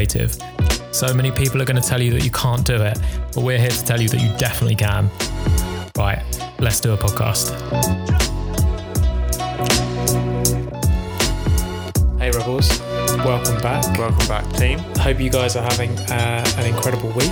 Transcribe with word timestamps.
So 0.00 1.12
many 1.12 1.30
people 1.30 1.60
are 1.60 1.66
going 1.66 1.80
to 1.80 1.86
tell 1.86 2.00
you 2.00 2.10
that 2.12 2.24
you 2.24 2.30
can't 2.30 2.64
do 2.64 2.80
it, 2.80 2.98
but 3.34 3.44
we're 3.44 3.58
here 3.58 3.68
to 3.68 3.84
tell 3.84 4.00
you 4.00 4.08
that 4.08 4.18
you 4.18 4.34
definitely 4.38 4.74
can. 4.74 5.10
Right, 5.94 6.24
let's 6.58 6.80
do 6.80 6.94
a 6.94 6.96
podcast. 6.96 7.50
Hey, 12.18 12.30
Rebels, 12.30 12.80
welcome 13.26 13.60
back. 13.60 13.98
Welcome 13.98 14.26
back, 14.26 14.50
team. 14.54 14.78
Hope 14.96 15.20
you 15.20 15.28
guys 15.28 15.54
are 15.54 15.62
having 15.62 15.90
uh, 16.10 16.50
an 16.56 16.66
incredible 16.66 17.10
week 17.10 17.30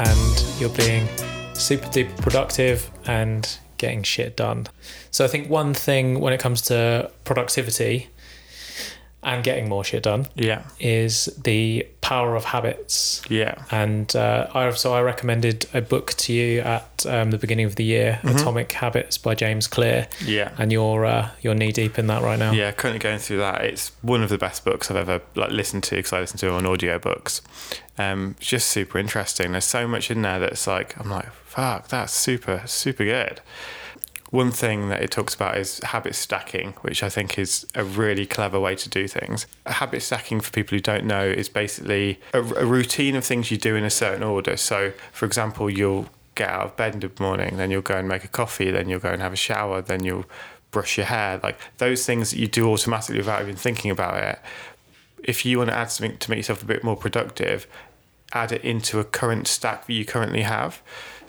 and 0.00 0.44
you're 0.58 0.70
being 0.70 1.06
super 1.54 1.86
duper 1.86 2.16
productive 2.16 2.90
and 3.06 3.56
getting 3.78 4.02
shit 4.02 4.36
done. 4.36 4.66
So, 5.12 5.24
I 5.24 5.28
think 5.28 5.48
one 5.48 5.74
thing 5.74 6.18
when 6.18 6.32
it 6.32 6.40
comes 6.40 6.60
to 6.62 7.12
productivity 7.22 8.08
and 9.22 9.44
getting 9.44 9.68
more 9.68 9.84
shit 9.84 10.02
done 10.04 10.26
Yeah, 10.34 10.62
is 10.78 11.26
the 11.44 11.86
power 12.00 12.34
of 12.36 12.44
habits. 12.44 13.20
yeah, 13.28 13.62
And 13.70 14.14
uh, 14.16 14.48
I, 14.54 14.70
so 14.70 14.94
I 14.94 15.02
recommended 15.02 15.66
a 15.74 15.82
book 15.82 16.12
to 16.14 16.32
you 16.32 16.60
at 16.60 17.04
um, 17.06 17.30
the 17.30 17.36
beginning 17.38 17.66
of 17.66 17.76
the 17.76 17.84
year, 17.84 18.18
Atomic 18.24 18.72
Habits 18.72 19.18
by 19.18 19.34
James 19.34 19.66
Clear, 19.66 20.08
yeah. 20.24 20.52
and 20.58 20.72
you're 20.72 21.04
uh, 21.04 21.30
you're 21.42 21.54
knee 21.54 21.70
deep 21.72 21.98
in 21.98 22.06
that 22.06 22.22
right 22.22 22.38
now. 22.38 22.52
Yeah, 22.52 22.72
currently 22.72 22.98
going 22.98 23.18
through 23.18 23.38
that. 23.38 23.62
It's 23.62 23.92
one 24.02 24.22
of 24.22 24.30
the 24.30 24.38
best 24.38 24.64
books 24.64 24.90
I've 24.90 24.96
ever 24.96 25.20
like 25.34 25.50
listened 25.50 25.84
to 25.84 25.96
because 25.96 26.12
I 26.14 26.20
listen 26.20 26.38
to 26.38 26.46
it 26.48 26.52
on 26.52 26.62
audiobooks. 26.64 27.42
Um, 27.98 28.36
it's 28.38 28.48
just 28.48 28.68
super 28.68 28.98
interesting. 28.98 29.52
There's 29.52 29.66
so 29.66 29.86
much 29.86 30.10
in 30.10 30.22
there 30.22 30.38
that's 30.40 30.66
like 30.66 30.98
I'm 30.98 31.10
like, 31.10 31.30
fuck, 31.44 31.88
that's 31.88 32.14
super, 32.14 32.62
super 32.66 33.04
good. 33.04 33.40
One 34.30 34.52
thing 34.52 34.88
that 34.90 35.02
it 35.02 35.10
talks 35.10 35.34
about 35.34 35.56
is 35.56 35.80
habit 35.80 36.14
stacking, 36.14 36.74
which 36.82 37.02
I 37.02 37.08
think 37.08 37.36
is 37.36 37.66
a 37.74 37.82
really 37.82 38.26
clever 38.26 38.60
way 38.60 38.76
to 38.76 38.88
do 38.88 39.08
things. 39.08 39.46
A 39.66 39.72
habit 39.72 40.02
stacking, 40.02 40.40
for 40.40 40.52
people 40.52 40.76
who 40.76 40.80
don't 40.80 41.04
know, 41.04 41.24
is 41.24 41.48
basically 41.48 42.20
a, 42.32 42.38
a 42.38 42.64
routine 42.64 43.16
of 43.16 43.24
things 43.24 43.50
you 43.50 43.56
do 43.56 43.74
in 43.74 43.82
a 43.82 43.90
certain 43.90 44.22
order. 44.22 44.56
So, 44.56 44.92
for 45.12 45.26
example, 45.26 45.68
you'll 45.68 46.06
get 46.36 46.48
out 46.48 46.64
of 46.64 46.76
bed 46.76 46.94
in 46.94 47.00
the 47.00 47.10
morning, 47.18 47.56
then 47.56 47.72
you'll 47.72 47.82
go 47.82 47.96
and 47.96 48.06
make 48.08 48.22
a 48.22 48.28
coffee, 48.28 48.70
then 48.70 48.88
you'll 48.88 49.00
go 49.00 49.10
and 49.10 49.20
have 49.20 49.32
a 49.32 49.36
shower, 49.36 49.82
then 49.82 50.04
you'll 50.04 50.26
brush 50.70 50.96
your 50.96 51.06
hair. 51.06 51.40
Like 51.42 51.58
those 51.78 52.06
things 52.06 52.30
that 52.30 52.38
you 52.38 52.46
do 52.46 52.70
automatically 52.70 53.18
without 53.18 53.42
even 53.42 53.56
thinking 53.56 53.90
about 53.90 54.16
it. 54.16 54.38
If 55.24 55.44
you 55.44 55.58
want 55.58 55.70
to 55.70 55.76
add 55.76 55.90
something 55.90 56.16
to 56.18 56.30
make 56.30 56.38
yourself 56.38 56.62
a 56.62 56.66
bit 56.66 56.84
more 56.84 56.96
productive, 56.96 57.66
add 58.32 58.52
it 58.52 58.62
into 58.62 59.00
a 59.00 59.04
current 59.04 59.48
stack 59.48 59.86
that 59.86 59.92
you 59.92 60.04
currently 60.04 60.42
have. 60.42 60.80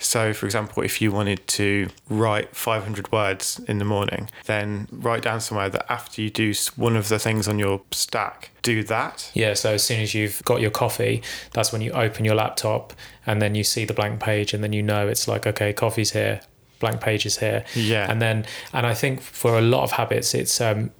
So, 0.01 0.33
for 0.33 0.45
example, 0.45 0.83
if 0.83 1.01
you 1.01 1.11
wanted 1.11 1.45
to 1.47 1.89
write 2.09 2.55
500 2.55 3.11
words 3.11 3.59
in 3.67 3.77
the 3.77 3.85
morning, 3.85 4.29
then 4.45 4.87
write 4.91 5.21
down 5.21 5.39
somewhere 5.41 5.69
that 5.69 5.91
after 5.91 6.21
you 6.21 6.29
do 6.29 6.53
one 6.75 6.95
of 6.97 7.07
the 7.09 7.19
things 7.19 7.47
on 7.47 7.59
your 7.59 7.81
stack, 7.91 8.49
do 8.61 8.83
that. 8.83 9.29
Yeah, 9.33 9.53
so 9.53 9.73
as 9.73 9.83
soon 9.83 10.01
as 10.01 10.13
you've 10.13 10.43
got 10.43 10.59
your 10.59 10.71
coffee, 10.71 11.21
that's 11.53 11.71
when 11.71 11.81
you 11.81 11.91
open 11.91 12.25
your 12.25 12.35
laptop 12.35 12.93
and 13.25 13.41
then 13.41 13.55
you 13.55 13.63
see 13.63 13.85
the 13.85 13.93
blank 13.93 14.19
page 14.19 14.53
and 14.53 14.63
then 14.63 14.73
you 14.73 14.81
know 14.81 15.07
it's 15.07 15.27
like, 15.27 15.45
okay, 15.45 15.71
coffee's 15.71 16.11
here, 16.11 16.41
blank 16.79 16.99
page 16.99 17.25
is 17.25 17.37
here. 17.37 17.63
Yeah. 17.75 18.09
And 18.09 18.21
then, 18.21 18.45
and 18.73 18.85
I 18.85 18.93
think 18.93 19.21
for 19.21 19.57
a 19.57 19.61
lot 19.61 19.83
of 19.83 19.91
habits, 19.91 20.33
it's 20.33 20.59
um, 20.59 20.91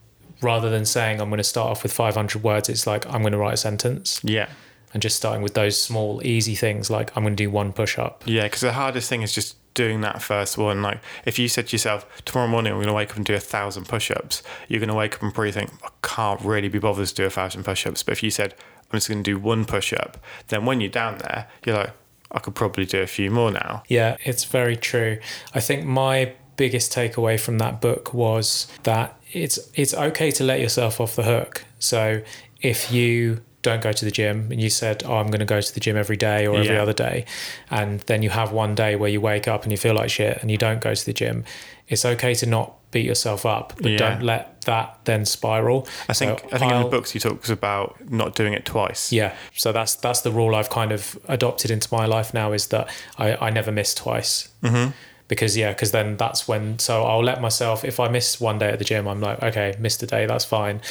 rather 0.42 0.70
than 0.70 0.86
saying 0.86 1.22
I'm 1.22 1.30
going 1.30 1.38
to 1.38 1.44
start 1.44 1.70
off 1.70 1.84
with 1.84 1.94
500 1.94 2.44
words, 2.44 2.70
it's 2.70 2.88
like 2.88 3.06
I'm 3.08 3.22
going 3.22 3.34
to 3.34 3.38
write 3.38 3.56
a 3.56 3.58
sentence 3.58 4.22
Yeah. 4.24 4.50
And 4.94 5.02
just 5.02 5.18
starting 5.18 5.42
with 5.42 5.54
those 5.54 5.82
small, 5.82 6.22
easy 6.26 6.56
things 6.56 6.90
like 6.90 7.16
I'm 7.16 7.24
going 7.24 7.36
to 7.36 7.44
do 7.44 7.50
one 7.50 7.74
push 7.74 7.98
up. 7.98 8.24
Yeah, 8.26 8.44
because 8.44 8.62
the 8.62 8.74
hardest 8.74 9.10
thing 9.10 9.22
is 9.22 9.34
just 9.34 9.58
doing 9.74 10.02
that 10.02 10.22
first 10.22 10.58
one. 10.58 10.82
Like, 10.82 11.00
if 11.26 11.40
you 11.40 11.48
said 11.48 11.68
to 11.68 11.74
yourself, 11.74 12.06
tomorrow 12.26 12.48
morning 12.48 12.74
I'm 12.74 12.78
going 12.78 12.88
to 12.88 12.94
wake 12.94 13.12
up 13.12 13.18
and 13.18 13.26
do 13.26 13.34
a 13.34 13.40
thousand 13.40 13.88
push 13.88 14.12
ups, 14.12 14.44
you're 14.68 14.80
going 14.80 14.90
to 14.90 14.96
wake 14.96 15.16
up 15.16 15.24
and 15.24 15.34
probably 15.34 15.52
think, 15.52 15.72
I 15.84 15.90
can't 16.02 16.42
really 16.42 16.68
be 16.68 16.80
bothered 16.80 17.08
to 17.08 17.16
do 17.16 17.26
a 17.26 17.30
thousand 17.30 17.64
push 17.64 17.86
ups. 17.88 18.04
But 18.04 18.14
if 18.14 18.24
you 18.24 18.30
said, 18.30 18.54
I'm 18.92 18.98
just 18.98 19.08
going 19.08 19.24
to 19.24 19.32
do 19.32 19.40
one 19.40 19.66
push 19.66 19.94
up, 19.94 20.18
then 20.50 20.66
when 20.66 20.82
you're 20.82 20.90
down 20.90 21.20
there, 21.20 21.48
you're 21.66 21.78
like, 21.78 21.92
I 22.32 22.40
could 22.40 22.56
probably 22.56 22.86
do 22.86 23.02
a 23.02 23.08
few 23.08 23.30
more 23.30 23.52
now. 23.52 23.84
Yeah, 23.88 24.18
it's 24.24 24.46
very 24.46 24.78
true. 24.78 25.20
I 25.54 25.60
think 25.60 25.86
my 25.86 26.34
biggest 26.56 26.94
takeaway 26.94 27.40
from 27.40 27.58
that 27.58 27.82
book 27.82 28.14
was 28.14 28.68
that 28.84 29.20
it's 29.32 29.58
it's 29.74 29.94
okay 29.94 30.32
to 30.32 30.44
let 30.44 30.60
yourself 30.60 31.02
off 31.02 31.16
the 31.16 31.24
hook. 31.24 31.66
So 31.80 32.22
if 32.62 32.92
you 32.92 33.42
don't 33.62 33.82
go 33.82 33.92
to 33.92 34.06
the 34.06 34.12
gym 34.12 34.48
and 34.52 34.60
you 34.62 34.70
said, 34.70 35.04
"Oh, 35.06 35.16
I'm 35.18 35.28
going 35.28 35.40
to 35.40 35.46
go 35.46 35.62
to 35.62 35.74
the 35.74 35.80
gym 35.80 35.96
every 35.98 36.18
day 36.18 36.48
or 36.48 36.58
every 36.58 36.76
Yeah. 36.76 36.82
other 36.82 36.94
day," 36.94 37.26
and 37.70 38.00
then 38.02 38.22
you 38.24 38.30
have 38.32 38.52
one 38.52 38.76
day 38.76 38.96
where 38.96 39.10
you 39.10 39.22
wake 39.22 39.48
up 39.48 39.64
and 39.64 39.72
you 39.72 39.78
feel 39.78 39.94
like 39.94 40.10
shit 40.10 40.38
and 40.42 40.50
you 40.50 40.58
don't 40.58 40.82
go 40.82 40.94
to 40.96 41.06
the 41.06 41.14
gym, 41.14 41.44
it's 41.88 42.06
okay 42.06 42.34
to 42.36 42.46
not 42.46 42.74
beat 42.92 43.06
yourself 43.06 43.46
up, 43.46 43.74
but 43.82 43.92
Yeah. 43.92 43.98
don't 43.98 44.24
let 44.24 44.62
that 44.66 44.98
then 45.06 45.26
spiral. 45.26 45.88
I 46.10 46.14
think 46.14 46.40
So 46.40 46.46
I 46.52 46.58
think 46.58 46.72
in 46.72 46.78
I'll- 46.78 46.84
the 46.84 46.90
books 46.90 47.12
he 47.12 47.20
talks 47.20 47.50
about 47.50 47.96
not 48.10 48.36
doing 48.36 48.54
it 48.54 48.66
twice. 48.66 49.12
yeah, 49.14 49.32
so 49.56 49.72
that's 49.72 49.96
that's 49.96 50.22
the 50.22 50.32
rule 50.32 50.56
I've 50.56 50.70
kind 50.70 50.92
of 50.92 51.18
adopted 51.28 51.72
into 51.72 51.88
my 51.96 52.06
life 52.06 52.34
now 52.34 52.52
is 52.54 52.68
that 52.68 52.90
I, 53.18 53.36
I 53.48 53.50
never 53.50 53.72
miss 53.72 53.94
twice. 53.96 54.50
Mm-hmm. 54.64 54.92
Because 55.28 55.56
yeah, 55.56 55.70
because 55.70 55.92
then 55.92 56.18
that's 56.18 56.46
when. 56.50 56.78
So 56.80 57.04
I'll 57.06 57.24
let 57.24 57.40
myself 57.40 57.86
if 57.86 58.02
I 58.02 58.10
miss 58.10 58.42
one 58.42 58.60
day 58.60 58.68
at 58.70 58.80
the 58.80 58.84
gym, 58.86 59.08
I'm 59.08 59.22
like, 59.22 59.42
okay, 59.42 59.74
missed 59.80 60.04
a 60.04 60.06
day, 60.06 60.26
that's 60.26 60.44
fine. 60.44 60.82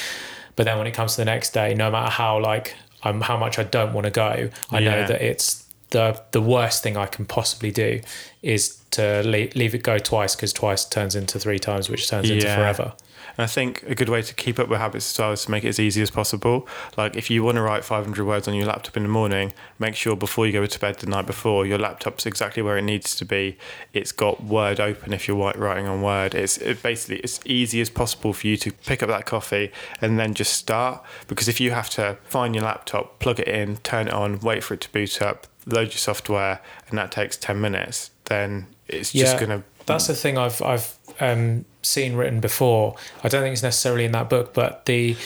But 0.57 0.65
then 0.65 0.79
when 0.79 0.87
it 0.87 0.93
comes 0.95 1.13
to 1.13 1.19
the 1.19 1.25
next 1.25 1.51
day, 1.51 1.75
no 1.75 1.91
matter 1.91 2.11
how 2.11 2.41
like 2.41 2.75
I'm 3.03 3.21
how 3.21 3.37
much 3.37 3.59
I 3.59 3.63
don't 3.65 3.93
want 3.93 4.05
to 4.07 4.11
go, 4.11 4.51
I 4.71 4.81
know 4.81 5.07
that 5.09 5.23
it's 5.23 5.65
the 5.91 6.21
the 6.33 6.41
worst 6.41 6.83
thing 6.83 6.97
I 6.97 7.07
can 7.07 7.25
possibly 7.25 7.71
do 7.71 8.01
is 8.43 8.79
to 8.93 9.23
leave, 9.23 9.55
leave 9.55 9.75
it 9.75 9.83
go 9.83 9.99
twice 9.99 10.35
because 10.35 10.53
twice 10.53 10.85
turns 10.85 11.15
into 11.15 11.39
three 11.39 11.59
times, 11.59 11.89
which 11.89 12.09
turns 12.09 12.29
into 12.35 12.47
forever. 12.57 12.93
And 13.37 13.45
I 13.45 13.47
think 13.47 13.83
a 13.85 13.95
good 13.95 14.09
way 14.09 14.23
to 14.23 14.35
keep 14.35 14.59
up 14.59 14.69
with 14.69 14.79
habits 14.81 15.13
as 15.13 15.19
well 15.19 15.33
is 15.33 15.45
to 15.45 15.51
make 15.51 15.65
it 15.65 15.69
as 15.69 15.81
easy 15.81 16.03
as 16.03 16.11
possible. 16.11 16.67
Like 16.97 17.17
if 17.17 17.31
you 17.31 17.43
want 17.43 17.57
to 17.57 17.63
write 17.63 17.85
500 17.85 18.25
words 18.25 18.49
on 18.49 18.55
your 18.55 18.67
laptop 18.67 18.97
in 18.97 19.03
the 19.03 19.09
morning, 19.09 19.53
make 19.79 19.95
sure 19.95 20.17
before 20.17 20.47
you 20.47 20.53
go 20.53 20.67
to 20.67 20.79
bed 20.79 20.99
the 20.99 21.07
night 21.07 21.27
before, 21.27 21.67
your 21.67 21.79
laptop's 21.79 22.27
exactly 22.27 22.63
where 22.63 22.77
it 22.77 22.83
needs 22.83 23.15
to 23.17 23.25
be. 23.25 23.57
It's 23.93 24.13
got 24.13 24.43
Word 24.45 24.81
open 24.81 25.13
if 25.13 25.29
you're 25.29 25.37
white 25.37 25.59
writing 25.59 25.87
on 25.87 26.03
Word. 26.03 26.35
It's 26.35 26.59
it 26.59 26.83
basically 26.83 27.23
as 27.25 27.41
easy 27.45 27.81
as 27.81 27.91
possible 27.91 28.33
for 28.33 28.47
you 28.47 28.57
to 28.59 28.73
pick 28.73 29.03
up 29.03 29.09
that 29.09 29.27
coffee 29.27 29.73
and 30.01 30.19
then 30.19 30.35
just 30.35 30.53
start. 30.53 31.03
Because 31.29 31.49
if 31.49 31.61
you 31.61 31.71
have 31.71 31.91
to 31.91 32.19
find 32.25 32.55
your 32.55 32.65
laptop, 32.65 33.19
plug 33.19 33.41
it 33.41 33.49
in, 33.49 33.79
turn 33.79 34.09
it 34.09 34.15
on, 34.15 34.41
wait 34.41 34.65
for 34.65 34.75
it 34.75 34.81
to 34.83 34.93
boot 34.93 35.23
up, 35.23 35.47
load 35.67 35.89
your 35.89 35.99
software, 35.99 36.61
and 36.89 36.99
that 36.99 37.13
takes 37.13 37.37
10 37.37 37.61
minutes, 37.61 38.11
then 38.25 38.67
it's 38.89 39.13
just 39.13 39.39
going 39.39 39.51
to 39.51 39.65
That's 39.87 40.07
the 40.07 40.15
thing 40.15 40.39
I've 40.39 40.61
I've 40.63 40.97
um, 41.21 41.65
seen 41.83 42.15
written 42.17 42.41
before. 42.41 42.97
I 43.25 43.29
don't 43.29 43.43
think 43.43 43.53
it's 43.53 43.63
necessarily 43.63 44.05
in 44.05 44.13
that 44.13 44.29
book, 44.29 44.55
but 44.55 44.87
the 44.87 45.17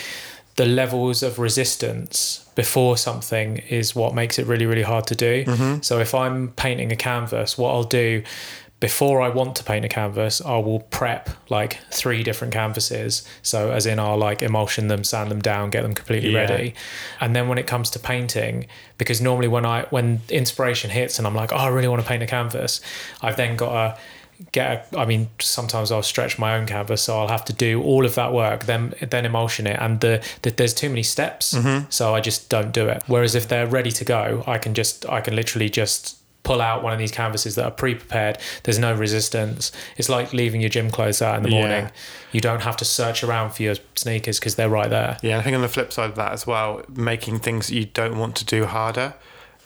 the 0.57 0.67
levels 0.67 1.23
of 1.25 1.39
resistance 1.41 2.49
before 2.55 2.97
something 2.97 3.57
is 3.69 3.97
what 3.97 4.15
makes 4.15 4.39
it 4.39 4.47
really 4.47 4.67
really 4.67 4.83
hard 4.83 5.07
to 5.09 5.15
do. 5.17 5.45
Mm-hmm. 5.45 5.83
So 5.83 5.99
if 5.99 6.15
I'm 6.15 6.49
painting 6.53 6.93
a 6.93 6.97
canvas, 6.97 7.59
what 7.59 7.71
I'll 7.73 7.83
do 7.85 8.23
before 8.81 9.23
I 9.23 9.31
want 9.31 9.57
to 9.57 9.65
paint 9.65 9.85
a 9.85 9.89
canvas, 9.89 10.43
I 10.43 10.59
will 10.59 10.81
prep 10.81 11.31
like 11.49 11.79
three 11.91 12.23
different 12.23 12.53
canvases. 12.53 13.27
So 13.41 13.71
as 13.71 13.87
in 13.87 13.99
I'll 13.99 14.19
like 14.19 14.43
emulsion 14.43 14.89
them, 14.89 15.05
sand 15.05 15.31
them 15.31 15.41
down, 15.41 15.71
get 15.71 15.83
them 15.83 15.95
completely 15.95 16.31
Yeah. 16.33 16.41
ready. 16.41 16.75
And 17.19 17.35
then 17.35 17.49
when 17.49 17.57
it 17.57 17.67
comes 17.67 17.89
to 17.91 17.99
painting, 17.99 18.67
because 18.99 19.23
normally 19.23 19.49
when 19.49 19.65
I 19.65 19.87
when 19.91 20.21
inspiration 20.29 20.91
hits 20.91 21.19
and 21.19 21.27
I'm 21.27 21.35
like, 21.35 21.51
oh, 21.53 21.57
I 21.57 21.69
really 21.69 21.89
want 21.89 22.03
to 22.03 22.09
paint 22.09 22.23
a 22.23 22.27
canvas, 22.27 22.81
I've 23.23 23.37
then 23.37 23.57
got 23.57 23.73
to 23.73 24.01
get 24.53 24.89
a, 24.93 24.99
I 24.99 25.05
mean 25.07 25.29
sometimes 25.39 25.91
I'll 25.93 26.03
stretch 26.03 26.39
my 26.39 26.57
own 26.57 26.67
canvas 26.67 27.03
so 27.03 27.19
I'll 27.19 27.29
have 27.29 27.45
to 27.47 27.53
do 27.53 27.83
all 27.83 28.05
of 28.05 28.15
that 28.17 28.33
work 28.33 28.65
then 28.65 28.95
then 29.01 29.25
emulsion 29.25 29.67
it. 29.67 29.79
And 29.81 30.01
the, 30.01 30.25
the 30.43 30.51
there's 30.51 30.75
too 30.75 30.89
many 30.89 31.03
steps 31.03 31.55
mm-hmm. 31.55 31.87
so 31.91 32.15
I 32.15 32.21
just 32.21 32.49
don't 32.51 32.73
do 32.73 32.89
it. 32.89 33.03
Whereas 33.07 33.35
if 33.35 33.49
they're 33.49 33.67
ready 33.67 33.91
to 33.93 34.05
go 34.05 34.45
I 34.47 34.59
can 34.59 34.75
just 34.75 35.09
I 35.09 35.21
can 35.21 35.37
literally 35.37 35.69
just 35.71 36.19
pull 36.43 36.61
out 36.61 36.83
one 36.83 36.93
of 36.93 36.99
these 36.99 37.11
canvases 37.11 37.55
that 37.55 37.65
are 37.65 37.71
pre-prepared. 37.71 38.37
There's 38.65 38.79
no 38.79 38.95
resistance. 38.95 39.73
It's 39.97 40.11
like 40.11 40.33
leaving 40.35 40.61
your 40.61 40.69
gym 40.69 40.91
clothes 40.91 41.23
out 41.23 41.39
in 41.39 41.43
the 41.43 41.51
Yeah. 41.51 41.59
morning. 41.59 41.91
You 42.33 42.43
don't 42.43 42.61
have 42.61 42.77
to 42.77 42.85
search 42.85 43.25
around 43.25 43.53
for 43.53 43.63
your 43.63 43.77
sneakers 43.95 44.39
because 44.39 44.55
they're 44.57 44.69
right 44.69 44.91
there. 44.91 45.17
Yeah, 45.23 45.39
I 45.39 45.43
think 45.43 45.57
on 45.57 45.63
the 45.63 45.69
flip 45.69 45.91
side 45.91 46.11
of 46.11 46.17
that 46.17 46.33
as 46.33 46.47
well, 46.47 46.83
making 46.95 47.39
things 47.39 47.69
that 47.69 47.75
you 47.75 47.87
don't 47.87 48.19
want 48.19 48.37
to 48.37 48.45
do 48.45 48.67
harder 48.67 49.15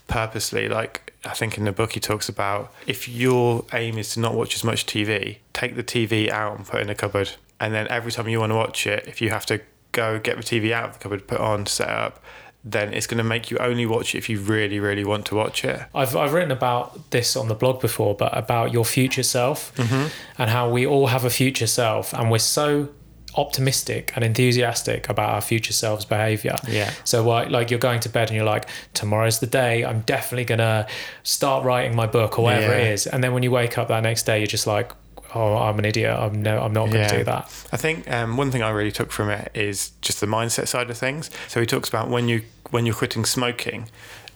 purposely. 0.07 0.69
Like 0.69 1.08
I 1.25 1.35
think 1.35 1.59
in 1.59 1.65
the 1.65 1.73
book 1.73 1.93
he 1.93 2.01
talks 2.01 2.29
about 2.29 2.73
if 2.87 3.09
your 3.09 3.65
aim 3.73 3.99
is 3.99 4.15
to 4.15 4.21
not 4.21 4.35
watch 4.35 4.55
as 4.55 4.65
much 4.65 4.87
TV, 4.87 5.39
take 5.53 5.75
the 5.75 5.83
TV 5.83 6.29
out 6.29 6.57
and 6.57 6.67
put 6.67 6.81
it 6.81 6.83
in 6.83 6.91
a 6.91 6.95
cupboard. 6.95 7.33
And 7.61 7.75
then 7.75 7.89
every 7.89 8.13
time 8.13 8.29
you 8.29 8.39
want 8.41 8.51
to 8.51 8.57
watch 8.57 8.87
it, 8.87 9.07
if 9.09 9.21
you 9.21 9.31
have 9.31 9.45
to 9.47 9.61
go 9.93 10.19
get 10.19 10.37
the 10.37 10.43
TV 10.43 10.73
out 10.73 10.91
of 10.91 10.93
the 10.95 10.99
cupboard, 11.01 11.27
put 11.27 11.41
on, 11.41 11.67
set 11.67 11.89
up, 11.89 12.23
then 12.65 12.93
it's 12.93 13.07
going 13.07 13.19
to 13.19 13.25
make 13.25 13.51
you 13.51 13.59
only 13.59 13.87
watch 13.87 14.15
it 14.15 14.19
if 14.19 14.29
you 14.29 14.41
really, 14.41 14.79
really 14.79 15.05
want 15.05 15.27
to 15.27 15.35
watch 15.35 15.65
it. 15.65 15.81
I've, 15.95 16.15
I've 16.15 16.33
written 16.33 16.51
about 16.51 17.11
this 17.11 17.37
on 17.37 17.49
the 17.49 17.55
blog 17.55 17.81
before, 17.81 18.15
but 18.15 18.37
about 18.37 18.73
your 18.73 18.85
future 18.85 19.23
self 19.23 19.75
mm-hmm. 19.77 20.09
and 20.41 20.51
how 20.51 20.71
we 20.71 20.87
all 20.87 21.09
have 21.09 21.25
a 21.25 21.31
future 21.31 21.67
self, 21.67 22.13
and 22.13 22.31
we're 22.31 22.39
so 22.39 22.89
optimistic 23.37 24.13
and 24.15 24.25
enthusiastic 24.25 25.09
about 25.09 25.31
our 25.31 25.41
future 25.41 25.73
selves 25.73 26.05
behavior. 26.05 26.57
Yeah. 26.67 26.93
So, 27.05 27.27
like, 27.27 27.51
like 27.51 27.71
you're 27.71 27.79
going 27.79 28.01
to 28.01 28.09
bed 28.09 28.29
and 28.29 28.37
you're 28.37 28.45
like, 28.45 28.67
tomorrow's 28.95 29.39
the 29.41 29.47
day. 29.47 29.85
I'm 29.85 30.01
definitely 30.01 30.45
gonna 30.45 30.87
start 31.23 31.65
writing 31.65 31.95
my 31.95 32.07
book 32.07 32.39
or 32.39 32.43
whatever 32.45 32.73
it 32.75 32.85
Yeah. 32.85 32.93
is. 32.93 33.07
And 33.07 33.23
then 33.23 33.33
when 33.35 33.43
you 33.43 33.51
wake 33.51 33.79
up 33.79 33.89
that 33.89 34.03
next 34.03 34.25
day, 34.25 34.39
you're 34.39 34.47
just 34.47 34.67
like, 34.67 34.93
oh, 35.35 35.57
I'm 35.57 35.79
an 35.79 35.85
idiot. 35.85 36.17
I'm 36.19 36.41
no, 36.43 36.59
I'm 36.61 36.73
not 36.73 36.87
going 36.91 36.93
to 36.93 36.99
Yeah. 37.15 37.19
do 37.19 37.25
that. 37.25 37.45
I 37.73 37.77
think 37.77 38.11
um, 38.11 38.37
one 38.39 38.51
thing 38.51 38.63
I 38.63 38.71
really 38.71 38.93
took 38.93 39.13
from 39.13 39.29
it 39.31 39.51
is 39.55 39.91
just 40.01 40.21
the 40.21 40.27
mindset 40.27 40.69
side 40.69 40.89
of 40.91 40.97
things. 40.97 41.31
So 41.49 41.61
he 41.61 41.67
talks 41.67 41.89
about 41.89 42.09
when 42.09 42.29
you 42.29 42.43
when 42.71 42.87
you're 42.87 42.95
quitting 42.95 43.25
smoking, 43.27 43.89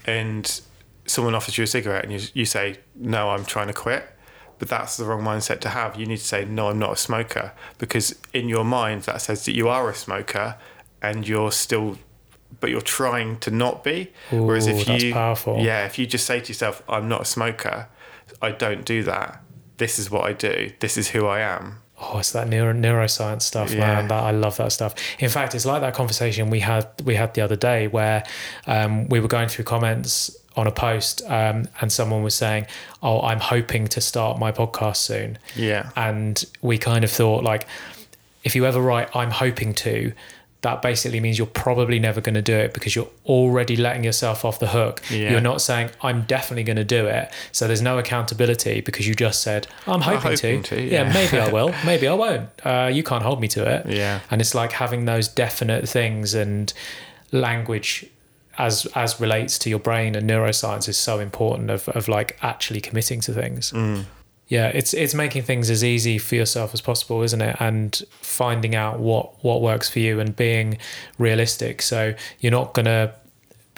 and 0.07 0.61
someone 1.07 1.35
offers 1.35 1.59
you 1.59 1.65
a 1.65 1.67
cigarette, 1.67 2.05
and 2.05 2.13
you 2.13 2.21
you 2.35 2.45
say 2.45 2.77
no, 2.95 3.31
I'm 3.31 3.45
trying 3.45 3.69
to 3.69 3.73
quit, 3.73 4.05
but 4.63 4.69
that's 4.69 4.97
the 4.97 5.05
wrong 5.05 5.23
mindset 5.23 5.59
to 5.63 5.71
have. 5.71 5.97
You 5.99 6.07
need 6.07 6.19
to 6.19 6.25
say 6.25 6.45
no, 6.45 6.69
I'm 6.69 6.79
not 6.79 6.93
a 6.93 6.97
smoker, 6.97 7.51
because 7.79 8.15
in 8.33 8.49
your 8.49 8.63
mind 8.65 9.03
that 9.03 9.21
says 9.21 9.45
that 9.47 9.57
you 9.57 9.69
are 9.69 9.91
a 9.91 9.95
smoker, 9.95 10.55
and 11.03 11.27
you're 11.27 11.51
still. 11.51 11.99
But 12.61 12.71
you're 12.71 12.81
trying 12.81 13.41
to 13.41 13.51
not 13.51 13.83
be. 13.83 14.13
Whereas 14.31 14.69
if 14.69 14.87
you, 14.89 15.13
powerful. 15.13 15.59
yeah, 15.59 15.85
if 15.85 15.99
you 15.99 16.07
just 16.07 16.27
say 16.27 16.39
to 16.39 16.49
yourself, 16.49 16.81
"I'm 16.89 17.09
not 17.09 17.23
a 17.23 17.25
smoker," 17.25 17.89
I 18.41 18.53
don't 18.53 18.85
do 18.85 19.03
that. 19.03 19.43
This 19.79 19.99
is 19.99 20.13
what 20.13 20.31
I 20.31 20.33
do. 20.33 20.71
This 20.79 20.97
is 20.97 21.09
who 21.11 21.27
I 21.27 21.41
am. 21.41 21.79
Oh, 22.01 22.19
it's 22.19 22.31
that 22.31 22.47
neuro, 22.47 22.73
neuroscience 22.73 23.43
stuff, 23.43 23.73
Yeah. 23.73 23.81
man. 23.81 24.07
That 24.09 24.23
I 24.23 24.31
love 24.31 24.59
that 24.59 24.71
stuff. 24.71 24.95
In 25.19 25.29
fact, 25.29 25.57
it's 25.57 25.67
like 25.67 25.81
that 25.81 25.95
conversation 25.95 26.51
we 26.51 26.61
had 26.61 26.87
we 27.05 27.17
had 27.17 27.35
the 27.35 27.41
other 27.41 27.57
day 27.57 27.89
where 27.89 28.23
um, 28.69 29.09
we 29.09 29.19
were 29.19 29.29
going 29.37 29.49
through 29.49 29.65
comments 29.65 30.37
on 30.57 30.67
a 30.67 30.73
post, 30.73 31.23
um, 31.27 31.69
and 31.81 31.91
someone 31.93 32.23
was 32.23 32.35
saying, 32.35 32.67
"Oh, 33.03 33.21
I'm 33.23 33.41
hoping 33.41 33.87
to 33.89 34.01
start 34.01 34.39
my 34.39 34.53
podcast 34.53 34.97
soon." 34.97 35.39
Yeah. 35.57 35.91
and 35.97 36.45
we 36.61 36.79
kind 36.79 37.05
of 37.05 37.11
thought 37.11 37.43
like, 37.45 37.67
if 38.45 38.55
you 38.57 38.67
ever 38.67 38.81
write, 38.81 39.15
"I'm 39.15 39.31
hoping 39.31 39.75
to." 39.75 40.13
That 40.63 40.81
basically 40.81 41.19
means 41.19 41.39
you're 41.39 41.49
probably 41.49 41.99
never 41.99 42.21
going 42.21 42.37
to 42.37 42.43
do 42.43 42.55
it 42.55 42.73
because 42.73 42.95
you're 42.95 43.09
already 43.27 43.75
letting 43.75 44.05
yourself 44.05 44.45
off 44.45 44.61
the 44.61 44.69
hook. 44.69 45.03
Yeah. 45.11 45.33
You're 45.33 45.41
not 45.41 45.61
saying, 45.61 45.91
I'm 46.03 46.23
definitely 46.23 46.63
going 46.63 46.77
to 46.77 46.85
do 46.85 47.07
it. 47.07 47.33
So 47.51 47.67
there's 47.67 47.83
no 47.83 47.99
accountability 47.99 48.81
because 48.81 49.09
you 49.09 49.17
just 49.17 49.43
said, 49.43 49.67
I'm 49.89 50.01
hoping, 50.01 50.21
hoping 50.21 50.63
to. 50.63 50.77
to, 50.77 50.81
yeah. 50.81 51.03
yeah. 51.03 51.13
maybe 51.13 51.37
I 51.41 51.51
will. 51.51 51.75
Maybe 51.85 52.07
I 52.07 52.15
won't. 52.15 52.49
Uh, 52.65 52.89
you 52.93 53.03
can't 53.03 53.25
hold 53.25 53.41
me 53.41 53.49
to 53.49 53.69
it. 53.69 53.87
Yeah. 53.89 54.21
And 54.31 54.41
it's 54.41 54.55
like 54.55 54.71
having 54.71 55.05
those 55.05 55.27
definite 55.27 55.89
things 55.89 56.33
and 56.33 56.73
language 57.33 58.07
as 58.59 58.87
as 58.95 59.21
relates 59.21 59.59
to 59.61 59.71
your 59.71 59.79
brain 59.79 60.15
and 60.15 60.29
neuroscience 60.29 60.89
is 60.89 60.99
so 60.99 61.19
important 61.19 61.71
of, 61.71 61.89
of 61.91 62.09
like 62.09 62.39
actually 62.43 62.81
committing 62.81 63.21
to 63.23 63.33
things. 63.33 63.73
Mm. 63.73 64.05
Yeah, 64.49 64.69
it's 64.69 64.93
it's 64.93 65.15
making 65.15 65.45
things 65.45 65.71
as 65.71 65.83
easy 65.83 66.19
for 66.19 66.35
yourself 66.35 66.75
as 66.75 66.81
possible, 66.81 67.23
isn't 67.23 67.41
it? 67.41 67.57
And 67.59 68.03
finding 68.21 68.75
out 68.75 69.01
what 69.01 69.43
what 69.43 69.63
works 69.63 69.89
for 69.89 69.99
you 69.99 70.21
and 70.21 70.37
being 70.37 70.79
realistic. 71.19 71.81
So 71.81 72.15
you're 72.41 72.53
not 72.53 72.75
gonna 72.75 73.15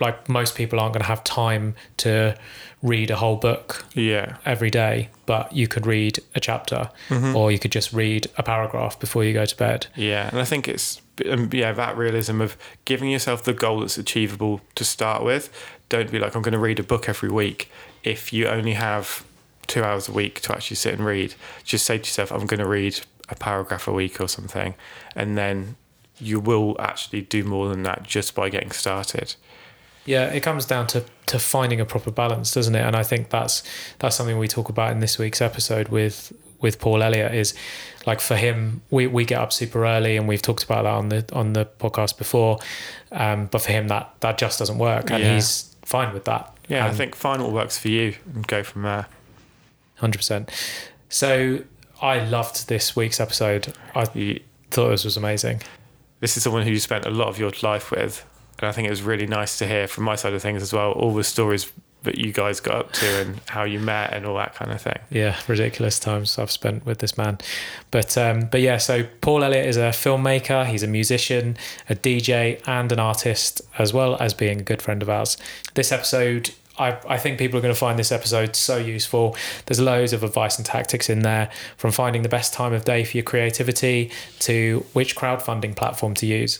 like 0.00 0.28
most 0.28 0.56
people 0.56 0.80
aren't 0.80 0.94
gonna 0.94 1.04
have 1.04 1.22
time 1.22 1.76
to 1.98 2.36
read 2.84 3.10
a 3.10 3.16
whole 3.16 3.36
book 3.36 3.84
Yeah. 3.94 4.36
every 4.44 4.70
day, 4.70 5.08
but 5.26 5.52
you 5.52 5.66
could 5.66 5.86
read 5.86 6.18
a 6.34 6.40
chapter 6.40 6.90
Mm-hmm. 7.08 7.34
or 7.34 7.50
you 7.50 7.58
could 7.58 7.72
just 7.72 7.92
read 7.92 8.26
a 8.36 8.42
paragraph 8.42 9.00
before 9.00 9.24
you 9.24 9.32
go 9.32 9.44
to 9.46 9.56
bed. 9.56 9.86
Yeah, 9.96 10.28
and 10.30 10.38
I 10.38 10.44
think 10.44 10.68
it's 10.68 11.00
um, 11.30 11.48
yeah 11.52 11.72
that 11.72 11.96
realism 11.96 12.40
of 12.40 12.56
giving 12.84 13.08
yourself 13.10 13.42
the 13.44 13.54
goal 13.54 13.80
that's 13.80 13.98
achievable 13.98 14.60
to 14.74 14.84
start 14.84 15.24
with. 15.24 15.48
Don't 15.88 16.10
be 16.10 16.18
like 16.18 16.34
I'm 16.36 16.42
going 16.42 16.52
to 16.60 16.66
read 16.68 16.78
a 16.78 16.82
book 16.82 17.08
every 17.08 17.30
week. 17.30 17.70
If 18.02 18.32
you 18.32 18.46
only 18.48 18.74
have 18.74 19.24
two 19.66 19.82
hours 19.82 20.08
a 20.08 20.12
week 20.12 20.40
to 20.42 20.52
actually 20.52 20.76
sit 20.76 20.92
and 20.94 21.06
read, 21.06 21.34
just 21.64 21.86
say 21.86 21.96
to 21.98 22.04
yourself 22.04 22.30
I'm 22.30 22.46
going 22.46 22.60
to 22.60 22.68
read 22.68 23.00
a 23.30 23.34
paragraph 23.34 23.88
a 23.88 23.92
week 23.92 24.20
or 24.20 24.28
something, 24.28 24.74
and 25.16 25.38
then 25.38 25.76
you 26.20 26.38
will 26.38 26.76
actually 26.78 27.22
do 27.22 27.42
more 27.44 27.68
than 27.70 27.82
that 27.84 28.02
just 28.02 28.34
by 28.34 28.48
getting 28.50 28.70
started. 28.72 29.34
Yeah, 30.06 30.26
it 30.26 30.40
comes 30.42 30.66
down 30.66 30.86
to 30.88 31.04
to 31.26 31.38
finding 31.38 31.80
a 31.80 31.84
proper 31.84 32.10
balance, 32.10 32.52
doesn't 32.52 32.74
it? 32.74 32.82
And 32.82 32.94
I 32.94 33.02
think 33.02 33.30
that's 33.30 33.62
that's 33.98 34.16
something 34.16 34.38
we 34.38 34.48
talk 34.48 34.68
about 34.68 34.92
in 34.92 35.00
this 35.00 35.18
week's 35.18 35.40
episode 35.40 35.88
with 35.88 36.32
with 36.60 36.78
Paul 36.78 37.02
Elliott 37.02 37.34
is 37.34 37.52
like 38.06 38.20
for 38.20 38.36
him 38.36 38.80
we, 38.90 39.06
we 39.06 39.24
get 39.26 39.38
up 39.38 39.52
super 39.52 39.84
early 39.86 40.16
and 40.16 40.26
we've 40.26 40.40
talked 40.40 40.62
about 40.64 40.84
that 40.84 40.92
on 40.94 41.08
the 41.10 41.24
on 41.32 41.52
the 41.52 41.66
podcast 41.66 42.16
before 42.16 42.58
um, 43.12 43.46
but 43.46 43.60
for 43.60 43.70
him 43.72 43.88
that 43.88 44.14
that 44.20 44.38
just 44.38 44.58
doesn't 44.60 44.78
work 44.78 45.10
and 45.10 45.22
Yeah. 45.22 45.34
he's 45.34 45.74
fine 45.82 46.14
with 46.14 46.24
that 46.24 46.56
Yeah, 46.68 46.86
I 46.86 46.90
think 46.90 47.14
find 47.16 47.42
what 47.42 47.52
works 47.52 47.76
for 47.76 47.88
you 47.88 48.14
and 48.34 48.46
go 48.46 48.62
from 48.62 48.82
there. 48.82 49.06
Hundred 49.96 50.18
percent. 50.18 50.50
So 51.10 51.60
I 52.00 52.18
loved 52.24 52.68
this 52.68 52.96
week's 52.96 53.20
episode. 53.20 53.74
I 53.94 54.04
thought 54.70 54.88
this 54.90 55.04
was 55.04 55.16
amazing. 55.18 55.62
this 56.20 56.36
is 56.36 56.42
someone 56.42 56.62
who 56.62 56.70
you 56.70 56.78
spent 56.80 57.04
a 57.04 57.10
lot 57.10 57.28
of 57.28 57.38
your 57.38 57.52
life 57.62 57.90
with, 57.90 58.24
and 58.58 58.68
I 58.68 58.72
think 58.72 58.86
it 58.86 58.90
was 58.90 59.02
really 59.02 59.26
nice 59.26 59.58
to 59.58 59.66
hear 59.66 59.86
from 59.86 60.04
my 60.04 60.14
side 60.14 60.32
of 60.34 60.42
things 60.42 60.62
as 60.62 60.72
well 60.72 60.92
all 60.92 61.14
the 61.14 61.24
stories 61.24 61.70
that 62.04 62.18
you 62.18 62.32
guys 62.32 62.60
got 62.60 62.76
up 62.76 62.92
to 62.92 63.06
and 63.20 63.40
how 63.48 63.64
you 63.64 63.80
met 63.80 64.12
and 64.12 64.24
all 64.24 64.36
that 64.36 64.54
kind 64.54 64.70
of 64.70 64.80
thing. 64.80 64.98
Yeah, 65.10 65.36
ridiculous 65.48 65.98
times 65.98 66.38
I've 66.38 66.50
spent 66.50 66.86
with 66.86 66.98
this 66.98 67.18
man. 67.18 67.38
But 67.90 68.16
um, 68.16 68.48
but 68.50 68.60
yeah, 68.60 68.76
so 68.76 69.04
Paul 69.20 69.42
Elliott 69.42 69.66
is 69.66 69.76
a 69.76 69.90
filmmaker. 69.90 70.66
He's 70.66 70.82
a 70.82 70.86
musician, 70.86 71.56
a 71.90 71.94
DJ, 71.94 72.62
and 72.66 72.92
an 72.92 73.00
artist, 73.00 73.62
as 73.78 73.92
well 73.92 74.16
as 74.20 74.32
being 74.34 74.60
a 74.60 74.62
good 74.62 74.80
friend 74.80 75.02
of 75.02 75.10
ours. 75.10 75.36
This 75.74 75.90
episode. 75.90 76.50
I, 76.76 76.98
I 77.08 77.18
think 77.18 77.38
people 77.38 77.56
are 77.56 77.62
going 77.62 77.72
to 77.72 77.78
find 77.78 77.96
this 77.96 78.10
episode 78.10 78.56
so 78.56 78.78
useful. 78.78 79.36
There's 79.66 79.78
loads 79.78 80.12
of 80.12 80.24
advice 80.24 80.56
and 80.56 80.66
tactics 80.66 81.08
in 81.08 81.20
there 81.20 81.48
from 81.76 81.92
finding 81.92 82.22
the 82.22 82.28
best 82.28 82.52
time 82.52 82.72
of 82.72 82.84
day 82.84 83.04
for 83.04 83.16
your 83.16 83.22
creativity 83.22 84.10
to 84.40 84.84
which 84.92 85.14
crowdfunding 85.14 85.76
platform 85.76 86.14
to 86.14 86.26
use. 86.26 86.58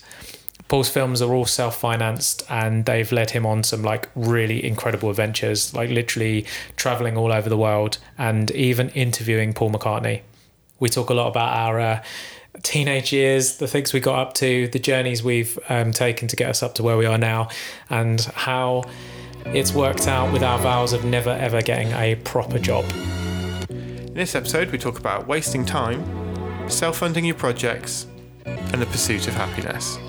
Paul's 0.75 0.89
films 0.89 1.23
are 1.23 1.33
all 1.33 1.45
self-financed 1.45 2.43
and 2.51 2.85
they've 2.85 3.13
led 3.13 3.31
him 3.31 3.47
on 3.47 3.63
some 3.63 3.85
like 3.85 4.09
really 4.17 4.67
incredible 4.67 5.09
adventures, 5.09 5.73
like 5.73 5.89
literally 5.89 6.47
traveling 6.75 7.17
all 7.17 7.31
over 7.31 7.49
the 7.49 7.57
world 7.57 7.99
and 8.19 8.51
even 8.51 8.89
interviewing 8.89 9.53
Paul 9.53 9.71
McCartney. 9.71 10.23
We 10.81 10.89
talk 10.89 11.11
a 11.11 11.15
lot 11.15 11.29
about 11.29 11.57
our 11.57 11.79
uh, 11.79 12.03
teenage 12.65 13.13
years, 13.13 13.59
the 13.59 13.69
things 13.69 13.93
we 13.93 14.01
got 14.01 14.19
up 14.19 14.35
to, 14.35 14.67
the 14.67 14.81
journeys 14.81 15.23
we've 15.23 15.57
um, 15.69 15.93
taken 15.93 16.27
to 16.27 16.35
get 16.35 16.51
us 16.51 16.61
up 16.61 16.75
to 16.75 16.83
where 16.83 16.97
we 16.97 17.07
are 17.07 17.19
now, 17.19 17.51
and 17.89 18.23
how 18.35 18.83
it's 19.47 19.73
worked 19.73 20.09
out 20.09 20.33
with 20.33 20.43
our 20.43 20.59
vows 20.59 20.93
of 20.93 21.05
never 21.05 21.31
ever 21.31 21.63
getting 21.63 21.93
a 21.93 22.17
proper 22.25 22.59
job. 22.59 22.85
In 23.71 24.15
this 24.15 24.35
episode, 24.35 24.73
we 24.73 24.79
talk 24.79 24.99
about 24.99 25.29
wasting 25.29 25.65
time, 25.65 26.69
self 26.69 26.97
funding 26.97 27.27
your 27.27 27.37
projects, 27.37 28.09
and 28.45 28.83
the 28.83 28.87
pursuit 28.87 29.29
of 29.29 29.35
happiness. 29.35 30.01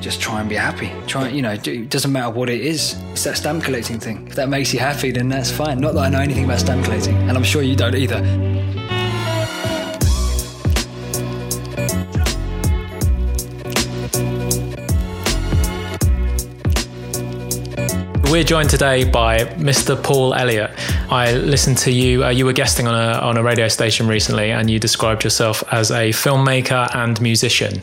Just 0.00 0.20
try 0.20 0.40
and 0.40 0.48
be 0.48 0.54
happy. 0.54 0.92
Try, 1.06 1.28
you 1.28 1.42
know, 1.42 1.56
do, 1.56 1.72
it 1.72 1.90
doesn't 1.90 2.12
matter 2.12 2.30
what 2.30 2.48
it 2.48 2.60
is. 2.60 2.96
It's 3.12 3.24
that 3.24 3.36
stamp 3.36 3.64
collecting 3.64 3.98
thing. 3.98 4.26
If 4.28 4.34
that 4.34 4.48
makes 4.48 4.72
you 4.72 4.78
happy, 4.78 5.10
then 5.10 5.28
that's 5.28 5.50
fine. 5.50 5.78
Not 5.78 5.94
that 5.94 6.00
I 6.00 6.08
know 6.08 6.20
anything 6.20 6.44
about 6.44 6.60
stamp 6.60 6.84
collecting, 6.84 7.16
and 7.28 7.36
I'm 7.36 7.44
sure 7.44 7.62
you 7.62 7.76
don't 7.76 7.94
either. 7.94 8.22
We're 18.30 18.44
joined 18.44 18.70
today 18.70 19.04
by 19.04 19.38
Mr. 19.54 20.02
Paul 20.02 20.34
Elliott. 20.34 20.70
I 21.10 21.32
listened 21.32 21.78
to 21.78 21.92
you. 21.92 22.24
Uh, 22.24 22.30
you 22.30 22.44
were 22.44 22.52
guesting 22.52 22.88
on 22.88 22.94
a 22.94 23.18
on 23.20 23.36
a 23.36 23.42
radio 23.42 23.68
station 23.68 24.08
recently, 24.08 24.50
and 24.50 24.68
you 24.68 24.80
described 24.80 25.22
yourself 25.22 25.62
as 25.72 25.90
a 25.92 26.10
filmmaker 26.10 26.94
and 26.94 27.20
musician. 27.20 27.80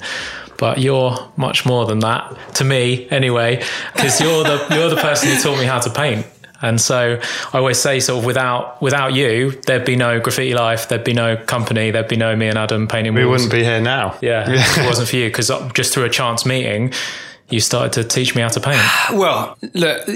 But 0.57 0.79
you're 0.79 1.17
much 1.37 1.65
more 1.65 1.85
than 1.85 1.99
that 1.99 2.37
to 2.55 2.63
me, 2.63 3.07
anyway, 3.09 3.63
because 3.93 4.19
you're 4.21 4.43
the 4.43 4.65
you're 4.75 4.89
the 4.89 4.97
person 4.97 5.29
who 5.29 5.39
taught 5.41 5.59
me 5.59 5.65
how 5.65 5.79
to 5.79 5.89
paint. 5.89 6.25
And 6.61 6.79
so 6.79 7.19
I 7.51 7.57
always 7.57 7.77
say, 7.77 7.99
sort 7.99 8.19
of, 8.19 8.25
without 8.25 8.81
without 8.81 9.13
you, 9.13 9.51
there'd 9.67 9.83
be 9.83 9.97
no 9.97 10.21
graffiti 10.21 10.53
life, 10.53 10.87
there'd 10.87 11.03
be 11.03 11.13
no 11.13 11.35
company, 11.35 11.91
there'd 11.91 12.07
be 12.07 12.15
no 12.15 12.35
me 12.37 12.47
and 12.47 12.57
Adam 12.57 12.87
painting 12.87 13.13
We 13.13 13.25
walls. 13.25 13.41
wouldn't 13.41 13.51
be 13.51 13.63
here 13.65 13.81
now. 13.81 14.17
Yeah, 14.21 14.49
if 14.49 14.77
it 14.77 14.85
wasn't 14.85 15.09
for 15.09 15.17
you, 15.17 15.27
because 15.27 15.51
uh, 15.51 15.67
just 15.73 15.93
through 15.93 16.05
a 16.05 16.09
chance 16.09 16.45
meeting, 16.45 16.93
you 17.49 17.59
started 17.59 17.91
to 18.01 18.07
teach 18.07 18.33
me 18.33 18.41
how 18.41 18.47
to 18.47 18.61
paint. 18.61 18.81
Well, 19.11 19.57
look, 19.73 20.07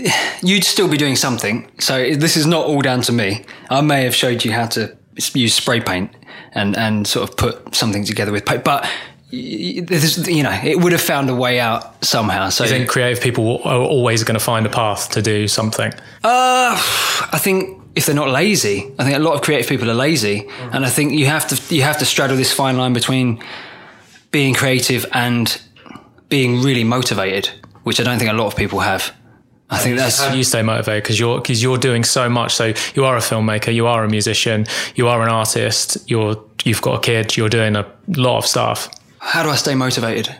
you'd 0.41 0.63
still 0.63 0.87
be 0.87 0.95
doing 0.97 1.17
something. 1.17 1.69
So 1.79 2.15
this 2.15 2.37
is 2.37 2.45
not 2.47 2.65
all 2.65 2.81
down 2.81 3.01
to 3.01 3.11
me. 3.11 3.43
I 3.69 3.81
may 3.81 4.03
have 4.05 4.15
showed 4.15 4.45
you 4.45 4.53
how 4.53 4.67
to 4.67 4.95
use 5.33 5.53
spray 5.53 5.81
paint 5.81 6.11
and 6.53 6.77
and 6.77 7.05
sort 7.05 7.29
of 7.29 7.35
put 7.35 7.75
something 7.75 8.05
together 8.05 8.31
with 8.31 8.45
paint, 8.45 8.63
but. 8.63 8.87
You 9.29 10.43
know, 10.43 10.59
it 10.63 10.79
would 10.79 10.93
have 10.93 11.01
found 11.01 11.29
a 11.29 11.35
way 11.35 11.59
out 11.59 12.03
somehow. 12.03 12.49
So 12.49 12.63
I 12.63 12.67
think 12.67 12.87
creative 12.87 13.21
people 13.21 13.61
are 13.63 13.79
always 13.79 14.23
going 14.23 14.39
to 14.39 14.43
find 14.43 14.65
a 14.65 14.69
path 14.69 15.09
to 15.11 15.21
do 15.21 15.47
something. 15.47 15.91
Uh, 16.23 16.75
I 17.33 17.39
think 17.39 17.81
if 17.95 18.05
they're 18.05 18.15
not 18.15 18.29
lazy, 18.29 18.91
I 18.97 19.03
think 19.03 19.17
a 19.17 19.19
lot 19.19 19.33
of 19.33 19.41
creative 19.41 19.67
people 19.67 19.89
are 19.89 19.95
lazy, 19.95 20.47
and 20.71 20.85
I 20.85 20.89
think 20.89 21.13
you 21.13 21.25
have 21.25 21.47
to 21.47 21.75
you 21.75 21.81
have 21.81 21.97
to 21.99 22.05
straddle 22.05 22.37
this 22.37 22.53
fine 22.53 22.77
line 22.77 22.93
between 22.93 23.43
being 24.31 24.53
creative 24.53 25.05
and 25.11 25.61
being 26.29 26.61
really 26.61 26.83
motivated, 26.83 27.49
which 27.83 27.99
I 27.99 28.03
don't 28.03 28.19
think 28.19 28.31
a 28.31 28.35
lot 28.35 28.47
of 28.47 28.55
people 28.55 28.79
have. 28.79 29.13
I 29.69 29.79
think 29.79 29.97
that's 29.97 30.23
How 30.23 30.33
you 30.33 30.45
stay 30.45 30.61
motivated? 30.61 31.03
Because 31.03 31.19
you're 31.19 31.41
because 31.41 31.61
you're 31.61 31.77
doing 31.77 32.05
so 32.05 32.29
much. 32.29 32.55
So 32.55 32.73
you 32.95 33.03
are 33.03 33.17
a 33.17 33.19
filmmaker, 33.19 33.73
you 33.73 33.87
are 33.87 34.05
a 34.05 34.09
musician, 34.09 34.65
you 34.95 35.09
are 35.09 35.21
an 35.21 35.29
artist. 35.29 35.97
You're 36.09 36.41
you've 36.63 36.81
got 36.81 36.95
a 36.95 37.01
kid. 37.01 37.35
You're 37.35 37.49
doing 37.49 37.75
a 37.75 37.85
lot 38.07 38.37
of 38.37 38.45
stuff. 38.45 38.89
How 39.27 39.43
do 39.43 39.49
I 39.49 39.55
stay 39.55 39.75
motivated? 39.75 40.33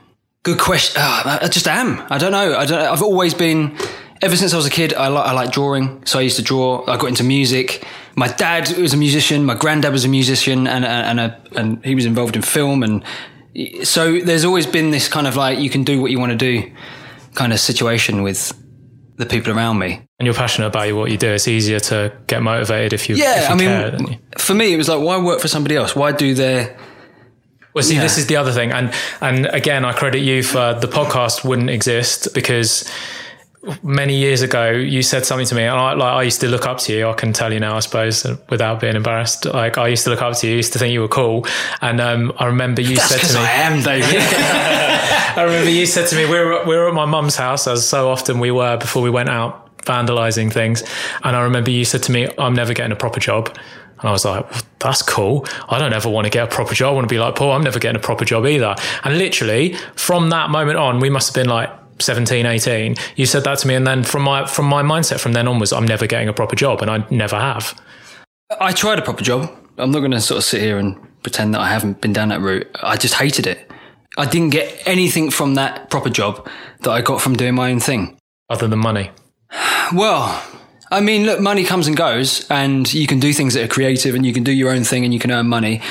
Good 0.44 0.60
question. 0.60 0.96
Ah, 0.98 1.40
I 1.42 1.48
just 1.50 1.68
am. 1.68 2.02
I 2.10 2.18
don't 2.18 2.32
know. 2.32 2.58
I 2.58 2.66
don't. 2.66 2.80
I've 2.80 3.02
always 3.04 3.34
been. 3.34 3.76
Ever 4.22 4.36
since 4.36 4.54
I 4.54 4.58
was 4.58 4.66
a 4.66 4.70
kid, 4.72 4.94
I 4.94 5.10
like 5.10 5.28
I 5.28 5.34
like 5.34 5.52
drawing. 5.52 6.06
So 6.06 6.20
I 6.20 6.22
used 6.24 6.38
to 6.38 6.42
draw. 6.42 6.84
I 6.88 6.98
got 6.98 7.08
into 7.08 7.24
music. 7.24 7.86
My 8.16 8.28
dad 8.30 8.76
was 8.78 8.94
a 8.94 8.98
musician. 8.98 9.46
My 9.46 9.56
granddad 9.56 9.92
was 9.92 10.06
a 10.06 10.08
musician, 10.08 10.68
and 10.68 10.86
and 10.86 11.20
and, 11.20 11.20
a, 11.20 11.60
and 11.60 11.86
he 11.86 11.96
was 11.96 12.06
involved 12.06 12.36
in 12.36 12.42
film. 12.42 12.82
And 12.82 13.04
so 13.84 14.20
there's 14.22 14.46
always 14.46 14.66
been 14.66 14.92
this 14.92 15.08
kind 15.10 15.28
of 15.28 15.36
like 15.36 15.60
you 15.60 15.70
can 15.70 15.84
do 15.84 16.02
what 16.02 16.10
you 16.12 16.20
want 16.20 16.32
to 16.32 16.38
do, 16.38 16.72
kind 17.36 17.52
of 17.54 17.60
situation 17.60 18.24
with 18.24 18.54
the 19.18 19.26
people 19.26 19.52
around 19.52 19.80
me. 19.80 20.02
And 20.20 20.26
you're 20.26 20.34
passionate 20.34 20.68
about 20.68 20.94
what 20.96 21.12
you 21.12 21.18
do. 21.18 21.30
It's 21.34 21.48
easier 21.48 21.80
to 21.82 22.14
get 22.28 22.42
motivated 22.42 22.94
if 22.94 23.10
you 23.10 23.16
Yeah, 23.18 23.42
if 23.44 23.50
you 23.50 23.56
I 23.56 23.58
mean, 23.58 23.68
care, 23.68 23.92
don't 23.92 24.12
you? 24.12 24.18
for 24.38 24.54
me, 24.54 24.74
it 24.74 24.78
was 24.78 24.88
like, 24.88 25.02
why 25.02 25.18
work 25.22 25.40
for 25.42 25.48
somebody 25.48 25.76
else? 25.76 25.96
Why 25.96 26.12
do 26.12 26.34
their 26.34 26.78
Well, 27.78 27.84
see, 27.84 27.94
Yeah. 27.96 28.02
this 28.02 28.18
is 28.18 28.26
the 28.26 28.38
other 28.38 28.52
thing, 28.52 28.72
and 28.72 28.92
and 29.22 29.46
again, 29.46 29.86
I 29.86 29.94
credit 29.94 30.22
you 30.22 30.42
for 30.42 30.74
the 30.74 30.88
podcast 30.88 31.44
wouldn't 31.44 31.70
exist 31.70 32.34
because 32.34 32.90
many 33.84 34.16
years 34.16 34.42
ago 34.42 34.72
you 34.72 35.04
said 35.04 35.26
something 35.28 35.46
to 35.46 35.54
me, 35.54 35.62
and 35.62 35.78
I 35.80 35.94
like 35.94 36.14
I 36.14 36.24
used 36.24 36.42
to 36.42 36.48
look 36.48 36.66
up 36.66 36.80
to 36.80 36.94
you. 36.94 37.08
I 37.08 37.14
can 37.14 37.34
tell 37.34 37.54
you 37.54 37.60
now, 37.60 37.76
I 37.76 37.80
suppose, 37.82 38.26
without 38.50 38.80
being 38.80 38.96
embarrassed. 38.96 39.46
Like 39.46 39.78
I 39.78 39.90
used 39.90 40.06
to 40.06 40.10
look 40.10 40.24
up 40.24 40.36
to 40.38 40.48
you, 40.48 40.56
used 40.56 40.74
to 40.74 40.80
think 40.80 40.92
you 40.92 41.02
were 41.02 41.08
cool, 41.08 41.46
and 41.82 42.02
um, 42.02 42.34
I 42.40 42.46
remember 42.46 42.82
you 42.82 42.96
That's 42.96 43.10
said 43.10 43.22
to 43.22 43.34
me, 43.38 43.46
I 43.46 43.52
am, 43.52 43.84
David. 43.84 44.24
I 45.38 45.44
remember 45.44 45.70
you 45.70 45.86
said 45.86 46.08
to 46.08 46.16
me, 46.16 46.26
we 46.26 46.32
were, 46.40 46.66
we 46.66 46.76
were 46.76 46.88
at 46.88 46.96
my 46.96 47.06
mum's 47.06 47.36
house, 47.36 47.68
as 47.68 47.88
so 47.88 48.10
often 48.10 48.40
we 48.40 48.50
were 48.50 48.78
before 48.78 49.04
we 49.04 49.12
went 49.12 49.30
out 49.30 49.70
vandalizing 49.86 50.52
things. 50.52 50.82
And 51.24 51.36
I 51.36 51.42
remember 51.42 51.70
you 51.70 51.86
said 51.86 52.02
to 52.04 52.12
me, 52.12 52.28
I'm 52.40 52.54
never 52.56 52.74
getting 52.74 52.92
a 52.92 52.96
proper 52.96 53.20
job. 53.20 53.56
And 54.00 54.10
I 54.10 54.12
was 54.12 54.26
like, 54.26 54.50
well, 54.52 54.62
that's 54.80 55.02
cool. 55.02 55.46
I 55.70 55.80
don't 55.80 55.94
ever 55.94 56.10
want 56.10 56.26
to 56.26 56.30
get 56.30 56.44
a 56.44 56.48
proper 56.48 56.76
job. 56.76 56.92
I 56.92 56.96
want 56.96 57.10
to 57.10 57.14
be 57.14 57.20
like, 57.20 57.36
Paul, 57.36 57.52
I'm 57.52 57.64
never 57.64 57.80
getting 57.80 57.96
a 57.96 58.04
proper 58.04 58.26
job 58.26 58.46
either. 58.46 58.76
And 59.04 59.18
literally 59.18 59.74
from 59.96 60.30
that 60.30 60.50
moment 60.50 60.78
on, 60.78 61.00
we 61.00 61.10
must 61.10 61.30
have 61.30 61.44
been 61.44 61.50
like 61.50 61.70
17, 62.00 62.46
18. 62.46 62.96
You 63.16 63.26
said 63.26 63.44
that 63.46 63.60
to 63.60 63.68
me. 63.68 63.76
And 63.76 63.88
then 63.88 64.04
from 64.04 64.22
my, 64.22 64.46
from 64.46 64.66
my 64.66 64.84
mindset 64.84 65.20
from 65.20 65.34
then 65.34 65.48
onwards, 65.48 65.74
I'm 65.74 65.86
never 65.86 66.06
getting 66.06 66.28
a 66.28 66.34
proper 66.34 66.56
job. 66.56 66.82
And 66.82 66.92
I 66.92 67.06
never 67.10 67.40
have. 67.40 67.80
I 68.60 68.72
tried 68.72 69.00
a 69.00 69.02
proper 69.02 69.24
job. 69.24 69.52
I'm 69.78 69.92
not 69.92 70.00
going 70.00 70.12
to 70.12 70.22
sort 70.22 70.38
of 70.38 70.44
sit 70.44 70.62
here 70.62 70.78
and 70.78 70.96
pretend 71.24 71.54
that 71.54 71.62
I 71.62 71.70
haven't 71.70 72.02
been 72.02 72.14
down 72.14 72.30
that 72.30 72.42
route. 72.42 72.68
I 72.82 72.98
just 72.98 73.16
hated 73.16 73.48
it. 73.48 73.72
I 74.18 74.26
didn't 74.26 74.50
get 74.50 74.88
anything 74.88 75.30
from 75.30 75.56
that 75.56 75.90
proper 75.90 76.10
job 76.10 76.48
that 76.82 76.92
I 76.92 77.02
got 77.02 77.22
from 77.22 77.36
doing 77.36 77.56
my 77.56 77.72
own 77.72 77.80
thing. 77.80 78.18
Other 78.50 78.68
than 78.68 78.80
money. 78.80 79.12
Well, 79.94 80.42
I 80.90 81.02
mean, 81.02 81.26
look, 81.26 81.40
money 81.40 81.64
comes 81.64 81.88
and 81.88 81.98
goes, 81.98 82.50
and 82.50 82.92
you 82.94 83.08
can 83.08 83.20
do 83.20 83.34
things 83.34 83.54
that 83.56 83.64
are 83.64 83.68
creative 83.68 84.16
and 84.16 84.26
you 84.26 84.34
can 84.34 84.44
do 84.44 84.52
your 84.52 84.72
own 84.72 84.84
thing 84.84 85.04
and 85.04 85.14
you 85.14 85.20
can 85.20 85.32
earn 85.32 85.48
money. 85.48 85.82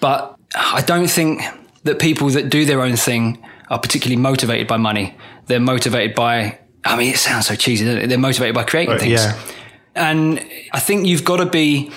But 0.00 0.36
I 0.54 0.82
don't 0.82 1.08
think 1.08 1.42
that 1.84 1.98
people 1.98 2.28
that 2.30 2.50
do 2.50 2.64
their 2.64 2.82
own 2.82 2.96
thing 2.96 3.44
are 3.68 3.78
particularly 3.78 4.20
motivated 4.20 4.66
by 4.66 4.76
money. 4.76 5.16
They're 5.46 5.60
motivated 5.60 6.14
by, 6.14 6.58
I 6.84 6.96
mean, 6.96 7.12
it 7.12 7.18
sounds 7.18 7.46
so 7.46 7.54
cheesy, 7.54 7.84
doesn't 7.84 8.02
it? 8.02 8.06
They're 8.08 8.18
motivated 8.18 8.54
by 8.54 8.64
creating 8.64 8.98
things. 8.98 9.24
yeah. 9.24 9.38
And 9.94 10.44
I 10.72 10.80
think 10.80 11.06
you've 11.06 11.24
got 11.24 11.38
to 11.38 11.46
be, 11.46 11.90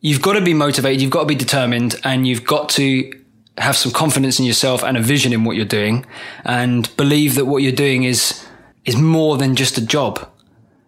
you've 0.00 0.22
got 0.22 0.34
to 0.34 0.40
be 0.40 0.54
motivated, 0.54 1.00
you've 1.02 1.10
got 1.10 1.20
to 1.20 1.26
be 1.26 1.34
determined, 1.34 1.96
and 2.04 2.26
you've 2.26 2.44
got 2.44 2.68
to 2.70 3.12
have 3.58 3.76
some 3.76 3.90
confidence 3.92 4.38
in 4.38 4.44
yourself 4.44 4.82
and 4.84 4.96
a 4.96 5.00
vision 5.00 5.32
in 5.32 5.44
what 5.44 5.56
you're 5.56 5.64
doing, 5.64 6.06
and 6.44 6.94
believe 6.96 7.34
that 7.36 7.46
what 7.46 7.62
you're 7.62 7.72
doing 7.72 8.04
is 8.04 8.44
is 8.84 8.96
more 8.96 9.36
than 9.36 9.56
just 9.56 9.76
a 9.78 9.84
job. 9.84 10.30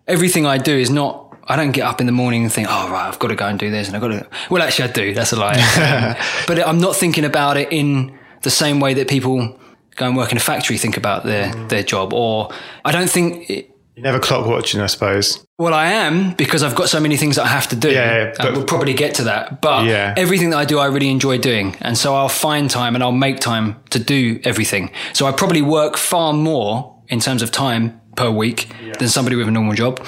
Everything 0.09 0.47
I 0.47 0.59
do 0.59 0.77
is 0.77 0.91
not. 0.91 1.27
I 1.51 1.57
don't 1.57 1.73
get 1.73 1.87
up 1.87 2.01
in 2.01 2.07
the 2.07 2.13
morning 2.13 2.43
and 2.43 2.53
think, 2.53 2.69
"Oh 2.71 2.91
right, 2.91 3.09
I've 3.09 3.19
got 3.19 3.29
to 3.29 3.35
go 3.35 3.47
and 3.47 3.59
do 3.59 3.71
this," 3.71 3.87
and 3.87 3.97
I've 3.97 4.03
got 4.03 4.09
to. 4.09 4.27
Well, 4.51 4.63
actually, 4.63 4.89
I 4.89 4.93
do. 4.93 5.15
That's 5.15 5.33
a 5.33 5.37
lie. 5.37 6.19
but 6.47 6.67
I'm 6.67 6.81
not 6.81 6.97
thinking 6.97 7.25
about 7.25 7.57
it 7.57 7.73
in 7.73 8.19
the 8.43 8.51
same 8.51 8.81
way 8.81 8.95
that 8.95 9.09
people 9.09 9.59
go 9.97 10.07
and 10.07 10.17
work 10.17 10.31
in 10.31 10.37
a 10.37 10.41
factory 10.41 10.79
think 10.79 10.97
about 10.97 11.25
their 11.25 11.53
mm. 11.53 11.69
their 11.69 11.83
job. 11.83 12.13
Or 12.13 12.51
I 12.85 12.93
don't 12.93 13.11
think. 13.11 13.49
It, 13.51 13.71
You 13.97 14.03
never 14.03 14.21
clock 14.21 14.47
watching, 14.47 14.81
I 14.81 14.87
suppose. 14.87 15.45
well, 15.59 15.75
I 15.75 15.87
am 16.07 16.35
because 16.35 16.63
I've 16.63 16.77
got 16.77 16.89
so 16.89 17.01
many 17.01 17.17
things 17.17 17.35
that 17.37 17.45
I 17.45 17.49
have 17.49 17.67
to 17.69 17.77
do. 17.77 17.91
Yeah, 17.91 17.97
yeah, 17.97 18.25
and 18.27 18.37
but- 18.39 18.53
we'll 18.53 18.65
probably 18.65 18.95
get 18.95 19.15
to 19.17 19.25
that. 19.25 19.61
But 19.61 19.87
Yeah. 19.87 20.15
everything 20.17 20.51
that 20.51 20.59
I 20.59 20.65
do, 20.65 20.79
I 20.79 20.87
really 20.87 21.11
enjoy 21.11 21.39
doing. 21.39 21.77
And 21.81 21.99
so 21.99 22.15
I'll 22.15 22.29
find 22.29 22.71
time 22.71 22.95
and 22.95 23.03
I'll 23.03 23.21
make 23.27 23.41
time 23.41 23.75
to 23.91 23.99
do 23.99 24.39
everything. 24.45 24.91
So 25.13 25.27
I 25.27 25.33
probably 25.33 25.63
work 25.63 25.97
far 25.97 26.33
more 26.33 26.95
in 27.09 27.19
terms 27.21 27.43
of 27.43 27.51
time 27.51 28.01
per 28.19 28.31
week 28.31 28.69
than 28.99 29.09
somebody 29.09 29.37
with 29.37 29.49
a 29.49 29.51
normal 29.51 29.75
job. 29.75 30.05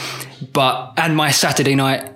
But, 0.52 0.92
and 0.96 1.16
my 1.16 1.30
Saturday 1.30 1.74
night 1.74 2.10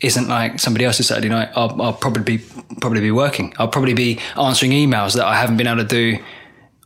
isn't 0.00 0.28
like 0.28 0.58
somebody 0.58 0.84
else's 0.84 1.08
Saturday 1.08 1.28
night. 1.28 1.50
I'll, 1.54 1.82
I'll 1.82 1.92
probably 1.92 2.22
be, 2.22 2.44
probably 2.80 3.00
be 3.00 3.10
working. 3.10 3.52
I'll 3.58 3.68
probably 3.68 3.94
be 3.94 4.18
answering 4.36 4.72
emails 4.72 5.14
that 5.16 5.26
I 5.26 5.36
haven't 5.36 5.56
been 5.56 5.66
able 5.66 5.82
to 5.82 5.88
do 5.88 6.18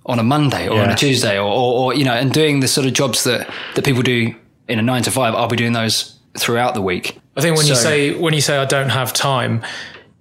on 0.06 0.18
a 0.18 0.22
Monday 0.22 0.68
or 0.68 0.80
on 0.80 0.90
a 0.90 0.96
Tuesday 0.96 1.38
or, 1.38 1.50
or, 1.50 1.72
or, 1.80 1.94
you 1.94 2.04
know, 2.04 2.12
and 2.12 2.32
doing 2.32 2.60
the 2.60 2.68
sort 2.68 2.86
of 2.86 2.92
jobs 2.92 3.24
that, 3.24 3.48
that 3.74 3.84
people 3.84 4.02
do 4.02 4.34
in 4.68 4.78
a 4.78 4.82
nine 4.82 5.02
to 5.02 5.10
five, 5.10 5.34
I'll 5.34 5.48
be 5.48 5.56
doing 5.56 5.72
those 5.72 6.18
throughout 6.36 6.74
the 6.74 6.82
week. 6.82 7.18
I 7.36 7.40
think 7.40 7.56
when 7.56 7.66
you 7.66 7.74
say 7.74 8.14
when 8.14 8.34
you 8.34 8.40
say 8.40 8.56
I 8.56 8.64
don't 8.64 8.90
have 8.90 9.12
time, 9.12 9.62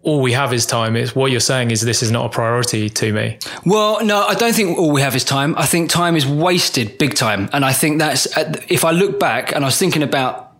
all 0.04 0.20
we 0.22 0.34
have 0.34 0.54
is 0.54 0.66
time. 0.66 0.96
It's 0.96 1.16
what 1.16 1.32
you're 1.32 1.40
saying 1.40 1.72
is 1.72 1.82
this 1.82 2.04
is 2.04 2.12
not 2.12 2.26
a 2.26 2.30
priority 2.30 2.90
to 2.90 3.14
me. 3.14 3.38
Well, 3.66 4.04
no, 4.06 4.22
I 4.28 4.34
don't 4.36 4.54
think 4.54 4.78
all 4.78 4.92
we 4.92 5.02
have 5.02 5.16
is 5.16 5.24
time. 5.24 5.56
I 5.58 5.66
think 5.66 5.90
time 5.90 6.16
is 6.18 6.26
wasted 6.26 6.98
big 6.98 7.16
time. 7.16 7.50
And 7.54 7.64
I 7.64 7.72
think 7.74 8.00
that's, 8.00 8.26
uh, 8.38 8.54
if 8.68 8.84
I 8.84 8.92
look 8.92 9.20
back 9.20 9.56
and 9.56 9.64
I 9.64 9.68
was 9.68 9.78
thinking 9.78 10.04
about 10.04 10.52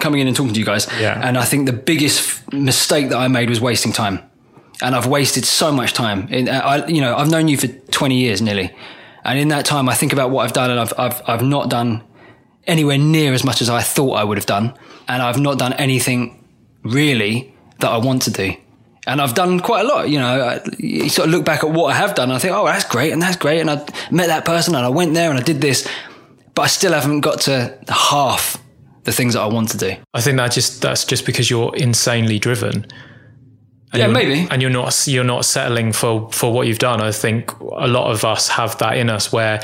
coming 0.00 0.20
in 0.20 0.26
and 0.26 0.36
talking 0.36 0.52
to 0.52 0.58
you 0.60 0.66
guys, 0.66 0.86
Yeah. 1.00 1.18
and 1.26 1.38
I 1.38 1.44
think 1.44 1.66
the 1.66 1.72
biggest 1.72 2.52
mistake 2.52 3.08
that 3.10 3.16
I 3.16 3.28
made 3.28 3.48
was 3.48 3.60
wasting 3.60 3.92
time. 3.92 4.20
And 4.82 4.94
I've 4.94 5.06
wasted 5.06 5.44
so 5.44 5.72
much 5.72 5.92
time. 5.94 6.28
In, 6.28 6.48
uh, 6.48 6.60
I, 6.64 6.86
you 6.86 7.00
know, 7.00 7.16
I've 7.16 7.30
known 7.30 7.48
you 7.48 7.56
for 7.56 7.68
20 7.68 8.16
years 8.16 8.42
nearly. 8.42 8.74
And 9.24 9.38
in 9.38 9.48
that 9.48 9.64
time, 9.64 9.88
I 9.88 9.94
think 9.94 10.12
about 10.12 10.30
what 10.30 10.44
I've 10.44 10.52
done 10.52 10.70
and 10.70 10.80
I've, 10.80 10.92
I've, 10.98 11.22
I've 11.26 11.42
not 11.42 11.70
done 11.70 12.02
anywhere 12.66 12.98
near 12.98 13.32
as 13.32 13.44
much 13.44 13.62
as 13.62 13.70
I 13.70 13.80
thought 13.80 14.14
I 14.14 14.24
would 14.24 14.36
have 14.36 14.46
done. 14.46 14.74
And 15.08 15.22
I've 15.22 15.38
not 15.38 15.58
done 15.58 15.72
anything 15.74 16.44
really 16.82 17.54
that 17.80 17.90
I 17.90 17.96
want 17.98 18.22
to 18.22 18.30
do. 18.30 18.54
And 19.06 19.20
I've 19.20 19.34
done 19.34 19.58
quite 19.60 19.84
a 19.84 19.88
lot, 19.88 20.08
you 20.08 20.18
know. 20.18 20.40
I, 20.42 20.60
you 20.78 21.08
sort 21.08 21.28
of 21.28 21.34
look 21.34 21.44
back 21.44 21.64
at 21.64 21.70
what 21.70 21.86
I 21.86 21.94
have 21.94 22.14
done, 22.14 22.30
and 22.30 22.36
I 22.36 22.38
think, 22.38 22.54
oh, 22.54 22.64
that's 22.66 22.84
great, 22.84 23.12
and 23.12 23.20
that's 23.20 23.36
great, 23.36 23.60
and 23.60 23.68
I 23.68 23.84
met 24.10 24.28
that 24.28 24.44
person, 24.44 24.74
and 24.74 24.84
I 24.84 24.90
went 24.90 25.14
there, 25.14 25.30
and 25.30 25.38
I 25.38 25.42
did 25.42 25.60
this, 25.60 25.88
but 26.54 26.62
I 26.62 26.66
still 26.68 26.92
haven't 26.92 27.20
got 27.20 27.40
to 27.42 27.76
half 27.88 28.62
the 29.04 29.12
things 29.12 29.34
that 29.34 29.40
I 29.40 29.46
want 29.46 29.70
to 29.70 29.78
do. 29.78 29.96
I 30.14 30.20
think 30.20 30.36
that 30.36 30.52
just 30.52 30.82
that's 30.82 31.04
just 31.04 31.26
because 31.26 31.50
you're 31.50 31.74
insanely 31.74 32.38
driven. 32.38 32.86
And 33.92 34.00
Yeah, 34.00 34.06
maybe. 34.06 34.46
And 34.50 34.62
you're 34.62 34.70
not 34.70 35.06
you're 35.06 35.24
not 35.24 35.44
settling 35.44 35.92
for 35.92 36.30
for 36.30 36.52
what 36.52 36.66
you've 36.66 36.78
done. 36.78 37.00
I 37.00 37.12
think 37.12 37.52
a 37.60 37.88
lot 37.88 38.10
of 38.10 38.24
us 38.24 38.48
have 38.48 38.78
that 38.78 38.96
in 38.96 39.10
us 39.10 39.32
where 39.32 39.60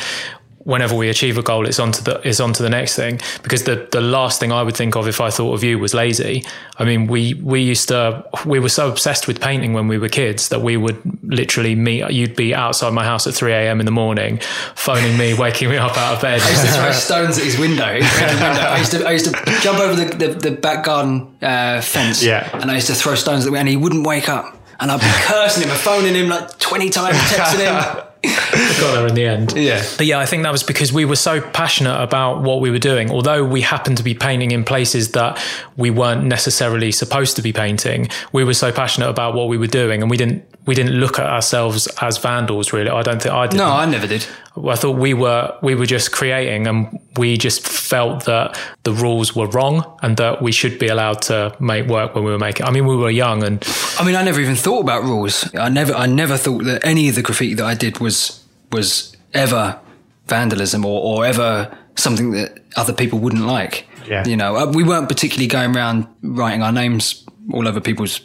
whenever 0.69 0.95
we 0.95 1.09
achieve 1.09 1.39
a 1.39 1.43
goal 1.43 1.67
it's 1.67 1.79
onto 1.79 2.03
the 2.03 2.21
it's 2.29 2.41
onto 2.41 2.63
the 2.63 2.69
next 2.69 2.95
thing 2.95 3.19
because 3.43 3.63
the 3.65 3.89
the 3.91 4.03
last 4.03 4.39
thing 4.39 4.53
I 4.53 4.63
would 4.63 4.77
think 4.77 4.97
of 4.97 5.09
if 5.09 5.19
I 5.21 5.31
thought 5.31 5.55
of 5.55 5.65
you 5.65 5.79
was 5.79 5.95
lazy. 5.95 6.45
I 6.79 6.85
mean, 6.85 7.07
we 7.07 7.35
we 7.35 7.61
used 7.63 7.89
to 7.89 8.25
we 8.45 8.59
were 8.61 8.69
so 8.69 8.89
obsessed 8.91 9.27
with 9.27 9.41
painting 9.41 9.73
when 9.73 9.89
we 9.89 9.97
were 9.99 10.09
kids 10.11 10.51
that 10.51 10.61
we 10.61 10.77
would 10.77 10.99
literally 11.23 11.75
meet 11.75 12.11
you'd 12.13 12.37
be 12.37 12.55
outside 12.55 12.93
my 12.93 13.05
house 13.05 13.27
at 13.27 13.35
3 13.35 13.53
a.m. 13.53 13.81
in 13.81 13.87
the 13.87 13.93
morning 13.93 14.39
phoning 14.75 15.17
me 15.17 15.35
waking 15.45 15.71
me 15.71 15.77
up 15.79 15.97
out 15.97 16.17
of 16.17 16.21
bed. 16.23 16.41
I 16.43 16.51
used 16.51 16.67
to 16.67 16.73
throw 16.73 16.93
stones 16.93 17.39
at 17.39 17.45
his 17.45 17.59
window. 17.59 17.85
I 17.85 18.77
used 18.79 18.93
to, 18.93 19.07
I 19.09 19.13
used 19.13 19.25
to 19.27 19.33
jump 19.63 19.79
over 19.79 19.95
the, 19.95 20.15
the, 20.17 20.29
the 20.35 20.51
back 20.53 20.85
garden 20.85 21.37
uh, 21.43 21.81
fence, 21.81 22.23
Yeah. 22.23 22.49
and 22.61 22.71
I 22.71 22.75
used 22.75 22.89
to 22.89 22.95
throw 22.95 23.15
stones 23.15 23.45
at 23.47 23.49
him, 23.49 23.57
and 23.57 23.69
he 23.69 23.77
wouldn't 23.77 24.07
wake 24.07 24.29
up. 24.29 24.57
And 24.81 24.91
I'd 24.93 25.01
be 25.01 25.07
cursing 25.27 25.65
him 25.65 25.71
and 25.71 25.79
phoning 25.81 26.15
him 26.15 26.29
like 26.29 26.59
20 26.59 26.91
times, 26.91 27.17
texting 27.17 27.67
him. 27.67 28.05
got 28.23 28.95
there 28.95 29.07
in 29.07 29.15
the 29.15 29.25
end. 29.25 29.53
Yeah. 29.57 29.85
But 29.97 30.07
yeah, 30.07 30.19
I 30.19 30.27
think 30.27 30.43
that 30.43 30.53
was 30.53 30.63
because 30.63 30.93
we 30.93 31.05
were 31.05 31.17
so 31.17 31.41
passionate 31.41 32.01
about 32.03 32.43
what 32.43 32.61
we 32.61 32.71
were 32.71 32.79
doing. 32.79 33.11
Although 33.11 33.45
we 33.45 33.61
happened 33.61 33.97
to 33.99 34.03
be 34.03 34.15
painting 34.15 34.51
in 34.51 34.65
places 34.65 35.13
that 35.13 35.43
we 35.77 35.91
weren't 35.91 36.25
necessarily 36.25 36.93
supposed 36.93 37.37
to 37.37 37.43
be 37.43 37.53
painting, 37.53 38.09
we 38.33 38.45
were 38.45 38.55
so 38.55 38.73
passionate 38.73 39.09
about 39.09 39.35
what 39.35 39.49
we 39.49 39.57
were 39.57 39.67
doing, 39.67 40.03
and 40.03 40.11
we 40.11 40.17
didn't 40.17 40.45
we 40.69 40.75
didn't 40.75 41.01
look 41.01 41.19
at 41.19 41.25
ourselves 41.25 41.87
as 42.03 42.19
vandals. 42.19 42.75
Really, 42.75 42.91
I 42.91 43.01
don't 43.01 43.23
think 43.23 43.35
I 43.35 43.47
did. 43.47 43.57
No, 43.57 43.71
I 43.71 43.87
never 43.87 44.07
did. 44.07 44.27
I 44.63 44.75
thought 44.75 44.99
we 44.99 45.15
were 45.15 45.57
we 45.63 45.75
were 45.75 45.87
just 45.87 46.13
creating, 46.13 46.67
and 46.67 47.01
we 47.17 47.39
just 47.39 47.67
felt 47.67 48.27
that 48.27 48.61
the 48.83 48.93
rules 48.93 49.35
were 49.35 49.47
wrong, 49.47 49.83
and 50.03 50.19
that 50.19 50.43
we 50.43 50.53
should 50.53 50.79
be 50.79 50.89
allowed 50.89 51.23
to 51.23 51.57
make 51.59 51.87
work 51.87 52.15
when 52.15 52.23
we 52.23 52.31
were 52.31 52.39
making. 52.39 52.67
I 52.67 52.71
mean, 52.71 52.87
we 52.87 52.97
were 52.97 53.09
young, 53.09 53.43
and 53.45 53.67
I 53.99 54.05
mean, 54.05 54.15
I 54.15 54.23
never 54.23 54.43
even 54.43 54.57
thought 54.57 54.81
about 54.81 55.05
rules. 55.05 55.49
I 55.55 55.71
never, 55.71 55.95
I 55.95 56.05
never 56.05 56.37
thought 56.37 56.65
that 56.65 56.85
any 56.85 57.09
of 57.09 57.15
the 57.15 57.23
graffiti 57.23 57.55
that 57.55 57.65
I 57.65 57.75
did 57.75 57.99
was 57.99 58.45
was 58.71 59.17
ever 59.33 59.81
vandalism 60.27 60.85
or, 60.85 61.01
or 61.03 61.25
ever 61.25 61.75
something 61.97 62.33
that 62.33 62.59
other 62.77 62.93
people 62.93 63.19
wouldn't 63.21 63.47
like. 63.47 63.87
Yeah. 64.07 64.27
You 64.27 64.37
know, 64.37 64.55
uh, 64.55 64.71
we 64.71 64.85
weren't 64.85 65.09
particularly 65.09 65.47
going 65.47 65.75
around 65.75 66.07
writing 66.23 66.63
our 66.63 66.73
names 66.73 67.25
all 67.55 67.67
over 67.67 67.81
people's 67.81 68.21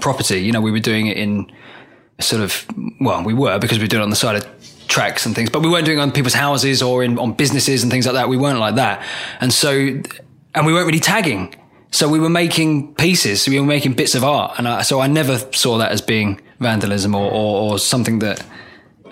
property. 0.00 0.38
You 0.38 0.52
know, 0.52 0.60
we 0.60 0.70
were 0.70 0.80
doing 0.80 1.06
it 1.06 1.16
in 1.16 1.50
sort 2.20 2.42
of 2.42 2.66
well, 3.00 3.22
we 3.24 3.34
were 3.34 3.58
because 3.58 3.78
we 3.78 3.84
were 3.84 3.88
doing 3.88 4.02
it 4.02 4.04
on 4.04 4.10
the 4.10 4.16
side 4.16 4.36
of 4.36 4.86
tracks 4.88 5.26
and 5.26 5.34
things, 5.34 5.50
but 5.50 5.62
we 5.62 5.68
weren't 5.68 5.86
doing 5.86 5.98
it 5.98 6.02
on 6.02 6.12
people's 6.12 6.34
houses 6.34 6.82
or 6.82 7.02
in 7.02 7.18
on 7.18 7.32
businesses 7.32 7.82
and 7.82 7.90
things 7.90 8.06
like 8.06 8.14
that. 8.14 8.28
We 8.28 8.36
weren't 8.36 8.58
like 8.58 8.76
that, 8.76 9.04
and 9.40 9.52
so 9.52 9.70
and 10.54 10.66
we 10.66 10.72
weren't 10.72 10.86
really 10.86 11.00
tagging. 11.00 11.54
So 11.90 12.08
we 12.08 12.18
were 12.18 12.30
making 12.30 12.94
pieces, 12.94 13.46
we 13.46 13.60
were 13.60 13.66
making 13.66 13.92
bits 13.92 14.14
of 14.14 14.24
art, 14.24 14.54
and 14.58 14.66
I, 14.66 14.80
so 14.80 15.00
I 15.00 15.08
never 15.08 15.36
saw 15.52 15.76
that 15.76 15.92
as 15.92 16.00
being 16.00 16.40
vandalism 16.58 17.14
or, 17.14 17.30
or, 17.30 17.72
or 17.72 17.78
something 17.78 18.20
that 18.20 18.42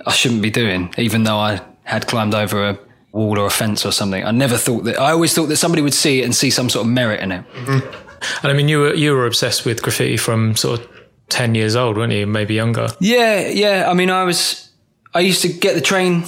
I 0.06 0.12
shouldn't 0.12 0.40
be 0.40 0.50
doing, 0.50 0.94
even 0.96 1.24
though 1.24 1.36
I 1.36 1.60
had 1.82 2.06
climbed 2.06 2.34
over 2.34 2.70
a 2.70 2.78
wall 3.12 3.38
or 3.38 3.46
a 3.46 3.50
fence 3.50 3.84
or 3.84 3.92
something. 3.92 4.24
I 4.24 4.30
never 4.30 4.56
thought 4.56 4.84
that. 4.84 4.98
I 4.98 5.12
always 5.12 5.34
thought 5.34 5.46
that 5.46 5.56
somebody 5.56 5.82
would 5.82 5.94
see 5.94 6.22
it 6.22 6.24
and 6.24 6.34
see 6.34 6.50
some 6.50 6.70
sort 6.70 6.86
of 6.86 6.92
merit 6.92 7.20
in 7.20 7.32
it. 7.32 7.44
Mm-hmm. 7.52 8.09
And 8.42 8.50
I 8.50 8.54
mean, 8.54 8.68
you 8.68 8.80
were 8.80 8.94
you 8.94 9.12
were 9.14 9.26
obsessed 9.26 9.64
with 9.64 9.82
graffiti 9.82 10.16
from 10.16 10.56
sort 10.56 10.80
of 10.80 10.88
ten 11.28 11.54
years 11.54 11.76
old, 11.76 11.96
weren't 11.96 12.12
you? 12.12 12.26
Maybe 12.26 12.54
younger. 12.54 12.88
Yeah, 13.00 13.48
yeah. 13.48 13.90
I 13.90 13.94
mean, 13.94 14.10
I 14.10 14.24
was. 14.24 14.68
I 15.12 15.20
used 15.20 15.42
to 15.42 15.48
get 15.48 15.74
the 15.74 15.80
train 15.80 16.24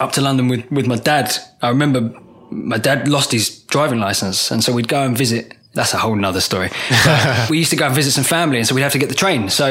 up 0.00 0.12
to 0.12 0.20
London 0.20 0.48
with 0.48 0.70
with 0.70 0.86
my 0.86 0.96
dad. 0.96 1.34
I 1.62 1.68
remember 1.68 2.12
my 2.50 2.78
dad 2.78 3.08
lost 3.08 3.32
his 3.32 3.60
driving 3.64 4.00
license, 4.00 4.50
and 4.50 4.62
so 4.62 4.72
we'd 4.72 4.88
go 4.88 5.02
and 5.02 5.16
visit. 5.16 5.54
That's 5.74 5.94
a 5.94 5.98
whole 5.98 6.16
nother 6.16 6.40
story. 6.40 6.70
We 7.50 7.58
used 7.58 7.70
to 7.70 7.76
go 7.76 7.86
and 7.86 7.94
visit 7.94 8.12
some 8.12 8.24
family, 8.24 8.58
and 8.58 8.66
so 8.66 8.74
we'd 8.74 8.82
have 8.82 8.92
to 8.92 8.98
get 8.98 9.08
the 9.08 9.14
train. 9.14 9.48
So 9.48 9.66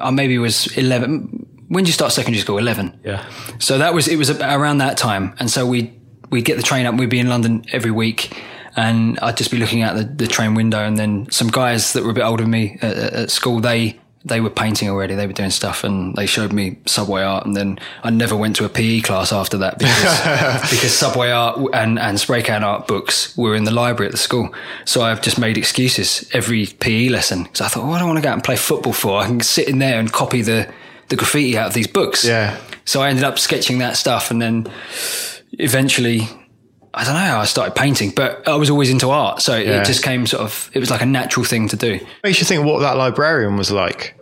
I 0.00 0.10
maybe 0.10 0.38
was 0.38 0.66
eleven. 0.76 1.46
When 1.68 1.84
did 1.84 1.88
you 1.88 1.94
start 1.94 2.12
secondary 2.12 2.40
school? 2.40 2.58
Eleven. 2.58 2.98
Yeah. 3.04 3.24
So 3.58 3.78
that 3.78 3.94
was 3.94 4.08
it 4.08 4.16
was 4.16 4.30
around 4.30 4.78
that 4.78 4.96
time, 4.96 5.34
and 5.38 5.50
so 5.50 5.66
we 5.66 5.92
we'd 6.30 6.44
get 6.44 6.56
the 6.56 6.62
train 6.62 6.86
up. 6.86 6.94
We'd 6.96 7.10
be 7.10 7.18
in 7.18 7.28
London 7.28 7.64
every 7.72 7.90
week, 7.90 8.36
and 8.76 9.18
I'd 9.20 9.36
just 9.36 9.50
be 9.50 9.58
looking 9.58 9.82
out 9.82 9.96
the, 9.96 10.04
the 10.04 10.26
train 10.26 10.54
window, 10.54 10.80
and 10.80 10.98
then 10.98 11.30
some 11.30 11.48
guys 11.48 11.92
that 11.92 12.04
were 12.04 12.10
a 12.10 12.14
bit 12.14 12.24
older 12.24 12.44
than 12.44 12.50
me 12.50 12.78
at, 12.82 12.96
at 12.96 13.30
school 13.30 13.60
they 13.60 13.98
they 14.24 14.40
were 14.40 14.50
painting 14.50 14.88
already. 14.88 15.14
They 15.14 15.26
were 15.26 15.32
doing 15.32 15.50
stuff, 15.50 15.84
and 15.84 16.14
they 16.14 16.26
showed 16.26 16.52
me 16.52 16.78
subway 16.86 17.22
art. 17.22 17.44
And 17.44 17.56
then 17.56 17.78
I 18.02 18.10
never 18.10 18.36
went 18.36 18.56
to 18.56 18.64
a 18.64 18.68
PE 18.68 19.00
class 19.00 19.32
after 19.32 19.58
that 19.58 19.78
because 19.78 20.60
because 20.70 20.92
subway 20.92 21.30
art 21.30 21.58
and 21.74 21.98
and 21.98 22.18
spray 22.18 22.42
can 22.42 22.62
art 22.62 22.86
books 22.86 23.36
were 23.36 23.54
in 23.54 23.64
the 23.64 23.70
library 23.70 24.06
at 24.06 24.12
the 24.12 24.18
school. 24.18 24.54
So 24.84 25.02
I've 25.02 25.22
just 25.22 25.38
made 25.38 25.58
excuses 25.58 26.28
every 26.32 26.66
PE 26.66 27.08
lesson 27.08 27.44
because 27.44 27.60
I 27.62 27.68
thought, 27.68 27.86
what 27.86 27.98
do 27.98 28.04
I 28.04 28.06
want 28.06 28.18
to 28.18 28.22
go 28.22 28.28
out 28.28 28.34
and 28.34 28.44
play 28.44 28.56
football 28.56 28.92
for? 28.92 29.20
I 29.20 29.26
can 29.26 29.40
sit 29.40 29.68
in 29.68 29.78
there 29.78 29.98
and 29.98 30.12
copy 30.12 30.42
the 30.42 30.72
the 31.08 31.16
graffiti 31.16 31.58
out 31.58 31.68
of 31.68 31.74
these 31.74 31.88
books. 31.88 32.24
Yeah. 32.24 32.58
So 32.84 33.02
I 33.02 33.08
ended 33.10 33.24
up 33.24 33.38
sketching 33.38 33.78
that 33.78 33.96
stuff, 33.96 34.30
and 34.30 34.40
then 34.40 34.70
eventually. 35.52 36.28
I 36.94 37.04
don't 37.04 37.14
know 37.14 37.20
how 37.20 37.40
I 37.40 37.44
started 37.44 37.74
painting, 37.74 38.10
but 38.14 38.46
I 38.46 38.54
was 38.56 38.68
always 38.70 38.90
into 38.90 39.10
art. 39.10 39.40
So 39.40 39.56
Yeah. 39.56 39.80
it 39.80 39.86
just 39.86 40.02
came 40.02 40.26
sort 40.26 40.42
of, 40.42 40.70
it 40.74 40.78
was 40.80 40.90
like 40.90 41.00
a 41.00 41.06
natural 41.06 41.44
thing 41.44 41.68
to 41.68 41.76
do. 41.76 41.98
Makes 42.22 42.38
you 42.40 42.44
think 42.44 42.64
what 42.66 42.80
that 42.80 42.96
librarian 42.96 43.56
was 43.56 43.70
like. 43.70 44.14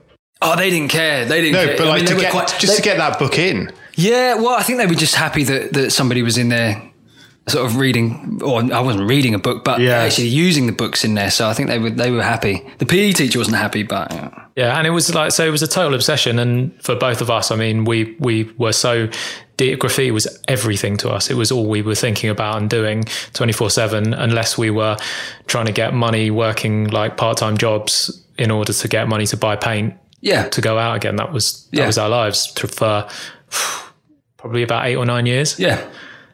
Oh, 0.43 0.57
they 0.57 0.71
didn't 0.71 0.89
care. 0.91 1.25
They 1.25 1.41
didn't 1.41 1.55
No, 1.55 1.67
care. 1.67 1.77
but 1.77 1.87
I 1.87 1.91
like 1.91 2.03
mean, 2.03 2.07
to 2.17 2.21
get 2.21 2.31
quite- 2.33 2.47
just 2.59 2.67
they- 2.73 2.77
to 2.77 2.83
get 2.83 2.97
that 2.99 3.19
book 3.19 3.39
in. 3.39 3.73
Yeah, 3.97 4.35
well, 4.35 4.55
I 4.55 4.63
think 4.63 4.79
they 4.79 4.87
were 4.87 4.95
just 4.95 5.15
happy 5.17 5.45
that, 5.45 5.73
that 5.75 5.91
somebody 5.93 6.23
was 6.23 6.39
in 6.39 6.49
there 6.49 6.81
sort 7.49 7.67
of 7.67 7.77
reading, 7.77 8.39
or 8.43 8.63
I 8.73 8.81
wasn't 8.81 9.09
reading 9.09 9.35
a 9.35 9.39
book, 9.39 9.65
but 9.65 9.81
Yeah. 9.81 9.99
actually 9.99 10.29
using 10.29 10.67
the 10.67 10.73
books 10.73 11.05
in 11.05 11.15
there. 11.15 11.31
So 11.31 11.49
I 11.49 11.53
think 11.55 11.69
they 11.69 11.79
were 11.79 11.91
they 11.91 12.11
were 12.13 12.23
happy. 12.23 12.63
The 12.79 12.87
PE 12.87 13.13
teacher 13.13 13.39
wasn't 13.39 13.57
happy, 13.57 13.83
but 13.83 14.13
uh, 14.13 14.29
Yeah, 14.57 14.79
and 14.79 14.87
it 14.87 14.91
was 14.91 15.13
like 15.15 15.33
so. 15.33 15.45
It 15.47 15.51
was 15.51 15.63
a 15.63 15.67
total 15.67 15.95
obsession, 15.95 16.39
and 16.39 16.71
for 16.81 16.95
both 16.95 17.21
of 17.21 17.29
us, 17.31 17.51
I 17.51 17.57
mean, 17.57 17.85
we 17.85 18.15
we 18.21 18.49
were 18.57 18.73
so 18.73 19.09
deep. 19.61 19.79
Graffiti 19.79 20.11
was 20.11 20.27
everything 20.49 20.97
to 20.99 21.11
us. 21.11 21.31
It 21.31 21.35
was 21.37 21.53
all 21.53 21.67
we 21.69 21.83
were 21.83 21.95
thinking 21.95 22.31
about 22.31 22.57
and 22.61 22.69
doing 22.71 23.05
twenty 23.35 23.53
four 23.53 23.71
seven, 23.71 24.15
unless 24.15 24.57
we 24.59 24.71
were 24.71 24.97
trying 25.47 25.67
to 25.67 25.73
get 25.73 25.93
money, 25.95 26.31
working 26.31 26.89
like 26.89 27.17
part 27.17 27.37
time 27.39 27.57
jobs 27.59 28.25
in 28.39 28.51
order 28.51 28.73
to 28.73 28.89
get 28.89 29.07
money 29.09 29.27
to 29.27 29.37
buy 29.37 29.57
paint 29.57 29.95
yeah, 30.23 30.49
to 30.49 30.61
go 30.61 30.79
out 30.79 30.97
again. 30.97 31.17
That 31.17 31.33
was 31.33 31.67
that 31.73 31.79
Yeah. 31.81 31.87
was 31.87 31.99
our 31.99 32.09
lives 32.09 32.47
for 32.79 33.07
probably 34.37 34.63
about 34.63 34.87
eight 34.87 34.97
or 34.97 35.05
nine 35.07 35.27
years. 35.27 35.59
yeah, 35.59 35.79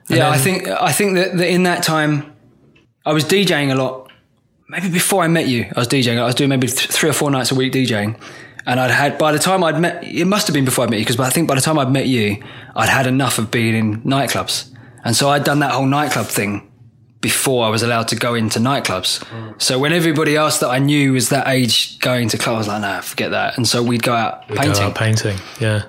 yeah. 0.09 0.31
I 0.31 0.38
think 0.38 0.68
I 0.68 0.92
think 0.92 1.16
that, 1.16 1.37
that 1.37 1.48
in 1.48 1.64
that 1.64 1.83
time, 1.83 2.33
I 3.05 3.12
was 3.12 3.24
DJing 3.24 3.72
a 3.72 3.74
lot. 3.74 4.05
Maybe 4.68 4.88
before 4.88 5.22
I 5.22 5.29
met 5.29 5.46
you, 5.46 5.66
I 5.77 5.81
was 5.81 5.88
DJing. 5.88 6.18
I 6.18 6.24
was 6.24 6.35
doing 6.35 6.50
maybe 6.50 6.66
th- 6.66 6.90
three 6.90 7.09
or 7.11 7.12
four 7.12 7.31
nights 7.31 7.53
a 7.53 7.55
week 7.55 7.72
DJing. 7.72 8.16
And 8.66 8.81
I'd 8.81 8.90
had, 8.90 9.16
by 9.16 9.31
the 9.33 9.38
time 9.38 9.62
I'd 9.62 9.81
met, 9.81 10.02
it 10.02 10.24
must 10.24 10.48
have 10.48 10.55
been 10.55 10.64
before 10.64 10.85
I 10.87 10.90
met 10.90 10.98
you, 10.98 11.05
because 11.05 11.20
I 11.20 11.31
think 11.31 11.46
by 11.48 11.55
the 11.55 11.61
time 11.61 11.79
I'd 11.79 11.90
met 11.90 12.07
you, 12.09 12.42
I'd 12.74 12.88
had 12.88 13.07
enough 13.07 13.38
of 13.38 13.50
being 13.50 13.74
in 13.76 14.02
nightclubs. 14.02 14.68
And 15.05 15.14
so 15.14 15.29
I'd 15.29 15.44
done 15.44 15.61
that 15.61 15.70
whole 15.70 15.87
nightclub 15.87 16.26
thing 16.26 16.68
before 17.20 17.64
I 17.64 17.70
was 17.70 17.83
allowed 17.83 18.09
to 18.09 18.16
go 18.16 18.35
into 18.35 18.59
nightclubs. 18.59 19.24
So 19.62 19.79
when 19.79 19.92
everybody 19.92 20.35
else 20.37 20.59
that 20.59 20.68
I 20.68 20.79
knew 20.81 21.12
was 21.12 21.29
that 21.29 21.46
age 21.48 21.98
going 22.00 22.29
to 22.31 22.38
clubs, 22.38 22.57
I 22.57 22.59
was 22.59 22.68
like, 22.68 22.81
nah, 22.83 23.00
forget 23.02 23.31
that. 23.31 23.57
And 23.57 23.66
so 23.68 23.83
we'd 23.83 24.02
go 24.02 24.14
out 24.14 24.46
Go 24.48 24.57
painting. 24.57 24.83
out 24.83 24.94
painting, 24.96 25.38
yeah. 25.61 25.85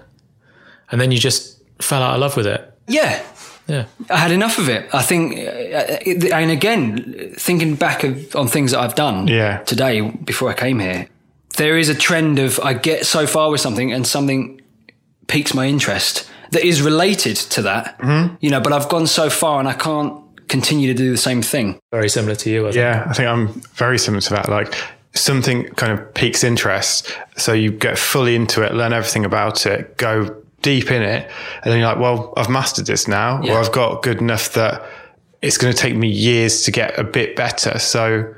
And 0.92 1.02
then 1.02 1.12
you 1.12 1.18
just 1.18 1.62
fell 1.82 2.02
out 2.04 2.14
of 2.14 2.22
love 2.22 2.38
with 2.38 2.48
it. 2.48 2.74
Yeah. 2.88 3.22
Yeah. 3.68 3.86
I 4.10 4.18
had 4.18 4.32
enough 4.32 4.60
of 4.60 4.70
it. 4.70 4.88
I 4.94 5.02
think, 5.02 5.34
uh, 5.36 6.34
and 6.36 6.52
again, 6.52 7.34
thinking 7.38 7.76
back 7.76 8.04
of, 8.04 8.36
on 8.36 8.48
things 8.48 8.72
that 8.72 8.80
I've 8.80 8.96
done 8.96 9.28
Yeah. 9.28 9.58
today 9.64 10.02
before 10.02 10.50
I 10.50 10.54
came 10.54 10.80
here, 10.80 11.10
there 11.58 11.78
is 11.78 11.90
a 11.90 11.96
trend 11.96 12.40
of 12.40 12.60
I 12.60 12.74
get 12.74 13.06
so 13.06 13.28
far 13.28 13.50
with 13.52 13.62
something 13.62 13.92
and 13.92 14.06
something 14.08 14.62
piques 15.28 15.54
my 15.54 15.68
interest 15.68 16.30
that 16.52 16.64
is 16.64 16.82
related 16.82 17.36
to 17.36 17.62
that, 17.64 18.00
mm-hmm. 18.00 18.36
you 18.40 18.50
know, 18.50 18.62
but 18.62 18.72
I've 18.72 18.88
gone 18.90 19.08
so 19.08 19.30
far 19.30 19.60
and 19.60 19.68
I 19.68 19.74
can't 19.74 20.24
continue 20.48 20.88
to 20.88 20.94
do 20.94 21.12
the 21.12 21.18
same 21.18 21.42
thing. 21.42 21.80
Very 21.92 22.10
similar 22.10 22.36
to 22.36 22.50
you, 22.50 22.68
I 22.68 22.72
think. 22.72 22.78
Yeah, 22.78 23.06
I 23.10 23.14
think 23.14 23.28
I'm 23.28 23.48
very 23.76 24.00
similar 24.00 24.22
to 24.22 24.30
that. 24.32 24.50
Like 24.50 24.74
something 25.14 25.66
kind 25.76 25.92
of 25.92 26.14
piques 26.14 26.44
interest, 26.44 27.12
so 27.36 27.52
you 27.54 27.72
get 27.72 27.98
fully 27.98 28.36
into 28.36 28.62
it, 28.62 28.74
learn 28.74 28.94
everything 28.94 29.26
about 29.26 29.66
it, 29.66 29.98
go 29.98 30.42
deep 30.62 30.90
in 30.90 31.02
it, 31.02 31.30
and 31.64 31.72
then 31.72 31.80
you're 31.80 31.88
like, 31.88 32.00
well, 32.00 32.34
I've 32.38 32.50
mastered 32.50 32.86
this 32.86 33.08
now, 33.08 33.42
Yeah. 33.42 33.54
or 33.54 33.60
I've 33.60 33.72
got 33.72 34.04
good 34.04 34.20
enough 34.20 34.54
that 34.54 34.84
it's 35.42 35.58
going 35.58 35.74
to 35.74 35.80
take 35.80 35.96
me 35.96 36.08
years 36.08 36.64
to 36.64 36.72
get 36.72 36.98
a 36.98 37.04
bit 37.04 37.36
better. 37.36 37.78
So 37.80 38.34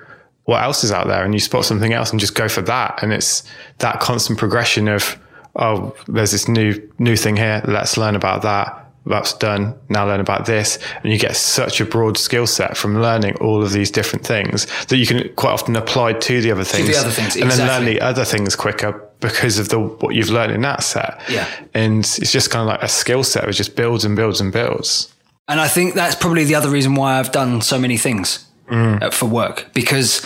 what 0.49 0.63
else 0.63 0.83
is 0.83 0.91
out 0.91 1.05
there? 1.05 1.23
And 1.23 1.31
you 1.31 1.39
spot 1.39 1.63
something 1.63 1.93
else 1.93 2.09
and 2.09 2.19
just 2.19 2.33
go 2.33 2.49
for 2.49 2.63
that. 2.63 3.03
And 3.03 3.13
it's 3.13 3.43
that 3.77 3.99
constant 3.99 4.39
progression 4.39 4.87
of, 4.87 5.15
oh, 5.55 5.95
there's 6.07 6.31
this 6.31 6.47
new 6.47 6.81
new 6.97 7.15
thing 7.15 7.37
here. 7.37 7.61
Let's 7.65 7.97
learn 7.97 8.15
about 8.15 8.41
that. 8.41 8.87
That's 9.05 9.33
done. 9.33 9.75
Now 9.89 10.07
learn 10.07 10.19
about 10.19 10.47
this. 10.47 10.79
And 11.03 11.13
you 11.13 11.19
get 11.19 11.35
such 11.35 11.79
a 11.81 11.85
broad 11.85 12.17
skill 12.17 12.47
set 12.47 12.75
from 12.75 12.99
learning 12.99 13.35
all 13.35 13.61
of 13.61 13.71
these 13.73 13.91
different 13.91 14.25
things 14.25 14.65
that 14.85 14.97
you 14.97 15.05
can 15.05 15.31
quite 15.35 15.51
often 15.51 15.75
apply 15.75 16.13
to 16.13 16.41
the 16.41 16.51
other 16.51 16.63
things. 16.63 16.87
To 16.87 16.93
the 16.93 16.99
other 16.99 17.11
things, 17.11 17.35
And 17.35 17.51
then 17.51 17.67
learn 17.67 17.85
the 17.85 18.01
other 18.01 18.25
things 18.25 18.55
quicker 18.55 18.99
because 19.19 19.59
of 19.59 19.69
the 19.69 19.79
what 19.79 20.15
you've 20.15 20.31
learned 20.31 20.51
in 20.51 20.61
that 20.61 20.81
set. 20.81 21.21
Yeah. 21.29 21.47
And 21.75 21.99
it's 21.99 22.31
just 22.31 22.49
kind 22.49 22.63
of 22.63 22.67
like 22.67 22.81
a 22.81 22.87
skill 22.89 23.23
set 23.23 23.45
which 23.45 23.57
just 23.57 23.75
builds 23.75 24.03
and 24.03 24.15
builds 24.15 24.41
and 24.41 24.51
builds. 24.51 25.13
And 25.47 25.59
I 25.59 25.67
think 25.67 25.93
that's 25.93 26.15
probably 26.15 26.43
the 26.43 26.55
other 26.55 26.69
reason 26.69 26.95
why 26.95 27.19
I've 27.19 27.31
done 27.31 27.61
so 27.61 27.79
many 27.79 27.97
things 27.97 28.48
uh, 28.71 29.09
for 29.11 29.25
work 29.27 29.69
because 29.73 30.25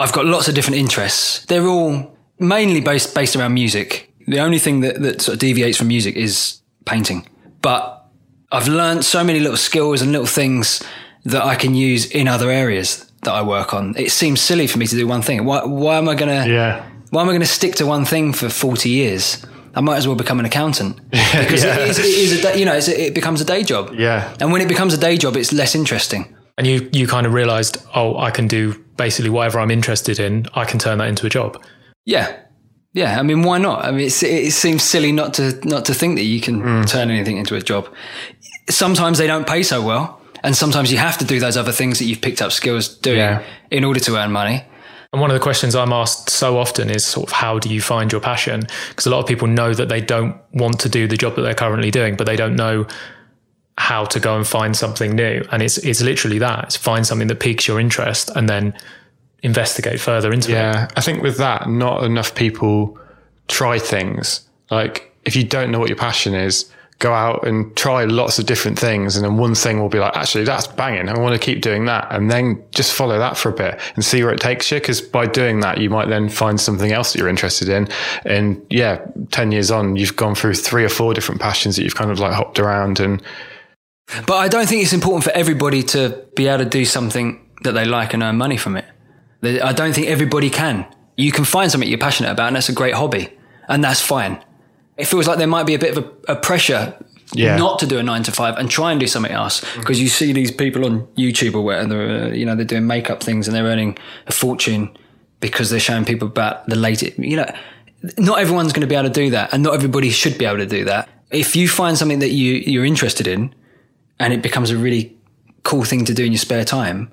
I've 0.00 0.12
got 0.12 0.26
lots 0.26 0.48
of 0.48 0.54
different 0.54 0.78
interests. 0.78 1.44
They're 1.46 1.66
all 1.66 2.16
mainly 2.38 2.80
based 2.80 3.14
based 3.14 3.36
around 3.36 3.54
music. 3.54 4.12
The 4.26 4.40
only 4.40 4.58
thing 4.58 4.80
that, 4.80 5.00
that 5.02 5.20
sort 5.20 5.34
of 5.34 5.38
deviates 5.40 5.76
from 5.78 5.88
music 5.88 6.16
is 6.16 6.60
painting. 6.86 7.28
But 7.60 8.06
I've 8.50 8.68
learned 8.68 9.04
so 9.04 9.22
many 9.24 9.40
little 9.40 9.56
skills 9.56 10.00
and 10.02 10.12
little 10.12 10.26
things 10.26 10.82
that 11.24 11.44
I 11.44 11.56
can 11.56 11.74
use 11.74 12.06
in 12.06 12.28
other 12.28 12.50
areas 12.50 13.10
that 13.22 13.32
I 13.32 13.42
work 13.42 13.74
on. 13.74 13.94
It 13.96 14.10
seems 14.10 14.40
silly 14.40 14.66
for 14.66 14.78
me 14.78 14.86
to 14.86 14.96
do 14.96 15.06
one 15.06 15.22
thing. 15.22 15.44
Why, 15.44 15.64
why 15.64 15.96
am 15.96 16.08
I 16.08 16.14
going 16.14 16.44
to? 16.44 16.50
Yeah. 16.50 16.88
Why 17.10 17.22
am 17.22 17.28
I 17.28 17.32
going 17.32 17.40
to 17.40 17.46
stick 17.46 17.74
to 17.76 17.86
one 17.86 18.04
thing 18.04 18.32
for 18.32 18.48
40 18.48 18.88
years? 18.88 19.44
I 19.74 19.80
might 19.80 19.96
as 19.96 20.06
well 20.06 20.16
become 20.16 20.38
an 20.38 20.46
accountant 20.46 20.96
because 21.10 21.64
it, 21.64 21.78
is, 21.78 21.98
it 21.98 22.04
is 22.04 22.44
a 22.44 22.58
you 22.58 22.64
know 22.64 22.74
it's 22.74 22.88
a, 22.88 23.06
it 23.06 23.14
becomes 23.14 23.40
a 23.40 23.44
day 23.44 23.62
job. 23.62 23.92
Yeah. 23.94 24.34
And 24.40 24.52
when 24.52 24.62
it 24.62 24.68
becomes 24.68 24.94
a 24.94 24.98
day 24.98 25.16
job, 25.16 25.36
it's 25.36 25.52
less 25.52 25.74
interesting. 25.74 26.33
And 26.56 26.66
you 26.66 26.88
you 26.92 27.06
kind 27.06 27.26
of 27.26 27.32
realized, 27.32 27.78
oh, 27.94 28.16
I 28.18 28.30
can 28.30 28.46
do 28.46 28.74
basically 28.96 29.30
whatever 29.30 29.58
I'm 29.58 29.70
interested 29.70 30.20
in. 30.20 30.46
I 30.54 30.64
can 30.64 30.78
turn 30.78 30.98
that 30.98 31.08
into 31.08 31.26
a 31.26 31.30
job. 31.30 31.62
Yeah. 32.04 32.36
Yeah. 32.92 33.18
I 33.18 33.22
mean, 33.22 33.42
why 33.42 33.58
not? 33.58 33.84
I 33.84 33.90
mean, 33.90 34.06
it's, 34.06 34.22
it 34.22 34.52
seems 34.52 34.82
silly 34.82 35.12
not 35.12 35.34
to 35.34 35.58
not 35.66 35.84
to 35.86 35.94
think 35.94 36.16
that 36.16 36.24
you 36.24 36.40
can 36.40 36.60
hmm. 36.60 36.82
turn 36.82 37.10
anything 37.10 37.38
into 37.38 37.56
a 37.56 37.60
job. 37.60 37.92
Sometimes 38.70 39.18
they 39.18 39.26
don't 39.26 39.46
pay 39.46 39.62
so 39.62 39.82
well, 39.82 40.20
and 40.42 40.56
sometimes 40.56 40.90
you 40.92 40.98
have 40.98 41.18
to 41.18 41.24
do 41.24 41.40
those 41.40 41.56
other 41.56 41.72
things 41.72 41.98
that 41.98 42.04
you've 42.04 42.20
picked 42.20 42.40
up 42.40 42.52
skills 42.52 42.88
doing 42.88 43.18
Yeah. 43.18 43.42
in 43.70 43.84
order 43.84 44.00
to 44.00 44.16
earn 44.16 44.30
money. 44.30 44.64
And 45.12 45.20
one 45.20 45.30
of 45.30 45.34
the 45.34 45.40
questions 45.40 45.76
I'm 45.76 45.92
asked 45.92 46.28
so 46.28 46.58
often 46.58 46.90
is 46.90 47.04
sort 47.04 47.28
of 47.28 47.32
how 47.32 47.60
do 47.60 47.68
you 47.72 47.80
find 47.80 48.10
your 48.10 48.20
passion? 48.20 48.66
Because 48.88 49.06
a 49.06 49.10
lot 49.10 49.20
of 49.20 49.26
people 49.26 49.46
know 49.46 49.72
that 49.72 49.88
they 49.88 50.00
don't 50.00 50.36
want 50.52 50.80
to 50.80 50.88
do 50.88 51.06
the 51.06 51.16
job 51.16 51.36
that 51.36 51.42
they're 51.42 51.54
currently 51.54 51.92
doing, 51.92 52.16
but 52.16 52.24
they 52.26 52.34
don't 52.34 52.56
know 52.56 52.84
how 53.76 54.04
to 54.04 54.20
go 54.20 54.36
and 54.36 54.46
find 54.46 54.76
something 54.76 55.14
new. 55.16 55.44
And 55.50 55.62
it's 55.62 55.78
it's 55.78 56.00
literally 56.00 56.38
that. 56.38 56.64
It's 56.64 56.76
find 56.76 57.06
something 57.06 57.28
that 57.28 57.40
piques 57.40 57.66
your 57.66 57.80
interest 57.80 58.30
and 58.34 58.48
then 58.48 58.74
investigate 59.42 60.00
further 60.00 60.32
into 60.32 60.50
it. 60.50 60.54
Yeah, 60.54 60.88
I 60.96 61.00
think 61.00 61.22
with 61.22 61.38
that, 61.38 61.68
not 61.68 62.04
enough 62.04 62.34
people 62.34 62.98
try 63.48 63.78
things. 63.78 64.40
Like, 64.70 65.12
if 65.24 65.36
you 65.36 65.44
don't 65.44 65.70
know 65.70 65.78
what 65.78 65.88
your 65.88 65.98
passion 65.98 66.34
is, 66.34 66.70
go 66.98 67.12
out 67.12 67.46
and 67.46 67.76
try 67.76 68.04
lots 68.04 68.38
of 68.38 68.46
different 68.46 68.78
things. 68.78 69.16
And 69.16 69.24
then 69.24 69.36
one 69.36 69.54
thing 69.54 69.80
will 69.80 69.88
be 69.88 69.98
like, 69.98 70.16
actually, 70.16 70.44
that's 70.44 70.66
banging. 70.66 71.08
I 71.08 71.18
want 71.18 71.34
to 71.34 71.44
keep 71.44 71.60
doing 71.60 71.84
that. 71.86 72.08
And 72.10 72.30
then 72.30 72.62
just 72.70 72.92
follow 72.94 73.18
that 73.18 73.36
for 73.36 73.50
a 73.50 73.52
bit 73.52 73.78
and 73.94 74.04
see 74.04 74.22
where 74.22 74.32
it 74.32 74.40
takes 74.40 74.70
you. 74.70 74.80
Cause 74.80 75.00
by 75.00 75.26
doing 75.26 75.60
that, 75.60 75.78
you 75.78 75.90
might 75.90 76.08
then 76.08 76.28
find 76.28 76.60
something 76.60 76.92
else 76.92 77.12
that 77.12 77.18
you're 77.18 77.28
interested 77.28 77.68
in. 77.68 77.88
And 78.24 78.64
yeah, 78.70 79.04
10 79.32 79.52
years 79.52 79.70
on, 79.70 79.96
you've 79.96 80.16
gone 80.16 80.34
through 80.34 80.54
three 80.54 80.84
or 80.84 80.88
four 80.88 81.12
different 81.14 81.40
passions 81.40 81.76
that 81.76 81.82
you've 81.82 81.96
kind 81.96 82.10
of 82.10 82.18
like 82.18 82.32
hopped 82.32 82.58
around 82.58 83.00
and. 83.00 83.22
But 84.26 84.34
I 84.34 84.48
don't 84.48 84.68
think 84.68 84.82
it's 84.82 84.92
important 84.92 85.24
for 85.24 85.30
everybody 85.30 85.82
to 85.82 86.24
be 86.36 86.46
able 86.46 86.64
to 86.64 86.70
do 86.70 86.84
something 86.84 87.40
that 87.62 87.72
they 87.72 87.84
like 87.84 88.14
and 88.14 88.22
earn 88.22 88.36
money 88.36 88.56
from 88.56 88.76
it. 88.76 88.84
I 89.42 89.72
don't 89.72 89.94
think 89.94 90.06
everybody 90.06 90.50
can. 90.50 90.86
You 91.16 91.32
can 91.32 91.44
find 91.44 91.70
something 91.70 91.88
you're 91.88 91.98
passionate 91.98 92.30
about 92.30 92.48
and 92.48 92.56
that's 92.56 92.68
a 92.68 92.72
great 92.72 92.94
hobby 92.94 93.30
and 93.68 93.82
that's 93.82 94.00
fine 94.00 94.42
it 94.96 95.06
feels 95.06 95.26
like 95.26 95.38
there 95.38 95.46
might 95.46 95.66
be 95.66 95.74
a 95.74 95.78
bit 95.78 95.96
of 95.96 96.04
a, 96.04 96.32
a 96.32 96.36
pressure 96.36 96.94
yeah. 97.32 97.56
not 97.56 97.78
to 97.80 97.86
do 97.86 97.98
a 97.98 98.02
nine 98.02 98.22
to 98.22 98.32
five 98.32 98.56
and 98.56 98.70
try 98.70 98.92
and 98.92 99.00
do 99.00 99.06
something 99.06 99.32
else 99.32 99.64
because 99.76 100.00
you 100.00 100.08
see 100.08 100.32
these 100.32 100.50
people 100.50 100.84
on 100.84 101.06
YouTube 101.16 101.54
or 101.54 101.62
where 101.62 101.86
they're 101.86 102.24
uh, 102.24 102.28
you 102.28 102.46
know 102.46 102.54
they're 102.54 102.64
doing 102.64 102.86
makeup 102.86 103.22
things 103.22 103.48
and 103.48 103.56
they're 103.56 103.64
earning 103.64 103.98
a 104.26 104.32
fortune 104.32 104.96
because 105.40 105.70
they're 105.70 105.80
showing 105.80 106.04
people 106.04 106.28
about 106.28 106.66
the 106.66 106.76
latest 106.76 107.18
you 107.18 107.36
know 107.36 107.50
not 108.18 108.38
everyone's 108.38 108.72
going 108.72 108.82
to 108.82 108.86
be 108.86 108.94
able 108.94 109.08
to 109.08 109.12
do 109.12 109.30
that 109.30 109.52
and 109.52 109.62
not 109.62 109.74
everybody 109.74 110.10
should 110.10 110.36
be 110.38 110.44
able 110.44 110.58
to 110.58 110.66
do 110.66 110.84
that 110.84 111.08
if 111.30 111.56
you 111.56 111.68
find 111.68 111.98
something 111.98 112.20
that 112.20 112.30
you 112.30 112.54
you're 112.54 112.84
interested 112.84 113.26
in 113.26 113.52
and 114.18 114.32
it 114.32 114.42
becomes 114.42 114.70
a 114.70 114.76
really 114.76 115.16
cool 115.62 115.84
thing 115.84 116.04
to 116.04 116.14
do 116.14 116.24
in 116.24 116.32
your 116.32 116.38
spare 116.38 116.64
time 116.64 117.10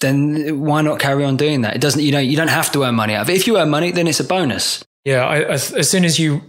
then 0.00 0.60
why 0.60 0.80
not 0.80 0.98
carry 0.98 1.24
on 1.24 1.36
doing 1.36 1.62
that 1.62 1.74
it 1.74 1.80
doesn't 1.80 2.02
you 2.02 2.12
know 2.12 2.18
you 2.18 2.36
don't 2.36 2.48
have 2.48 2.70
to 2.70 2.84
earn 2.84 2.94
money 2.94 3.14
out 3.14 3.22
of 3.22 3.30
it 3.30 3.36
if 3.36 3.46
you 3.46 3.58
earn 3.58 3.70
money 3.70 3.90
then 3.90 4.06
it's 4.06 4.20
a 4.20 4.24
bonus 4.24 4.84
yeah 5.04 5.26
I, 5.26 5.42
as, 5.42 5.72
as 5.72 5.90
soon 5.90 6.04
as 6.04 6.18
you 6.18 6.42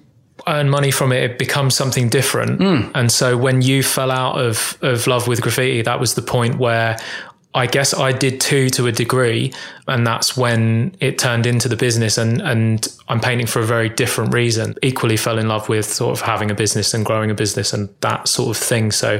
earn 0.47 0.69
money 0.69 0.91
from 0.91 1.11
it, 1.11 1.31
it 1.31 1.37
becomes 1.37 1.75
something 1.75 2.09
different. 2.09 2.59
Mm. 2.59 2.91
And 2.95 3.11
so 3.11 3.37
when 3.37 3.61
you 3.61 3.83
fell 3.83 4.11
out 4.11 4.39
of, 4.39 4.77
of 4.81 5.07
love 5.07 5.27
with 5.27 5.41
graffiti, 5.41 5.81
that 5.81 5.99
was 5.99 6.15
the 6.15 6.21
point 6.21 6.57
where 6.57 6.97
I 7.53 7.65
guess 7.65 7.93
I 7.93 8.11
did 8.11 8.39
too 8.39 8.69
to 8.71 8.87
a 8.87 8.91
degree. 8.91 9.53
And 9.87 10.05
that's 10.05 10.37
when 10.37 10.95
it 10.99 11.17
turned 11.17 11.45
into 11.45 11.67
the 11.67 11.75
business 11.75 12.17
and, 12.17 12.41
and 12.41 12.87
I'm 13.07 13.19
painting 13.19 13.47
for 13.47 13.59
a 13.59 13.65
very 13.65 13.89
different 13.89 14.33
reason. 14.33 14.75
Equally 14.83 15.17
fell 15.17 15.39
in 15.39 15.47
love 15.47 15.67
with 15.67 15.85
sort 15.85 16.17
of 16.17 16.21
having 16.21 16.51
a 16.51 16.55
business 16.55 16.93
and 16.93 17.05
growing 17.05 17.31
a 17.31 17.35
business 17.35 17.73
and 17.73 17.89
that 18.01 18.27
sort 18.27 18.55
of 18.55 18.61
thing. 18.61 18.91
So 18.91 19.19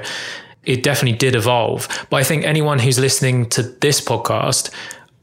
it 0.64 0.84
definitely 0.84 1.18
did 1.18 1.36
evolve. 1.36 1.88
But 2.10 2.18
I 2.18 2.24
think 2.24 2.46
anyone 2.46 2.80
who's 2.80 3.00
listening 3.00 3.50
to 3.50 3.64
this 3.64 4.02
podcast, 4.02 4.72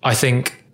I 0.03 0.15
think 0.15 0.65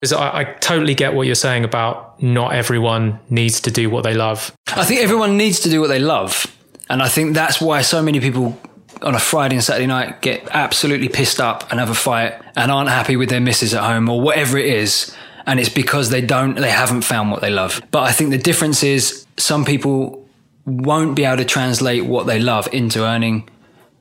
because 0.00 0.12
I, 0.12 0.40
I, 0.40 0.44
totally 0.44 0.94
get 0.94 1.14
what 1.14 1.24
you're 1.24 1.34
saying 1.34 1.64
about 1.64 2.22
not 2.22 2.52
everyone 2.52 3.20
needs 3.30 3.62
to 3.62 3.70
do 3.70 3.88
what 3.88 4.04
they 4.04 4.12
love. 4.12 4.52
I 4.66 4.84
think 4.84 5.00
everyone 5.00 5.38
needs 5.38 5.60
to 5.60 5.70
do 5.70 5.80
what 5.80 5.86
they 5.86 5.98
love. 5.98 6.46
And 6.90 7.02
I 7.02 7.08
think 7.08 7.34
that's 7.34 7.58
why 7.58 7.80
so 7.80 8.02
many 8.02 8.20
people 8.20 8.60
on 9.00 9.14
a 9.14 9.18
Friday 9.18 9.54
and 9.54 9.64
Saturday 9.64 9.86
night 9.86 10.20
get 10.20 10.46
absolutely 10.50 11.08
pissed 11.08 11.40
up 11.40 11.70
and 11.70 11.80
have 11.80 11.88
a 11.88 11.94
fight 11.94 12.34
and 12.54 12.70
aren't 12.70 12.90
happy 12.90 13.16
with 13.16 13.30
their 13.30 13.40
misses 13.40 13.72
at 13.72 13.82
home 13.82 14.10
or 14.10 14.20
whatever 14.20 14.58
it 14.58 14.66
is. 14.66 15.16
And 15.46 15.58
it's 15.58 15.70
because 15.70 16.10
they 16.10 16.20
don't, 16.20 16.54
they 16.56 16.70
haven't 16.70 17.02
found 17.02 17.30
what 17.30 17.40
they 17.40 17.50
love. 17.50 17.80
But 17.90 18.02
I 18.02 18.12
think 18.12 18.30
the 18.30 18.36
difference 18.36 18.82
is 18.82 19.26
some 19.38 19.64
people 19.64 20.28
won't 20.66 21.16
be 21.16 21.24
able 21.24 21.38
to 21.38 21.44
translate 21.46 22.04
what 22.04 22.26
they 22.26 22.38
love 22.38 22.68
into 22.72 23.02
earning 23.04 23.48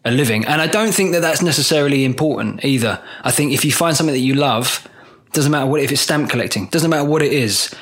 a 0.06 0.12
living. 0.12 0.46
And 0.46 0.62
I 0.62 0.68
don't 0.68 0.94
think 0.94 1.13
that 1.13 1.22
that's 1.22 1.42
necessarily 1.42 2.04
important 2.04 2.63
either. 2.66 3.02
I 3.24 3.32
think 3.32 3.54
if 3.54 3.63
you 3.63 3.72
find 3.72 3.96
something 3.96 4.13
that 4.13 4.20
you 4.20 4.36
love, 4.36 4.88
doesn't 5.32 5.52
matter 5.52 5.66
what 5.66 5.82
if 5.82 5.92
it's 5.92 6.02
stamp 6.02 6.30
collecting. 6.30 6.68
Doesn't 6.68 6.89
matter 6.89 7.08
what 7.08 7.22
it 7.22 7.34
is. 7.34 7.74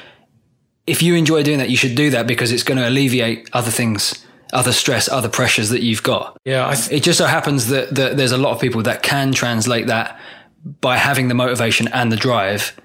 If 0.87 1.01
you 1.01 1.15
enjoy 1.15 1.43
doing 1.43 1.59
that, 1.59 1.69
you 1.69 1.77
should 1.77 1.95
do 1.95 2.09
that 2.11 2.27
because 2.27 2.51
it's 2.51 2.63
going 2.63 2.77
to 2.77 2.87
alleviate 2.87 3.49
other 3.53 3.71
things, 3.71 4.25
other 4.53 4.71
stress, 4.71 5.09
other 5.09 5.29
pressures 5.29 5.69
that 5.69 5.81
you've 5.81 6.03
got. 6.03 6.37
Yeah, 6.45 6.73
th- 6.73 6.91
it 6.91 7.03
just 7.03 7.17
so 7.17 7.25
happens 7.25 7.67
that, 7.67 7.93
that 7.95 8.17
there's 8.17 8.31
a 8.31 8.37
lot 8.37 8.51
of 8.51 8.61
people 8.61 8.81
that 8.83 9.03
can 9.03 9.31
translate 9.31 9.87
that 9.87 10.19
by 10.79 10.97
having 10.97 11.27
the 11.27 11.33
motivation 11.33 11.87
and 11.89 12.11
the 12.11 12.15
drive 12.15 12.79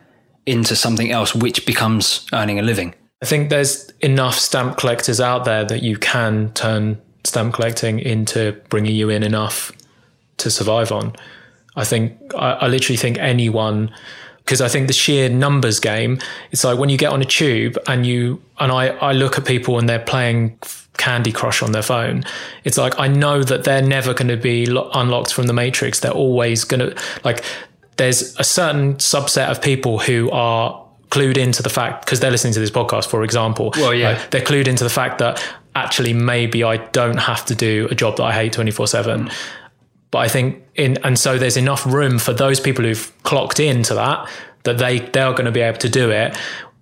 into 0.47 0.77
something 0.77 1.11
else, 1.11 1.35
which 1.35 1.67
becomes 1.67 2.27
earning 2.33 2.59
a 2.59 2.63
living. 2.63 2.95
I 3.23 3.27
think 3.27 3.51
there's 3.51 3.91
enough 4.01 4.39
stamp 4.39 4.77
collectors 4.77 5.21
out 5.21 5.45
there 5.45 5.65
that 5.65 5.83
you 5.83 5.97
can 5.97 6.53
turn 6.53 7.01
stamp 7.27 7.55
collecting 7.55 7.99
into 7.99 8.61
bringing 8.69 8.95
you 8.95 9.11
in 9.11 9.23
enough 9.23 9.73
to 10.39 10.51
survive 10.51 10.93
on. 10.93 11.15
I 11.77 11.85
think 11.85 12.19
I, 12.35 12.53
I 12.53 12.69
literally 12.69 12.97
think 12.97 13.19
anyone 13.19 13.93
because 14.39 14.61
I 14.61 14.69
think 14.69 14.87
the 14.87 14.93
sheer 14.93 15.29
numbers 15.29 15.81
game, 15.81 16.21
it's 16.53 16.63
like 16.63 16.79
when 16.79 16.89
you 16.89 16.97
get 16.97 17.13
on 17.13 17.21
a 17.21 17.25
tube 17.25 17.77
and 17.89 18.07
you 18.07 18.41
and 18.59 18.71
I, 18.71 18.89
I 18.89 19.13
look 19.13 19.39
at 19.39 19.45
people 19.45 19.79
and 19.79 19.89
they're 19.89 19.99
playing 19.99 20.59
Candy 20.99 21.33
Crush 21.33 21.63
on 21.63 21.73
their 21.73 21.83
phone. 21.83 22.25
It's 22.63 22.79
like 22.79 22.99
I 22.99 23.09
know 23.09 23.43
that 23.43 23.65
they're 23.65 23.83
never 23.83 24.15
going 24.15 24.29
to 24.29 24.37
be 24.37 24.67
lo- 24.67 24.89
unlocked 24.95 25.35
from 25.35 25.49
the 25.49 25.53
matrix. 25.53 26.01
They're 26.01 26.13
always 26.13 26.65
going 26.65 26.81
to 26.81 27.03
like. 27.25 27.45
There's 27.97 28.39
a 28.39 28.45
certain 28.45 28.97
subset 28.97 29.51
of 29.51 29.63
people 29.63 29.99
who 29.99 30.31
are 30.31 30.87
clued 31.11 31.39
into 31.39 31.63
the 31.63 31.71
fact 31.71 32.05
because 32.05 32.21
they're 32.21 32.31
listening 32.31 32.53
to 32.53 32.61
this 32.61 32.71
podcast, 32.71 33.07
for 33.07 33.25
example. 33.25 33.73
Well, 33.77 33.95
yeah, 33.95 34.13
like, 34.13 34.31
they're 34.31 34.43
clued 34.43 34.69
into 34.69 34.85
the 34.85 34.91
fact 34.91 35.19
that 35.19 35.43
actually 35.77 36.13
maybe 36.13 36.65
I 36.65 36.79
don't 36.79 37.19
have 37.19 37.45
to 37.47 37.55
do 37.55 37.89
a 37.91 37.95
job 37.95 38.17
that 38.17 38.25
I 38.25 38.33
hate 38.33 38.53
twenty 38.53 38.71
four 38.71 38.87
seven 38.87 39.31
but 40.11 40.19
I 40.19 40.29
think 40.29 40.65
in 40.75 40.99
and 41.05 41.19
so 41.19 41.39
there's 41.39 41.57
enough 41.57 41.85
room 41.85 42.19
for 42.19 42.33
those 42.33 42.61
people 42.61 42.85
who've 42.85 43.13
clocked 43.23 43.61
into 43.61 43.95
that 43.95 44.29
that 44.63 44.79
they 44.79 45.01
they 45.01 45.21
are 45.21 45.33
going 45.33 45.47
to 45.47 45.53
be 45.53 45.61
able 45.61 45.79
to 45.79 45.89
do 45.89 46.11
it. 46.11 46.37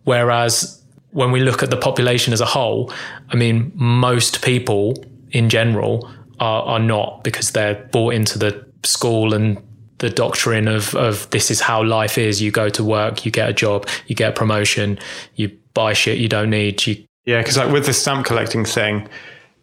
Whereas 0.04 0.82
when 1.10 1.30
we 1.30 1.40
look 1.40 1.62
at 1.62 1.70
the 1.70 1.76
population 1.76 2.32
as 2.32 2.40
a 2.40 2.46
whole, 2.46 2.92
I 3.30 3.36
mean, 3.36 3.72
most 3.74 4.42
people 4.42 4.94
in 5.30 5.48
general 5.48 6.10
are, 6.40 6.62
are 6.64 6.80
not 6.80 7.22
because 7.22 7.52
they're 7.52 7.76
bought 7.92 8.14
into 8.14 8.38
the 8.38 8.66
school 8.84 9.32
and 9.32 9.62
the 9.98 10.10
doctrine 10.10 10.66
of, 10.66 10.94
of 10.94 11.30
this 11.30 11.50
is 11.50 11.60
how 11.60 11.82
life 11.82 12.18
is. 12.18 12.42
You 12.42 12.50
go 12.50 12.68
to 12.68 12.82
work, 12.82 13.24
you 13.24 13.30
get 13.30 13.48
a 13.48 13.52
job, 13.52 13.88
you 14.06 14.16
get 14.16 14.30
a 14.30 14.32
promotion, 14.32 14.98
you 15.36 15.56
buy 15.72 15.92
shit 15.92 16.18
you 16.18 16.28
don't 16.28 16.50
need. 16.50 16.84
You 16.86 17.04
yeah, 17.24 17.38
because 17.38 17.56
like 17.56 17.72
with 17.72 17.86
the 17.86 17.92
stamp 17.92 18.26
collecting 18.26 18.64
thing, 18.64 19.08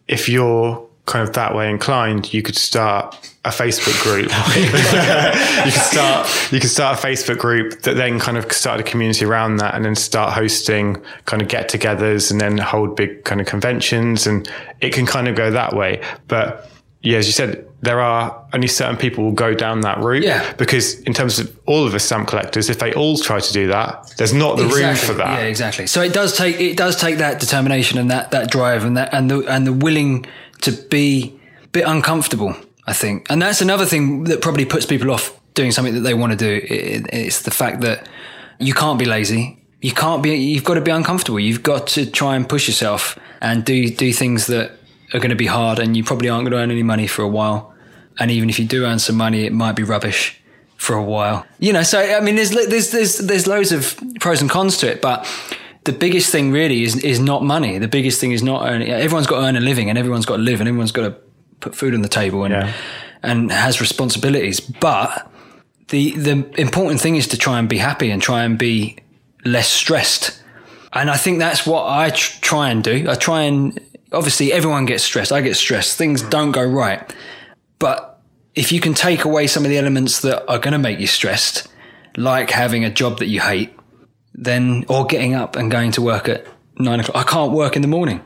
if 0.08 0.28
you're 0.28 0.86
kind 1.06 1.26
of 1.26 1.34
that 1.34 1.54
way 1.54 1.68
inclined, 1.68 2.32
you 2.32 2.42
could 2.42 2.56
start 2.56 3.14
a 3.44 3.48
Facebook 3.48 4.00
group. 4.02 4.30
you 4.56 5.72
could 5.72 5.82
start 5.82 6.52
you 6.52 6.60
could 6.60 6.70
start 6.70 6.98
a 6.98 7.06
Facebook 7.06 7.38
group 7.38 7.82
that 7.82 7.96
then 7.96 8.20
kind 8.20 8.38
of 8.38 8.50
start 8.52 8.80
a 8.80 8.82
community 8.82 9.24
around 9.24 9.56
that 9.56 9.74
and 9.74 9.84
then 9.84 9.94
start 9.94 10.32
hosting 10.32 11.02
kind 11.24 11.42
of 11.42 11.48
get-togethers 11.48 12.30
and 12.30 12.40
then 12.40 12.58
hold 12.58 12.96
big 12.96 13.24
kind 13.24 13.40
of 13.40 13.46
conventions 13.46 14.26
and 14.26 14.48
it 14.80 14.92
can 14.92 15.06
kind 15.06 15.28
of 15.28 15.34
go 15.34 15.50
that 15.50 15.74
way. 15.74 16.00
But 16.28 16.68
yeah, 17.02 17.18
as 17.18 17.26
you 17.26 17.32
said, 17.32 17.68
there 17.82 18.00
are 18.00 18.46
only 18.52 18.68
certain 18.68 18.96
people 18.96 19.24
will 19.24 19.32
go 19.32 19.54
down 19.54 19.80
that 19.80 19.98
route. 19.98 20.22
Yeah. 20.22 20.52
Because 20.54 21.00
in 21.00 21.12
terms 21.12 21.38
of 21.38 21.56
all 21.66 21.84
of 21.84 21.92
the 21.92 22.00
stamp 22.00 22.28
collectors, 22.28 22.70
if 22.70 22.78
they 22.78 22.94
all 22.94 23.18
try 23.18 23.40
to 23.40 23.52
do 23.52 23.66
that, 23.66 24.14
there's 24.16 24.32
not 24.32 24.56
the 24.56 24.64
exactly. 24.64 24.86
room 24.86 24.96
for 24.96 25.14
that. 25.14 25.40
Yeah, 25.40 25.46
exactly. 25.46 25.86
So 25.88 26.00
it 26.00 26.12
does 26.12 26.36
take 26.36 26.60
it 26.60 26.76
does 26.76 26.96
take 26.96 27.18
that 27.18 27.40
determination 27.40 27.98
and 27.98 28.10
that 28.10 28.30
that 28.30 28.50
drive 28.50 28.84
and 28.84 28.96
that 28.96 29.12
and 29.12 29.30
the 29.30 29.40
and 29.46 29.66
the 29.66 29.72
willing 29.72 30.26
to 30.62 30.72
be 30.72 31.38
a 31.64 31.66
bit 31.68 31.84
uncomfortable, 31.86 32.54
I 32.86 32.92
think. 32.92 33.26
And 33.28 33.42
that's 33.42 33.60
another 33.60 33.84
thing 33.84 34.24
that 34.24 34.40
probably 34.40 34.64
puts 34.64 34.86
people 34.86 35.10
off 35.10 35.38
doing 35.54 35.72
something 35.72 35.94
that 35.94 36.00
they 36.00 36.14
want 36.14 36.32
to 36.32 36.38
do. 36.38 36.60
It's 36.64 37.42
the 37.42 37.50
fact 37.50 37.80
that 37.82 38.08
you 38.58 38.74
can't 38.74 38.98
be 38.98 39.04
lazy. 39.04 39.58
You 39.80 39.92
can't 39.92 40.22
be, 40.22 40.30
you've 40.36 40.64
got 40.64 40.74
to 40.74 40.80
be 40.80 40.92
uncomfortable. 40.92 41.40
You've 41.40 41.62
got 41.62 41.88
to 41.88 42.08
try 42.08 42.36
and 42.36 42.48
push 42.48 42.68
yourself 42.68 43.18
and 43.40 43.64
do, 43.64 43.90
do 43.90 44.12
things 44.12 44.46
that 44.46 44.70
are 45.12 45.18
going 45.18 45.30
to 45.30 45.36
be 45.36 45.46
hard 45.46 45.78
and 45.78 45.96
you 45.96 46.04
probably 46.04 46.28
aren't 46.28 46.44
going 46.44 46.52
to 46.52 46.58
earn 46.58 46.70
any 46.70 46.84
money 46.84 47.06
for 47.06 47.22
a 47.22 47.28
while. 47.28 47.71
And 48.18 48.30
even 48.30 48.50
if 48.50 48.58
you 48.58 48.66
do 48.66 48.84
earn 48.84 48.98
some 48.98 49.16
money, 49.16 49.44
it 49.44 49.52
might 49.52 49.76
be 49.76 49.82
rubbish 49.82 50.40
for 50.76 50.96
a 50.96 51.02
while. 51.02 51.46
You 51.58 51.72
know, 51.72 51.82
so 51.82 52.00
I 52.00 52.20
mean, 52.20 52.36
there's 52.36 52.50
there's 52.50 52.90
there's 52.90 53.18
there's 53.18 53.46
loads 53.46 53.72
of 53.72 53.98
pros 54.20 54.40
and 54.40 54.50
cons 54.50 54.76
to 54.78 54.90
it, 54.90 55.00
but 55.00 55.26
the 55.84 55.92
biggest 55.92 56.30
thing 56.30 56.52
really 56.52 56.82
is 56.82 56.96
is 56.96 57.20
not 57.20 57.42
money. 57.42 57.78
The 57.78 57.88
biggest 57.88 58.20
thing 58.20 58.32
is 58.32 58.42
not 58.42 58.68
earning. 58.68 58.88
Everyone's 58.88 59.26
got 59.26 59.40
to 59.40 59.46
earn 59.46 59.56
a 59.56 59.60
living, 59.60 59.88
and 59.88 59.98
everyone's 59.98 60.26
got 60.26 60.36
to 60.36 60.42
live, 60.42 60.60
and 60.60 60.68
everyone's 60.68 60.92
got 60.92 61.02
to 61.02 61.16
put 61.60 61.74
food 61.74 61.94
on 61.94 62.02
the 62.02 62.08
table, 62.08 62.44
and 62.44 62.52
yeah. 62.52 62.72
and 63.22 63.50
has 63.50 63.80
responsibilities. 63.80 64.60
But 64.60 65.30
the 65.88 66.16
the 66.16 66.60
important 66.60 67.00
thing 67.00 67.16
is 67.16 67.28
to 67.28 67.38
try 67.38 67.58
and 67.58 67.68
be 67.68 67.78
happy 67.78 68.10
and 68.10 68.20
try 68.20 68.44
and 68.44 68.58
be 68.58 68.96
less 69.44 69.68
stressed. 69.68 70.42
And 70.92 71.10
I 71.10 71.16
think 71.16 71.38
that's 71.38 71.66
what 71.66 71.86
I 71.86 72.10
tr- 72.10 72.40
try 72.42 72.70
and 72.70 72.84
do. 72.84 73.08
I 73.08 73.14
try 73.14 73.42
and 73.42 73.78
obviously 74.12 74.52
everyone 74.52 74.84
gets 74.84 75.02
stressed. 75.02 75.32
I 75.32 75.40
get 75.40 75.56
stressed. 75.56 75.96
Things 75.96 76.22
don't 76.22 76.52
go 76.52 76.64
right, 76.64 77.14
but 77.82 78.22
if 78.54 78.70
you 78.70 78.80
can 78.80 78.94
take 78.94 79.24
away 79.24 79.48
some 79.48 79.64
of 79.64 79.70
the 79.70 79.76
elements 79.76 80.20
that 80.20 80.48
are 80.48 80.60
going 80.60 80.72
to 80.72 80.78
make 80.78 81.00
you 81.00 81.08
stressed, 81.08 81.66
like 82.16 82.50
having 82.50 82.84
a 82.84 82.90
job 82.90 83.18
that 83.18 83.26
you 83.26 83.40
hate 83.40 83.74
then 84.34 84.84
or 84.88 85.04
getting 85.04 85.34
up 85.34 85.56
and 85.56 85.68
going 85.68 85.90
to 85.92 86.00
work 86.00 86.28
at 86.28 86.46
nine 86.78 87.00
o'clock. 87.00 87.16
I 87.16 87.28
can't 87.28 87.52
work 87.52 87.74
in 87.74 87.82
the 87.82 87.88
morning. 87.88 88.22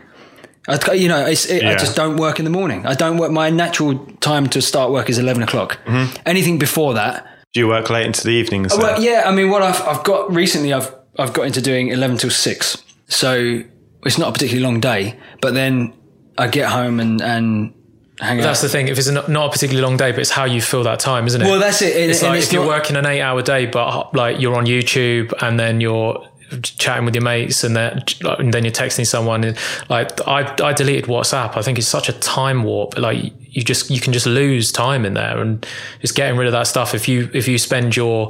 I, 0.68 0.92
you 0.92 1.08
know, 1.08 1.24
it, 1.26 1.48
yeah. 1.48 1.70
I 1.70 1.76
just 1.76 1.96
don't 1.96 2.16
work 2.18 2.38
in 2.38 2.44
the 2.44 2.50
morning. 2.50 2.84
I 2.84 2.94
don't 2.94 3.16
work. 3.16 3.30
My 3.30 3.48
natural 3.50 3.98
time 4.20 4.46
to 4.50 4.60
start 4.60 4.90
work 4.90 5.08
is 5.08 5.16
eleven 5.16 5.42
o'clock. 5.42 5.78
Mm-hmm. 5.86 6.16
Anything 6.26 6.58
before 6.58 6.94
that. 6.94 7.26
Do 7.54 7.60
you 7.60 7.68
work 7.68 7.88
late 7.88 8.04
into 8.04 8.24
the 8.24 8.30
evenings? 8.30 8.72
Oh, 8.74 8.78
well, 8.78 9.00
yeah. 9.00 9.22
I 9.24 9.32
mean, 9.32 9.48
what 9.48 9.62
I've, 9.62 9.80
I've 9.82 10.04
got 10.04 10.30
recently, 10.34 10.74
I've 10.74 10.92
I've 11.18 11.32
got 11.32 11.46
into 11.46 11.62
doing 11.62 11.88
eleven 11.88 12.18
till 12.18 12.30
six. 12.30 12.82
So 13.08 13.62
it's 14.04 14.18
not 14.18 14.28
a 14.28 14.32
particularly 14.32 14.64
long 14.64 14.80
day, 14.80 15.18
but 15.40 15.54
then 15.54 15.94
I 16.36 16.48
get 16.48 16.68
home 16.68 17.00
and 17.00 17.22
and 17.22 17.72
hang 18.20 18.38
That's 18.38 18.62
the 18.62 18.68
thing. 18.68 18.88
If 18.88 18.98
it's 18.98 19.08
not 19.08 19.28
not 19.28 19.46
a 19.46 19.50
particularly 19.50 19.86
long 19.86 19.96
day, 19.96 20.10
but 20.12 20.20
it's 20.20 20.30
how 20.30 20.44
you 20.44 20.60
fill 20.60 20.82
that 20.84 21.00
time, 21.00 21.26
isn't 21.26 21.40
it? 21.42 21.44
Well, 21.46 21.60
that's 21.60 21.82
it. 21.82 21.96
And- 21.96 22.10
It's 22.10 22.22
and 22.22 22.30
like 22.30 22.38
it's 22.38 22.46
if 22.48 22.52
you're 22.52 22.66
working 22.66 22.96
an 22.96 23.06
eight-hour 23.06 23.42
day, 23.42 23.66
but 23.66 24.14
like 24.14 24.40
you're 24.40 24.56
on 24.56 24.66
YouTube 24.66 25.32
and 25.42 25.58
then 25.58 25.80
you're 25.80 26.26
chatting 26.62 27.04
with 27.04 27.14
your 27.14 27.24
mates 27.24 27.64
and 27.64 27.74
then 27.74 28.02
and 28.38 28.54
then 28.54 28.64
you're 28.64 28.72
texting 28.72 29.06
someone. 29.06 29.42
And 29.44 29.58
like 29.88 30.26
I, 30.28 30.54
I 30.62 30.72
deleted 30.72 31.06
WhatsApp. 31.06 31.56
I 31.56 31.62
think 31.62 31.78
it's 31.78 31.88
such 31.88 32.08
a 32.08 32.12
time 32.12 32.62
warp. 32.62 32.96
Like 32.96 33.32
you 33.40 33.62
just 33.62 33.90
you 33.90 34.00
can 34.00 34.12
just 34.12 34.26
lose 34.26 34.70
time 34.72 35.04
in 35.04 35.14
there 35.14 35.38
and 35.40 35.66
just 36.00 36.14
getting 36.14 36.38
rid 36.38 36.46
of 36.46 36.52
that 36.52 36.66
stuff. 36.68 36.94
If 36.94 37.08
you 37.08 37.28
if 37.34 37.48
you 37.48 37.58
spend 37.58 37.96
your 37.96 38.28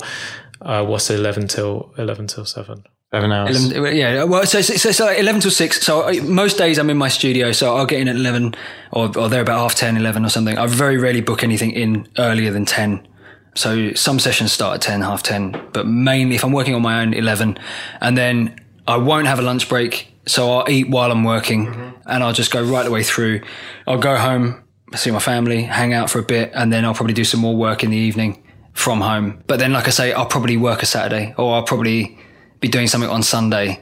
uh, 0.63 0.85
what's 0.85 1.11
it, 1.11 1.19
eleven 1.21 1.47
till 1.47 1.93
eleven 1.99 2.27
till 2.27 2.45
seven. 2.47 2.85
Seven 3.15 3.31
hours. 3.31 3.71
11, 3.71 3.97
yeah, 3.97 4.25
well, 4.25 4.45
so, 4.47 4.61
so, 4.61 4.75
so, 4.75 4.91
so 4.91 5.09
11 5.09 5.41
till 5.41 5.51
6. 5.51 5.81
So 5.81 6.09
uh, 6.09 6.15
most 6.25 6.59
days 6.59 6.79
I'm 6.79 6.91
in 6.91 6.97
my 6.97 7.09
studio, 7.09 7.53
so 7.53 7.77
I'll 7.77 7.87
get 7.87 8.01
in 8.01 8.09
at 8.09 8.17
11 8.17 8.55
or, 8.93 9.17
or 9.17 9.29
they're 9.29 9.43
about 9.43 9.61
half 9.61 9.75
10, 9.77 9.97
11 9.97 10.25
or 10.25 10.29
something. 10.29 10.59
I 10.59 10.67
very 10.67 10.97
rarely 10.97 11.21
book 11.21 11.45
anything 11.45 11.71
in 11.71 12.09
earlier 12.19 12.51
than 12.51 12.65
10. 12.65 13.07
So 13.55 13.95
some 13.95 14.19
sessions 14.19 14.53
start 14.53 14.75
at 14.75 14.81
10, 14.83 15.03
half 15.03 15.23
10, 15.23 15.69
but 15.73 15.87
mainly 15.87 16.35
if 16.35 16.45
I'm 16.45 16.53
working 16.53 16.75
on 16.75 16.83
my 16.83 17.01
own, 17.01 17.15
11. 17.15 17.59
And 18.01 18.19
then 18.19 18.59
I 18.89 18.97
won't 18.97 19.29
have 19.29 19.39
a 19.39 19.43
lunch 19.43 19.69
break, 19.69 20.13
so 20.27 20.51
I'll 20.51 20.69
eat 20.69 20.91
while 20.91 21.13
I'm 21.13 21.23
working 21.23 21.67
mm-hmm. 21.67 21.97
and 22.07 22.25
I'll 22.25 22.33
just 22.33 22.51
go 22.51 22.63
right 22.63 22.85
the 22.85 22.91
way 22.91 23.05
through. 23.05 23.41
I'll 23.87 23.99
go 23.99 24.17
home, 24.17 24.65
see 24.97 25.13
my 25.13 25.21
family, 25.21 25.63
hang 25.63 25.95
out 25.95 26.11
for 26.11 26.19
a 26.19 26.25
bit, 26.25 26.51
and 26.55 26.73
then 26.73 26.85
I'll 26.85 26.95
probably 26.95 27.15
do 27.15 27.25
some 27.25 27.41
more 27.41 27.57
work 27.57 27.85
in 27.85 27.91
the 27.91 27.97
evening 27.97 28.43
from 28.73 29.01
home. 29.01 29.43
But 29.47 29.59
then, 29.59 29.73
like 29.73 29.87
I 29.87 29.91
say, 29.91 30.13
I'll 30.13 30.27
probably 30.27 30.57
work 30.57 30.83
a 30.83 30.87
Saturday 30.87 31.35
or 31.39 31.55
I'll 31.55 31.63
probably 31.63 32.19
be 32.61 32.69
doing 32.69 32.87
something 32.87 33.11
on 33.11 33.23
Sunday 33.23 33.81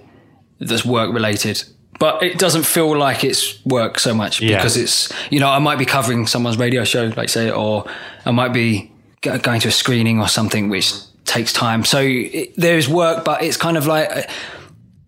that's 0.61 0.85
work 0.85 1.13
related. 1.13 1.63
But 1.99 2.23
it 2.23 2.39
doesn't 2.39 2.65
feel 2.65 2.97
like 2.97 3.23
it's 3.25 3.65
work 3.65 3.99
so 4.01 4.15
much 4.15 4.41
Yeah. 4.41 4.57
because 4.57 4.77
it's, 4.77 5.13
you 5.31 5.39
know, 5.41 5.49
I 5.49 5.59
might 5.61 5.79
be 5.79 5.85
covering 5.85 6.27
someone's 6.27 6.59
radio 6.59 6.85
show, 6.85 7.13
like 7.17 7.29
say, 7.29 7.51
or 7.51 7.85
I 8.27 8.33
might 8.33 8.53
be 8.53 8.91
go- 9.21 9.39
going 9.39 9.61
to 9.61 9.69
a 9.69 9.71
screening 9.73 10.21
or 10.21 10.27
something, 10.29 10.69
which 10.69 10.93
takes 11.25 11.53
time. 11.53 11.85
So 11.85 12.01
it, 12.01 12.53
there's 12.57 12.89
work, 12.89 13.25
but 13.25 13.43
it's 13.43 13.57
kind 13.57 13.77
of 13.77 13.87
like, 13.87 14.11
uh, 14.11 14.23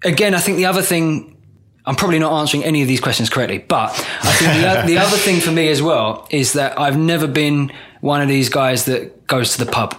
again, 0.04 0.34
I 0.34 0.38
think 0.38 0.58
the 0.58 0.66
other 0.66 0.82
thing, 0.82 1.36
I'm 1.86 1.96
probably 1.96 2.18
not 2.20 2.38
answering 2.38 2.62
any 2.64 2.82
of 2.82 2.88
these 2.88 3.00
questions 3.00 3.30
correctly, 3.30 3.58
but 3.58 3.90
I 4.22 4.32
think 4.32 4.52
the, 4.62 4.82
o- 4.82 4.86
the 4.94 4.98
other 4.98 5.16
thing 5.16 5.40
for 5.40 5.50
me 5.50 5.68
as 5.68 5.82
well 5.82 6.26
is 6.30 6.52
that 6.54 6.78
I've 6.80 6.96
never 6.98 7.26
been 7.26 7.72
one 8.00 8.20
of 8.22 8.28
these 8.28 8.48
guys 8.48 8.84
that 8.84 9.26
goes 9.26 9.56
to 9.56 9.64
the 9.64 9.70
pub. 9.70 9.96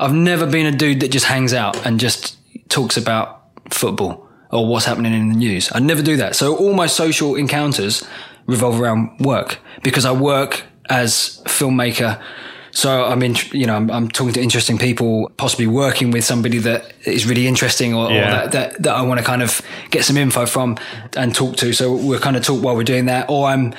I've 0.00 0.14
never 0.14 0.46
been 0.46 0.66
a 0.66 0.72
dude 0.76 1.00
that 1.00 1.10
just 1.12 1.26
hangs 1.26 1.54
out 1.54 1.86
and 1.86 2.00
just 2.00 2.36
talks 2.68 2.96
about 2.96 3.44
football 3.70 4.28
or 4.50 4.66
what's 4.66 4.86
happening 4.86 5.12
in 5.12 5.28
the 5.28 5.36
news. 5.36 5.70
I 5.74 5.78
never 5.78 6.02
do 6.02 6.16
that. 6.16 6.36
So 6.36 6.56
all 6.56 6.74
my 6.74 6.86
social 6.86 7.34
encounters 7.34 8.02
revolve 8.46 8.80
around 8.80 9.20
work 9.20 9.58
because 9.82 10.04
I 10.04 10.12
work 10.12 10.64
as 10.88 11.42
a 11.44 11.48
filmmaker. 11.48 12.22
So 12.70 13.04
I'm 13.04 13.22
in, 13.22 13.36
you 13.52 13.66
know, 13.66 13.76
I'm, 13.76 13.90
I'm 13.90 14.08
talking 14.08 14.32
to 14.34 14.42
interesting 14.42 14.78
people, 14.78 15.30
possibly 15.36 15.66
working 15.66 16.10
with 16.10 16.24
somebody 16.24 16.58
that 16.58 16.92
is 17.04 17.26
really 17.26 17.46
interesting 17.46 17.94
or, 17.94 18.06
or 18.06 18.14
that, 18.14 18.52
that, 18.52 18.82
that 18.82 18.94
I 18.94 19.02
want 19.02 19.18
to 19.20 19.26
kind 19.26 19.42
of 19.42 19.60
get 19.90 20.04
some 20.04 20.16
info 20.16 20.46
from 20.46 20.78
and 21.16 21.34
talk 21.34 21.56
to. 21.56 21.72
So 21.72 21.94
we're 21.94 22.18
kind 22.18 22.36
of 22.36 22.44
talk 22.44 22.62
while 22.62 22.76
we're 22.76 22.84
doing 22.84 23.06
that, 23.06 23.28
or 23.28 23.48
I'm 23.48 23.74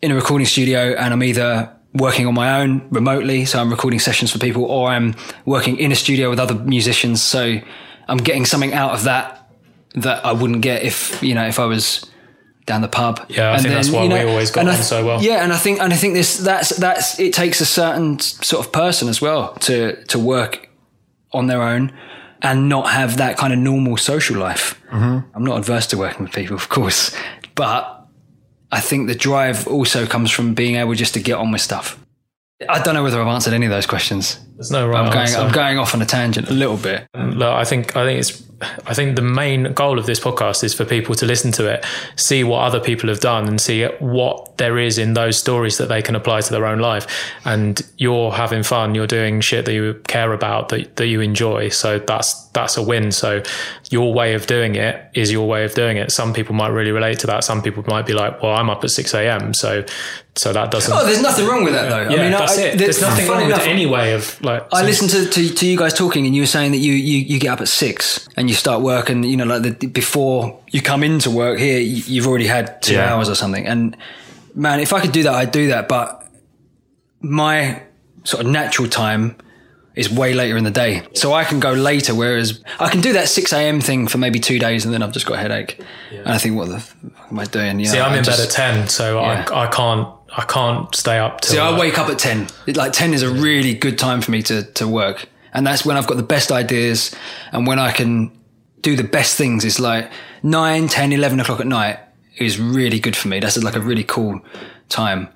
in 0.00 0.10
a 0.10 0.14
recording 0.14 0.46
studio 0.46 0.94
and 0.94 1.12
I'm 1.12 1.22
either 1.22 1.70
working 1.94 2.26
on 2.26 2.34
my 2.34 2.60
own 2.60 2.86
remotely, 2.90 3.44
so 3.44 3.60
I'm 3.60 3.70
recording 3.70 4.00
sessions 4.00 4.30
for 4.30 4.38
people, 4.38 4.64
or 4.64 4.88
I'm 4.88 5.14
working 5.44 5.76
in 5.78 5.92
a 5.92 5.94
studio 5.94 6.30
with 6.30 6.40
other 6.40 6.54
musicians. 6.54 7.22
So 7.22 7.60
I'm 8.08 8.18
getting 8.18 8.44
something 8.44 8.72
out 8.72 8.92
of 8.92 9.04
that 9.04 9.50
that 9.94 10.24
I 10.24 10.32
wouldn't 10.32 10.62
get 10.62 10.82
if 10.82 11.22
you 11.22 11.34
know 11.34 11.46
if 11.46 11.58
I 11.58 11.66
was 11.66 12.06
down 12.66 12.80
the 12.80 12.88
pub. 12.88 13.26
Yeah, 13.28 13.52
I 13.52 13.58
think 13.58 13.74
that's 13.74 13.90
why 13.90 14.06
we 14.06 14.20
always 14.20 14.50
got 14.50 14.62
and 14.62 14.70
on 14.70 14.76
so 14.76 15.04
well. 15.04 15.22
Yeah, 15.22 15.42
and 15.42 15.52
I 15.52 15.56
think 15.56 15.80
and 15.80 15.92
I 15.92 15.96
think 15.96 16.14
this 16.14 16.38
that's 16.38 16.70
that's 16.76 17.18
it 17.18 17.34
takes 17.34 17.60
a 17.60 17.66
certain 17.66 18.18
sort 18.18 18.64
of 18.64 18.72
person 18.72 19.08
as 19.08 19.20
well 19.20 19.54
to 19.60 20.02
to 20.04 20.18
work 20.18 20.68
on 21.32 21.46
their 21.46 21.62
own 21.62 21.92
and 22.42 22.68
not 22.68 22.90
have 22.90 23.18
that 23.18 23.36
kind 23.36 23.52
of 23.52 23.58
normal 23.58 23.96
social 23.96 24.36
life. 24.36 24.80
Mm-hmm. 24.90 25.34
I'm 25.34 25.44
not 25.44 25.58
adverse 25.58 25.86
to 25.88 25.96
working 25.96 26.24
with 26.24 26.32
people, 26.32 26.56
of 26.56 26.68
course, 26.68 27.16
but 27.54 28.06
I 28.70 28.80
think 28.80 29.06
the 29.06 29.14
drive 29.14 29.66
also 29.68 30.06
comes 30.06 30.30
from 30.30 30.54
being 30.54 30.76
able 30.76 30.94
just 30.94 31.14
to 31.14 31.20
get 31.20 31.34
on 31.34 31.52
with 31.52 31.60
stuff. 31.60 31.98
I 32.68 32.82
don't 32.82 32.94
know 32.94 33.02
whether 33.02 33.20
I've 33.20 33.28
answered 33.28 33.54
any 33.54 33.66
of 33.66 33.70
those 33.70 33.86
questions. 33.86 34.38
There's 34.62 34.70
no 34.70 34.86
right 34.86 35.00
I'm 35.00 35.12
going, 35.12 35.18
answer. 35.18 35.38
I'm 35.40 35.50
going 35.50 35.78
off 35.78 35.92
on 35.92 36.02
a 36.02 36.06
tangent 36.06 36.48
a 36.48 36.52
little 36.52 36.76
bit. 36.76 37.08
Um, 37.14 37.32
look, 37.32 37.52
I 37.52 37.64
think 37.64 37.96
I 37.96 38.04
think 38.04 38.20
it's 38.20 38.44
I 38.86 38.94
think 38.94 39.16
the 39.16 39.22
main 39.22 39.72
goal 39.72 39.98
of 39.98 40.06
this 40.06 40.20
podcast 40.20 40.62
is 40.62 40.72
for 40.72 40.84
people 40.84 41.16
to 41.16 41.26
listen 41.26 41.50
to 41.52 41.66
it, 41.66 41.84
see 42.14 42.44
what 42.44 42.60
other 42.60 42.78
people 42.78 43.08
have 43.08 43.18
done, 43.18 43.48
and 43.48 43.60
see 43.60 43.84
what 43.98 44.58
there 44.58 44.78
is 44.78 44.98
in 44.98 45.14
those 45.14 45.36
stories 45.36 45.78
that 45.78 45.88
they 45.88 46.00
can 46.00 46.14
apply 46.14 46.42
to 46.42 46.52
their 46.52 46.64
own 46.64 46.78
life. 46.78 47.08
And 47.44 47.82
you're 47.98 48.30
having 48.30 48.62
fun, 48.62 48.94
you're 48.94 49.08
doing 49.08 49.40
shit 49.40 49.64
that 49.64 49.72
you 49.72 50.00
care 50.06 50.32
about, 50.32 50.68
that 50.68 50.94
that 50.94 51.08
you 51.08 51.20
enjoy. 51.20 51.70
So 51.70 51.98
that's 51.98 52.46
that's 52.50 52.76
a 52.76 52.84
win. 52.84 53.10
So 53.10 53.42
your 53.90 54.14
way 54.14 54.34
of 54.34 54.46
doing 54.46 54.76
it 54.76 55.10
is 55.14 55.32
your 55.32 55.48
way 55.48 55.64
of 55.64 55.74
doing 55.74 55.96
it. 55.96 56.12
Some 56.12 56.32
people 56.32 56.54
might 56.54 56.68
really 56.68 56.92
relate 56.92 57.18
to 57.20 57.26
that. 57.26 57.42
Some 57.42 57.62
people 57.62 57.82
might 57.88 58.06
be 58.06 58.12
like, 58.12 58.40
"Well, 58.40 58.54
I'm 58.54 58.70
up 58.70 58.84
at 58.84 58.92
six 58.92 59.12
a.m." 59.12 59.54
So 59.54 59.84
so 60.34 60.52
that 60.52 60.70
doesn't. 60.70 60.92
Oh, 60.92 61.04
there's 61.04 61.20
nothing 61.20 61.46
wrong 61.46 61.62
with 61.62 61.74
that 61.74 61.90
though. 61.90 62.08
yeah, 62.08 62.20
I 62.20 62.22
mean, 62.22 62.30
that's 62.30 62.58
I, 62.58 62.62
it. 62.62 62.78
There's 62.78 63.00
nothing 63.02 63.28
wrong 63.28 63.46
with 63.46 63.54
enough, 63.54 63.66
any 63.66 63.86
way 63.86 64.14
of 64.14 64.40
like. 64.42 64.51
I 64.72 64.82
listened 64.82 65.10
to, 65.10 65.26
to, 65.28 65.54
to 65.54 65.66
you 65.66 65.76
guys 65.76 65.94
talking, 65.94 66.26
and 66.26 66.34
you 66.34 66.42
were 66.42 66.46
saying 66.46 66.72
that 66.72 66.78
you, 66.78 66.92
you, 66.92 67.18
you 67.18 67.38
get 67.38 67.50
up 67.50 67.60
at 67.60 67.68
six 67.68 68.28
and 68.36 68.48
you 68.48 68.54
start 68.56 68.82
work, 68.82 69.08
and 69.10 69.24
you 69.24 69.36
know, 69.36 69.44
like 69.44 69.62
the, 69.78 69.86
before 69.86 70.60
you 70.70 70.80
come 70.82 71.02
into 71.02 71.30
work 71.30 71.58
here, 71.58 71.78
you, 71.78 72.02
you've 72.06 72.26
already 72.26 72.46
had 72.46 72.80
two 72.82 72.94
Yeah. 72.94 73.12
hours 73.12 73.28
or 73.28 73.34
something. 73.34 73.66
And 73.66 73.96
man, 74.54 74.80
if 74.80 74.92
I 74.92 75.00
could 75.00 75.12
do 75.12 75.22
that, 75.24 75.34
I'd 75.34 75.52
do 75.52 75.68
that. 75.68 75.88
But 75.88 76.26
my 77.20 77.82
sort 78.24 78.44
of 78.44 78.50
natural 78.50 78.88
time 78.88 79.36
is 79.94 80.10
way 80.10 80.32
later 80.32 80.56
in 80.56 80.64
the 80.64 80.70
day, 80.70 81.02
so 81.12 81.34
I 81.34 81.44
can 81.44 81.60
go 81.60 81.72
later. 81.72 82.14
Whereas 82.14 82.62
I 82.80 82.88
can 82.88 83.02
do 83.02 83.12
that 83.12 83.28
six 83.28 83.52
a.m. 83.52 83.80
thing 83.82 84.08
for 84.08 84.16
maybe 84.18 84.40
two 84.40 84.58
days, 84.58 84.84
and 84.86 84.94
then 84.94 85.02
I've 85.02 85.12
just 85.12 85.26
got 85.26 85.34
a 85.34 85.40
headache, 85.40 85.78
and 86.10 86.28
I 86.28 86.38
think, 86.38 86.56
what 86.56 86.68
the 86.70 86.80
fuck 86.80 87.30
am 87.30 87.38
I 87.38 87.44
doing? 87.44 87.78
You 87.78 87.86
See, 87.86 87.98
know, 87.98 88.04
I'm 88.04 88.12
I 88.12 88.18
in 88.18 88.24
just- 88.24 88.38
bed 88.38 88.46
at 88.46 88.74
ten, 88.76 88.88
so 88.88 89.20
Yeah. 89.20 89.44
I 89.50 89.64
I 89.64 89.66
can't 89.66 90.08
I 90.36 90.44
can't 90.44 90.94
stay 90.94 91.18
up 91.18 91.40
till. 91.42 91.52
See, 91.54 91.58
I 91.58 91.68
like- 91.70 91.80
wake 91.80 91.98
up 91.98 92.08
at 92.08 92.18
10. 92.18 92.48
It- 92.66 92.76
Like 92.76 92.92
10 92.92 93.12
is 93.14 93.22
a 93.22 93.30
really 93.30 93.74
good 93.74 93.98
time 93.98 94.20
for 94.22 94.30
me 94.30 94.42
to, 94.44 94.62
to 94.62 94.88
work. 94.88 95.28
And 95.54 95.66
that's 95.66 95.84
when 95.84 95.96
I've 95.96 96.06
got 96.06 96.16
the 96.16 96.22
best 96.22 96.50
ideas 96.50 97.14
and 97.52 97.66
when 97.66 97.78
I 97.78 97.92
can 97.92 98.30
do 98.80 98.96
the 98.96 99.04
best 99.04 99.36
things. 99.36 99.64
It's 99.64 99.78
like 99.78 100.10
9, 100.42 100.88
10, 100.88 101.12
11 101.12 101.40
o'clock 101.40 101.60
at 101.60 101.66
night 101.66 101.98
is 102.38 102.58
really 102.58 102.98
good 102.98 103.14
for 103.14 103.28
me. 103.28 103.38
That's 103.40 103.56
like 103.62 103.76
a 103.76 103.80
really 103.80 104.04
cool 104.04 104.40
time. 104.88 105.28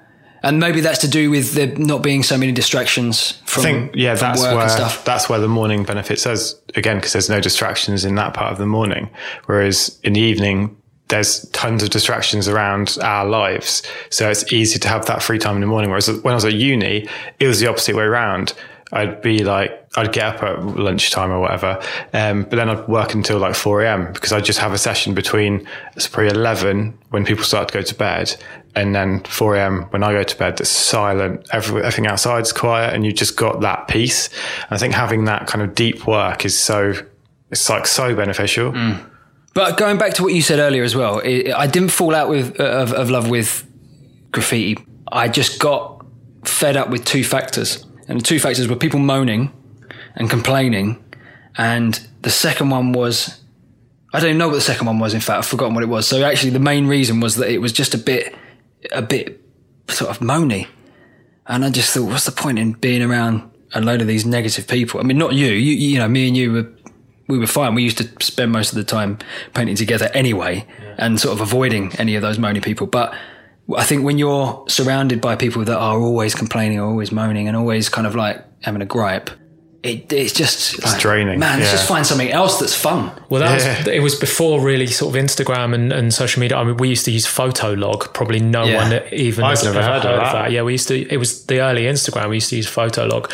And 0.42 0.58
maybe 0.60 0.80
that's 0.80 1.00
to 1.00 1.08
do 1.08 1.30
with 1.30 1.52
there 1.54 1.66
not 1.76 2.02
being 2.02 2.22
so 2.22 2.38
many 2.38 2.52
distractions 2.52 3.32
from, 3.44 3.60
I 3.60 3.64
think 3.64 3.90
yeah, 3.94 4.14
from 4.14 4.28
that's 4.28 4.42
work 4.42 4.52
where 4.54 4.62
and 4.62 4.70
stuff. 4.70 5.04
that's 5.04 5.28
where 5.28 5.38
the 5.40 5.48
morning 5.48 5.82
benefits 5.84 6.24
us 6.26 6.54
again 6.74 6.96
because 6.96 7.12
there's 7.12 7.28
no 7.28 7.40
distractions 7.40 8.04
in 8.04 8.14
that 8.14 8.32
part 8.32 8.52
of 8.52 8.58
the 8.58 8.66
morning. 8.66 9.10
Whereas 9.46 9.98
in 10.04 10.12
the 10.12 10.20
evening, 10.20 10.76
there's 11.08 11.48
tons 11.50 11.82
of 11.82 11.90
distractions 11.90 12.48
around 12.48 12.98
our 13.02 13.26
lives, 13.26 13.82
so 14.10 14.28
it's 14.30 14.52
easy 14.52 14.78
to 14.80 14.88
have 14.88 15.06
that 15.06 15.22
free 15.22 15.38
time 15.38 15.54
in 15.56 15.60
the 15.60 15.66
morning. 15.66 15.90
Whereas 15.90 16.08
when 16.08 16.32
I 16.32 16.34
was 16.34 16.44
at 16.44 16.54
uni, 16.54 17.08
it 17.38 17.46
was 17.46 17.60
the 17.60 17.68
opposite 17.68 17.94
way 17.94 18.04
around. 18.04 18.54
I'd 18.92 19.20
be 19.20 19.42
like, 19.42 19.84
I'd 19.96 20.12
get 20.12 20.36
up 20.36 20.42
at 20.44 20.64
lunchtime 20.64 21.32
or 21.32 21.40
whatever, 21.40 21.82
um, 22.12 22.42
but 22.42 22.52
then 22.52 22.68
I'd 22.70 22.86
work 22.86 23.14
until 23.14 23.38
like 23.38 23.56
4 23.56 23.82
a.m. 23.82 24.12
because 24.12 24.32
I'd 24.32 24.44
just 24.44 24.60
have 24.60 24.72
a 24.72 24.78
session 24.78 25.12
between 25.12 25.66
it's 25.96 26.06
probably 26.06 26.30
11 26.30 26.96
when 27.10 27.24
people 27.24 27.42
start 27.42 27.68
to 27.68 27.74
go 27.74 27.82
to 27.82 27.94
bed 27.96 28.36
and 28.76 28.94
then 28.94 29.20
4 29.24 29.56
a.m. 29.56 29.82
when 29.84 30.04
I 30.04 30.12
go 30.12 30.22
to 30.22 30.36
bed, 30.38 30.60
it's 30.60 30.68
silent. 30.68 31.48
Every, 31.50 31.80
everything 31.80 32.06
outside's 32.06 32.52
quiet, 32.52 32.94
and 32.94 33.06
you 33.06 33.10
just 33.10 33.34
got 33.36 33.62
that 33.62 33.88
peace. 33.88 34.28
And 34.64 34.72
I 34.72 34.76
think 34.76 34.92
having 34.92 35.24
that 35.24 35.46
kind 35.46 35.62
of 35.64 35.74
deep 35.74 36.06
work 36.06 36.44
is 36.44 36.56
so, 36.58 36.92
it's 37.50 37.68
like 37.70 37.86
so 37.86 38.14
beneficial. 38.14 38.72
But 39.56 39.78
going 39.78 39.96
back 39.96 40.12
to 40.16 40.22
what 40.22 40.34
you 40.34 40.42
said 40.42 40.58
earlier 40.58 40.84
as 40.84 40.94
well, 40.94 41.20
it, 41.20 41.50
I 41.50 41.66
didn't 41.66 41.88
fall 41.88 42.14
out 42.14 42.28
with 42.28 42.60
uh, 42.60 42.64
of, 42.64 42.92
of 42.92 43.08
love 43.08 43.30
with 43.30 43.66
graffiti. 44.30 44.76
I 45.10 45.28
just 45.28 45.58
got 45.58 46.04
fed 46.44 46.76
up 46.76 46.90
with 46.90 47.06
two 47.06 47.24
factors, 47.24 47.82
and 48.06 48.20
the 48.20 48.22
two 48.22 48.38
factors 48.38 48.68
were 48.68 48.76
people 48.76 49.00
moaning 49.00 49.50
and 50.14 50.28
complaining, 50.28 51.02
and 51.56 51.98
the 52.20 52.28
second 52.28 52.68
one 52.68 52.92
was 52.92 53.40
I 54.12 54.20
don't 54.20 54.36
know 54.36 54.48
what 54.48 54.56
the 54.56 54.60
second 54.60 54.88
one 54.88 54.98
was. 54.98 55.14
In 55.14 55.20
fact, 55.20 55.38
I've 55.38 55.46
forgotten 55.46 55.72
what 55.72 55.82
it 55.82 55.88
was. 55.88 56.06
So 56.06 56.22
actually, 56.22 56.50
the 56.50 56.58
main 56.58 56.86
reason 56.86 57.20
was 57.20 57.36
that 57.36 57.48
it 57.48 57.62
was 57.62 57.72
just 57.72 57.94
a 57.94 57.98
bit, 57.98 58.34
a 58.92 59.00
bit 59.00 59.42
sort 59.88 60.10
of 60.10 60.18
moany, 60.18 60.66
and 61.46 61.64
I 61.64 61.70
just 61.70 61.94
thought, 61.94 62.10
what's 62.10 62.26
the 62.26 62.30
point 62.30 62.58
in 62.58 62.72
being 62.72 63.00
around 63.00 63.50
a 63.72 63.80
load 63.80 64.02
of 64.02 64.06
these 64.06 64.26
negative 64.26 64.68
people? 64.68 65.00
I 65.00 65.02
mean, 65.02 65.16
not 65.16 65.32
you. 65.32 65.46
You, 65.46 65.72
you 65.72 65.98
know, 65.98 66.08
me 66.08 66.28
and 66.28 66.36
you 66.36 66.52
were 66.52 66.70
we 67.28 67.38
were 67.38 67.46
fine. 67.46 67.74
We 67.74 67.82
used 67.82 67.98
to 67.98 68.08
spend 68.24 68.52
most 68.52 68.70
of 68.70 68.76
the 68.76 68.84
time 68.84 69.18
painting 69.54 69.76
together 69.76 70.10
anyway, 70.14 70.66
and 70.98 71.20
sort 71.20 71.32
of 71.34 71.40
avoiding 71.40 71.92
any 71.96 72.14
of 72.16 72.22
those 72.22 72.38
moany 72.38 72.62
people. 72.62 72.86
But 72.86 73.14
I 73.76 73.84
think 73.84 74.04
when 74.04 74.16
you're 74.18 74.64
surrounded 74.68 75.20
by 75.20 75.36
people 75.36 75.64
that 75.64 75.76
are 75.78 75.98
always 75.98 76.34
complaining, 76.34 76.78
or 76.78 76.88
always 76.88 77.10
moaning, 77.12 77.48
and 77.48 77.56
always 77.56 77.88
kind 77.88 78.06
of 78.06 78.14
like 78.14 78.44
having 78.62 78.80
a 78.82 78.86
gripe, 78.86 79.30
it, 79.82 80.12
it's 80.12 80.32
just 80.32 80.82
like, 80.84 81.00
draining, 81.00 81.38
Man, 81.38 81.60
let's 81.60 81.70
just 81.70 81.86
find 81.86 82.04
something 82.04 82.28
else 82.30 82.58
that's 82.58 82.74
fun. 82.74 83.12
Well, 83.28 83.40
that 83.40 83.60
Yeah. 83.60 83.78
was, 83.78 83.86
it 83.88 84.02
was 84.02 84.14
before 84.16 84.60
really 84.60 84.86
sort 84.88 85.14
of 85.14 85.22
Instagram 85.22 85.74
and, 85.74 85.92
and 85.92 86.12
social 86.12 86.40
media. 86.40 86.56
I 86.56 86.64
mean, 86.64 86.76
we 86.76 86.88
used 86.88 87.04
to 87.04 87.12
use 87.12 87.24
Fotolog. 87.24 88.12
Probably 88.12 88.40
no 88.40 88.64
Yeah. 88.64 88.76
one 88.90 89.02
even 89.12 89.44
I've 89.44 89.50
has 89.58 89.64
never 89.64 89.78
ever 89.78 89.88
heard 89.92 90.04
of 90.06 90.32
that. 90.32 90.50
Yeah, 90.50 90.62
we 90.62 90.72
used 90.72 90.88
to. 90.88 91.08
It 91.12 91.18
was 91.18 91.44
the 91.46 91.60
early 91.60 91.82
Instagram. 91.84 92.30
We 92.30 92.36
used 92.36 92.50
to 92.50 92.56
use 92.56 92.66
Fotolog, 92.68 93.30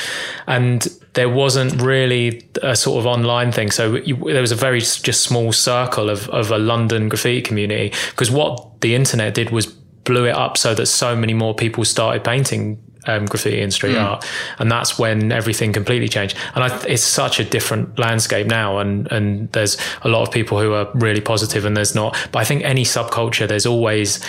and 0.47 0.87
there 1.15 1.29
wasn't 1.29 1.81
really 1.81 2.49
a 2.63 2.75
sort 2.75 2.99
of 2.99 3.07
online 3.07 3.53
thing. 3.53 3.71
So 3.71 3.97
you, 3.97 4.17
there 4.17 4.41
was 4.41 4.53
a 4.53 4.57
very 4.57 4.81
just 4.81 5.23
small 5.23 5.53
circle 5.53 6.09
of 6.09 6.29
of 6.31 6.51
a 6.51 6.59
London 6.59 7.09
graffiti 7.09 7.43
community. 7.43 7.93
Because 8.11 8.31
what 8.31 8.81
the 8.81 8.95
internet 8.95 9.35
did 9.35 9.51
was 9.51 9.67
blew 9.67 10.25
it 10.25 10.35
up 10.35 10.57
so 10.57 10.75
that 10.75 10.87
so 10.87 11.15
many 11.15 11.35
more 11.35 11.55
people 11.55 11.85
started 11.85 12.25
painting 12.25 12.83
um, 13.07 13.27
graffiti 13.27 13.61
and 13.61 13.73
street 13.73 13.97
art, 13.97 14.25
and 14.59 14.71
that's 14.71 14.99
when 14.99 15.33
everything 15.33 15.73
completely 15.73 16.09
changed. 16.09 16.37
And 16.55 16.65
I, 16.65 16.83
it's 16.85 17.03
such 17.03 17.41
a 17.41 17.45
different 17.45 17.99
landscape 17.99 18.47
now, 18.47 18.79
and 18.79 19.11
and 19.11 19.51
there's 19.53 19.77
a 20.03 20.09
lot 20.09 20.23
of 20.23 20.33
people 20.33 20.61
who 20.61 20.73
are 20.73 20.89
really 20.95 21.21
positive, 21.21 21.65
and 21.65 21.77
there's 21.77 21.95
not. 21.95 22.17
But 22.31 22.41
I 22.41 22.45
think 22.45 22.63
any 22.65 22.85
subculture, 22.85 23.49
there's 23.49 23.67
always 23.67 24.25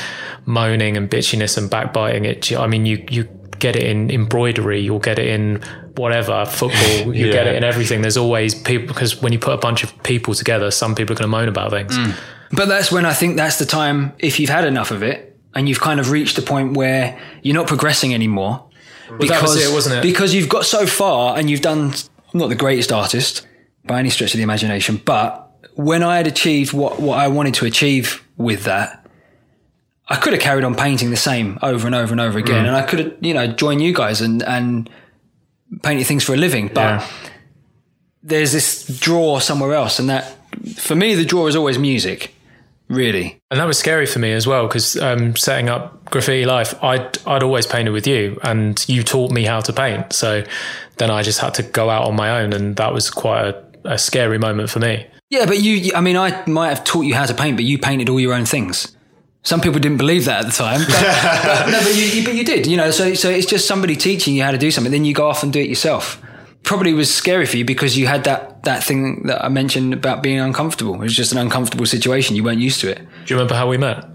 moaning 0.45 0.97
and 0.97 1.09
bitchiness 1.09 1.57
and 1.57 1.69
backbiting. 1.69 2.25
It, 2.25 2.51
I 2.57 2.67
mean, 2.67 2.85
you 2.85 3.05
you 3.09 3.27
get 3.63 3.77
it 3.77 3.83
in 3.83 4.11
embroidery, 4.11 4.81
you'll 4.81 4.99
get 4.99 5.17
it 5.17 5.27
in 5.27 5.61
whatever 5.95 6.45
football, 6.45 7.15
you 7.15 7.31
get 7.31 7.47
it 7.47 7.55
in 7.55 7.63
everything. 7.63 8.01
There's 8.01 8.17
always 8.17 8.53
people 8.53 8.87
because 8.87 9.21
when 9.21 9.31
you 9.31 9.39
put 9.39 9.53
a 9.53 9.57
bunch 9.57 9.83
of 9.83 10.03
people 10.03 10.33
together, 10.33 10.69
some 10.69 10.93
people 10.93 11.13
are 11.13 11.17
going 11.17 11.31
to 11.31 11.35
moan 11.37 11.47
about 11.47 11.71
things. 11.71 11.97
Mm. 11.97 12.13
But 12.51 12.67
that's 12.67 12.91
when 12.91 13.05
I 13.05 13.13
think 13.13 13.37
that's 13.37 13.57
the 13.57 13.65
time, 13.65 14.11
if 14.19 14.39
you've 14.39 14.49
had 14.49 14.65
enough 14.65 14.91
of 14.91 15.01
it 15.01 15.39
and 15.55 15.69
you've 15.69 15.79
kind 15.79 15.99
of 15.99 16.11
reached 16.11 16.37
a 16.37 16.41
point 16.41 16.75
where 16.75 17.17
you're 17.41 17.55
not 17.55 17.67
progressing 17.67 18.13
anymore. 18.13 18.67
that 19.09 19.41
was 19.41 19.55
it, 19.55 19.73
wasn't 19.73 19.95
it? 19.95 20.03
Because 20.03 20.33
you've 20.33 20.49
got 20.49 20.65
so 20.65 20.85
far 20.85 21.37
and 21.37 21.49
you've 21.49 21.61
done, 21.61 21.93
I'm 22.33 22.39
not 22.39 22.49
the 22.49 22.55
greatest 22.55 22.91
artist 22.91 23.47
by 23.85 23.99
any 23.99 24.09
stretch 24.09 24.33
of 24.33 24.37
the 24.37 24.43
imagination, 24.43 25.01
but 25.03 25.39
when 25.75 26.03
I 26.03 26.17
had 26.17 26.27
achieved 26.27 26.73
what, 26.73 26.99
what 26.99 27.17
I 27.17 27.27
wanted 27.29 27.53
to 27.55 27.65
achieve 27.65 28.23
with 28.37 28.65
that, 28.65 29.02
I 30.09 30.17
could 30.17 30.33
have 30.33 30.41
carried 30.41 30.63
on 30.65 30.75
painting 30.75 31.09
the 31.11 31.15
same 31.17 31.57
over 31.61 31.85
and 31.87 31.95
over 31.95 32.11
and 32.13 32.19
over 32.21 32.39
Mm. 32.39 32.43
again. 32.43 32.65
And 32.65 32.75
I 32.75 32.81
could 32.81 32.99
have, 32.99 33.13
you 33.21 33.33
know, 33.33 33.47
joined 33.47 33.81
you 33.81 33.93
guys 33.93 34.21
and, 34.21 34.43
and 34.43 34.89
painted 35.81 36.05
things 36.07 36.23
for 36.23 36.33
a 36.33 36.37
living. 36.37 36.67
But 36.73 36.81
Yeah. 36.81 37.05
there's 38.21 38.51
this 38.51 38.85
draw 38.99 39.39
somewhere 39.39 39.73
else. 39.73 39.99
And 39.99 40.09
that, 40.09 40.35
for 40.77 40.95
me, 40.95 41.15
the 41.15 41.25
draw 41.25 41.47
is 41.47 41.55
always 41.55 41.77
music, 41.79 42.33
really. 42.87 43.41
And 43.49 43.59
that 43.59 43.65
was 43.65 43.77
scary 43.77 44.05
for 44.05 44.19
me 44.19 44.33
as 44.33 44.45
well 44.47 44.67
because 44.67 44.97
um, 44.97 45.35
setting 45.35 45.69
up 45.69 46.05
graffiti 46.05 46.45
life, 46.45 46.75
I'd 46.83 47.17
I'd 47.25 47.43
always 47.43 47.65
painted 47.65 47.91
with 47.91 48.05
you, 48.07 48.39
and 48.43 48.83
you 48.87 49.03
taught 49.03 49.31
me 49.31 49.45
how 49.45 49.61
to 49.61 49.73
paint. 49.73 50.13
So 50.13 50.43
then 50.97 51.09
I 51.09 51.23
just 51.23 51.39
had 51.39 51.53
to 51.55 51.63
go 51.63 51.89
out 51.89 52.05
on 52.07 52.15
my 52.15 52.41
own, 52.41 52.53
and 52.53 52.75
that 52.75 52.93
was 52.93 53.09
quite 53.09 53.47
a, 53.47 53.63
a 53.93 53.97
scary 53.97 54.37
moment 54.37 54.69
for 54.69 54.79
me. 54.79 55.07
Yeah, 55.29 55.45
but 55.47 55.59
you, 55.61 55.91
I 55.95 56.01
mean, 56.01 56.15
I 56.17 56.45
might 56.45 56.69
have 56.69 56.83
taught 56.83 57.05
you 57.05 57.15
how 57.15 57.25
to 57.25 57.33
paint, 57.33 57.57
but 57.57 57.65
you 57.65 57.79
painted 57.79 58.09
all 58.09 58.19
your 58.19 58.33
own 58.33 58.45
things. 58.45 58.95
Some 59.43 59.59
people 59.61 59.79
didn't 59.79 59.97
believe 59.97 60.25
that 60.25 60.45
at 60.45 60.45
the 60.45 60.51
time. 60.53 60.79
But, 60.81 60.89
but- 61.65 61.69
no, 61.71 61.79
but 61.83 61.95
you, 61.95 62.05
you, 62.05 62.23
but 62.25 62.33
you 62.35 62.43
did, 62.45 62.65
you 62.65 62.77
know, 62.77 62.91
so, 62.91 63.13
so 63.13 63.29
it's 63.29 63.45
just 63.45 63.67
somebody 63.67 63.95
teaching 63.95 64.35
you 64.35 64.43
how 64.43 64.51
to 64.51 64.57
do 64.57 64.71
something. 64.71 64.91
Then 64.91 65.05
you 65.05 65.13
go 65.13 65.27
off 65.29 65.43
and 65.43 65.51
do 65.51 65.59
it 65.59 65.69
yourself. 65.69 66.21
Probably 66.63 66.93
was 66.93 67.13
scary 67.13 67.45
for 67.45 67.57
you 67.57 67.65
because 67.65 67.97
you 67.97 68.07
had 68.07 68.23
that, 68.23 68.63
that 68.63 68.83
thing 68.85 69.23
that 69.23 69.43
I 69.43 69.49
mentioned 69.49 69.93
about 69.93 70.23
being 70.23 70.39
uncomfortable. 70.39 70.93
It 70.95 70.99
was 70.99 71.13
just 71.15 71.33
an 71.33 71.37
uncomfortable 71.37 71.85
situation. 71.85 72.37
You 72.37 72.43
weren't 72.45 72.61
used 72.61 72.79
to 72.81 72.89
it. 72.89 72.99
Do 72.99 73.33
you 73.33 73.35
remember 73.35 73.55
how 73.55 73.67
we 73.67 73.77
met? 73.77 74.05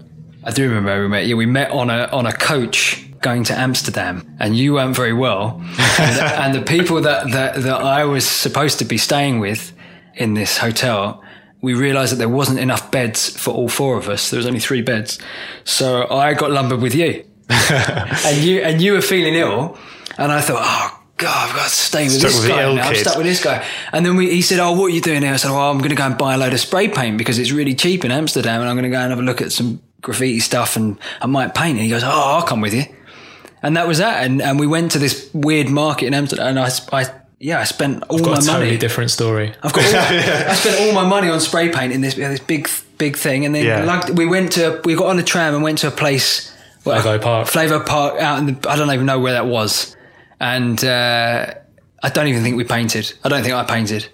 I 0.43 0.51
do 0.51 0.67
remember 0.67 0.95
how 0.95 1.01
we 1.01 1.07
met. 1.07 1.27
Yeah, 1.27 1.35
we 1.35 1.45
met 1.45 1.69
on 1.69 1.91
a 1.91 2.09
on 2.11 2.25
a 2.25 2.31
coach 2.33 3.05
going 3.21 3.43
to 3.43 3.53
Amsterdam, 3.53 4.35
and 4.39 4.57
you 4.57 4.73
weren't 4.73 4.95
very 4.95 5.13
well. 5.13 5.61
and, 5.99 6.19
and 6.21 6.55
the 6.55 6.61
people 6.61 7.01
that, 7.01 7.29
that 7.31 7.61
that 7.61 7.81
I 7.83 8.05
was 8.05 8.25
supposed 8.27 8.79
to 8.79 8.85
be 8.85 8.97
staying 8.97 9.39
with 9.39 9.73
in 10.15 10.33
this 10.33 10.57
hotel, 10.57 11.21
we 11.61 11.73
realised 11.73 12.11
that 12.13 12.17
there 12.17 12.29
wasn't 12.29 12.59
enough 12.59 12.91
beds 12.91 13.29
for 13.37 13.51
all 13.51 13.69
four 13.69 13.97
of 13.97 14.07
us. 14.07 14.29
There 14.29 14.37
was 14.37 14.45
only 14.45 14.59
three 14.59 14.81
beds, 14.81 15.19
so 15.63 16.09
I 16.09 16.33
got 16.33 16.51
lumbered 16.51 16.81
with 16.81 16.95
you, 16.95 17.25
and 17.49 18.37
you 18.37 18.61
and 18.61 18.81
you 18.81 18.93
were 18.93 19.01
feeling 19.01 19.35
ill, 19.35 19.77
and 20.17 20.31
I 20.31 20.41
thought, 20.41 20.61
oh. 20.61 20.95
God, 21.19 21.49
I've 21.49 21.53
got 21.53 21.63
to 21.65 21.69
stay 21.69 22.05
with 22.05 22.13
Stuck 22.13 22.31
this 22.31 22.39
with 22.39 22.47
guy. 22.47 22.81
I'm 22.81 22.95
stuck 22.95 23.17
with 23.17 23.25
this 23.25 23.43
guy. 23.43 23.65
And 23.91 24.05
then 24.05 24.15
we, 24.15 24.31
he 24.31 24.41
said, 24.41 24.61
"Oh, 24.61 24.71
what 24.71 24.85
are 24.85 24.89
you 24.95 25.01
doing 25.01 25.21
here?" 25.21 25.33
I 25.33 25.35
said, 25.35 25.51
"Oh, 25.51 25.69
I'm 25.69 25.79
going 25.79 25.89
to 25.89 25.95
go 25.97 26.05
and 26.05 26.17
buy 26.17 26.35
a 26.35 26.37
load 26.37 26.53
of 26.53 26.61
spray 26.61 26.87
paint 26.87 27.17
because 27.17 27.37
it's 27.37 27.51
really 27.51 27.75
cheap 27.75 28.05
in 28.05 28.11
Amsterdam, 28.11 28.61
and 28.61 28.69
I'm 28.69 28.77
going 28.77 28.89
to 28.89 28.89
go 28.89 29.01
and 29.01 29.09
have 29.09 29.19
a 29.19 29.21
look 29.21 29.41
at 29.41 29.51
some 29.51 29.81
graffiti 29.99 30.39
stuff, 30.39 30.77
and 30.77 30.97
I 31.19 31.25
might 31.25 31.53
paint." 31.53 31.71
And 31.71 31.83
he 31.83 31.89
goes, 31.89 32.05
"Oh, 32.05 32.09
I'll 32.09 32.43
come 32.43 32.61
with 32.61 32.73
you." 32.73 32.83
And 33.61 33.75
that 33.75 33.85
was 33.85 33.97
that. 33.97 34.23
And 34.23 34.41
and 34.41 34.61
we 34.61 34.65
went 34.65 34.91
to 34.91 34.97
this 34.99 35.29
weird 35.33 35.67
market 35.67 36.05
in 36.05 36.13
Amsterdam, 36.13 36.57
and 36.57 36.59
I, 36.59 36.69
I 36.93 37.11
yeah, 37.39 37.59
I 37.59 37.63
spent 37.63 38.03
all 38.09 38.17
my 38.19 38.23
money. 38.25 38.25
Got 38.25 38.31
my 38.31 38.37
a 38.37 38.41
totally 38.47 38.65
money. 38.67 38.77
different 38.77 39.11
story. 39.11 39.53
I've 39.63 39.73
got 39.73 39.85
all, 39.85 39.95
I 40.51 40.53
spent 40.55 40.79
all 40.81 40.93
my 40.93 41.07
money 41.07 41.29
on 41.29 41.39
spray 41.39 41.69
paint 41.69 41.93
in 41.93 42.01
this 42.01 42.15
this 42.15 42.39
big 42.39 42.69
big 42.97 43.15
thing, 43.17 43.45
and 43.45 43.55
then 43.55 43.65
Yeah. 43.65 43.83
lugged, 43.85 44.17
we 44.17 44.25
went 44.25 44.51
to 44.53 44.81
we 44.85 44.95
got 44.95 45.07
on 45.07 45.19
a 45.19 45.23
tram 45.23 45.53
and 45.55 45.63
went 45.63 45.77
to 45.79 45.87
a 45.87 45.91
place. 45.91 46.53
well, 46.85 47.01
Flevo 47.01 47.21
Park. 47.21 47.47
Flevo 47.47 47.85
Park 47.85 48.19
out 48.21 48.39
in 48.39 48.45
the 48.47 48.69
I 48.69 48.75
don't 48.75 48.91
even 48.91 49.05
know 49.05 49.19
where 49.19 49.33
that 49.33 49.45
was, 49.47 49.95
and 50.39 50.83
uh, 50.83 51.53
I 52.03 52.09
don't 52.09 52.27
even 52.27 52.43
think 52.43 52.57
we 52.57 52.63
painted. 52.65 53.13
I 53.23 53.29
don't 53.29 53.41
think 53.43 53.53
I 53.55 53.63
painted. 53.63 54.07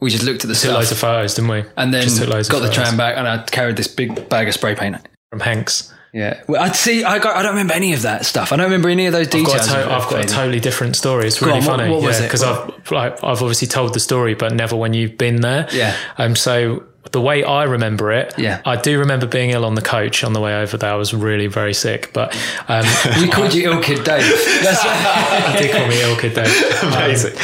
We 0.00 0.10
just 0.10 0.24
looked 0.24 0.42
at 0.44 0.48
the 0.48 0.54
Took 0.54 0.62
stuff 0.62 0.74
loads 0.74 0.90
of 0.90 0.98
photos, 0.98 1.34
didn't 1.36 1.50
we? 1.50 1.64
and 1.76 1.94
then 1.94 2.02
Just 2.02 2.18
took 2.18 2.28
loads 2.28 2.48
of 2.48 2.52
got 2.52 2.66
the 2.66 2.72
tram 2.72 2.96
back, 2.96 3.16
and 3.16 3.28
I 3.28 3.38
carried 3.44 3.76
this 3.76 3.86
big 3.86 4.28
bag 4.28 4.48
of 4.48 4.54
spray 4.54 4.74
paint. 4.74 4.96
from 5.30 5.38
Hanks. 5.40 5.92
Yeah, 6.12 6.42
well, 6.46 6.62
I'd 6.62 6.76
see. 6.76 7.04
I 7.04 7.18
got. 7.18 7.36
I 7.36 7.42
don't 7.42 7.52
remember 7.52 7.72
any 7.72 7.94
of 7.94 8.02
that 8.02 8.26
stuff. 8.26 8.52
I 8.52 8.56
don't 8.56 8.66
remember 8.66 8.90
any 8.90 9.06
of 9.06 9.12
those 9.12 9.28
I've 9.28 9.32
details. 9.32 9.66
got, 9.66 9.78
a 9.78 9.82
to- 9.84 9.92
I've 9.92 10.10
got 10.10 10.24
a 10.24 10.28
totally 10.28 10.60
different 10.60 10.94
story. 10.94 11.26
It's 11.26 11.40
really 11.40 11.58
on, 11.58 11.62
funny. 11.62 11.90
what 11.90 12.02
was 12.02 12.18
yeah, 12.18 12.24
it? 12.24 12.28
Because 12.28 12.42
I've 12.42 12.90
like, 12.90 13.14
I've 13.24 13.40
obviously 13.40 13.66
told 13.68 13.94
the 13.94 14.00
story, 14.00 14.34
but 14.34 14.52
never 14.52 14.76
when 14.76 14.92
you've 14.92 15.16
been 15.16 15.40
there. 15.40 15.68
Yeah. 15.72 15.96
Um. 16.18 16.36
So 16.36 16.84
the 17.12 17.20
way 17.20 17.44
I 17.44 17.64
remember 17.64 18.12
it, 18.12 18.34
Yeah. 18.38 18.60
I 18.64 18.76
do 18.76 18.98
remember 18.98 19.26
being 19.26 19.50
ill 19.50 19.64
on 19.64 19.74
the 19.74 19.82
coach 19.82 20.22
on 20.22 20.32
the 20.34 20.40
way 20.40 20.54
over 20.62 20.76
there. 20.76 20.92
I 20.92 20.96
was 20.96 21.12
really 21.12 21.46
very 21.46 21.74
sick, 21.74 22.10
but 22.12 22.34
um, 22.68 22.84
We 23.20 23.28
called 23.28 23.52
you 23.54 23.70
ill 23.72 23.82
kid 23.82 24.04
Dave. 24.04 24.22
That's 24.62 24.80
I 24.84 25.56
did 25.58 25.72
call 25.74 25.86
me 25.88 26.00
ill 26.02 26.16
kid 26.16 26.34
Dave. 26.34 26.72
Um, 26.82 26.92
Amazing. 26.92 27.36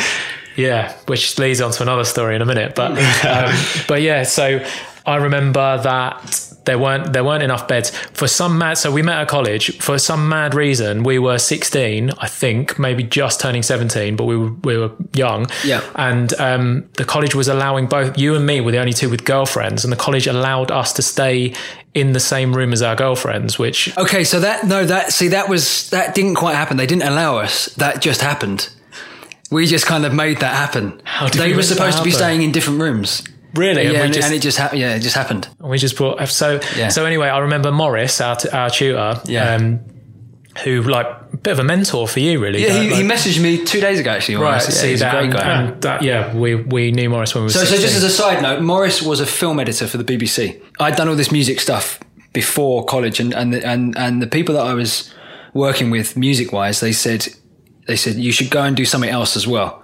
Yeah, 0.56 0.92
which 1.06 1.38
leads 1.38 1.60
on 1.60 1.70
to 1.72 1.82
another 1.82 2.04
story 2.04 2.34
in 2.36 2.42
a 2.42 2.46
minute. 2.46 2.74
But 2.74 2.92
um, 3.24 3.54
but 3.88 4.02
yeah, 4.02 4.24
so 4.24 4.64
I 5.06 5.16
remember 5.16 5.80
that 5.82 6.47
there 6.68 6.78
weren't 6.78 7.14
there 7.14 7.24
weren't 7.24 7.42
enough 7.42 7.66
beds 7.66 7.90
for 8.12 8.28
some 8.28 8.58
mad. 8.58 8.76
So 8.76 8.92
we 8.92 9.02
met 9.02 9.18
at 9.18 9.28
college 9.28 9.76
for 9.78 9.98
some 9.98 10.28
mad 10.28 10.54
reason. 10.54 11.02
We 11.02 11.18
were 11.18 11.38
sixteen, 11.38 12.10
I 12.18 12.28
think, 12.28 12.78
maybe 12.78 13.02
just 13.02 13.40
turning 13.40 13.62
seventeen, 13.62 14.16
but 14.16 14.24
we 14.24 14.36
were 14.36 14.52
we 14.62 14.76
were 14.76 14.92
young. 15.14 15.46
Yeah. 15.64 15.82
and 15.96 16.32
um, 16.38 16.88
the 16.94 17.04
college 17.04 17.34
was 17.34 17.48
allowing 17.48 17.86
both 17.86 18.18
you 18.18 18.34
and 18.34 18.44
me 18.46 18.60
were 18.60 18.70
the 18.70 18.78
only 18.78 18.92
two 18.92 19.08
with 19.08 19.24
girlfriends, 19.24 19.82
and 19.84 19.92
the 19.92 19.96
college 19.96 20.26
allowed 20.26 20.70
us 20.70 20.92
to 20.92 21.02
stay 21.02 21.54
in 21.94 22.12
the 22.12 22.20
same 22.20 22.54
room 22.54 22.72
as 22.72 22.82
our 22.82 22.94
girlfriends, 22.94 23.58
which 23.58 23.96
Okay, 23.96 24.22
so 24.22 24.38
that 24.40 24.66
no, 24.66 24.84
that 24.84 25.12
see 25.12 25.28
that 25.28 25.48
was 25.48 25.88
that 25.90 26.14
didn't 26.14 26.34
quite 26.34 26.54
happen. 26.54 26.76
They 26.76 26.86
didn't 26.86 27.08
allow 27.08 27.38
us. 27.38 27.66
That 27.76 28.02
just 28.02 28.20
happened. 28.20 28.68
We 29.50 29.66
just 29.66 29.86
kind 29.86 30.04
of 30.04 30.12
made 30.12 30.40
that 30.40 30.54
happen. 30.54 31.00
How 31.04 31.28
did 31.28 31.40
they 31.40 31.54
were 31.54 31.62
supposed 31.62 31.96
to 31.96 32.04
be 32.04 32.10
staying 32.10 32.42
in 32.42 32.52
different 32.52 32.80
rooms. 32.82 33.22
Really 33.54 33.82
and 33.84 33.92
yeah, 33.92 33.98
we 34.00 34.04
and, 34.06 34.14
just- 34.14 34.26
and 34.26 34.34
it 34.34 34.42
just 34.42 34.58
happened. 34.58 34.80
Yeah, 34.80 34.94
it 34.96 35.00
just 35.00 35.14
happened. 35.16 35.48
We 35.60 35.78
just 35.78 35.96
brought 35.96 36.26
so 36.28 36.60
Yeah. 36.76 36.88
so 36.88 37.04
anyway. 37.04 37.28
I 37.28 37.38
remember 37.38 37.72
Morris, 37.72 38.20
our, 38.20 38.36
t- 38.36 38.48
our 38.50 38.70
tutor, 38.70 39.20
Yeah. 39.26 39.54
um, 39.54 39.80
who 40.64 40.82
like 40.82 41.06
a 41.32 41.36
bit 41.36 41.52
of 41.52 41.58
a 41.60 41.64
mentor 41.64 42.08
for 42.08 42.20
you, 42.20 42.40
really. 42.40 42.62
Yeah, 42.62 42.80
he, 42.82 42.88
like- 42.90 42.98
he 42.98 43.02
messaged 43.04 43.40
me 43.40 43.64
two 43.64 43.80
days 43.80 44.00
ago 44.00 44.10
actually. 44.10 44.36
right. 44.36 44.42
Morris. 44.50 44.64
Yeah, 44.68 44.74
see 44.74 44.90
he's 44.90 45.00
that, 45.00 45.14
a 45.14 45.18
great 45.18 45.24
and, 45.24 45.32
guy. 45.34 45.62
and 45.62 45.82
that, 45.82 46.02
yeah, 46.02 46.34
we 46.34 46.54
we 46.56 46.90
knew 46.90 47.08
Morris 47.10 47.34
when 47.34 47.42
we 47.42 47.46
were. 47.46 47.50
So, 47.50 47.64
so 47.64 47.76
just 47.76 47.96
as 47.96 48.02
a 48.02 48.10
side 48.10 48.42
note, 48.42 48.60
Morris 48.62 49.00
was 49.02 49.20
a 49.20 49.26
film 49.26 49.60
editor 49.60 49.86
for 49.86 49.98
the 49.98 50.04
BBC. 50.04 50.60
I'd 50.80 50.96
done 50.96 51.08
all 51.08 51.16
this 51.16 51.30
music 51.32 51.60
stuff 51.60 52.00
before 52.32 52.84
college, 52.84 53.20
and 53.20 53.32
and 53.34 53.52
the, 53.54 53.64
and 53.66 53.96
and 53.96 54.20
the 54.20 54.26
people 54.26 54.54
that 54.56 54.66
I 54.66 54.74
was 54.74 55.12
working 55.54 55.90
with 55.90 56.16
music 56.16 56.52
wise, 56.52 56.80
they 56.80 56.92
said 56.92 57.28
they 57.86 57.96
said 57.96 58.16
you 58.16 58.32
should 58.32 58.50
go 58.50 58.62
and 58.64 58.76
do 58.76 58.84
something 58.84 59.10
else 59.10 59.36
as 59.36 59.46
well. 59.46 59.77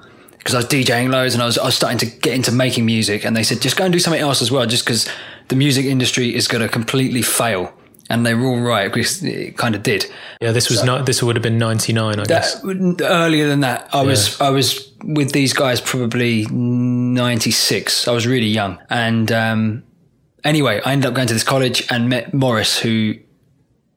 Because 0.44 0.54
I 0.54 0.58
was 0.58 0.66
DJing 0.66 1.10
loads 1.10 1.32
and 1.32 1.42
I 1.42 1.46
was, 1.46 1.56
I 1.56 1.64
was 1.64 1.74
starting 1.74 1.96
to 1.98 2.06
get 2.06 2.34
into 2.34 2.52
making 2.52 2.84
music, 2.84 3.24
and 3.24 3.34
they 3.34 3.42
said 3.42 3.62
just 3.62 3.78
go 3.78 3.84
and 3.84 3.92
do 3.92 3.98
something 3.98 4.20
else 4.20 4.42
as 4.42 4.50
well, 4.52 4.66
just 4.66 4.84
because 4.84 5.08
the 5.48 5.56
music 5.56 5.86
industry 5.86 6.34
is 6.34 6.46
going 6.46 6.60
to 6.60 6.68
completely 6.68 7.22
fail. 7.22 7.72
And 8.10 8.26
they 8.26 8.34
were 8.34 8.46
all 8.46 8.60
right 8.60 8.92
because 8.92 9.24
it 9.24 9.56
kind 9.56 9.74
of 9.74 9.82
did. 9.82 10.04
yeah, 10.42 10.52
this 10.52 10.68
was 10.68 10.84
not. 10.84 11.06
This 11.06 11.22
would 11.22 11.36
have 11.36 11.42
been 11.42 11.56
ninety 11.56 11.94
nine, 11.94 12.20
I 12.20 12.24
guess. 12.24 12.62
Earlier 12.62 13.48
than 13.48 13.60
that, 13.60 13.88
I 13.94 14.02
was 14.02 14.38
I 14.42 14.50
was 14.50 14.92
with 15.02 15.32
these 15.32 15.54
guys 15.54 15.80
probably 15.80 16.44
ninety 16.50 17.50
six. 17.50 18.06
I 18.06 18.12
was 18.12 18.26
really 18.26 18.48
young, 18.48 18.78
and 18.90 19.32
um, 19.32 19.84
anyway, 20.44 20.82
I 20.84 20.92
ended 20.92 21.08
up 21.08 21.14
going 21.14 21.28
to 21.28 21.34
this 21.34 21.44
college 21.44 21.90
and 21.90 22.10
met 22.10 22.34
Morris, 22.34 22.78
who 22.78 23.14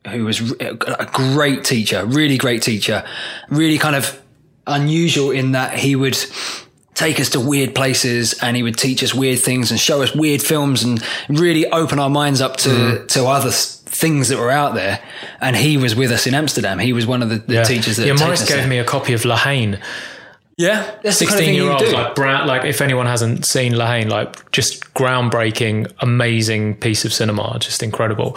who 0.09 0.23
was 0.23 0.53
a 0.61 1.09
great 1.11 1.65
teacher, 1.65 2.05
really 2.05 2.37
great 2.37 2.61
teacher, 2.61 3.03
really 3.49 3.77
kind 3.77 3.97
of 3.97 4.21
unusual 4.67 5.31
in 5.31 5.53
that 5.53 5.77
he 5.77 5.95
would 5.95 6.17
take 6.93 7.19
us 7.19 7.29
to 7.29 7.39
weird 7.39 7.75
places 7.75 8.33
and 8.41 8.57
he 8.57 8.63
would 8.63 8.77
teach 8.77 9.03
us 9.03 9.13
weird 9.13 9.39
things 9.39 9.69
and 9.69 9.79
show 9.79 10.01
us 10.01 10.15
weird 10.15 10.41
films 10.41 10.83
and 10.83 11.01
really 11.29 11.69
open 11.71 11.99
our 11.99 12.09
minds 12.09 12.41
up 12.41 12.57
to 12.57 12.69
mm. 12.69 13.07
to 13.07 13.25
other 13.25 13.51
things 13.51 14.29
that 14.29 14.37
were 14.37 14.51
out 14.51 14.73
there. 14.73 15.01
And 15.39 15.55
he 15.55 15.77
was 15.77 15.95
with 15.95 16.11
us 16.11 16.27
in 16.27 16.33
Amsterdam. 16.33 16.79
He 16.79 16.93
was 16.93 17.05
one 17.05 17.21
of 17.21 17.29
the, 17.29 17.37
the 17.37 17.53
yeah. 17.55 17.63
teachers 17.63 17.97
that 17.97 18.07
yeah, 18.07 18.13
Morris 18.13 18.47
gave 18.47 18.57
there. 18.57 18.67
me 18.67 18.79
a 18.79 18.83
copy 18.83 19.13
of 19.13 19.25
La 19.25 19.37
Haine. 19.37 19.79
Yeah, 20.57 20.81
that's 21.03 21.19
the 21.19 21.25
kind 21.27 21.39
of 21.39 21.45
16 21.45 21.45
thing 21.45 21.53
year 21.53 21.63
you 21.65 21.71
old, 21.71 21.79
do. 21.79 21.91
like 21.91 22.15
brown, 22.15 22.47
like 22.47 22.65
if 22.65 22.81
anyone 22.81 23.05
hasn't 23.05 23.45
seen 23.45 23.77
La 23.77 23.85
Haine, 23.85 24.09
like 24.09 24.51
just 24.51 24.91
groundbreaking, 24.95 25.91
amazing 25.99 26.75
piece 26.77 27.05
of 27.05 27.13
cinema, 27.13 27.57
just 27.59 27.83
incredible. 27.83 28.35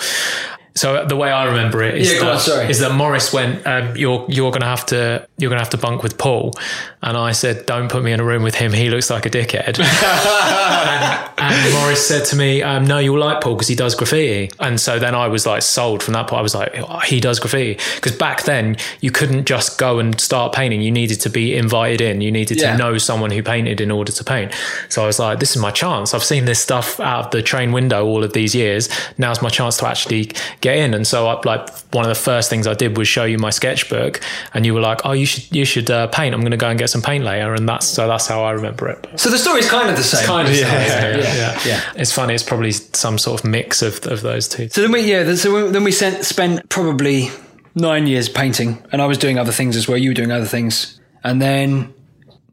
So 0.75 1.05
the 1.05 1.17
way 1.17 1.31
I 1.31 1.45
remember 1.47 1.83
it 1.83 1.97
is 1.97 2.13
Yeah, 2.13 2.21
that, 2.21 2.33
on, 2.35 2.39
sorry. 2.39 2.71
is 2.71 2.79
that 2.81 2.93
Morris 2.93 3.33
went, 3.33 3.67
um, 3.67 3.97
"You're 3.97 4.25
you're 4.29 4.51
gonna 4.53 4.67
have 4.67 4.87
to 4.87 5.27
you're 5.37 5.51
gonna 5.51 5.61
have 5.61 5.71
to 5.71 5.77
bunk 5.79 6.03
with 6.03 6.17
Paul," 6.17 6.55
and 7.03 7.17
I 7.17 7.33
said, 7.33 7.67
"Don't 7.67 7.89
put 7.91 8.03
me 8.05 8.13
in 8.13 8.21
a 8.21 8.25
room 8.25 8.43
with 8.43 8.55
him. 8.55 8.73
He 8.73 8.89
looks 8.89 9.11
like 9.11 9.27
a 9.27 9.31
dickhead." 9.31 9.79
and, 11.39 11.55
and 11.55 11.75
Morris 11.75 12.07
said 12.07 12.25
to 12.27 12.37
me, 12.37 12.63
um, 12.63 12.85
"No, 12.85 12.99
you'll 12.99 13.19
like 13.19 13.41
Paul 13.41 13.55
because 13.55 13.69
he 13.69 13.75
does 13.75 13.95
graffiti." 13.95 14.51
And 14.61 14.81
so 14.81 14.99
then 14.99 15.15
I 15.15 15.29
was 15.29 15.47
like 15.47 15.63
sold 15.63 16.03
from 16.03 16.15
that 16.15 16.27
point. 16.29 16.39
I 16.39 16.43
was 16.43 16.55
like, 16.55 16.73
oh, 16.79 16.99
"He 17.01 17.21
does 17.21 17.41
graffiti," 17.41 17.79
because 17.97 18.13
back 18.13 18.45
then 18.45 18.77
you 19.01 19.11
couldn't 19.11 19.47
just 19.47 19.79
go 19.79 19.99
and 19.99 20.21
start 20.21 20.53
painting. 20.53 20.81
You 20.83 20.91
needed 20.91 21.21
to 21.23 21.31
be 21.31 21.55
invited 21.57 22.01
in. 22.01 22.21
You 22.21 22.31
needed 22.31 22.59
Yeah. 22.61 22.73
to 22.73 22.79
know 22.79 22.99
someone 22.99 23.31
who 23.31 23.43
painted 23.43 23.81
in 23.81 23.91
order 23.91 24.13
to 24.13 24.25
paint. 24.25 24.53
So 24.89 25.03
I 25.03 25.07
was 25.07 25.19
like, 25.19 25.41
"This 25.41 25.51
is 25.51 25.57
my 25.63 25.71
chance. 25.71 26.15
I've 26.15 26.25
seen 26.25 26.45
this 26.45 26.61
stuff 26.61 27.01
out 27.01 27.27
of 27.27 27.31
the 27.33 27.43
train 27.43 27.73
window 27.73 28.05
all 28.07 28.23
of 28.25 28.33
these 28.33 28.55
years. 28.55 28.89
Now's 29.19 29.43
my 29.43 29.49
chance 29.49 29.77
to 29.79 29.87
actually 29.89 30.31
get 30.61 30.77
in." 30.77 30.95
And 30.95 31.07
so, 31.07 31.27
I, 31.27 31.41
like, 31.45 31.69
one 31.93 32.05
of 32.05 32.09
the 32.09 32.21
first 32.21 32.51
things 32.51 32.67
I 32.67 32.75
did 32.75 32.97
was 32.97 33.09
show 33.09 33.25
you 33.25 33.39
my 33.39 33.51
sketchbook, 33.51 34.21
and 34.55 34.65
you 34.65 34.75
were 34.75 34.81
like, 34.81 35.01
"Oh, 35.05 35.13
you 35.13 35.27
should 35.27 35.55
you 35.55 35.65
should 35.65 35.91
uh, 35.91 36.07
paint. 36.09 36.35
I'm 36.35 36.41
going 36.41 36.51
to 36.53 36.57
go 36.57 36.69
and 36.69 36.79
get 36.79 36.91
some 36.91 37.03
paint 37.03 37.25
later." 37.25 37.55
And 37.55 37.69
that's 37.69 37.87
so 37.87 38.07
that's 38.07 38.27
how 38.27 38.45
I 38.45 38.53
remember 38.53 38.89
it. 38.89 39.07
so 39.17 39.31
the 39.31 39.39
story's 39.39 39.69
kind 39.69 39.91
of 39.91 39.97
the 39.97 40.03
same. 40.03 40.27
Kind 40.27 40.49
of, 40.49 40.55
Yeah, 40.55 40.67
yeah, 40.67 40.87
yeah, 40.87 41.17
yeah, 41.17 41.37
yeah, 41.37 41.61
yeah. 41.67 41.93
It's 41.97 42.13
funny. 42.13 42.35
It's 42.35 42.43
probably 42.43 42.73
some 42.73 43.19
sort 43.19 43.41
of 43.41 43.47
mix 43.49 43.83
of, 43.83 44.05
of 44.07 44.23
those 44.23 44.49
two. 44.49 44.69
So 44.69 44.83
then 44.83 44.93
we 44.93 45.01
yeah, 45.01 45.35
so 45.35 45.71
then 45.71 45.85
we 45.85 45.93
sent, 45.93 46.25
spent 46.25 46.69
probably 46.69 47.31
nine 47.75 48.07
years 48.07 48.29
painting, 48.29 48.85
and 48.93 49.01
I 49.01 49.07
was 49.07 49.19
doing 49.19 49.39
other 49.39 49.53
things 49.53 49.77
as 49.77 49.89
well. 49.89 49.99
You 49.99 50.11
were 50.11 50.15
doing 50.15 50.33
other 50.33 50.47
things, 50.47 51.01
and 51.25 51.41
then 51.41 51.93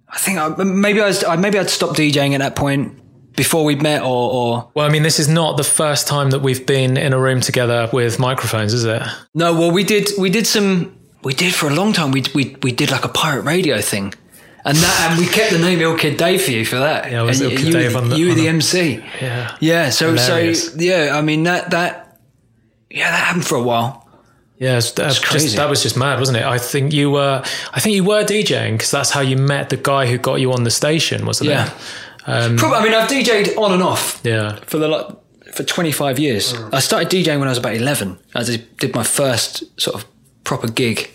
I 0.09 0.17
think 0.17 0.37
I, 0.37 0.49
maybe 0.63 1.01
I 1.01 1.07
was 1.07 1.23
maybe 1.37 1.59
I'd 1.59 1.69
stopped 1.69 1.97
DJing 1.97 2.33
at 2.33 2.39
that 2.39 2.55
point 2.55 2.99
before 3.37 3.63
we'd 3.63 3.81
met, 3.81 4.01
or, 4.01 4.31
or 4.31 4.69
Well, 4.73 4.85
I 4.85 4.89
mean, 4.89 5.03
this 5.03 5.17
is 5.19 5.29
not 5.29 5.55
the 5.55 5.63
first 5.63 6.07
time 6.07 6.31
that 6.31 6.39
we've 6.41 6.65
been 6.65 6.97
in 6.97 7.13
a 7.13 7.19
room 7.19 7.39
together 7.39 7.89
with 7.93 8.19
microphones, 8.19 8.73
is 8.73 8.83
it? 8.83 9.01
no. 9.33 9.53
Well, 9.53 9.71
we 9.71 9.85
did 9.85 10.09
we 10.19 10.29
did 10.29 10.45
some 10.45 10.97
we 11.23 11.33
did 11.33 11.53
for 11.55 11.69
a 11.69 11.73
long 11.73 11.93
time. 11.93 12.11
We 12.11 12.23
we 12.35 12.57
we 12.61 12.71
did 12.73 12.91
like 12.91 13.05
a 13.05 13.09
pirate 13.09 13.43
radio 13.43 13.79
thing. 13.79 14.13
And 14.65 14.75
that, 14.77 15.07
and 15.11 15.19
we 15.19 15.27
kept 15.27 15.53
the 15.53 15.59
name 15.59 15.79
Ill 15.79 15.95
Kid 15.97 16.17
Dave 16.17 16.41
for 16.41 16.51
you 16.51 16.65
for 16.65 16.75
that. 16.79 17.09
Yeah, 17.09 17.21
it 17.21 17.25
was 17.25 17.39
And 17.39 17.51
Ill 17.53 17.57
Kid 17.57 17.67
you, 17.67 17.71
Dave 17.71 17.95
on 17.95 18.09
the- 18.09 18.17
you 18.17 18.27
were 18.27 18.33
the 18.33 18.41
the- 18.41 18.47
MC. 18.49 19.01
Yeah. 19.21 19.55
Yeah, 19.61 19.89
so 19.91 20.09
Hilarious. 20.13 20.73
so 20.73 20.79
yeah, 20.79 21.17
I 21.17 21.21
mean 21.21 21.43
that 21.43 21.71
that 21.71 22.19
yeah 22.89 23.09
that 23.11 23.17
happened 23.27 23.45
for 23.47 23.55
a 23.55 23.63
while. 23.63 24.03
Yeah, 24.59 24.77
it's, 24.77 24.89
uh, 24.91 25.03
that's 25.03 25.19
crazy. 25.19 25.45
just, 25.45 25.57
that 25.57 25.69
was 25.69 25.83
just 25.83 25.95
mad, 25.95 26.19
wasn't 26.19 26.39
it? 26.39 26.43
I 26.43 26.57
think 26.57 26.91
you 26.91 27.11
were, 27.11 27.43
I 27.73 27.79
think 27.79 27.95
you 27.95 28.03
were 28.03 28.23
DJing 28.23 28.71
because 28.73 28.89
that's 28.89 29.11
how 29.11 29.21
you 29.21 29.37
met 29.37 29.69
the 29.69 29.77
guy 29.77 30.07
who 30.07 30.17
got 30.17 30.41
you 30.41 30.51
on 30.51 30.63
the 30.63 30.71
station, 30.71 31.27
wasn't 31.27 31.51
it? 31.51 31.53
Yeah, 31.53 31.67
it? 31.67 31.73
Probably. 32.57 32.77
I 32.77 32.83
mean, 32.83 32.93
I've 32.93 33.09
DJ'd 33.09 33.57
on 33.57 33.71
and 33.73 33.81
off 33.83 34.21
Yeah. 34.23 34.59
for 34.65 34.77
the 34.77 34.87
like 34.87 35.07
for 35.53 35.63
25 35.63 36.19
years. 36.19 36.53
I 36.73 36.79
started 36.79 37.09
DJing 37.09 37.39
when 37.39 37.47
I 37.47 37.51
was 37.51 37.57
about 37.57 37.75
11. 37.75 38.19
I 38.35 38.43
did 38.43 38.77
did 38.77 38.93
my 38.93 39.03
first 39.03 39.63
sort 39.79 39.95
of 39.95 40.05
proper 40.43 40.67
gig. 40.67 41.09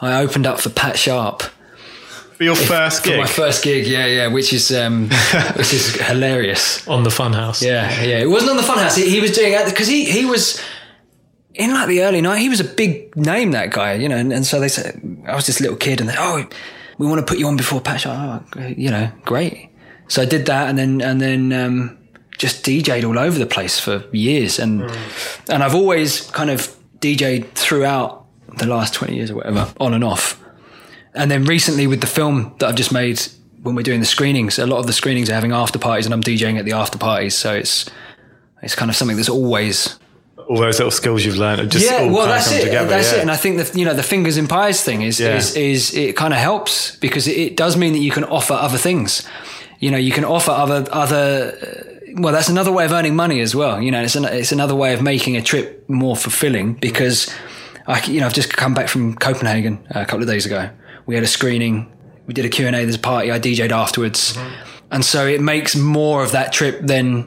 I 0.00 0.20
opened 0.22 0.46
up 0.46 0.60
for 0.60 0.70
Pat 0.70 0.98
Sharp 0.98 1.42
For 2.36 2.44
your 2.44 2.56
first 2.56 3.02
for 3.04 3.10
gig. 3.10 3.20
my 3.20 3.26
first 3.26 3.62
gig. 3.62 3.86
Yeah, 3.86 4.06
yeah, 4.06 4.26
which 4.28 4.52
is 4.52 4.70
um, 4.72 5.08
which 5.56 5.72
is 5.72 5.94
hilarious. 6.00 6.86
On 6.88 7.02
the 7.04 7.10
Funhouse. 7.10 7.62
Yeah, 7.62 8.02
yeah. 8.02 8.18
It 8.18 8.28
wasn't 8.28 8.50
on 8.52 8.56
the 8.56 8.62
Funhouse. 8.62 8.96
He, 8.96 9.08
he 9.08 9.20
was 9.20 9.30
doing 9.32 9.52
it 9.52 9.64
because 9.66 9.86
he 9.88 10.04
he 10.04 10.24
was 10.24 10.60
in 11.54 11.72
like 11.74 11.88
the 11.88 12.02
early 12.02 12.20
night. 12.20 12.38
He 12.40 12.48
was 12.48 12.60
a 12.60 12.64
big 12.64 13.14
name, 13.16 13.52
that 13.52 13.70
guy, 13.70 13.94
you 13.94 14.08
know. 14.08 14.16
And, 14.16 14.32
and 14.32 14.44
so 14.46 14.58
they 14.60 14.68
said, 14.68 15.00
I 15.26 15.34
was 15.34 15.46
this 15.46 15.60
little 15.60 15.76
kid, 15.76 16.00
and 16.00 16.08
they, 16.08 16.14
oh, 16.18 16.46
we 16.98 17.06
want 17.06 17.18
to 17.20 17.26
put 17.26 17.38
you 17.38 17.46
on 17.46 17.56
before 17.56 17.80
Pat. 17.80 18.00
Sharp. 18.00 18.44
Oh, 18.56 18.66
you 18.66 18.90
know, 18.90 19.10
great. 19.24 19.68
So 20.10 20.20
I 20.22 20.24
did 20.26 20.46
that, 20.46 20.68
and 20.68 20.76
then 20.78 21.00
and 21.00 21.20
then 21.20 21.52
um, 21.52 21.98
just 22.36 22.64
DJ'd 22.64 23.04
all 23.04 23.18
over 23.18 23.38
the 23.38 23.46
place 23.46 23.78
for 23.80 24.04
years, 24.12 24.58
and 24.58 24.82
and 25.48 25.62
I've 25.62 25.74
always 25.74 26.30
kind 26.32 26.50
of 26.50 26.68
DJ'd 27.00 27.54
throughout 27.54 28.26
the 28.58 28.66
last 28.66 28.92
twenty 28.92 29.14
years 29.16 29.30
or 29.30 29.36
whatever, 29.36 29.72
on 29.80 29.94
and 29.94 30.04
off. 30.04 30.36
And 31.14 31.30
then 31.30 31.44
recently 31.44 31.86
with 31.86 32.00
the 32.00 32.06
film 32.06 32.54
that 32.58 32.68
I've 32.68 32.74
just 32.76 32.92
made, 32.92 33.20
when 33.62 33.74
we're 33.76 33.82
doing 33.82 34.00
the 34.00 34.06
screenings, 34.06 34.58
a 34.58 34.66
lot 34.66 34.78
of 34.78 34.86
the 34.86 34.92
screenings 34.92 35.30
are 35.30 35.34
having 35.34 35.52
after 35.52 35.78
parties, 35.78 36.06
and 36.06 36.12
I'm 36.14 36.22
DJing 36.22 36.58
at 36.58 36.64
the 36.64 36.72
after 36.72 36.98
parties. 36.98 37.36
So 37.36 37.54
it's 37.54 37.88
it's 38.62 38.74
kind 38.74 38.90
of 38.90 38.96
something 38.96 39.16
that's 39.16 39.28
always 39.28 39.98
All 40.48 40.58
those 40.58 40.78
little 40.78 40.90
skills 40.90 41.24
you've 41.24 41.38
learned 41.38 41.60
have 41.60 41.68
just 41.70 41.86
yeah. 41.88 41.98
all 41.98 42.08
Well, 42.10 42.26
kind 42.26 42.30
of 42.30 42.36
that's 42.36 42.48
come 42.48 42.58
it. 42.58 42.64
together. 42.64 42.88
that's 42.88 43.12
yeah. 43.12 43.18
it. 43.18 43.22
And 43.22 43.30
I 43.30 43.36
think 43.36 43.56
that 43.58 43.76
you 43.76 43.84
know 43.84 43.94
the 43.94 44.02
fingers 44.02 44.36
in 44.36 44.48
pies 44.48 44.82
thing 44.82 45.02
is 45.02 45.20
Yeah. 45.20 45.36
is 45.36 45.54
is 45.54 45.94
it 45.94 46.16
kind 46.16 46.32
of 46.34 46.40
helps 46.40 46.96
because 46.96 47.28
it, 47.28 47.36
it 47.38 47.56
does 47.56 47.76
mean 47.76 47.92
that 47.92 48.00
you 48.00 48.10
can 48.10 48.24
offer 48.24 48.54
other 48.54 48.78
things. 48.78 49.22
You 49.80 49.90
know, 49.90 49.96
you 49.98 50.12
can 50.12 50.24
offer 50.24 50.52
other 50.52 50.86
other. 50.92 51.56
uh, 51.60 52.12
Well, 52.20 52.32
that's 52.32 52.48
another 52.48 52.72
way 52.72 52.84
of 52.84 52.92
earning 52.92 53.14
money 53.16 53.40
as 53.40 53.54
well. 53.54 53.80
You 53.80 53.90
know, 53.90 54.02
it's 54.02 54.16
an, 54.16 54.24
it's 54.24 54.52
another 54.52 54.74
way 54.74 54.94
of 54.94 55.00
making 55.02 55.36
a 55.36 55.42
trip 55.42 55.88
more 55.88 56.16
fulfilling 56.16 56.74
because 56.74 57.32
I, 57.86 58.04
you 58.06 58.20
know, 58.20 58.26
I've 58.26 58.34
just 58.34 58.50
come 58.56 58.74
back 58.74 58.88
from 58.88 59.14
Copenhagen 59.14 59.78
a 59.90 60.04
couple 60.04 60.22
of 60.22 60.28
days 60.28 60.44
ago. 60.46 60.68
We 61.06 61.14
had 61.14 61.24
a 61.24 61.28
screening. 61.28 61.86
We 62.26 62.34
did 62.34 62.44
a 62.44 62.48
Q 62.48 62.66
and 62.66 62.76
A. 62.76 62.80
There's 62.84 62.96
a 62.96 62.98
party. 62.98 63.30
I 63.32 63.38
DJ'd 63.40 63.72
afterwards, 63.72 64.36
and 64.90 65.04
so 65.04 65.26
it 65.26 65.40
makes 65.40 65.74
more 65.76 66.22
of 66.24 66.32
that 66.32 66.52
trip 66.52 66.80
than 66.82 67.26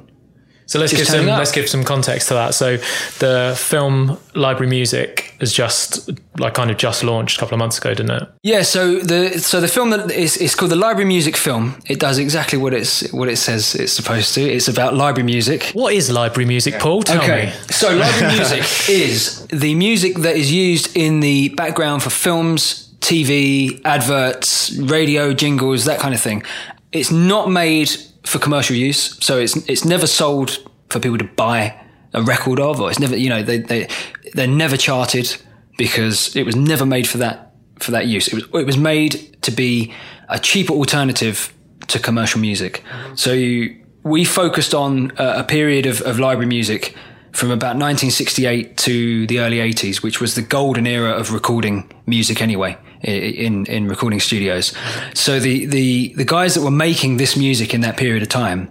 So 0.66 0.80
let's 0.80 0.94
give 0.94 1.08
some 1.08 1.28
up. 1.28 1.38
let's 1.38 1.52
give 1.52 1.70
some 1.70 1.84
context 1.84 2.28
to 2.30 2.34
that. 2.36 2.54
So 2.54 2.78
the 3.20 3.56
film 3.58 4.18
Library 4.36 4.70
Music 4.70 5.36
has 5.40 5.54
just 5.54 6.10
like 6.40 6.54
kind 6.54 6.72
of 6.72 6.78
just 6.78 7.04
launched 7.04 7.38
a 7.38 7.40
couple 7.40 7.56
of 7.56 7.60
months 7.60 7.78
ago, 7.78 7.94
didn't 7.94 8.12
it? 8.12 8.30
Yeah, 8.44 8.62
so 8.64 9.00
the 9.00 9.40
so 9.40 9.62
the 9.62 9.68
film 9.68 9.90
that 9.92 10.12
is 10.12 10.38
it's 10.38 10.56
called 10.56 10.72
the 10.72 10.76
Library 10.76 11.08
Music 11.08 11.38
Film. 11.38 11.76
It 11.88 12.00
does 12.00 12.18
exactly 12.18 12.58
what 12.58 12.74
it's 12.74 13.12
what 13.12 13.30
it 13.30 13.38
says 13.38 13.76
it's 13.76 13.94
supposed 13.94 14.34
to. 14.36 14.42
It's 14.42 14.68
about 14.68 14.94
library 14.94 15.26
music. 15.26 15.72
What 15.74 15.94
is 15.94 16.10
library 16.10 16.46
music, 16.48 16.80
Paul? 16.80 17.04
Tell 17.04 17.28
me. 17.28 17.52
So 17.70 17.96
library 17.96 18.36
music 18.36 18.60
is 18.90 19.46
the 19.48 19.76
music 19.76 20.16
that 20.18 20.36
is 20.36 20.52
used 20.52 20.96
in 20.96 21.20
the 21.20 21.50
background 21.50 22.04
for 22.04 22.10
films, 22.10 22.94
TV, 23.00 23.82
adverts, 23.86 24.72
radio, 24.78 25.34
jingles, 25.34 25.86
that 25.86 26.00
kind 26.00 26.14
of 26.14 26.22
thing. 26.22 26.44
It's 26.92 27.12
not 27.12 27.50
made 27.50 27.92
for 28.24 28.40
commercial 28.40 28.76
use, 28.76 29.18
so 29.24 29.38
it's 29.38 29.56
it's 29.70 29.86
never 29.86 30.08
sold 30.08 30.58
for 30.90 31.00
people 31.00 31.18
to 31.18 31.24
buy 31.24 31.80
a 32.14 32.22
record 32.22 32.60
of, 32.60 32.80
or 32.80 32.90
it's 32.90 33.00
never 33.00 33.16
you 33.16 33.30
know 33.30 33.44
they 33.44 33.58
they 33.60 33.88
they're 34.34 34.48
never 34.48 34.78
charted 34.78 35.36
because 35.78 36.36
it 36.36 36.46
was 36.46 36.56
never 36.56 36.86
made 36.86 37.08
for 37.08 37.18
that 37.18 37.54
for 37.80 37.92
that 37.92 38.08
use. 38.08 38.28
It 38.28 38.36
was 38.36 38.44
it 38.62 38.66
was 38.66 38.78
made 38.78 39.42
to 39.42 39.52
be 39.52 39.94
a 40.30 40.40
cheaper 40.40 40.74
alternative 40.74 41.54
to 41.88 42.00
commercial 42.00 42.40
music. 42.40 42.84
So 43.16 43.34
you, 43.34 43.84
we 44.04 44.24
focused 44.24 44.74
on 44.74 45.12
a, 45.18 45.40
a 45.40 45.44
period 45.44 45.86
of, 45.86 46.02
of 46.02 46.18
library 46.20 46.48
music 46.48 46.96
from 47.34 47.50
about 47.50 47.76
1968 47.76 48.78
to 48.78 49.28
the 49.28 49.40
early 49.40 49.58
80s, 49.58 50.02
which 50.02 50.22
was 50.22 50.36
the 50.36 50.42
golden 50.42 50.88
era 50.88 51.12
of 51.12 51.34
recording 51.34 51.92
music 52.06 52.42
anyway 52.42 52.78
in 53.04 53.66
in 53.66 53.88
recording 53.88 54.20
studios. 54.20 54.74
So 55.14 55.40
the 55.40 55.66
the 55.66 56.14
the 56.16 56.26
guys 56.26 56.56
that 56.56 56.62
were 56.62 56.72
making 56.72 57.18
this 57.18 57.36
music 57.36 57.74
in 57.74 57.82
that 57.82 57.98
period 57.98 58.24
of 58.24 58.30
time 58.30 58.70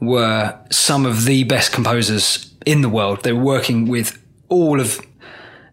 were 0.00 0.58
some 0.70 1.06
of 1.06 1.24
the 1.24 1.44
best 1.44 1.72
composers 1.72 2.52
in 2.64 2.82
the 2.82 2.88
world. 2.88 3.22
They 3.22 3.32
were 3.32 3.42
working 3.42 3.88
with 3.88 4.22
all 4.48 4.80
of 4.80 5.00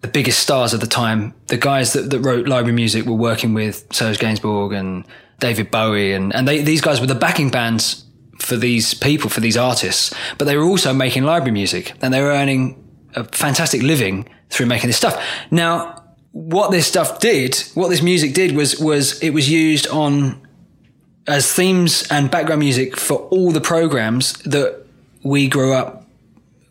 the 0.02 0.08
biggest 0.08 0.40
stars 0.40 0.74
of 0.74 0.82
the 0.82 0.88
time. 0.88 1.34
The 1.48 1.58
guys 1.58 1.94
that, 1.94 2.10
that 2.10 2.20
wrote 2.20 2.48
library 2.48 2.76
music 2.76 3.06
were 3.06 3.14
working 3.14 3.54
with 3.54 3.86
Serge 3.92 4.20
Gainsbourg 4.20 4.78
and 4.78 5.06
David 5.40 5.72
Bowie, 5.72 6.14
and, 6.14 6.34
and 6.36 6.48
they, 6.48 6.62
these 6.62 6.82
guys 6.82 7.00
were 7.00 7.08
the 7.08 7.16
backing 7.16 7.50
bands 7.50 8.06
for 8.40 8.58
these 8.58 8.94
people, 8.94 9.30
for 9.30 9.40
these 9.40 9.58
artists. 9.58 10.14
But 10.38 10.46
they 10.46 10.58
were 10.58 10.64
also 10.64 10.94
making 10.94 11.24
library 11.24 11.52
music, 11.52 11.94
and 12.02 12.14
they 12.14 12.22
were 12.22 12.32
earning 12.32 12.80
a 13.16 13.24
fantastic 13.24 13.82
living 13.82 14.28
through 14.50 14.66
making 14.66 14.88
this 14.88 14.98
stuff. 14.98 15.22
Now, 15.52 16.03
what 16.34 16.72
this 16.72 16.88
stuff 16.88 17.20
did, 17.20 17.56
what 17.76 17.90
this 17.90 18.02
music 18.02 18.34
did, 18.34 18.56
was 18.56 18.78
was 18.78 19.20
it 19.22 19.30
was 19.30 19.50
used 19.50 19.88
on 19.88 20.46
as 21.28 21.52
themes 21.52 22.06
and 22.12 22.30
background 22.30 22.60
music 22.60 22.98
for 22.98 23.20
all 23.30 23.52
the 23.52 23.62
programs 23.62 24.34
that 24.40 24.86
we 25.24 25.48
grew 25.48 25.74
up 25.74 26.06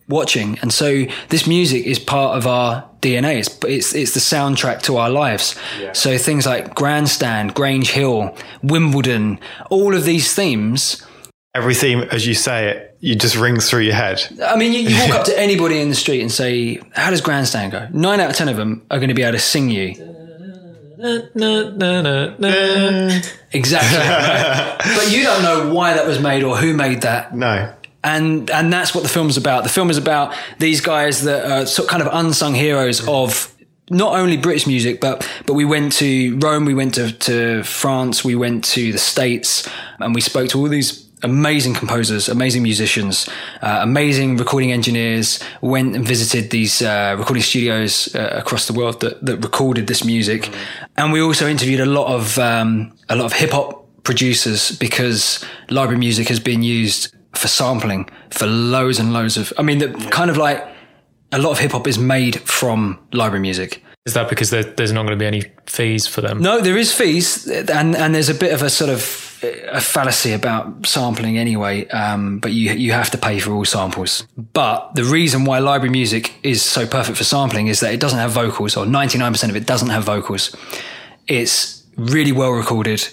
watching. 0.08 0.58
And 0.60 0.72
so 0.72 1.06
this 1.30 1.46
music 1.46 1.86
is 1.86 1.98
part 1.98 2.36
of 2.36 2.46
our 2.46 2.88
DNA. 3.00 3.38
It's 3.38 3.58
it's, 3.64 3.94
it's 3.94 4.14
the 4.14 4.20
soundtrack 4.20 4.82
to 4.82 4.96
our 4.96 5.08
lives. 5.08 5.54
So 5.92 6.18
things 6.18 6.44
like 6.44 6.74
Grandstand, 6.74 7.54
Grange 7.54 7.92
Hill, 7.92 8.36
Wimbledon, 8.62 9.38
all 9.70 9.94
of 9.94 10.04
these 10.04 10.34
themes. 10.34 11.06
Every 11.54 11.74
theme, 11.74 12.00
as 12.10 12.26
you 12.26 12.32
say 12.34 12.70
it, 12.70 12.96
you 13.00 13.14
just 13.14 13.36
rings 13.36 13.68
through 13.68 13.80
your 13.82 13.94
head. 13.94 14.26
I 14.42 14.56
mean, 14.56 14.72
you, 14.72 14.80
you 14.80 14.98
walk 15.02 15.10
up 15.20 15.24
to 15.26 15.38
anybody 15.38 15.80
in 15.80 15.90
the 15.90 15.94
street 15.94 16.22
and 16.22 16.32
say, 16.32 16.80
"How 16.94 17.10
does 17.10 17.20
Grandstand 17.20 17.72
go?" 17.72 17.88
Nine 17.92 18.20
out 18.20 18.30
of 18.30 18.36
ten 18.36 18.48
of 18.48 18.56
them 18.56 18.86
are 18.90 18.98
going 18.98 19.08
to 19.10 19.14
be 19.14 19.22
able 19.22 19.32
to 19.32 19.38
sing 19.38 19.68
you 19.68 19.94
Na, 20.98 21.18
na, 21.34 21.70
na, 21.70 22.36
na. 22.38 23.20
exactly, 23.52 23.98
right? 23.98 24.76
but 24.96 25.10
you 25.10 25.24
don't 25.24 25.42
know 25.42 25.74
why 25.74 25.94
that 25.94 26.06
was 26.06 26.20
made 26.20 26.42
or 26.44 26.56
who 26.56 26.74
made 26.74 27.02
that. 27.02 27.34
No. 27.34 27.74
and 28.04 28.48
and 28.50 28.72
that's 28.72 28.94
what 28.94 29.02
the 29.02 29.08
film's 29.10 29.36
about. 29.36 29.64
The 29.64 29.68
film 29.68 29.90
is 29.90 29.98
about 29.98 30.34
these 30.58 30.80
guys 30.80 31.22
that 31.24 31.44
are 31.44 31.66
sort 31.66 31.86
of 31.86 31.90
kind 31.90 32.02
of 32.02 32.08
unsung 32.12 32.54
heroes 32.54 33.06
of 33.08 33.52
not 33.90 34.14
only 34.14 34.36
British 34.36 34.66
music, 34.66 35.00
but 35.00 35.28
but 35.44 35.54
we 35.54 35.64
went 35.64 35.92
to 35.94 36.38
Rome, 36.38 36.64
we 36.64 36.74
went 36.74 36.94
to, 36.94 37.12
to 37.12 37.62
France, 37.64 38.24
we 38.24 38.36
went 38.36 38.64
to 38.66 38.92
the 38.92 38.98
States, 38.98 39.68
and 39.98 40.14
we 40.14 40.20
spoke 40.20 40.48
to 40.50 40.58
all 40.58 40.68
these 40.68 41.02
amazing 41.22 41.74
composers, 41.74 42.28
amazing 42.28 42.62
musicians, 42.62 43.28
uh, 43.62 43.80
amazing 43.82 44.36
recording 44.36 44.72
engineers. 44.72 45.40
Went 45.60 45.94
and 45.96 46.06
visited 46.06 46.50
these 46.50 46.82
uh, 46.82 47.16
recording 47.18 47.42
studios 47.42 48.14
uh, 48.14 48.30
across 48.32 48.66
the 48.66 48.72
world 48.72 49.00
that, 49.00 49.24
that 49.24 49.38
recorded 49.38 49.86
this 49.86 50.04
music, 50.04 50.50
and 50.96 51.12
we 51.12 51.20
also 51.20 51.48
interviewed 51.48 51.80
a 51.80 51.86
lot 51.86 52.14
of 52.14 52.38
um, 52.38 52.92
a 53.08 53.16
lot 53.16 53.26
of 53.26 53.32
hip 53.32 53.50
hop 53.50 53.86
producers 54.04 54.76
because 54.78 55.44
library 55.70 55.98
music 55.98 56.28
has 56.28 56.40
been 56.40 56.62
used 56.62 57.14
for 57.34 57.48
sampling 57.48 58.08
for 58.30 58.46
loads 58.46 58.98
and 58.98 59.12
loads 59.12 59.36
of. 59.36 59.52
I 59.58 59.62
mean, 59.62 59.78
the, 59.78 59.88
kind 60.10 60.30
of 60.30 60.36
like 60.36 60.66
a 61.30 61.38
lot 61.38 61.52
of 61.52 61.58
hip 61.58 61.72
hop 61.72 61.86
is 61.86 61.98
made 61.98 62.40
from 62.40 62.98
library 63.12 63.40
music. 63.40 63.82
Is 64.04 64.14
that 64.14 64.28
because 64.28 64.50
there, 64.50 64.64
there's 64.64 64.92
not 64.92 65.02
going 65.06 65.16
to 65.16 65.22
be 65.22 65.26
any 65.26 65.44
fees 65.66 66.08
for 66.08 66.20
them? 66.20 66.42
No, 66.42 66.60
there 66.60 66.76
is 66.76 66.92
fees, 66.92 67.46
and 67.48 67.94
and 67.94 68.14
there's 68.14 68.28
a 68.28 68.34
bit 68.34 68.52
of 68.52 68.62
a 68.62 68.70
sort 68.70 68.90
of 68.90 69.31
a 69.42 69.80
fallacy 69.80 70.32
about 70.32 70.86
sampling 70.86 71.38
anyway. 71.38 71.86
Um, 71.88 72.38
but 72.38 72.52
you 72.52 72.72
you 72.72 72.92
have 72.92 73.10
to 73.10 73.18
pay 73.18 73.38
for 73.38 73.52
all 73.52 73.64
samples. 73.64 74.26
But 74.36 74.94
the 74.94 75.04
reason 75.04 75.44
why 75.44 75.58
library 75.58 75.90
music 75.90 76.34
is 76.42 76.62
so 76.62 76.86
perfect 76.86 77.18
for 77.18 77.24
sampling 77.24 77.66
is 77.66 77.80
that 77.80 77.92
it 77.92 78.00
doesn't 78.00 78.18
have 78.18 78.32
vocals, 78.32 78.76
or 78.76 78.84
99% 78.84 79.48
of 79.48 79.56
it 79.56 79.66
doesn't 79.66 79.90
have 79.90 80.04
vocals. 80.04 80.54
It's 81.26 81.84
really 81.96 82.32
well 82.32 82.50
recorded, 82.50 83.06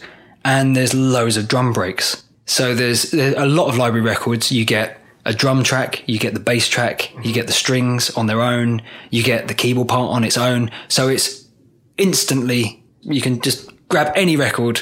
and 0.44 0.76
there's 0.76 0.94
loads 0.94 1.38
of 1.38 1.48
drum 1.48 1.74
breaks. 1.74 2.24
So 2.46 2.74
there's, 2.74 3.12
there's 3.12 3.36
a 3.36 3.46
lot 3.46 3.68
of 3.68 3.78
library 3.78 4.04
records. 4.04 4.52
You 4.52 4.66
get 4.66 5.00
a 5.26 5.34
drum 5.34 5.64
track, 5.64 6.04
you 6.08 6.18
get 6.18 6.34
the 6.34 6.40
bass 6.40 6.68
track, 6.68 7.14
you 7.24 7.32
get 7.32 7.46
the 7.46 7.54
strings 7.54 8.10
on 8.12 8.26
their 8.26 8.42
own, 8.42 8.82
you 9.12 9.22
get 9.22 9.48
the 9.48 9.54
keyboard 9.54 9.88
part 9.88 10.10
on 10.10 10.24
its 10.24 10.38
own. 10.38 10.72
So 10.88 11.08
it's 11.08 11.46
instantly, 11.98 12.84
you 13.02 13.22
can 13.22 13.40
just 13.42 13.70
grab 13.90 14.12
any 14.16 14.36
record, 14.36 14.82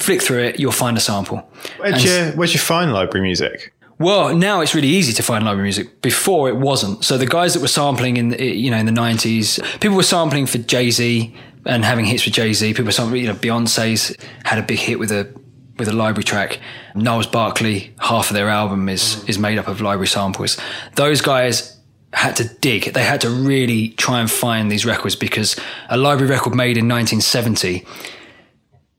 flick 0.00 0.22
through 0.22 0.42
it, 0.44 0.60
you'll 0.60 0.72
find 0.72 0.96
a 0.96 1.00
sample. 1.00 1.38
Where'd 1.78 2.02
you, 2.02 2.32
where'd 2.36 2.52
you 2.52 2.60
find 2.60 2.92
library 2.92 3.24
music? 3.24 3.72
well, 4.00 4.34
now 4.34 4.62
it's 4.62 4.74
really 4.74 4.88
easy 4.88 5.12
to 5.12 5.22
find 5.22 5.44
library 5.44 5.64
music. 5.64 6.00
Before 6.00 6.48
it 6.48 6.56
wasn't. 6.56 7.04
So 7.04 7.18
the 7.18 7.26
guys 7.26 7.52
that 7.52 7.60
were 7.60 7.68
sampling 7.68 8.16
in 8.16 8.30
the, 8.30 8.42
you 8.42 8.70
know 8.70 8.78
in 8.78 8.86
the 8.86 8.92
nineties, 8.92 9.60
people 9.80 9.96
were 9.96 10.02
sampling 10.02 10.46
for 10.46 10.56
Jay 10.56 10.90
Z 10.90 11.34
and 11.66 11.84
having 11.84 12.06
hits 12.06 12.24
with 12.24 12.32
Jay 12.32 12.54
Z. 12.54 12.72
People 12.72 12.86
were 12.86 12.92
sampling, 12.92 13.20
you 13.20 13.28
know, 13.28 13.34
Beyonce's 13.34 14.16
had 14.44 14.58
a 14.58 14.62
big 14.62 14.78
hit 14.78 14.98
with 14.98 15.12
a 15.12 15.30
with 15.78 15.86
a 15.86 15.92
library 15.92 16.24
track. 16.24 16.60
Gnarls 16.94 17.26
Barkley, 17.26 17.94
half 18.00 18.30
of 18.30 18.34
their 18.34 18.48
album 18.48 18.88
is 18.88 19.22
is 19.28 19.38
made 19.38 19.58
up 19.58 19.68
of 19.68 19.82
library 19.82 20.06
samples. 20.08 20.56
Those 20.94 21.20
guys 21.20 21.78
had 22.14 22.36
to 22.36 22.44
dig. 22.44 22.94
They 22.94 23.04
had 23.04 23.20
to 23.20 23.28
really 23.28 23.90
try 23.90 24.20
and 24.20 24.30
find 24.30 24.72
these 24.72 24.86
records 24.86 25.14
because 25.14 25.56
a 25.90 25.98
library 25.98 26.30
record 26.30 26.54
made 26.54 26.78
in 26.78 26.88
1970 26.88 27.84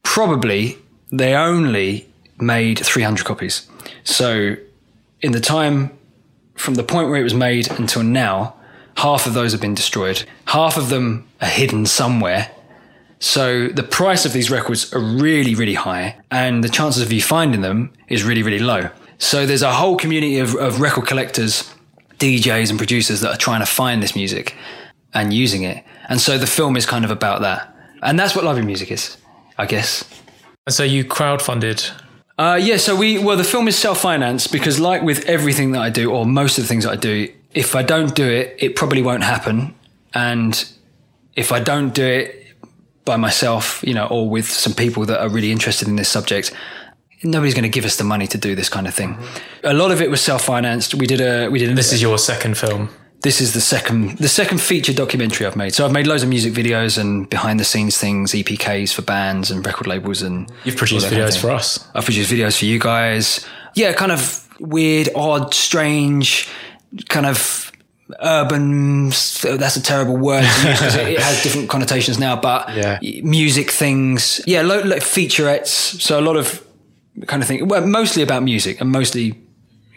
probably 0.03 0.77
they 1.11 1.35
only 1.35 2.07
made 2.39 2.79
300 2.79 3.25
copies. 3.25 3.67
So 4.03 4.55
in 5.21 5.31
the 5.31 5.39
time 5.39 5.91
from 6.55 6.75
the 6.75 6.83
point 6.83 7.09
where 7.09 7.19
it 7.19 7.23
was 7.23 7.33
made 7.33 7.69
until 7.71 8.03
now, 8.03 8.55
half 8.97 9.25
of 9.25 9.33
those 9.33 9.51
have 9.51 9.61
been 9.61 9.73
destroyed. 9.73 10.23
Half 10.45 10.77
of 10.77 10.89
them 10.89 11.27
are 11.41 11.47
hidden 11.47 11.85
somewhere. 11.85 12.51
So 13.19 13.67
the 13.67 13.83
price 13.83 14.25
of 14.25 14.33
these 14.33 14.49
records 14.49 14.93
are 14.93 14.99
really, 14.99 15.53
really 15.53 15.75
high, 15.75 16.17
and 16.31 16.63
the 16.63 16.69
chances 16.69 17.03
of 17.03 17.11
you 17.11 17.21
finding 17.21 17.61
them 17.61 17.93
is 18.07 18.23
really, 18.23 18.41
really 18.41 18.59
low. 18.59 18.89
So 19.19 19.45
there's 19.45 19.61
a 19.61 19.73
whole 19.73 19.95
community 19.95 20.39
of, 20.39 20.55
of 20.55 20.81
record 20.81 21.05
collectors, 21.05 21.71
DJs, 22.17 22.71
and 22.71 22.79
producers 22.79 23.21
that 23.21 23.31
are 23.31 23.37
trying 23.37 23.59
to 23.59 23.67
find 23.67 24.01
this 24.01 24.15
music 24.15 24.55
and 25.13 25.31
using 25.31 25.63
it. 25.63 25.83
And 26.09 26.19
so 26.19 26.37
the 26.37 26.47
film 26.47 26.75
is 26.75 26.85
kind 26.85 27.05
of 27.05 27.11
about 27.11 27.41
that. 27.41 27.75
And 28.01 28.19
that's 28.19 28.35
what 28.35 28.43
library 28.43 28.65
music 28.65 28.91
is, 28.91 29.17
I 29.57 29.67
guess. 29.67 30.03
And 30.67 30.73
so 30.73 30.83
you 30.83 31.03
crowdfunded. 31.03 31.91
Uh, 32.37 32.59
yeah, 32.61 32.77
so 32.77 32.95
we 32.95 33.19
well 33.19 33.37
the 33.37 33.43
film 33.43 33.67
is 33.67 33.77
self-financed 33.77 34.51
because 34.51 34.79
like 34.79 35.01
with 35.01 35.25
everything 35.25 35.71
that 35.71 35.81
I 35.81 35.89
do 35.89 36.11
or 36.11 36.25
most 36.25 36.57
of 36.57 36.63
the 36.63 36.67
things 36.67 36.83
that 36.83 36.91
I 36.91 36.95
do, 36.95 37.27
if 37.53 37.75
I 37.75 37.83
don't 37.83 38.15
do 38.15 38.27
it, 38.27 38.55
it 38.57 38.75
probably 38.75 39.01
won't 39.01 39.23
happen. 39.23 39.75
And 40.13 40.63
if 41.35 41.51
I 41.51 41.59
don't 41.59 41.93
do 41.93 42.05
it 42.05 42.45
by 43.05 43.17
myself, 43.17 43.83
you 43.85 43.93
know, 43.93 44.07
or 44.07 44.29
with 44.29 44.49
some 44.49 44.73
people 44.73 45.05
that 45.05 45.19
are 45.21 45.29
really 45.29 45.51
interested 45.51 45.87
in 45.87 45.95
this 45.95 46.09
subject, 46.09 46.53
nobody's 47.23 47.53
going 47.53 47.63
to 47.63 47.69
give 47.69 47.85
us 47.85 47.97
the 47.97 48.03
money 48.03 48.27
to 48.27 48.37
do 48.37 48.55
this 48.55 48.69
kind 48.69 48.87
of 48.87 48.93
thing. 48.93 49.17
A 49.63 49.73
lot 49.73 49.91
of 49.91 50.01
it 50.01 50.09
was 50.09 50.21
self-financed. 50.21 50.95
We 50.95 51.07
did 51.07 51.21
a 51.21 51.49
we 51.49 51.59
did 51.59 51.75
This 51.75 51.93
is 51.93 52.01
your 52.01 52.17
second 52.17 52.57
film. 52.57 52.89
This 53.23 53.39
is 53.41 53.53
the 53.53 53.61
second 53.61 54.17
the 54.17 54.27
second 54.27 54.59
feature 54.61 54.93
documentary 54.93 55.45
I've 55.45 55.55
made. 55.55 55.73
So 55.73 55.85
I've 55.85 55.91
made 55.91 56.07
loads 56.07 56.23
of 56.23 56.29
music 56.29 56.53
videos 56.53 56.97
and 56.97 57.29
behind 57.29 57.59
the 57.59 57.63
scenes 57.63 57.97
things, 57.97 58.31
EPKs 58.31 58.93
for 58.93 59.01
bands 59.03 59.51
and 59.51 59.65
record 59.65 59.87
labels 59.87 60.21
and 60.21 60.51
You've 60.63 60.77
produced 60.77 61.09
that 61.09 61.13
kind 61.13 61.23
of 61.23 61.29
videos 61.29 61.37
for 61.39 61.51
us. 61.51 61.87
I've 61.93 62.05
produced 62.05 62.31
videos 62.31 62.57
for 62.57 62.65
you 62.65 62.79
guys. 62.79 63.45
Yeah, 63.75 63.93
kind 63.93 64.11
of 64.11 64.47
weird, 64.59 65.09
odd, 65.15 65.53
strange, 65.53 66.49
kind 67.09 67.25
of 67.25 67.71
urban. 68.21 69.09
That's 69.09 69.75
a 69.75 69.81
terrible 69.81 70.17
word 70.17 70.41
to 70.43 70.69
use 70.69 70.79
because 70.79 70.95
it, 70.95 71.07
it 71.09 71.19
has 71.19 71.43
different 71.43 71.69
connotations 71.69 72.19
now. 72.19 72.35
But 72.39 72.69
Yeah. 72.75 72.99
music 73.23 73.71
things, 73.71 74.41
yeah, 74.45 74.61
lo- 74.61 74.81
lo- 74.83 74.97
featurettes. 74.97 76.01
So 76.01 76.19
a 76.19 76.21
lot 76.21 76.37
of 76.37 76.65
kind 77.27 77.41
of 77.41 77.47
thing. 77.47 77.67
Well, 77.67 77.85
mostly 77.85 78.23
about 78.23 78.43
music 78.43 78.81
and 78.81 78.91
mostly 78.91 79.39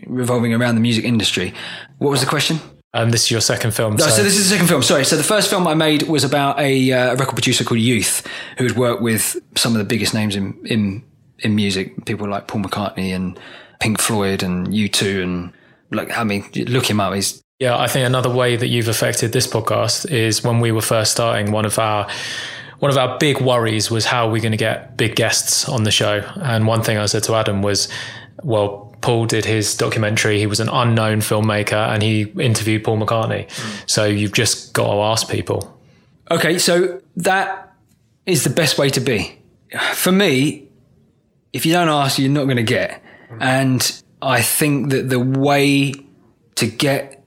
revolving 0.06 0.52
around 0.54 0.74
the 0.74 0.80
music 0.82 1.04
industry. 1.04 1.54
What 1.98 2.10
was 2.10 2.20
the 2.20 2.26
question? 2.26 2.60
Um, 2.94 3.10
this 3.10 3.24
is 3.24 3.30
your 3.32 3.40
second 3.40 3.72
film. 3.72 3.96
No, 3.96 4.06
so 4.06 4.22
this 4.22 4.38
is 4.38 4.44
the 4.44 4.54
second 4.54 4.68
film. 4.68 4.82
Sorry. 4.82 5.04
So 5.04 5.16
the 5.16 5.24
first 5.24 5.50
film 5.50 5.66
I 5.66 5.74
made 5.74 6.04
was 6.04 6.22
about 6.22 6.60
a, 6.60 6.92
uh, 6.92 7.16
record 7.16 7.34
producer 7.34 7.64
called 7.64 7.80
Youth, 7.80 8.24
who 8.56 8.64
had 8.68 8.76
worked 8.76 9.02
with 9.02 9.36
some 9.56 9.72
of 9.72 9.78
the 9.78 9.84
biggest 9.84 10.14
names 10.14 10.36
in 10.36 10.56
in 10.64 11.02
in 11.40 11.56
music, 11.56 12.06
people 12.06 12.28
like 12.28 12.46
Paul 12.46 12.62
McCartney 12.62 13.14
and 13.14 13.38
Pink 13.80 14.00
Floyd 14.00 14.44
and 14.44 14.68
U2 14.68 15.22
and 15.22 15.52
like 15.90 16.16
I 16.16 16.22
mean, 16.22 16.48
look 16.54 16.88
him 16.88 17.00
up. 17.00 17.14
He's 17.14 17.42
Yeah, 17.58 17.76
I 17.76 17.88
think 17.88 18.06
another 18.06 18.30
way 18.30 18.54
that 18.54 18.68
you've 18.68 18.88
affected 18.88 19.32
this 19.32 19.48
podcast 19.48 20.10
is 20.10 20.44
when 20.44 20.60
we 20.60 20.70
were 20.70 20.80
first 20.80 21.10
starting. 21.10 21.50
One 21.50 21.64
of 21.64 21.78
our 21.80 22.08
one 22.78 22.90
of 22.90 22.96
our 22.96 23.18
big 23.18 23.40
worries 23.40 23.90
was 23.90 24.04
how 24.04 24.30
we're 24.30 24.42
going 24.42 24.52
to 24.52 24.58
get 24.58 24.96
big 24.96 25.16
guests 25.16 25.68
on 25.68 25.82
the 25.82 25.90
show. 25.90 26.22
And 26.36 26.66
one 26.66 26.82
thing 26.82 26.98
I 26.98 27.06
said 27.06 27.24
to 27.24 27.34
Adam 27.34 27.62
was, 27.62 27.88
well, 28.42 28.93
Paul 29.00 29.26
did 29.26 29.44
his 29.44 29.76
documentary. 29.76 30.38
He 30.38 30.46
was 30.46 30.60
an 30.60 30.68
unknown 30.68 31.18
filmmaker, 31.18 31.88
and 31.92 32.02
he 32.02 32.22
interviewed 32.22 32.84
Paul 32.84 32.98
McCartney. 32.98 33.50
So 33.88 34.04
you've 34.04 34.32
just 34.32 34.72
got 34.72 34.92
to 34.92 35.00
ask 35.00 35.28
people. 35.28 35.78
okay. 36.30 36.58
So 36.58 37.00
that 37.16 37.74
is 38.26 38.44
the 38.44 38.50
best 38.50 38.78
way 38.78 38.90
to 38.90 39.00
be. 39.00 39.38
For 39.92 40.12
me, 40.12 40.68
if 41.52 41.66
you 41.66 41.72
don't 41.72 41.88
ask, 41.88 42.18
you're 42.18 42.30
not 42.30 42.44
going 42.44 42.56
to 42.56 42.62
get. 42.62 43.02
And 43.40 44.02
I 44.22 44.40
think 44.42 44.90
that 44.90 45.08
the 45.10 45.20
way 45.20 45.92
to 46.54 46.66
get 46.66 47.24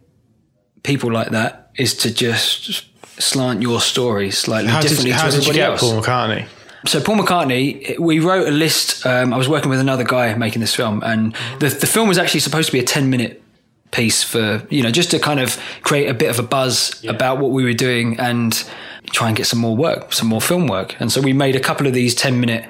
people 0.84 1.12
like 1.12 1.30
that 1.32 1.72
is 1.76 1.94
to 1.98 2.14
just 2.14 2.86
slant 3.22 3.62
your 3.62 3.82
story 3.82 4.32
slightly 4.32 4.72
How 4.72 4.82
did, 4.82 4.90
differently 4.90 5.12
how 5.12 5.30
to 5.30 5.38
did 5.38 5.48
you 5.48 5.54
get 5.54 5.72
else. 5.72 5.82
Paul 5.82 6.02
McCartney? 6.02 6.48
So 6.86 7.02
Paul 7.02 7.18
McCartney, 7.18 7.98
we 7.98 8.20
wrote 8.20 8.48
a 8.48 8.52
list. 8.52 9.06
Um, 9.06 9.34
I 9.34 9.38
was 9.38 9.50
working 9.50 9.70
with 9.70 9.80
another 9.80 10.04
guy 10.04 10.34
making 10.36 10.62
this 10.62 10.76
film, 10.76 11.02
and 11.04 11.36
the 11.60 11.70
the 11.70 11.88
film 11.88 12.08
was 12.08 12.18
actually 12.18 12.42
supposed 12.42 12.68
to 12.68 12.72
be 12.72 12.80
a 12.80 12.84
ten 12.84 13.10
minute 13.10 13.44
piece 13.92 14.22
for 14.22 14.66
you 14.70 14.84
know 14.84 14.92
just 14.92 15.12
to 15.12 15.20
kind 15.20 15.40
of 15.40 15.58
create 15.82 16.08
a 16.08 16.14
bit 16.14 16.30
of 16.30 16.38
a 16.40 16.44
buzz 16.44 17.04
about 17.06 17.40
what 17.40 17.52
we 17.52 17.64
were 17.64 17.74
doing 17.74 18.20
and 18.20 18.70
try 19.08 19.28
and 19.28 19.38
get 19.38 19.48
some 19.48 19.60
more 19.60 19.76
work, 19.76 20.14
some 20.14 20.28
more 20.28 20.42
film 20.42 20.68
work. 20.68 21.00
And 21.00 21.12
so 21.12 21.22
we 21.22 21.34
made 21.34 21.56
a 21.56 21.60
couple 21.60 21.88
of 21.88 21.94
these 21.94 22.14
ten 22.14 22.40
minute 22.40 22.70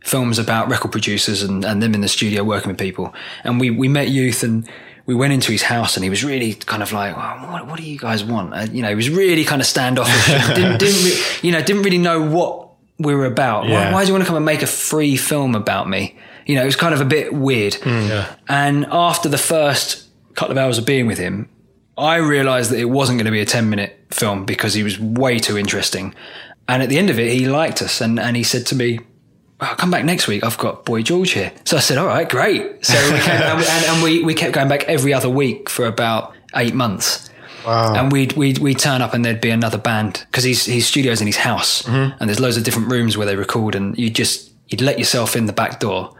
films 0.00 0.38
about 0.38 0.68
record 0.68 0.92
producers 0.92 1.42
and, 1.42 1.64
and 1.64 1.82
them 1.82 1.94
in 1.94 2.00
the 2.00 2.08
studio 2.08 2.44
working 2.44 2.68
with 2.68 2.78
people. 2.78 3.14
And 3.44 3.60
we 3.60 3.70
we 3.70 3.88
met 3.88 4.08
Youth 4.08 4.42
and. 4.42 4.68
We 5.06 5.16
went 5.16 5.32
into 5.32 5.50
his 5.50 5.62
house 5.62 5.96
and 5.96 6.04
he 6.04 6.10
was 6.10 6.22
really 6.22 6.54
kind 6.54 6.84
of 6.84 6.92
like, 6.92 7.16
well, 7.16 7.50
what, 7.50 7.66
what 7.66 7.76
do 7.78 7.82
you 7.82 7.98
guys 7.98 8.22
want? 8.22 8.54
Uh, 8.54 8.68
you 8.70 8.80
know, 8.80 8.90
he 8.90 8.94
was 8.94 9.10
really 9.10 9.42
kind 9.44 9.60
of 9.60 9.66
standoffish. 9.66 10.46
didn't, 10.54 10.78
didn't 10.78 11.42
you 11.42 11.50
know, 11.50 11.60
didn't 11.60 11.82
really 11.82 11.98
know 11.98 12.22
what 12.22 12.69
we 13.00 13.14
were 13.14 13.26
about. 13.26 13.64
Why, 13.64 13.70
Yeah. 13.70 13.92
why 13.92 14.02
do 14.02 14.08
you 14.08 14.14
want 14.14 14.22
to 14.24 14.26
come 14.26 14.36
and 14.36 14.44
make 14.44 14.62
a 14.62 14.66
free 14.66 15.16
film 15.16 15.54
about 15.54 15.88
me? 15.88 16.16
You 16.46 16.54
know, 16.56 16.62
it 16.62 16.66
was 16.66 16.76
kind 16.76 16.94
of 16.94 17.00
a 17.00 17.04
bit 17.04 17.32
weird. 17.32 17.74
Hmm. 17.74 18.08
Yeah. 18.08 18.26
And 18.48 18.86
after 18.90 19.28
the 19.28 19.38
first 19.38 20.06
couple 20.34 20.52
of 20.52 20.58
hours 20.58 20.78
of 20.78 20.86
being 20.86 21.06
with 21.06 21.18
him, 21.18 21.48
I 21.98 22.16
realized 22.16 22.70
that 22.70 22.78
it 22.78 22.86
wasn't 22.86 23.18
going 23.18 23.26
to 23.26 23.30
be 23.32 23.40
a 23.40 23.44
10 23.46 23.68
minute 23.68 23.98
film 24.10 24.44
because 24.44 24.74
he 24.74 24.82
was 24.82 24.98
way 24.98 25.38
too 25.38 25.58
interesting. 25.58 26.14
And 26.68 26.82
at 26.82 26.88
the 26.88 26.98
end 26.98 27.10
of 27.10 27.18
it, 27.18 27.32
he 27.32 27.46
liked 27.48 27.82
us 27.82 28.00
and, 28.00 28.18
and 28.18 28.36
he 28.36 28.42
said 28.42 28.66
to 28.66 28.74
me, 28.74 29.00
I'll 29.60 29.74
come 29.76 29.90
back 29.90 30.04
next 30.04 30.26
week. 30.26 30.42
I've 30.42 30.56
got 30.56 30.84
Boy 30.86 31.02
George 31.02 31.32
here. 31.32 31.52
So 31.64 31.76
I 31.76 31.80
said, 31.80 31.98
all 31.98 32.06
right, 32.06 32.28
great. 32.28 32.84
So 32.84 32.94
we 33.12 33.18
came, 33.20 33.34
and, 33.42 33.58
and, 33.60 33.84
and 33.86 34.02
we, 34.02 34.22
we 34.24 34.32
kept 34.34 34.54
going 34.54 34.68
back 34.68 34.84
every 34.84 35.12
other 35.12 35.28
week 35.28 35.68
for 35.68 35.84
about 35.86 36.34
eight 36.56 36.74
months. 36.74 37.28
Wow. 37.66 37.94
And 37.94 38.12
we'd, 38.12 38.32
we'd, 38.34 38.58
we'd 38.58 38.78
turn 38.78 39.02
up 39.02 39.14
and 39.14 39.24
there'd 39.24 39.40
be 39.40 39.50
another 39.50 39.78
band 39.78 40.24
because 40.30 40.44
his, 40.44 40.64
his 40.64 40.86
studio's 40.86 41.20
in 41.20 41.26
his 41.26 41.36
house. 41.36 41.82
Mm-hmm. 41.82 42.16
And 42.20 42.28
there's 42.28 42.40
loads 42.40 42.56
of 42.56 42.64
different 42.64 42.90
rooms 42.90 43.16
where 43.16 43.26
they 43.26 43.36
record 43.36 43.74
and 43.74 43.96
you 43.98 44.10
just, 44.10 44.50
you'd 44.68 44.80
let 44.80 44.98
yourself 44.98 45.36
in 45.36 45.46
the 45.46 45.52
back 45.52 45.80
door 45.80 46.14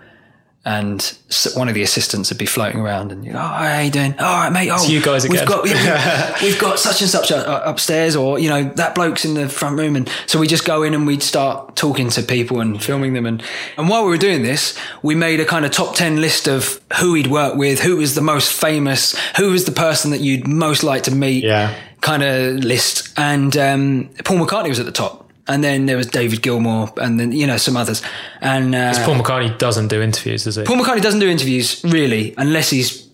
and 0.63 1.17
one 1.55 1.69
of 1.69 1.75
the 1.75 1.83
assistants 1.83 2.29
would 2.31 2.37
be 2.39 2.45
floating 2.45 2.81
around 2.81 3.13
and 3.13 3.25
you 3.25 3.33
go, 3.33 3.39
oh, 3.39 3.43
how 3.43 3.81
you 3.81 3.91
doing? 3.91 4.13
All 4.19 4.43
right, 4.43 4.51
mate. 4.53 4.69
Oh, 4.71 4.87
you 4.87 5.01
guys 5.01 5.25
again. 5.25 5.39
we've 5.39 5.49
got 5.49 5.63
we- 5.65 5.73
we've 6.51 6.61
got 6.61 6.79
such 6.79 7.01
and 7.01 7.09
such 7.11 7.33
uh, 7.33 7.37
uh, 7.37 7.63
upstairs, 7.65 8.15
or 8.15 8.39
you 8.39 8.51
know 8.51 8.65
that 8.75 8.95
bloke's 8.95 9.25
in 9.25 9.33
the 9.35 9.49
front 9.49 9.79
room, 9.79 9.97
and 9.97 10.09
so 10.27 10.39
we 10.39 10.47
just 10.47 10.67
go 10.67 10.83
in 10.83 10.93
and 10.93 11.07
we'd 11.07 11.23
start 11.23 11.77
talking 11.77 12.11
to 12.11 12.23
people 12.23 12.61
and 12.61 12.83
filming 12.83 13.15
them, 13.15 13.25
and 13.25 13.43
and 13.79 13.89
while 13.89 14.05
we 14.05 14.11
were 14.11 14.19
doing 14.19 14.43
this, 14.43 14.79
we 15.03 15.15
made 15.15 15.41
a 15.41 15.47
kind 15.47 15.65
of 15.65 15.71
top 15.71 15.95
ten 15.97 16.21
list 16.21 16.47
of 16.47 16.79
who 16.99 17.13
we'd 17.13 17.29
worked 17.29 17.57
with, 17.57 17.81
who 17.81 17.97
was 17.97 18.15
the 18.15 18.21
most 18.21 18.53
famous, 18.53 19.17
who 19.39 19.51
was 19.53 19.65
the 19.65 19.73
person 19.73 20.11
that 20.11 20.21
you'd 20.21 20.47
most 20.47 20.83
like 20.83 21.05
to 21.05 21.11
meet, 21.15 21.43
Yeah. 21.43 21.75
kind 22.03 22.23
of 22.23 22.57
list, 22.63 23.09
and 23.17 23.57
um, 23.57 24.11
Paul 24.25 24.39
McCartney 24.39 24.69
was 24.69 24.79
at 24.79 24.85
the 24.87 24.93
top. 24.93 25.20
And 25.51 25.65
then 25.65 25.87
there 25.87 25.97
was 25.97 26.07
David 26.07 26.43
Gilmour, 26.43 26.93
and 26.99 27.19
then 27.19 27.33
you 27.33 27.47
know 27.47 27.57
some 27.57 27.77
others. 27.77 28.03
And 28.41 28.75
uh, 28.75 28.95
Paul 29.05 29.17
McCartney 29.17 29.59
doesn't 29.59 29.89
do 29.89 30.01
interviews, 30.01 30.45
does 30.45 30.57
he? 30.57 30.63
Paul 30.63 30.77
McCartney 30.77 31.03
doesn't 31.03 31.21
do 31.21 31.29
interviews 31.29 31.83
really, 31.85 32.35
unless 32.39 32.71
he's 32.71 33.11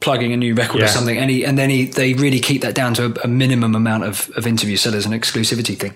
plugging 0.00 0.32
a 0.32 0.36
new 0.36 0.54
record 0.54 0.82
or 0.82 0.86
something. 0.88 1.18
And 1.18 1.30
he, 1.30 1.44
and 1.44 1.58
then 1.58 1.68
he, 1.70 1.86
they 1.86 2.14
really 2.14 2.38
keep 2.38 2.62
that 2.62 2.74
down 2.74 2.94
to 2.94 3.06
a, 3.06 3.24
a 3.24 3.28
minimum 3.28 3.74
amount 3.74 4.04
of, 4.04 4.30
of 4.36 4.46
interviews, 4.46 4.80
so 4.80 4.90
there's 4.90 5.06
an 5.06 5.12
exclusivity 5.12 5.76
thing. 5.76 5.94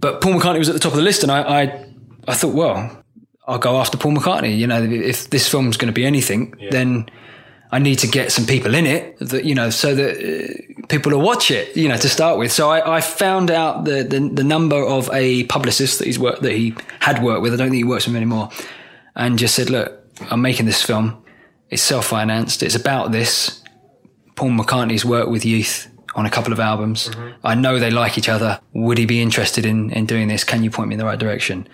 But 0.00 0.20
Paul 0.22 0.32
McCartney 0.34 0.58
was 0.58 0.68
at 0.68 0.74
the 0.74 0.80
top 0.80 0.92
of 0.92 0.96
the 0.96 1.04
list, 1.04 1.22
and 1.22 1.30
I, 1.30 1.62
I, 1.62 1.86
I 2.26 2.34
thought, 2.34 2.54
well, 2.54 3.04
I'll 3.46 3.58
go 3.58 3.78
after 3.78 3.98
Paul 3.98 4.12
McCartney. 4.12 4.56
You 4.56 4.66
know, 4.66 4.82
if 4.82 5.28
this 5.28 5.48
film's 5.48 5.76
going 5.76 5.92
to 5.92 5.92
be 5.92 6.06
anything, 6.06 6.54
then 6.70 7.10
I 7.74 7.78
need 7.78 7.98
to 8.00 8.06
get 8.06 8.30
some 8.30 8.44
people 8.44 8.74
in 8.74 8.84
it 8.84 9.18
that 9.18 9.46
you 9.46 9.54
know, 9.54 9.70
so 9.70 9.94
that 9.94 10.16
uh, 10.18 10.86
people 10.88 11.12
will 11.12 11.22
watch 11.22 11.50
it. 11.50 11.74
You 11.74 11.88
know, 11.88 11.96
to 11.96 12.08
start 12.08 12.38
with. 12.38 12.52
So 12.52 12.68
I, 12.70 12.98
I 12.98 13.00
found 13.00 13.50
out 13.50 13.84
the, 13.86 14.04
the 14.04 14.20
the 14.20 14.44
number 14.44 14.76
of 14.76 15.08
a 15.12 15.44
publicist 15.44 15.98
that 15.98 16.04
he's 16.04 16.18
worked 16.18 16.42
that 16.42 16.52
he 16.52 16.74
had 17.00 17.22
worked 17.22 17.40
with. 17.40 17.54
I 17.54 17.56
don't 17.56 17.70
think 17.70 17.76
he 17.78 17.84
works 17.84 18.06
with 18.06 18.14
him 18.14 18.16
anymore, 18.16 18.50
and 19.16 19.38
just 19.38 19.54
said, 19.54 19.70
look, 19.70 19.90
I'm 20.30 20.42
making 20.42 20.66
this 20.66 20.82
film. 20.82 21.24
It's 21.70 21.82
self 21.82 22.06
financed. 22.06 22.62
It's 22.62 22.76
about 22.76 23.10
this. 23.10 23.62
Paul 24.34 24.50
McCartney's 24.50 25.04
worked 25.04 25.30
with 25.30 25.46
youth 25.46 25.88
on 26.14 26.26
a 26.26 26.30
couple 26.30 26.52
of 26.52 26.60
albums. 26.60 27.10
I 27.42 27.54
know 27.54 27.78
they 27.78 27.90
like 27.90 28.18
each 28.18 28.28
other. 28.28 28.60
Would 28.74 28.98
he 28.98 29.06
be 29.06 29.22
interested 29.22 29.64
in 29.64 29.90
in 29.90 30.04
doing 30.04 30.28
this? 30.28 30.44
Can 30.44 30.62
you 30.62 30.70
point 30.70 30.88
me 30.88 30.94
in 30.94 30.98
the 30.98 31.06
right 31.06 31.18
direction? 31.18 31.66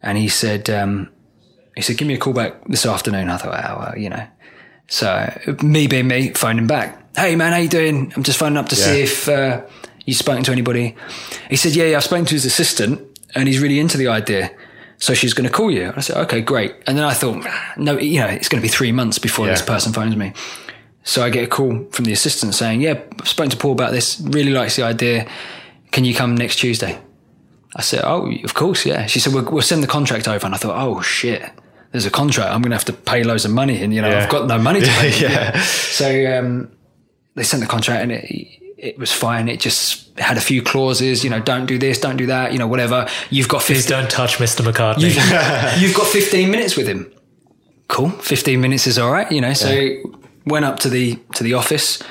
And 0.00 0.16
he 0.16 0.28
said, 0.28 0.70
um, 0.70 1.10
he 1.74 1.82
said, 1.82 1.98
give 1.98 2.08
me 2.08 2.14
a 2.14 2.18
call 2.18 2.32
back 2.32 2.64
this 2.66 2.86
afternoon. 2.86 3.28
I 3.28 3.36
thought, 3.36 3.64
oh, 3.64 3.78
well, 3.78 3.98
you 3.98 4.08
know. 4.08 4.26
So 4.90 5.32
me 5.62 5.86
being 5.86 6.08
me, 6.08 6.30
phoning 6.30 6.66
back. 6.66 6.98
Hey 7.16 7.36
man, 7.36 7.52
how 7.52 7.58
you 7.58 7.68
doing? 7.68 8.12
I'm 8.16 8.24
just 8.24 8.38
phoning 8.38 8.58
up 8.58 8.68
to 8.70 8.76
see 8.76 9.02
if 9.02 9.28
uh, 9.28 9.62
you've 10.04 10.16
spoken 10.18 10.42
to 10.44 10.52
anybody. 10.52 10.96
He 11.48 11.54
said, 11.56 11.76
yeah, 11.76 11.84
yeah, 11.84 11.96
I've 11.96 12.04
spoken 12.04 12.24
to 12.26 12.34
his 12.34 12.44
assistant 12.44 13.00
and 13.36 13.46
he's 13.48 13.60
really 13.60 13.78
into 13.78 13.96
the 13.96 14.08
idea. 14.08 14.50
So 14.98 15.14
she's 15.14 15.32
going 15.32 15.48
to 15.48 15.52
call 15.54 15.70
you. 15.70 15.92
I 15.96 16.00
said, 16.00 16.16
okay, 16.24 16.40
great. 16.40 16.74
And 16.88 16.98
then 16.98 17.04
I 17.04 17.14
thought, 17.14 17.46
no, 17.76 17.98
you 17.98 18.18
know, 18.20 18.26
it's 18.26 18.48
going 18.48 18.60
to 18.60 18.64
be 18.64 18.68
three 18.68 18.90
months 18.92 19.18
before 19.18 19.46
Yeah. 19.46 19.52
this 19.52 19.62
person 19.62 19.92
phones 19.92 20.16
me. 20.16 20.32
So 21.04 21.22
I 21.24 21.30
get 21.30 21.44
a 21.44 21.46
call 21.46 21.84
from 21.92 22.04
the 22.04 22.12
assistant 22.12 22.54
saying, 22.54 22.80
yeah, 22.82 23.00
I've 23.20 23.28
spoken 23.28 23.50
to 23.50 23.56
Paul 23.56 23.72
about 23.72 23.92
this, 23.92 24.20
really 24.20 24.50
likes 24.52 24.74
the 24.76 24.82
idea. 24.82 25.26
Can 25.92 26.04
you 26.04 26.14
come 26.14 26.34
next 26.34 26.56
Tuesday? 26.56 26.98
I 27.76 27.82
said, 27.82 28.02
oh, 28.04 28.30
of 28.44 28.54
course, 28.54 28.84
yeah. 28.84 29.06
She 29.06 29.20
said, 29.20 29.32
we'll, 29.32 29.44
we'll 29.50 29.62
send 29.62 29.82
the 29.84 29.86
contract 29.86 30.26
over. 30.26 30.44
And 30.44 30.54
I 30.54 30.58
thought, 30.58 30.76
oh, 30.76 31.00
shit, 31.00 31.48
there's 31.92 32.06
a 32.06 32.10
contract. 32.10 32.52
I'm 32.52 32.62
going 32.62 32.70
to 32.70 32.76
have 32.76 32.84
to 32.86 32.92
pay 32.92 33.24
loads 33.24 33.44
of 33.44 33.50
money. 33.50 33.82
And, 33.82 33.92
you 33.94 34.00
know, 34.02 34.08
Yeah. 34.08 34.22
I've 34.24 34.30
got 34.30 34.46
no 34.46 34.58
money 34.58 34.80
to 34.80 34.86
pay. 35.00 35.20
Yeah. 35.20 35.60
So 35.62 36.38
um, 36.38 36.70
they 37.34 37.42
sent 37.42 37.62
the 37.62 37.68
contract 37.68 38.02
and 38.02 38.12
it, 38.12 38.24
it 38.78 38.98
was 38.98 39.12
fine. 39.12 39.48
It 39.48 39.60
just 39.60 40.18
had 40.18 40.36
a 40.36 40.40
few 40.40 40.62
clauses, 40.62 41.24
you 41.24 41.30
know, 41.30 41.40
don't 41.40 41.66
do 41.66 41.78
this, 41.78 41.98
don't 41.98 42.16
do 42.16 42.26
that, 42.26 42.52
you 42.52 42.58
know, 42.58 42.66
whatever. 42.68 43.08
You've 43.30 43.48
got 43.48 43.62
Please 43.62 43.86
15, 43.86 43.90
don't 44.00 44.10
touch 44.10 44.36
Mr. 44.38 44.64
McCartney. 44.64 45.80
you've 45.80 45.94
got 45.94 46.06
15 46.06 46.50
minutes 46.50 46.76
with 46.76 46.86
him. 46.86 47.12
Cool. 47.88 48.10
15 48.10 48.60
minutes 48.60 48.86
is 48.86 48.98
all 48.98 49.10
right, 49.10 49.30
you 49.32 49.40
know. 49.40 49.52
So 49.52 49.96
went 50.46 50.64
up 50.64 50.78
to 50.80 50.88
the 50.88 51.16
to 51.34 51.42
the 51.44 51.54
office 51.54 52.02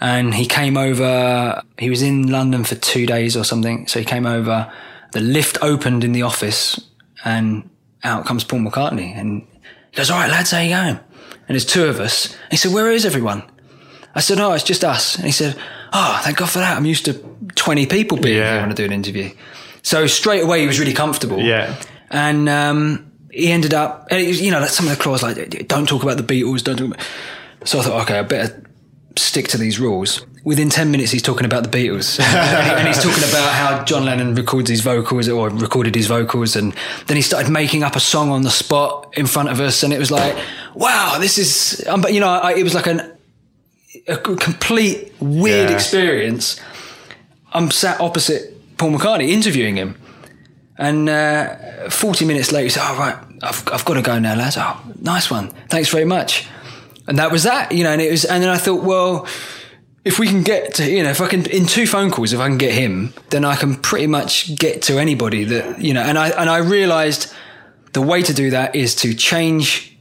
and 0.00 0.32
he 0.32 0.46
came 0.46 0.76
over 0.76 1.60
he 1.78 1.90
was 1.90 2.02
in 2.02 2.28
London 2.30 2.64
for 2.64 2.76
2 2.76 3.04
days 3.04 3.36
or 3.36 3.44
something. 3.44 3.86
So 3.88 3.98
he 3.98 4.04
came 4.04 4.26
over 4.26 4.72
the 5.12 5.20
lift 5.20 5.58
opened 5.60 6.04
in 6.04 6.12
the 6.12 6.22
office 6.22 6.80
and 7.24 7.68
out 8.04 8.26
comes 8.26 8.44
Paul 8.44 8.60
McCartney 8.60 9.16
and 9.16 9.46
he 9.90 9.96
goes, 9.96 10.10
"All 10.10 10.18
right, 10.18 10.30
lads, 10.30 10.50
how 10.50 10.60
you 10.60 10.70
going?" 10.70 10.98
And 11.46 11.54
there's 11.54 11.64
two 11.64 11.84
of 11.86 12.00
us. 12.00 12.36
He 12.50 12.56
said, 12.56 12.72
"Where 12.72 12.90
is 12.90 13.04
everyone?" 13.04 13.42
I 14.14 14.20
said, 14.20 14.38
"Oh, 14.40 14.52
it's 14.52 14.64
just 14.64 14.84
us." 14.84 15.16
And 15.16 15.24
he 15.24 15.32
said, 15.32 15.56
"Oh, 15.92 16.20
thank 16.22 16.36
God 16.38 16.50
for 16.50 16.58
that. 16.60 16.76
I'm 16.76 16.86
used 16.86 17.04
to 17.06 17.14
20 17.54 17.86
people 17.86 18.16
being 18.18 18.36
Yeah. 18.38 18.52
here 18.52 18.60
when 18.62 18.70
I 18.70 18.74
do 18.74 18.84
an 18.84 18.92
interview." 18.92 19.30
So 19.82 20.06
straight 20.06 20.42
away 20.42 20.60
he 20.60 20.66
was 20.66 20.78
really 20.78 20.94
comfortable 20.94 21.40
Yeah. 21.40 21.74
and 22.10 22.48
um, 22.48 23.12
he 23.30 23.50
ended 23.52 23.74
up, 23.74 24.06
and 24.10 24.20
it 24.20 24.28
was, 24.28 24.40
you 24.40 24.50
know, 24.50 24.64
some 24.66 24.86
of 24.86 24.96
the 24.96 25.02
clause 25.02 25.22
like, 25.22 25.66
don't 25.68 25.88
talk 25.88 26.02
about 26.02 26.16
the 26.16 26.22
Beatles, 26.22 26.62
don't 26.62 26.76
talk. 26.76 26.86
About... 26.94 27.00
So 27.64 27.80
I 27.80 27.82
thought, 27.82 28.02
okay, 28.02 28.18
I 28.20 28.22
better 28.22 28.62
stick 29.16 29.48
to 29.48 29.58
these 29.58 29.78
rules. 29.80 30.24
Within 30.44 30.68
ten 30.68 30.90
minutes, 30.90 31.10
he's 31.10 31.22
talking 31.22 31.46
about 31.46 31.62
the 31.62 31.70
Beatles, 31.70 32.20
and, 32.78 32.86
he's 32.86 33.02
talking 33.02 33.24
about 33.24 33.50
how 33.52 33.82
John 33.84 34.04
Lennon 34.04 34.34
records 34.34 34.68
his 34.68 34.82
vocals 34.82 35.26
or 35.28 35.48
recorded 35.48 35.94
his 35.94 36.06
vocals, 36.06 36.54
and 36.54 36.74
then 37.06 37.16
he 37.16 37.22
started 37.22 37.50
making 37.50 37.82
up 37.82 37.96
a 37.96 38.00
song 38.00 38.30
on 38.30 38.42
the 38.42 38.50
spot 38.50 39.14
in 39.16 39.26
front 39.26 39.48
of 39.48 39.58
us, 39.60 39.82
and 39.82 39.92
it 39.92 39.98
was 39.98 40.10
like, 40.10 40.36
wow, 40.74 41.16
this 41.18 41.38
is, 41.38 41.86
um, 41.88 42.02
but 42.02 42.12
you 42.12 42.20
know, 42.20 42.28
I, 42.28 42.54
it 42.54 42.62
was 42.62 42.74
like 42.74 42.86
an 42.86 43.10
a 44.06 44.16
complete 44.18 45.12
weird 45.20 45.70
Yeah. 45.70 45.74
experience. 45.76 46.60
I'm 47.54 47.70
sat 47.70 48.00
opposite 48.00 48.76
Paul 48.76 48.90
McCartney 48.90 49.30
interviewing 49.30 49.76
him. 49.76 49.94
And 50.76 51.08
uh, 51.08 51.88
40 51.88 52.24
minutes 52.24 52.50
later, 52.50 52.64
he 52.64 52.68
said, 52.70 52.82
Oh, 52.84 52.98
right, 52.98 53.16
I've, 53.42 53.62
I've 53.72 53.84
got 53.84 53.94
to 53.94 54.02
go 54.02 54.18
now, 54.18 54.34
lads. 54.34 54.56
Oh, 54.58 54.76
nice 55.00 55.30
one. 55.30 55.50
Thanks 55.68 55.88
very 55.88 56.04
much. 56.04 56.48
And 57.06 57.18
that 57.18 57.30
was 57.30 57.42
that, 57.42 57.72
you 57.72 57.84
know, 57.84 57.90
and 57.90 58.00
it 58.00 58.10
was, 58.10 58.24
and 58.24 58.42
then 58.42 58.50
I 58.50 58.56
thought, 58.56 58.82
well, 58.82 59.26
if 60.04 60.18
we 60.18 60.26
can 60.26 60.42
get 60.42 60.74
to, 60.74 60.90
you 60.90 61.02
know, 61.02 61.10
if 61.10 61.20
I 61.20 61.28
can, 61.28 61.46
in 61.46 61.66
two 61.66 61.86
phone 61.86 62.10
calls, 62.10 62.32
if 62.32 62.40
I 62.40 62.48
can 62.48 62.58
get 62.58 62.72
him, 62.72 63.12
then 63.30 63.44
I 63.44 63.56
can 63.56 63.76
pretty 63.76 64.06
much 64.06 64.54
get 64.56 64.82
to 64.82 64.98
anybody 64.98 65.44
that, 65.44 65.80
you 65.80 65.94
know, 65.94 66.02
and 66.02 66.18
I, 66.18 66.28
and 66.30 66.48
I 66.50 66.58
realized 66.58 67.32
the 67.92 68.02
way 68.02 68.22
to 68.22 68.34
do 68.34 68.50
that 68.50 68.74
is 68.74 68.94
to 68.96 69.14
change 69.14 69.96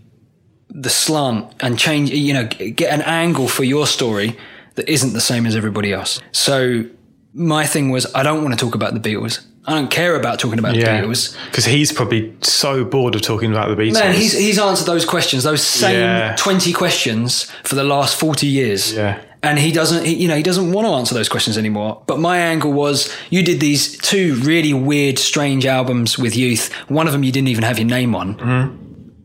the 0.70 0.90
slant 0.90 1.54
and 1.60 1.78
change, 1.78 2.10
you 2.10 2.34
know, 2.34 2.46
get 2.46 2.92
an 2.94 3.02
angle 3.02 3.48
for 3.48 3.64
your 3.64 3.88
story 3.88 4.38
that 4.76 4.90
isn't 4.90 5.14
the 5.14 5.22
same 5.22 5.46
as 5.46 5.56
everybody 5.56 5.94
else. 5.94 6.20
So 6.32 6.86
my 7.34 7.66
thing 7.66 7.90
was, 7.90 8.14
I 8.16 8.24
don't 8.24 8.44
want 8.44 8.58
to 8.58 8.66
talk 8.66 8.76
about 8.76 8.94
the 8.94 9.00
Beatles. 9.00 9.46
I 9.66 9.74
don't 9.76 9.90
care 9.90 10.16
about 10.16 10.40
talking 10.40 10.60
about 10.60 10.76
Yeah. 10.76 11.00
the 11.02 11.08
Beatles. 11.08 11.38
Because 11.46 11.66
he's 11.66 11.92
probably 11.92 12.34
so 12.42 12.84
bored 12.84 13.16
of 13.16 13.22
talking 13.22 13.52
about 13.52 13.70
the 13.70 13.82
Beatles. 13.82 13.94
Man, 13.94 14.14
he's, 14.14 14.38
he's 14.38 14.60
answered 14.60 14.86
those 14.86 15.06
questions, 15.06 15.44
those 15.44 15.64
same 15.64 16.00
Yeah. 16.00 16.36
20 16.38 16.74
questions 16.74 17.50
for 17.64 17.76
the 17.76 17.84
last 17.84 18.16
40 18.20 18.46
years. 18.48 18.94
Yeah. 18.94 19.20
And 19.42 19.60
he 19.60 19.72
doesn't, 19.72 20.06
he, 20.06 20.16
you 20.16 20.28
know, 20.28 20.36
he 20.36 20.44
doesn't 20.44 20.72
want 20.72 20.88
to 20.88 20.94
answer 20.94 21.14
those 21.16 21.28
questions 21.30 21.58
anymore. 21.58 22.02
But 22.08 22.20
my 22.20 22.38
angle 22.40 22.72
was, 22.74 23.14
you 23.30 23.44
did 23.44 23.60
these 23.60 23.98
two 23.98 24.36
really 24.36 24.74
weird, 24.74 25.18
strange 25.20 25.66
albums 25.66 26.18
with 26.18 26.36
youth. 26.36 26.74
One 26.90 27.08
of 27.08 27.14
them 27.14 27.24
you 27.24 27.32
didn't 27.32 27.50
even 27.50 27.64
have 27.64 27.78
your 27.80 27.88
name 27.88 28.16
on. 28.16 28.36
Mm-hmm. 28.36 28.78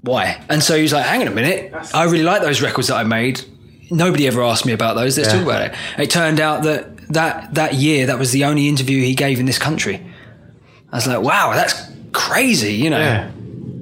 Why? 0.03 0.41
And 0.49 0.63
so 0.63 0.77
he's 0.79 0.93
like, 0.93 1.05
hang 1.07 1.21
on 1.23 1.29
a 1.29 1.33
minute. 1.33 1.73
I 1.95 2.05
really 2.05 2.23
like 2.25 2.43
those 2.43 2.63
records 2.63 2.89
that 2.89 2.97
I 2.97 3.05
made. 3.05 3.43
Nobody 3.91 4.27
ever 4.27 4.43
asked 4.43 4.67
me 4.67 4.73
about 4.73 4.95
those. 4.95 5.17
Let's 5.19 5.31
Yeah. 5.31 5.39
talk 5.39 5.45
about 5.45 5.63
it. 5.63 5.75
It 5.99 6.11
turned 6.11 6.41
out 6.41 6.63
that, 6.65 6.97
that 7.13 7.55
that 7.55 7.75
year, 7.75 8.07
that 8.07 8.19
was 8.19 8.33
the 8.33 8.45
only 8.45 8.69
interview 8.69 9.03
he 9.03 9.15
gave 9.15 9.41
in 9.41 9.47
this 9.47 9.59
country. 9.59 10.01
I 10.93 10.97
was 10.97 11.07
like, 11.07 11.21
wow, 11.21 11.53
that's 11.55 11.91
crazy, 12.13 12.75
you 12.75 12.91
know. 12.91 12.99
yeah. 12.99 13.31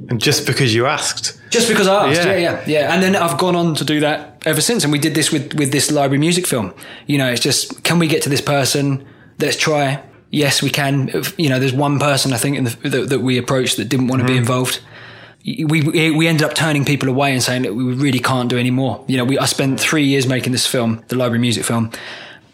And 0.08 0.20
just 0.20 0.46
because 0.46 0.74
you 0.74 0.86
asked. 0.86 1.40
Just 1.50 1.68
because 1.68 1.88
I 1.88 2.08
asked, 2.08 2.24
yeah. 2.24 2.36
Yeah. 2.36 2.38
yeah, 2.38 2.62
yeah, 2.66 2.94
And 2.94 3.02
then 3.02 3.16
I've 3.16 3.38
gone 3.38 3.56
on 3.56 3.74
to 3.76 3.84
do 3.84 4.00
that 4.00 4.42
ever 4.44 4.60
since. 4.60 4.84
And 4.84 4.92
we 4.92 4.98
did 4.98 5.14
this 5.14 5.32
with 5.32 5.54
with 5.54 5.72
this 5.72 5.90
library 5.90 6.18
music 6.18 6.46
film. 6.46 6.72
You 7.06 7.18
know, 7.18 7.30
it's 7.30 7.40
just 7.40 7.82
can 7.82 7.98
we 7.98 8.06
get 8.06 8.22
to 8.22 8.28
this 8.28 8.40
person? 8.40 9.04
Let's 9.38 9.56
try. 9.56 10.02
Yes, 10.30 10.62
we 10.62 10.70
can. 10.70 11.10
You 11.36 11.48
know, 11.48 11.58
there's 11.58 11.72
one 11.72 11.98
person 11.98 12.32
I 12.32 12.36
think 12.36 12.56
in 12.56 12.64
the, 12.64 12.88
that, 12.88 13.08
that 13.10 13.20
we 13.20 13.38
approached 13.38 13.76
that 13.78 13.88
didn't 13.88 14.08
want 14.08 14.20
to 14.20 14.26
be 14.26 14.34
mm-hmm. 14.34 14.40
involved. 14.40 14.80
We 15.44 16.10
we 16.10 16.26
ended 16.26 16.44
up 16.44 16.54
turning 16.54 16.84
people 16.84 17.08
away 17.08 17.32
and 17.32 17.42
saying 17.42 17.62
that 17.62 17.74
we 17.74 17.84
really 17.94 18.20
can't 18.20 18.48
do 18.48 18.58
any 18.58 18.70
more. 18.70 19.04
You 19.08 19.16
know, 19.16 19.24
we 19.24 19.38
I 19.38 19.46
spent 19.46 19.80
three 19.80 20.04
years 20.04 20.26
making 20.26 20.52
this 20.52 20.66
film, 20.66 21.04
the 21.08 21.16
library 21.16 21.40
music 21.40 21.64
film. 21.64 21.90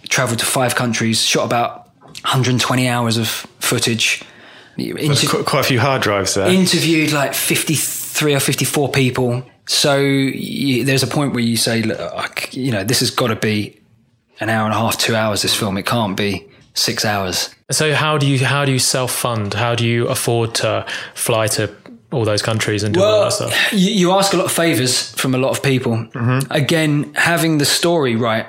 Traveled 0.09 0.41
to 0.41 0.47
five 0.47 0.75
countries, 0.75 1.23
shot 1.23 1.47
about 1.47 1.89
120 2.23 2.89
hours 2.89 3.17
of 3.17 3.29
footage. 3.61 4.23
Inter- 4.77 5.29
Qu- 5.29 5.45
quite 5.45 5.61
a 5.61 5.65
few 5.69 5.81
hard 5.81 6.03
drives 6.03 6.35
there. 6.35 6.49
interviewed 6.49 7.13
like 7.13 7.35
53 7.35 8.35
or 8.35 8.41
54 8.41 8.91
people. 8.91 9.45
So 9.67 9.99
you, 9.99 10.85
there's 10.85 11.03
a 11.03 11.07
point 11.07 11.35
where 11.35 11.43
you 11.45 11.57
say, 11.57 11.83
look, 11.83 12.53
you 12.55 12.73
know, 12.73 12.85
this 12.85 13.01
has 13.01 13.11
got 13.11 13.29
to 13.29 13.37
be 13.37 13.81
an 14.41 14.49
hour 14.49 14.65
and 14.65 14.75
a 14.75 14.77
half, 14.77 14.99
two 14.99 15.15
hours, 15.15 15.43
this 15.43 15.55
film. 15.55 15.77
It 15.79 15.87
can't 15.87 16.17
be 16.17 16.49
six 16.75 17.05
hours. 17.05 17.55
So 17.71 17.95
how 17.95 18.19
do 18.19 18.27
you 18.27 18.45
how 18.45 18.65
do 18.65 18.73
you 18.73 18.79
self 18.79 19.13
fund? 19.13 19.55
How 19.55 19.75
do 19.75 19.87
you 19.87 20.09
afford 20.09 20.55
to 20.57 20.85
fly 21.15 21.47
to 21.49 21.75
all 22.11 22.25
those 22.25 22.43
countries 22.43 22.83
and 22.83 22.95
do 22.95 23.03
all 23.03 23.25
that 23.25 23.33
stuff? 23.33 23.73
you, 23.73 23.91
you 23.93 24.13
ask 24.13 24.33
a 24.35 24.37
lot 24.37 24.47
of 24.47 24.53
favors 24.53 25.13
from 25.15 25.35
a 25.35 25.39
lot 25.39 25.51
of 25.51 25.63
people. 25.63 25.93
Mm-hmm. 25.93 26.51
Again, 26.53 27.15
having 27.15 27.59
the 27.59 27.65
story 27.65 28.17
right 28.17 28.47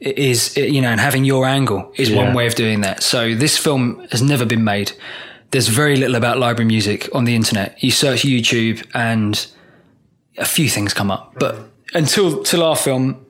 is, 0.00 0.56
you 0.56 0.80
know, 0.80 0.88
and 0.90 1.00
having 1.00 1.24
your 1.24 1.46
angle 1.46 1.92
is 1.96 2.10
one 2.10 2.34
way 2.34 2.46
of 2.46 2.54
doing 2.54 2.82
that. 2.82 3.02
So 3.02 3.34
this 3.34 3.56
film 3.58 4.06
has 4.10 4.22
never 4.22 4.44
been 4.44 4.64
made. 4.64 4.92
There's 5.50 5.68
very 5.68 5.96
little 5.96 6.16
about 6.16 6.38
library 6.38 6.66
music 6.66 7.08
on 7.14 7.24
the 7.24 7.34
internet. 7.34 7.82
You 7.82 7.90
search 7.90 8.22
YouTube 8.22 8.86
and 8.94 9.46
a 10.36 10.44
few 10.44 10.68
things 10.68 10.92
come 10.92 11.10
up, 11.10 11.34
but 11.38 11.56
until 11.94 12.42
till 12.42 12.62
our 12.62 12.76
film, 12.76 13.24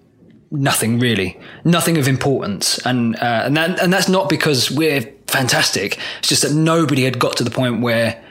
nothing 0.50 0.98
really, 0.98 1.38
nothing 1.64 1.96
of 1.96 2.08
importance, 2.08 2.78
and 2.86 3.16
uh, 3.16 3.42
and 3.44 3.56
that, 3.56 3.80
and 3.80 3.92
that's 3.92 4.08
not 4.08 4.28
because 4.28 4.70
we're 4.70 5.02
fantastic. 5.26 5.98
It's 6.18 6.28
just 6.28 6.42
that 6.42 6.52
nobody 6.52 7.04
had 7.04 7.18
got 7.18 7.36
to 7.36 7.44
the 7.44 7.50
point 7.50 7.80
where, 7.80 8.22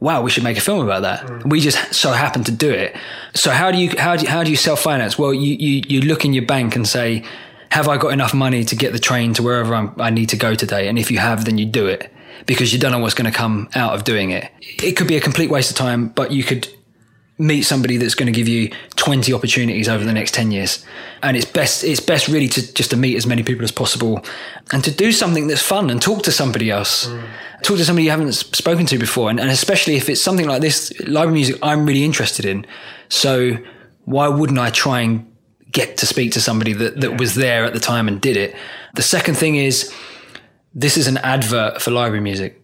wow, 0.00 0.22
we 0.22 0.30
should 0.30 0.44
make 0.44 0.56
a 0.56 0.62
film 0.62 0.84
about 0.84 1.02
that. 1.02 1.46
We 1.46 1.60
just 1.60 1.94
so 1.94 2.12
happened 2.12 2.46
to 2.46 2.52
do 2.52 2.70
it. 2.70 2.96
So 3.34 3.50
how 3.50 3.70
do 3.70 3.78
you 3.78 3.90
how 3.98 4.16
do 4.16 4.24
you, 4.24 4.30
how 4.30 4.44
do 4.44 4.50
you 4.50 4.56
self 4.56 4.80
finance? 4.80 5.18
Well, 5.18 5.34
you, 5.34 5.56
you 5.56 5.82
you 5.86 6.00
look 6.02 6.24
in 6.24 6.32
your 6.32 6.46
bank 6.46 6.74
and 6.74 6.86
say, 6.86 7.22
have 7.70 7.88
I 7.88 7.98
got 7.98 8.12
enough 8.12 8.32
money 8.32 8.64
to 8.64 8.76
get 8.76 8.92
the 8.92 8.98
train 8.98 9.34
to 9.34 9.42
wherever 9.42 9.74
I'm, 9.74 9.92
I 10.00 10.10
need 10.10 10.30
to 10.30 10.36
go 10.36 10.54
today? 10.54 10.88
And 10.88 10.98
if 10.98 11.10
you 11.10 11.18
have, 11.18 11.44
then 11.44 11.58
you 11.58 11.66
do 11.66 11.86
it 11.86 12.12
because 12.44 12.72
you 12.72 12.78
don't 12.78 12.92
know 12.92 12.98
what's 12.98 13.14
going 13.14 13.30
to 13.30 13.36
come 13.36 13.68
out 13.74 13.94
of 13.94 14.04
doing 14.04 14.30
it. 14.30 14.50
It 14.60 14.92
could 14.92 15.08
be 15.08 15.16
a 15.16 15.20
complete 15.20 15.50
waste 15.50 15.70
of 15.70 15.76
time, 15.76 16.08
but 16.08 16.32
you 16.32 16.44
could 16.44 16.68
meet 17.38 17.62
somebody 17.62 17.98
that's 17.98 18.14
going 18.14 18.32
to 18.32 18.32
give 18.32 18.48
you 18.48 18.70
20 18.96 19.32
opportunities 19.32 19.88
over 19.88 20.04
the 20.04 20.12
next 20.12 20.32
10 20.34 20.50
years. 20.50 20.84
And 21.22 21.36
it's 21.36 21.46
best 21.46 21.84
it's 21.84 22.00
best 22.00 22.28
really 22.28 22.48
to 22.48 22.74
just 22.74 22.90
to 22.90 22.96
meet 22.96 23.16
as 23.16 23.26
many 23.26 23.42
people 23.42 23.64
as 23.64 23.70
possible 23.70 24.24
and 24.72 24.82
to 24.84 24.90
do 24.90 25.12
something 25.12 25.46
that's 25.46 25.62
fun 25.62 25.90
and 25.90 26.00
talk 26.00 26.22
to 26.24 26.32
somebody 26.32 26.70
else. 26.70 27.06
Mm. 27.06 27.24
Talk 27.62 27.76
to 27.78 27.84
somebody 27.84 28.04
you 28.04 28.10
haven't 28.10 28.32
spoken 28.32 28.86
to 28.86 28.98
before. 28.98 29.28
And, 29.28 29.40
and 29.40 29.50
especially 29.50 29.96
if 29.96 30.08
it's 30.08 30.20
something 30.20 30.46
like 30.46 30.62
this 30.62 30.92
library 31.00 31.34
music 31.34 31.58
i'm 31.62 31.84
really 31.86 32.04
interested 32.04 32.44
in. 32.44 32.66
So 33.08 33.58
why 34.04 34.28
wouldn't 34.28 34.58
i 34.58 34.70
try 34.70 35.00
and 35.00 35.30
get 35.72 35.98
to 35.98 36.06
speak 36.06 36.32
to 36.32 36.40
somebody 36.40 36.72
that, 36.72 37.00
that 37.00 37.18
was 37.18 37.34
there 37.34 37.64
at 37.64 37.74
the 37.74 37.80
time 37.80 38.08
and 38.08 38.20
did 38.20 38.36
it? 38.36 38.56
The 38.94 39.02
second 39.02 39.34
thing 39.34 39.56
is 39.56 39.92
this 40.78 40.96
is 40.96 41.06
an 41.08 41.16
advert 41.18 41.82
for 41.82 41.90
library 41.90 42.20
music 42.20 42.62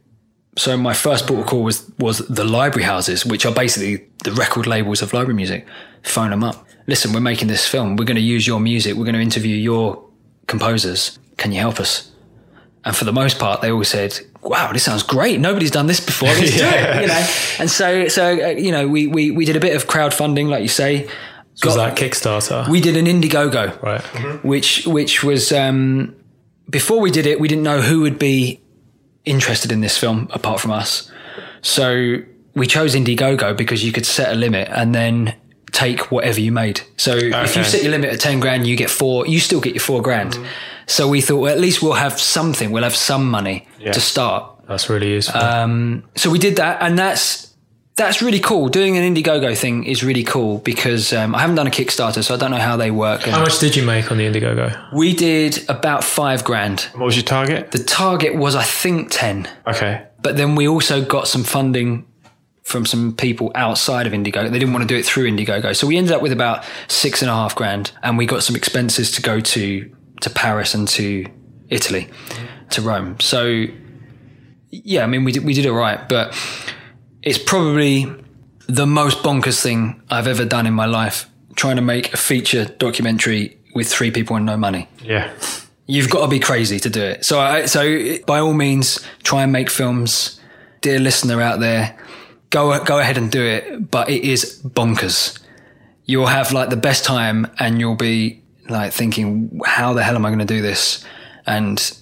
so 0.56 0.76
my 0.76 0.92
first 0.92 1.26
port 1.26 1.40
of 1.40 1.46
call 1.46 1.62
was 1.62 1.90
was 1.98 2.18
the 2.28 2.44
library 2.44 2.84
houses, 2.84 3.24
which 3.24 3.46
are 3.46 3.54
basically 3.54 4.06
the 4.24 4.32
record 4.32 4.66
labels 4.66 5.00
of 5.00 5.12
library 5.14 5.34
music. 5.34 5.66
Phone 6.02 6.30
them 6.30 6.44
up. 6.44 6.66
Listen, 6.86 7.12
we're 7.14 7.20
making 7.20 7.48
this 7.48 7.66
film. 7.66 7.96
We're 7.96 8.04
going 8.04 8.16
to 8.16 8.22
use 8.22 8.46
your 8.46 8.60
music. 8.60 8.94
We're 8.94 9.04
going 9.04 9.14
to 9.14 9.20
interview 9.22 9.56
your 9.56 10.04
composers. 10.48 11.18
Can 11.38 11.52
you 11.52 11.60
help 11.60 11.80
us? 11.80 12.10
And 12.84 12.94
for 12.94 13.04
the 13.06 13.12
most 13.14 13.38
part, 13.38 13.62
they 13.62 13.70
all 13.72 13.84
said, 13.84 14.18
"Wow, 14.42 14.72
this 14.72 14.82
sounds 14.84 15.02
great. 15.02 15.40
Nobody's 15.40 15.70
done 15.70 15.86
this 15.86 16.00
before. 16.00 16.28
Let's 16.28 16.56
do 16.56 16.64
it." 16.64 16.82
You 17.00 17.06
know. 17.06 17.26
And 17.58 17.70
so, 17.70 18.08
so 18.08 18.44
uh, 18.44 18.48
you 18.48 18.72
know, 18.72 18.86
we 18.88 19.06
we 19.06 19.30
we 19.30 19.46
did 19.46 19.56
a 19.56 19.60
bit 19.60 19.74
of 19.74 19.86
crowdfunding, 19.86 20.48
like 20.48 20.60
you 20.60 20.68
say. 20.68 21.08
Was 21.64 21.76
Got- 21.76 21.96
that 21.96 21.96
Kickstarter? 21.96 22.68
we 22.68 22.80
did 22.82 22.96
an 22.96 23.06
Indiegogo 23.06 23.80
right. 23.82 24.02
which 24.44 24.86
which 24.86 25.22
was 25.22 25.50
um, 25.52 26.14
before 26.68 27.00
we 27.00 27.10
did 27.10 27.26
it, 27.26 27.40
we 27.40 27.48
didn't 27.48 27.64
know 27.64 27.80
who 27.80 28.00
would 28.02 28.18
be 28.18 28.60
interested 29.24 29.70
in 29.72 29.80
this 29.80 29.96
film 29.96 30.28
apart 30.32 30.60
from 30.60 30.70
us. 30.70 31.10
So 31.60 32.16
we 32.54 32.66
chose 32.66 32.94
Indiegogo 32.94 33.56
because 33.56 33.84
you 33.84 33.92
could 33.92 34.06
set 34.06 34.32
a 34.32 34.34
limit 34.34 34.68
and 34.70 34.94
then 34.94 35.34
take 35.72 36.10
whatever 36.10 36.40
you 36.40 36.52
made. 36.52 36.82
So 36.96 37.16
if 37.16 37.56
you 37.56 37.64
set 37.64 37.82
your 37.82 37.92
limit 37.92 38.10
at 38.12 38.20
ten 38.20 38.40
grand, 38.40 38.66
you 38.66 38.76
get 38.76 38.90
four. 38.90 39.26
You 39.26 39.40
still 39.40 39.60
get 39.60 39.74
your 39.74 39.80
four 39.80 40.02
grand. 40.02 40.32
Mm. 40.34 40.46
So 40.86 41.08
we 41.08 41.20
thought, 41.20 41.38
well, 41.38 41.52
at 41.52 41.60
least 41.60 41.82
we'll 41.82 41.92
have 41.94 42.20
something. 42.20 42.72
We'll 42.72 42.82
have 42.82 42.96
some 42.96 43.30
money 43.30 43.66
Yeah. 43.78 43.92
to 43.92 44.00
start. 44.00 44.50
That's 44.68 44.88
really 44.90 45.12
useful. 45.12 45.40
Um, 45.40 46.04
so 46.16 46.30
we 46.30 46.38
did 46.38 46.56
that, 46.56 46.82
and 46.82 46.98
that's 46.98 47.51
that's 47.94 48.22
really 48.22 48.40
cool. 48.40 48.68
Doing 48.68 48.96
an 48.96 49.14
Indiegogo 49.14 49.56
thing 49.56 49.84
is 49.84 50.02
really 50.02 50.24
cool 50.24 50.58
because 50.58 51.12
um, 51.12 51.34
I 51.34 51.40
haven't 51.40 51.56
done 51.56 51.66
a 51.66 51.70
Kickstarter, 51.70 52.24
so 52.24 52.34
I 52.34 52.38
don't 52.38 52.50
know 52.50 52.56
how 52.56 52.76
they 52.76 52.90
work. 52.90 53.22
How 53.22 53.40
much 53.40 53.58
did 53.58 53.76
you 53.76 53.84
make 53.84 54.10
on 54.10 54.18
the 54.18 54.24
Indiegogo? 54.24 54.92
we 54.92 55.14
did 55.14 55.68
about 55.68 56.02
five 56.02 56.42
grand. 56.44 56.80
What 56.94 57.06
was 57.06 57.16
your 57.16 57.24
target? 57.24 57.70
The 57.70 57.84
target 57.84 58.34
was, 58.34 58.56
I 58.56 58.62
think, 58.62 59.08
10. 59.10 59.48
Okay. 59.66 60.06
But 60.22 60.36
then 60.36 60.54
we 60.54 60.66
also 60.66 61.04
got 61.04 61.28
some 61.28 61.44
funding 61.44 62.06
from 62.62 62.86
some 62.86 63.14
people 63.14 63.52
outside 63.54 64.06
of 64.06 64.12
Indiegogo. 64.12 64.50
They 64.50 64.58
didn't 64.58 64.72
want 64.72 64.88
to 64.88 64.88
do 64.88 64.96
it 64.96 65.04
through 65.04 65.30
Indiegogo. 65.30 65.76
So 65.76 65.86
we 65.86 65.98
ended 65.98 66.12
up 66.12 66.22
with 66.22 66.32
about 66.32 66.64
six 66.88 67.20
and 67.20 67.30
a 67.30 67.34
half 67.34 67.54
grand. 67.54 67.92
And 68.02 68.16
we 68.16 68.24
got 68.24 68.42
some 68.42 68.56
expenses 68.56 69.10
to 69.12 69.22
go 69.22 69.40
to, 69.40 69.94
to 70.20 70.30
Paris 70.30 70.74
and 70.74 70.88
to 70.88 71.26
Italy, 71.68 72.08
to 72.70 72.80
Rome. 72.80 73.18
So, 73.20 73.66
yeah, 74.70 75.02
I 75.02 75.06
mean, 75.06 75.24
we 75.24 75.32
did, 75.32 75.44
we 75.44 75.52
did 75.54 75.66
it 75.66 75.72
right. 75.72 76.08
But 76.08 76.34
it's 77.22 77.38
probably 77.38 78.12
the 78.68 78.86
most 78.86 79.18
bonkers 79.18 79.62
thing 79.62 80.02
I've 80.10 80.26
ever 80.26 80.44
done 80.44 80.66
in 80.66 80.74
my 80.74 80.86
life 80.86 81.28
trying 81.56 81.76
to 81.76 81.82
make 81.82 82.12
a 82.12 82.16
feature 82.16 82.64
documentary 82.64 83.58
with 83.74 83.88
three 83.88 84.10
people 84.10 84.36
and 84.36 84.46
no 84.46 84.56
money. 84.56 84.88
Yeah. 85.02 85.30
You've 85.86 86.10
got 86.10 86.22
to 86.22 86.28
be 86.28 86.38
crazy 86.40 86.78
to 86.80 86.90
do 86.90 87.02
it. 87.02 87.24
So, 87.24 87.40
I, 87.40 87.66
so 87.66 88.18
by 88.26 88.38
all 88.38 88.54
means, 88.54 89.00
try 89.22 89.42
and 89.42 89.52
make 89.52 89.68
films, 89.68 90.40
dear 90.80 90.98
listener 90.98 91.40
out 91.40 91.60
there. 91.60 91.98
Go 92.50 92.82
go 92.84 92.98
ahead 92.98 93.16
and 93.16 93.30
do 93.30 93.42
it, 93.42 93.90
but 93.90 94.10
it 94.10 94.24
is 94.24 94.60
bonkers. 94.62 95.38
You'll 96.04 96.26
have 96.26 96.52
like 96.52 96.68
the 96.68 96.76
best 96.76 97.02
time, 97.02 97.50
and 97.58 97.80
you'll 97.80 97.96
be 97.96 98.42
like 98.68 98.92
thinking, 98.92 99.58
"How 99.64 99.94
the 99.94 100.02
hell 100.02 100.16
am 100.16 100.26
I 100.26 100.28
going 100.28 100.38
to 100.38 100.44
do 100.44 100.60
this?" 100.60 101.02
and 101.46 101.96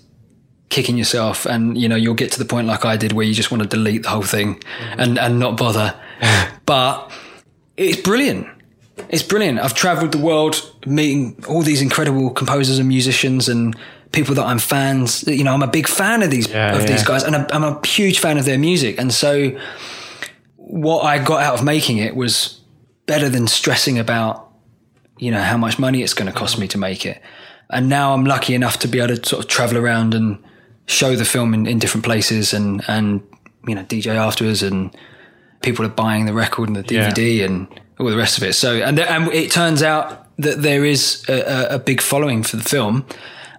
kicking 0.71 0.97
yourself, 0.97 1.45
and 1.45 1.77
you 1.77 1.89
know 1.89 1.97
you'll 1.97 2.15
get 2.15 2.33
to 2.33 2.39
the 2.39 2.45
point 2.47 2.67
like 2.67 2.85
I 2.85 2.97
did, 2.97 3.13
where 3.13 3.27
you 3.27 3.35
just 3.35 3.51
want 3.51 3.63
to 3.63 3.69
delete 3.69 4.05
the 4.05 4.09
whole 4.09 4.23
thing 4.23 4.55
mm-hmm. 4.55 5.01
and 5.01 5.19
and 5.19 5.39
not 5.39 5.57
bother. 5.59 5.95
but 6.67 7.13
it's 7.77 8.01
brilliant. 8.01 8.47
It's 9.09 9.23
brilliant. 9.23 9.59
I've 9.59 9.75
traveled 9.75 10.13
the 10.13 10.19
world 10.19 10.75
meeting 10.87 11.43
all 11.49 11.63
these 11.63 11.83
incredible 11.83 12.31
composers 12.31 12.79
and 12.79 12.89
musicians 12.89 13.49
and 13.49 13.77
people 14.13 14.35
that 14.35 14.45
I'm 14.45 14.59
fans. 14.59 15.27
You 15.27 15.45
know, 15.45 15.53
I'm 15.53 15.63
a 15.63 15.69
big 15.69 15.89
fan 15.89 16.23
of 16.23 16.31
these 16.31 16.49
Yeah, 16.49 16.77
of 16.77 16.87
these 16.87 17.03
guys, 17.03 17.25
and 17.25 17.37
I'm, 17.37 17.47
I'm 17.51 17.65
a 17.65 17.87
huge 17.87 18.19
fan 18.19 18.39
of 18.39 18.45
their 18.45 18.59
music. 18.59 18.99
And 18.99 19.13
so, 19.13 19.59
what 20.57 21.05
I 21.05 21.23
got 21.23 21.43
out 21.43 21.55
of 21.55 21.65
making 21.65 21.99
it 21.99 22.15
was 22.15 22.61
better 23.07 23.29
than 23.29 23.47
stressing 23.47 23.99
about, 23.99 24.49
you 25.19 25.31
know, 25.31 25.43
how 25.43 25.57
much 25.57 25.79
money 25.79 26.03
it's 26.03 26.15
going 26.15 26.31
to 26.31 26.39
cost 26.39 26.55
mm-hmm. 26.55 26.63
me 26.63 26.69
to 26.69 26.79
make 26.79 27.05
it. 27.07 27.21
And 27.71 27.89
now 27.89 28.15
I'm 28.15 28.25
lucky 28.25 28.55
enough 28.55 28.79
to 28.81 28.89
be 28.89 28.99
able 28.99 29.17
to 29.17 29.29
sort 29.29 29.45
of 29.45 29.49
travel 29.49 29.79
around 29.79 30.15
and 30.15 30.39
show 30.87 31.17
the 31.17 31.25
film 31.25 31.55
in, 31.55 31.67
in 31.67 31.79
different 31.79 32.05
places 32.05 32.53
and 32.53 32.83
and 32.89 33.23
you 33.67 33.75
know 33.75 33.83
DJ 33.85 34.15
afterwards 34.17 34.63
and 34.63 34.95
people 35.63 35.85
are 35.85 35.91
buying 35.91 36.27
the 36.27 36.33
record 36.33 36.69
and 36.69 36.77
the 36.77 36.95
Yeah. 36.95 37.11
DVD 37.11 37.45
and 37.45 37.69
all 37.99 38.07
the 38.11 38.17
rest 38.17 38.39
of 38.39 38.45
it. 38.45 38.55
So 38.55 38.77
and 38.77 38.99
and 38.99 39.29
it 39.33 39.51
turns 39.51 39.83
out 39.83 40.27
that 40.39 40.63
there 40.63 40.85
is 40.87 41.25
a, 41.29 41.75
a, 41.75 41.79
big 41.79 42.01
following 42.01 42.43
for 42.43 42.57
the 42.57 42.65
film. 42.65 43.05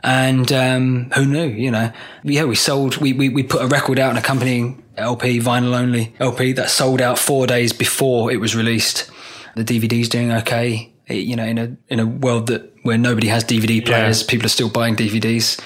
And 0.03 0.51
um, 0.51 1.11
who 1.13 1.25
knew? 1.27 1.45
You 1.45 1.69
know, 1.69 1.91
yeah, 2.23 2.45
we 2.45 2.55
sold. 2.55 2.97
We, 2.97 3.13
we 3.13 3.29
we 3.29 3.43
put 3.43 3.61
a 3.61 3.67
record 3.67 3.99
out, 3.99 4.09
an 4.09 4.17
accompanying 4.17 4.81
LP, 4.97 5.39
vinyl 5.39 5.77
only 5.77 6.15
LP 6.19 6.53
that 6.53 6.71
sold 6.71 7.01
out 7.01 7.19
four 7.19 7.45
days 7.45 7.71
before 7.71 8.31
it 8.31 8.37
was 8.37 8.55
released. 8.55 9.11
The 9.55 9.63
DVD's 9.63 10.09
doing 10.09 10.31
okay. 10.31 10.91
It- 11.05 11.27
you 11.27 11.35
know, 11.35 11.45
in 11.45 11.57
a 11.59 11.77
in 11.87 11.99
a 11.99 12.07
world 12.07 12.47
that 12.47 12.73
where 12.81 12.97
nobody 12.97 13.27
has 13.27 13.43
DVD 13.43 13.85
players, 13.85 14.23
people 14.23 14.47
are 14.47 14.49
still 14.49 14.69
buying 14.69 14.95
DVDs. 14.95 15.61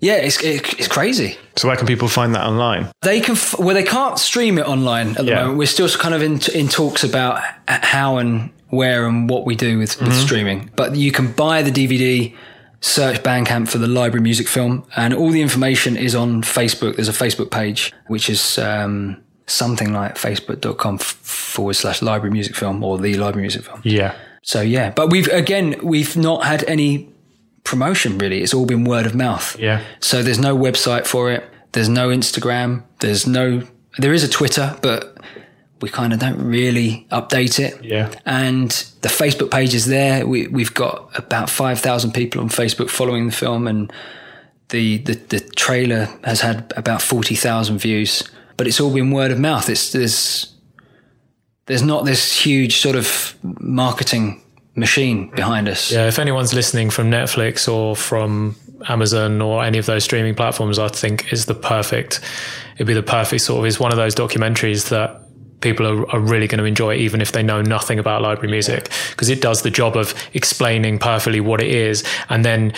Yeah, 0.00 0.16
it's 0.16 0.42
it, 0.42 0.78
it's 0.78 0.88
crazy. 0.88 1.38
So 1.56 1.68
where 1.68 1.76
can 1.76 1.86
people 1.86 2.08
find 2.08 2.34
that 2.34 2.44
online? 2.46 2.90
They 3.02 3.20
can, 3.20 3.34
f- 3.34 3.58
well, 3.58 3.74
they 3.74 3.82
can't 3.82 4.18
stream 4.18 4.58
it 4.58 4.66
online 4.66 5.10
at 5.10 5.16
the 5.16 5.24
Yeah. 5.24 5.40
moment. 5.40 5.58
We're 5.58 5.66
still 5.66 5.88
kind 5.88 6.14
of 6.14 6.22
in, 6.22 6.40
in 6.54 6.68
talks 6.68 7.02
about 7.02 7.42
how 7.66 8.18
and 8.18 8.50
where 8.68 9.06
and 9.06 9.28
what 9.30 9.46
we 9.46 9.54
do 9.56 9.78
with, 9.78 9.98
with 10.02 10.12
streaming. 10.14 10.70
But 10.76 10.96
you 10.96 11.12
can 11.12 11.32
buy 11.32 11.62
the 11.62 11.70
DVD, 11.70 12.34
search 12.80 13.22
Bandcamp 13.22 13.68
for 13.68 13.78
the 13.78 13.86
library 13.86 14.22
music 14.22 14.48
film, 14.48 14.84
and 14.96 15.14
all 15.14 15.30
the 15.30 15.40
information 15.40 15.96
is 15.96 16.14
on 16.14 16.42
Facebook. 16.42 16.96
There's 16.96 17.08
a 17.08 17.12
Facebook 17.12 17.50
page, 17.50 17.92
which 18.08 18.28
is 18.28 18.58
um, 18.58 19.22
something 19.46 19.92
like 19.94 20.16
facebook.com 20.16 20.98
forward 20.98 21.74
slash 21.74 22.02
library 22.02 22.32
music 22.32 22.54
film 22.54 22.84
or 22.84 22.98
the 22.98 23.14
library 23.14 23.44
music 23.44 23.64
film. 23.64 23.80
Yeah. 23.82 24.14
So, 24.42 24.60
yeah. 24.60 24.90
But 24.90 25.10
we've, 25.10 25.28
again, 25.28 25.76
we've 25.82 26.16
not 26.18 26.44
had 26.44 26.64
any 26.64 27.08
promotion 27.66 28.16
really. 28.18 28.42
It's 28.42 28.54
all 28.54 28.64
been 28.64 28.84
word 28.84 29.04
of 29.04 29.14
mouth. 29.14 29.58
Yeah. 29.58 29.82
So 30.00 30.22
there's 30.22 30.38
no 30.38 30.56
website 30.56 31.06
for 31.06 31.30
it. 31.30 31.44
There's 31.72 31.88
no 31.88 32.08
Instagram. 32.08 32.84
There's 33.00 33.26
no. 33.26 33.62
There 33.98 34.14
is 34.14 34.24
a 34.24 34.28
Twitter, 34.28 34.78
but 34.80 35.18
we 35.82 35.90
kind 35.90 36.12
of 36.12 36.18
don't 36.18 36.40
really 36.40 37.06
update 37.10 37.58
it. 37.58 37.84
Yeah. 37.84 38.12
And 38.24 38.70
the 39.02 39.08
Facebook 39.08 39.50
page 39.50 39.74
is 39.74 39.86
there. 39.86 40.26
We 40.26 40.46
we've 40.46 40.72
got 40.72 41.10
about 41.14 41.50
five 41.50 41.80
thousand 41.80 42.12
people 42.12 42.40
on 42.40 42.48
Facebook 42.48 42.88
following 42.88 43.26
the 43.26 43.32
film, 43.32 43.66
and 43.66 43.92
the 44.70 44.98
the, 44.98 45.14
the 45.14 45.40
trailer 45.40 46.08
has 46.24 46.40
had 46.40 46.72
about 46.76 47.02
forty 47.02 47.34
thousand 47.34 47.78
views. 47.78 48.22
But 48.56 48.66
it's 48.66 48.80
all 48.80 48.92
been 48.92 49.10
word 49.10 49.32
of 49.32 49.38
mouth. 49.38 49.68
It's 49.68 49.92
there's 49.92 50.54
there's 51.66 51.82
not 51.82 52.04
this 52.04 52.32
huge 52.40 52.78
sort 52.78 52.96
of 52.96 53.36
marketing 53.42 54.42
machine 54.76 55.30
behind 55.30 55.68
us. 55.68 55.90
Yeah, 55.90 56.06
if 56.06 56.18
anyone's 56.18 56.54
listening 56.54 56.90
from 56.90 57.10
Netflix 57.10 57.72
or 57.72 57.96
from 57.96 58.54
Amazon 58.88 59.40
or 59.40 59.64
any 59.64 59.78
of 59.78 59.86
those 59.86 60.04
streaming 60.04 60.34
platforms, 60.34 60.78
I 60.78 60.88
think 60.88 61.32
is 61.32 61.46
the 61.46 61.54
perfect. 61.54 62.20
It'd 62.74 62.86
be 62.86 62.94
the 62.94 63.02
perfect 63.02 63.42
sort 63.42 63.60
of. 63.60 63.66
Is 63.66 63.80
one 63.80 63.90
of 63.90 63.96
those 63.96 64.14
documentaries 64.14 64.90
that 64.90 65.22
people 65.60 65.86
are, 65.86 66.10
are 66.10 66.20
really 66.20 66.46
going 66.46 66.58
to 66.58 66.64
enjoy, 66.64 66.94
even 66.94 67.20
if 67.20 67.32
they 67.32 67.42
know 67.42 67.62
nothing 67.62 67.98
about 67.98 68.22
library 68.22 68.50
music, 68.50 68.90
because 69.10 69.30
it 69.30 69.40
does 69.40 69.62
the 69.62 69.70
job 69.70 69.96
of 69.96 70.14
explaining 70.34 70.98
perfectly 70.98 71.40
what 71.40 71.60
it 71.60 71.70
is, 71.70 72.04
and 72.28 72.44
then 72.44 72.72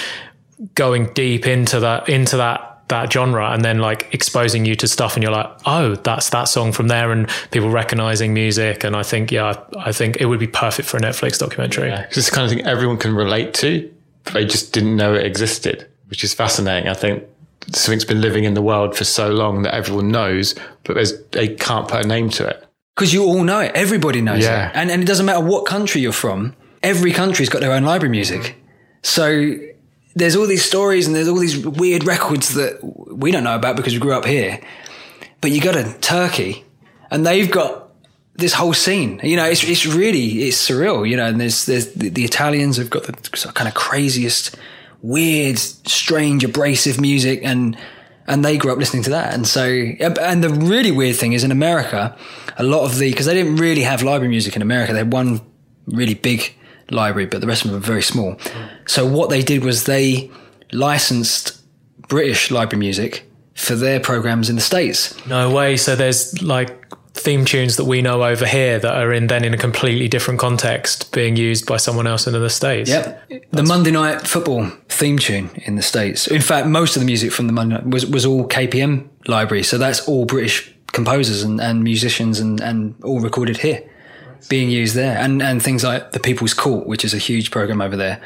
going 0.74 1.12
deep 1.14 1.46
into 1.46 1.80
that 1.80 2.08
into 2.08 2.36
that 2.36 2.77
that 2.88 3.12
genre 3.12 3.50
and 3.52 3.64
then 3.64 3.78
like 3.78 4.08
exposing 4.12 4.64
you 4.64 4.74
to 4.74 4.88
stuff 4.88 5.14
and 5.14 5.22
you're 5.22 5.32
like 5.32 5.50
oh 5.66 5.94
that's 5.96 6.30
that 6.30 6.44
song 6.44 6.72
from 6.72 6.88
there 6.88 7.12
and 7.12 7.28
people 7.50 7.68
recognizing 7.70 8.32
music 8.32 8.82
and 8.84 8.96
i 8.96 9.02
think 9.02 9.30
yeah 9.30 9.54
i 9.78 9.92
think 9.92 10.16
it 10.20 10.26
would 10.26 10.40
be 10.40 10.46
perfect 10.46 10.88
for 10.88 10.96
a 10.96 11.00
netflix 11.00 11.38
documentary 11.38 11.88
Yeah, 11.88 12.04
'cause 12.06 12.16
it's 12.18 12.30
the 12.30 12.34
kind 12.36 12.50
of 12.50 12.56
thing 12.56 12.66
everyone 12.66 12.96
can 12.96 13.14
relate 13.14 13.52
to, 13.54 13.90
but 14.24 14.32
they 14.34 14.44
just 14.44 14.72
didn't 14.72 14.96
know 14.96 15.14
it 15.14 15.24
existed, 15.26 15.86
which 16.08 16.24
is 16.24 16.32
fascinating. 16.34 16.88
I 16.88 16.94
think 16.94 17.24
something's 17.70 18.04
been 18.04 18.20
living 18.20 18.44
in 18.44 18.54
the 18.54 18.62
world 18.62 18.96
for 18.96 19.04
so 19.04 19.28
long 19.30 19.62
that 19.62 19.74
everyone 19.74 20.10
knows, 20.10 20.54
but 20.84 20.94
there's, 20.94 21.12
they 21.32 21.48
can't 21.48 21.86
put 21.88 22.04
a 22.04 22.08
name 22.08 22.30
to 22.30 22.46
it. 22.46 22.64
Because 22.96 23.12
you 23.12 23.24
all 23.24 23.44
know 23.44 23.60
it. 23.60 23.72
Everybody 23.74 24.20
knows 24.22 24.42
Yeah. 24.44 24.68
it. 24.70 24.72
And, 24.74 24.90
and 24.90 25.02
it 25.02 25.06
doesn't 25.06 25.26
matter 25.26 25.40
what 25.44 25.66
country 25.66 26.00
you're 26.00 26.12
from. 26.12 26.54
Every 26.82 27.12
country's 27.12 27.48
got 27.50 27.60
their 27.60 27.72
own 27.72 27.84
library 27.84 28.10
music. 28.10 28.56
So 29.02 29.54
there's 30.18 30.36
all 30.36 30.46
these 30.46 30.64
stories 30.64 31.06
and 31.06 31.14
there's 31.14 31.28
all 31.28 31.38
these 31.38 31.66
weird 31.66 32.04
records 32.04 32.54
that 32.54 32.78
we 32.82 33.30
don't 33.30 33.44
know 33.44 33.54
about 33.54 33.76
because 33.76 33.92
we 33.92 33.98
grew 33.98 34.12
up 34.12 34.24
here. 34.24 34.60
But 35.40 35.50
you 35.50 35.60
go 35.60 35.72
to 35.72 35.96
Turkey 36.00 36.64
and 37.10 37.24
they've 37.24 37.50
got 37.50 37.90
this 38.34 38.52
whole 38.52 38.74
scene. 38.74 39.20
You 39.22 39.36
know, 39.36 39.44
it's, 39.44 39.64
it's 39.64 39.86
really, 39.86 40.44
it's 40.44 40.68
surreal, 40.68 41.08
you 41.08 41.16
know, 41.16 41.26
and 41.26 41.40
there's, 41.40 41.66
there's 41.66 41.92
the, 41.92 42.08
the 42.08 42.24
Italians 42.24 42.76
have 42.76 42.90
got 42.90 43.04
the 43.04 43.52
kind 43.54 43.68
of 43.68 43.74
craziest, 43.74 44.56
weird, 45.02 45.58
strange, 45.58 46.44
abrasive 46.44 47.00
music 47.00 47.40
and, 47.42 47.76
and 48.26 48.44
they 48.44 48.58
grew 48.58 48.72
up 48.72 48.78
listening 48.78 49.02
to 49.04 49.10
that. 49.10 49.34
And 49.34 49.46
so, 49.46 49.64
and 49.64 50.44
the 50.44 50.50
really 50.50 50.90
weird 50.90 51.16
thing 51.16 51.32
is 51.32 51.44
in 51.44 51.50
America, 51.50 52.16
a 52.56 52.64
lot 52.64 52.84
of 52.84 52.98
the, 52.98 53.10
because 53.10 53.26
they 53.26 53.34
didn't 53.34 53.56
really 53.56 53.82
have 53.82 54.02
library 54.02 54.28
music 54.28 54.54
in 54.56 54.62
America, 54.62 54.92
they 54.92 54.98
had 54.98 55.12
one 55.12 55.40
really 55.86 56.14
big 56.14 56.54
library, 56.90 57.26
but 57.26 57.40
the 57.40 57.46
rest 57.46 57.64
of 57.64 57.70
them 57.70 57.80
are 57.80 57.84
very 57.84 58.02
small. 58.02 58.38
So 58.86 59.06
what 59.06 59.30
they 59.30 59.42
did 59.42 59.64
was 59.64 59.84
they 59.84 60.30
licensed 60.72 61.60
British 62.08 62.50
library 62.50 62.80
music 62.80 63.24
for 63.54 63.74
their 63.74 64.00
programs 64.00 64.48
in 64.48 64.56
the 64.56 64.62
States. 64.62 65.14
no 65.26 65.50
way 65.50 65.76
so 65.76 65.96
there's 65.96 66.40
like 66.42 66.86
theme 67.14 67.44
tunes 67.44 67.76
that 67.76 67.84
we 67.84 68.00
know 68.00 68.22
over 68.22 68.46
here 68.46 68.78
that 68.78 68.94
are 68.94 69.12
in 69.12 69.26
then 69.26 69.44
in 69.44 69.52
a 69.52 69.56
completely 69.56 70.06
different 70.06 70.38
context 70.38 71.12
being 71.12 71.34
used 71.34 71.66
by 71.66 71.76
someone 71.76 72.06
else 72.06 72.26
in 72.28 72.32
the 72.32 72.50
states 72.50 72.88
Yep. 72.88 73.32
The 73.50 73.62
Monday 73.64 73.90
Night 73.90 74.26
Football 74.26 74.70
theme 74.88 75.18
tune 75.18 75.50
in 75.64 75.74
the 75.74 75.82
States. 75.82 76.28
In 76.28 76.40
fact, 76.40 76.66
most 76.68 76.96
of 76.96 77.00
the 77.00 77.06
music 77.06 77.32
from 77.32 77.46
the 77.46 77.52
Monday 77.52 77.74
Night 77.74 77.86
was, 77.86 78.06
was 78.06 78.24
all 78.24 78.46
KPM 78.46 79.08
library. 79.26 79.62
So 79.62 79.78
that's 79.78 80.06
all 80.06 80.24
British 80.24 80.72
composers 80.92 81.42
and, 81.42 81.60
and 81.60 81.82
musicians 81.82 82.40
and, 82.40 82.60
and 82.60 82.94
all 83.02 83.20
recorded 83.20 83.58
here 83.58 83.87
being 84.48 84.70
used 84.70 84.94
there. 84.94 85.16
And, 85.18 85.42
and 85.42 85.62
things 85.62 85.84
like 85.84 86.12
The 86.12 86.20
People's 86.20 86.54
Court, 86.54 86.86
which 86.86 87.04
is 87.04 87.14
a 87.14 87.18
huge 87.18 87.50
program 87.50 87.80
over 87.80 87.96
there. 87.96 88.20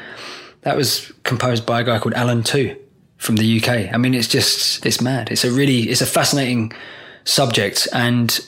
That 0.61 0.77
was 0.77 1.11
composed 1.23 1.65
by 1.65 1.81
a 1.81 1.83
guy 1.83 1.99
called 1.99 2.13
Alan 2.13 2.43
Tew 2.43 2.75
from 3.17 3.35
the 3.35 3.61
UK. 3.61 3.93
I 3.93 3.97
mean, 3.97 4.13
it's 4.13 4.27
just, 4.27 4.85
it's 4.85 5.01
mad. 5.01 5.31
It's 5.31 5.43
a 5.43 5.51
really, 5.51 5.89
it's 5.89 6.01
a 6.01 6.05
fascinating 6.05 6.73
subject. 7.25 7.87
And 7.93 8.39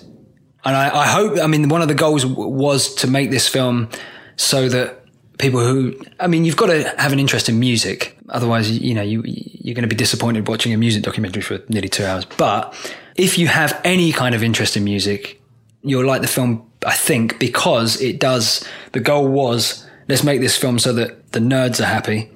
and 0.66 0.76
I, 0.76 1.01
I 1.01 1.07
hope, 1.07 1.39
I 1.39 1.45
mean, 1.45 1.70
one 1.70 1.84
of 1.84 1.88
the 1.88 1.93
goals 1.93 2.24
w- 2.24 2.49
was 2.49 2.95
to 2.95 3.07
make 3.07 3.30
this 3.30 3.47
film 3.47 3.88
so 4.36 4.68
that 4.68 5.05
people 5.38 5.59
who, 5.59 5.95
I 6.20 6.26
mean, 6.28 6.43
you've 6.43 6.57
got 6.57 6.68
to 6.68 6.89
have 6.97 7.13
an 7.13 7.20
interest 7.20 7.47
in 7.47 7.59
music. 7.59 8.18
Otherwise, 8.30 8.72
you 8.72 8.95
know, 8.95 9.03
you, 9.03 9.22
you're 9.26 9.76
going 9.76 9.84
to 9.84 9.88
be 9.88 9.95
disappointed 9.95 10.47
watching 10.47 10.74
a 10.74 10.78
music 10.78 11.03
documentary 11.03 11.43
for 11.43 11.59
nearly 11.70 11.88
two 11.88 12.03
hours. 12.03 12.26
But 12.26 12.74
if 13.16 13.38
you 13.38 13.47
have 13.47 13.80
any 13.84 14.11
kind 14.11 14.34
of 14.34 14.41
interest 14.41 14.76
in 14.76 14.84
music, 14.84 15.39
you'll 15.84 16.05
like 16.05 16.24
the 16.24 16.28
film, 16.28 16.68
I 16.86 16.93
think, 16.95 17.39
because 17.39 17.99
it 18.01 18.19
does, 18.19 18.67
the 18.91 18.99
goal 18.99 19.27
was, 19.27 19.86
let's 20.07 20.23
make 20.23 20.39
this 20.41 20.55
film 20.57 20.79
so 20.79 20.93
that 20.93 21.31
the 21.31 21.39
nerds 21.39 21.79
are 21.79 21.86
happy, 21.86 22.29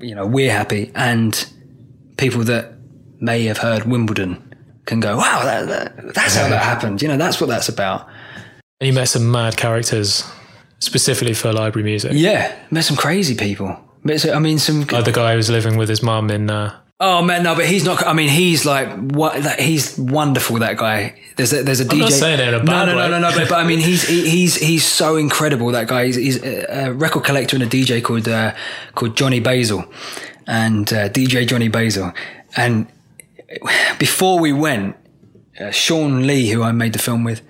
you 0.00 0.14
know, 0.14 0.26
we're 0.26 0.52
happy, 0.52 0.90
and 0.94 1.46
people 2.16 2.42
that 2.44 2.72
may 3.20 3.44
have 3.44 3.58
heard 3.58 3.84
Wimbledon 3.84 4.54
can 4.86 5.00
go, 5.00 5.16
wow, 5.16 5.42
that, 5.44 5.66
that, 5.68 6.14
that's 6.14 6.36
how 6.36 6.48
that 6.48 6.62
happened. 6.62 7.00
You 7.02 7.08
know, 7.08 7.16
that's 7.16 7.40
what 7.40 7.48
that's 7.48 7.68
about. 7.68 8.06
and 8.80 8.88
you 8.88 8.92
met 8.92 9.08
some 9.08 9.30
mad 9.30 9.56
characters 9.56 10.24
specifically 10.80 11.32
for 11.34 11.52
library 11.52 11.84
music 11.84 12.12
Yeah, 12.14 12.54
met 12.70 12.84
some 12.84 12.96
crazy 12.96 13.34
people. 13.34 13.78
Met 14.02 14.26
I 14.28 14.38
mean, 14.38 14.58
some. 14.58 14.80
like 14.82 15.06
the 15.06 15.12
guy 15.12 15.30
who 15.30 15.38
was 15.38 15.48
living 15.48 15.78
with 15.78 15.88
his 15.88 16.02
mum 16.02 16.30
in 16.30 16.50
uh, 16.50 16.78
Oh 17.00 17.22
man, 17.22 17.42
no, 17.42 17.56
but 17.56 17.66
he's 17.66 17.84
not. 17.84 18.06
I 18.06 18.12
mean, 18.12 18.28
he's 18.28 18.64
like 18.64 18.88
what? 19.10 19.42
That, 19.42 19.60
he's 19.60 19.98
wonderful. 19.98 20.60
That 20.60 20.76
guy. 20.76 21.20
There's 21.36 21.52
a, 21.52 21.64
there's 21.64 21.80
a 21.80 21.84
DJ. 21.84 21.98
not 21.98 22.12
saying 22.12 22.38
it 22.38 22.48
in 22.48 22.54
a 22.54 22.58
no, 22.58 22.64
bad 22.64 22.86
no, 22.86 22.92
no, 22.92 22.98
way. 22.98 23.10
no, 23.10 23.18
no. 23.18 23.30
But, 23.34 23.48
but 23.48 23.58
I 23.58 23.66
mean, 23.66 23.80
he's 23.80 24.06
he, 24.06 24.28
he's 24.28 24.54
he's 24.54 24.84
so 24.84 25.16
incredible. 25.16 25.72
That 25.72 25.88
guy. 25.88 26.06
He's, 26.06 26.14
he's 26.14 26.42
a, 26.44 26.86
a 26.86 26.92
record 26.92 27.24
collector 27.24 27.56
and 27.56 27.64
a 27.64 27.66
DJ 27.66 28.02
called 28.02 28.28
uh, 28.28 28.54
called 28.94 29.16
Johnny 29.16 29.40
Basil, 29.40 29.84
and 30.46 30.92
uh, 30.92 31.08
DJ 31.08 31.48
Johnny 31.48 31.66
Basil. 31.66 32.12
And 32.56 32.86
before 33.98 34.38
we 34.38 34.52
went, 34.52 34.96
uh, 35.58 35.72
Shawn 35.72 36.28
Lee, 36.28 36.48
who 36.48 36.62
I 36.62 36.70
made 36.70 36.92
the 36.92 37.00
film 37.00 37.24
with, 37.24 37.42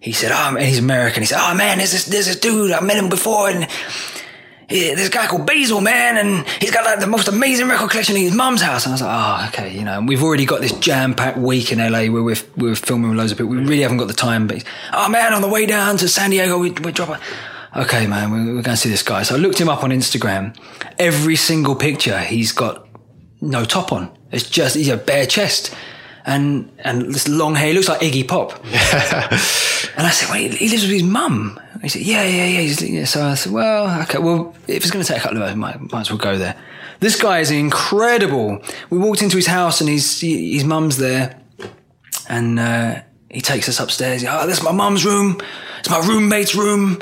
he 0.00 0.12
said, 0.12 0.30
"Oh, 0.32 0.52
man, 0.52 0.64
he's 0.64 0.78
American." 0.78 1.22
He 1.22 1.26
said, 1.26 1.40
"Oh 1.40 1.52
man, 1.56 1.78
there's 1.78 1.90
this 1.90 2.04
there's 2.04 2.26
this 2.26 2.38
dude 2.38 2.70
I 2.70 2.80
met 2.80 2.96
him 2.96 3.08
before, 3.08 3.50
and 3.50 3.68
yeah, 4.70 4.94
this 4.94 5.08
guy 5.08 5.26
called 5.26 5.46
Basil, 5.46 5.80
man, 5.80 6.16
and 6.16 6.46
he's 6.60 6.70
got 6.70 6.84
like 6.84 7.00
the 7.00 7.06
most 7.06 7.28
amazing 7.28 7.68
record 7.68 7.90
collection 7.90 8.16
in 8.16 8.22
his 8.22 8.34
mum's 8.34 8.62
house." 8.62 8.86
And 8.86 8.92
I 8.92 8.94
was 8.94 9.02
like, 9.02 9.10
"Oh, 9.10 9.48
okay, 9.48 9.76
you 9.76 9.84
know." 9.84 9.98
And 9.98 10.08
we've 10.08 10.22
already 10.22 10.46
got 10.46 10.60
this 10.60 10.72
jam-packed 10.72 11.38
week 11.38 11.72
in 11.72 11.78
LA 11.78 12.06
where 12.12 12.22
we're 12.22 12.36
we're 12.56 12.74
filming 12.74 13.10
with 13.10 13.18
loads 13.18 13.32
of 13.32 13.38
people. 13.38 13.52
We 13.52 13.58
really 13.58 13.82
haven't 13.82 13.98
got 13.98 14.08
the 14.08 14.14
time, 14.14 14.46
but 14.46 14.64
oh 14.92 15.08
man, 15.08 15.32
on 15.34 15.42
the 15.42 15.48
way 15.48 15.66
down 15.66 15.96
to 15.98 16.08
San 16.08 16.30
Diego, 16.30 16.58
we 16.58 16.70
we 16.70 16.92
drop. 16.92 17.10
A, 17.10 17.20
okay, 17.80 18.06
man, 18.06 18.30
we're, 18.30 18.54
we're 18.56 18.62
going 18.62 18.76
to 18.76 18.76
see 18.76 18.90
this 18.90 19.02
guy. 19.02 19.22
So 19.22 19.34
I 19.34 19.38
looked 19.38 19.60
him 19.60 19.68
up 19.68 19.84
on 19.84 19.90
Instagram. 19.90 20.56
Every 20.98 21.36
single 21.36 21.74
picture, 21.74 22.18
he's 22.20 22.52
got 22.52 22.86
no 23.40 23.64
top 23.64 23.92
on. 23.92 24.10
It's 24.30 24.48
just 24.48 24.76
he's 24.76 24.88
a 24.88 24.96
bare 24.96 25.26
chest. 25.26 25.74
And 26.26 26.72
and 26.78 27.12
this 27.14 27.28
long 27.28 27.54
hair, 27.54 27.68
he 27.68 27.74
looks 27.74 27.88
like 27.88 28.00
Iggy 28.00 28.26
Pop. 28.26 28.64
And 29.96 30.06
I 30.06 30.10
said, 30.10 30.28
well, 30.28 30.38
he 30.38 30.48
he 30.48 30.68
lives 30.68 30.82
with 30.82 30.92
his 30.92 31.02
mum. 31.02 31.60
He 31.84 31.88
said, 31.90 32.02
yeah, 32.02 32.24
yeah, 32.24 32.46
yeah. 32.46 32.60
He's, 32.60 32.82
yeah. 32.82 33.04
So 33.04 33.24
I 33.24 33.34
said, 33.34 33.52
well, 33.52 34.02
okay, 34.02 34.18
well, 34.18 34.54
if 34.66 34.82
it's 34.82 34.90
going 34.90 35.04
to 35.04 35.08
take 35.08 35.18
a 35.18 35.20
couple 35.22 35.36
of 35.38 35.42
hours, 35.44 35.54
might, 35.56 35.92
might 35.92 36.00
as 36.00 36.10
well 36.10 36.18
go 36.18 36.36
there. 36.36 36.56
This 37.00 37.20
guy 37.20 37.40
is 37.40 37.50
incredible. 37.50 38.62
We 38.90 38.98
walked 38.98 39.22
into 39.22 39.36
his 39.36 39.46
house 39.46 39.80
and 39.80 39.88
his, 39.90 40.20
his 40.20 40.64
mum's 40.64 40.96
there. 40.96 41.40
And 42.28 42.58
uh, 42.58 43.02
he 43.30 43.40
takes 43.40 43.68
us 43.68 43.80
upstairs. 43.80 44.24
Oh, 44.26 44.46
this 44.46 44.58
is 44.58 44.64
my 44.64 44.72
mum's 44.72 45.04
room. 45.04 45.40
It's 45.80 45.90
my 45.90 45.98
roommate's 46.00 46.54
room. 46.54 47.00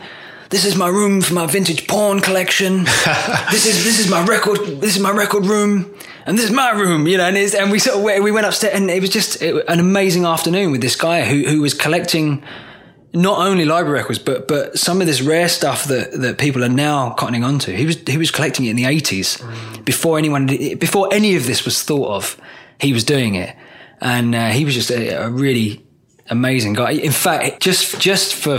This 0.50 0.64
is 0.66 0.76
my 0.76 0.88
room 0.88 1.22
for 1.22 1.32
my 1.34 1.46
vintage 1.46 1.86
porn 1.86 2.20
collection. 2.20 2.84
this 3.50 3.64
is 3.64 3.84
this 3.84 3.98
is 3.98 4.10
my 4.10 4.22
record. 4.24 4.58
This 4.82 4.96
is 4.96 5.00
my 5.00 5.10
record 5.10 5.46
room, 5.46 5.94
and 6.26 6.36
this 6.36 6.44
is 6.44 6.50
my 6.50 6.72
room. 6.72 7.06
You 7.06 7.16
know, 7.16 7.24
and, 7.24 7.38
it's, 7.38 7.54
and 7.54 7.70
we 7.72 7.78
sort 7.78 7.96
of 7.96 8.02
went- 8.02 8.22
we 8.22 8.30
went 8.32 8.44
upstairs, 8.46 8.74
and 8.74 8.90
it 8.90 9.00
was 9.00 9.08
just 9.08 9.40
it- 9.40 9.64
an 9.66 9.80
amazing 9.80 10.26
afternoon 10.26 10.70
with 10.70 10.82
this 10.82 10.94
guy 10.94 11.24
who 11.24 11.48
who 11.48 11.62
was 11.62 11.72
collecting 11.72 12.42
not 13.14 13.38
only 13.46 13.64
library 13.64 13.98
records, 13.98 14.18
but 14.18 14.48
but 14.48 14.78
some 14.78 15.00
of 15.00 15.06
this 15.06 15.20
rare 15.20 15.48
stuff 15.48 15.84
that, 15.84 16.12
that 16.12 16.38
people 16.38 16.64
are 16.64 16.68
now 16.68 17.14
cottoning 17.18 17.44
onto. 17.44 17.72
He 17.72 17.86
was 17.86 17.96
he 18.06 18.18
was 18.18 18.30
collecting 18.30 18.66
it 18.66 18.70
in 18.70 18.76
the 18.76 18.86
eighties, 18.86 19.42
before 19.84 20.18
anyone 20.18 20.46
before 20.46 21.12
any 21.12 21.36
of 21.36 21.46
this 21.46 21.64
was 21.64 21.82
thought 21.82 22.08
of. 22.08 22.40
He 22.80 22.92
was 22.92 23.04
doing 23.04 23.34
it, 23.34 23.54
and 24.00 24.34
uh, 24.34 24.48
he 24.50 24.64
was 24.64 24.74
just 24.74 24.90
a, 24.90 25.24
a 25.24 25.30
really 25.30 25.84
amazing 26.30 26.72
guy. 26.72 26.92
In 26.92 27.12
fact, 27.12 27.60
just 27.60 28.00
just 28.00 28.34
for 28.34 28.58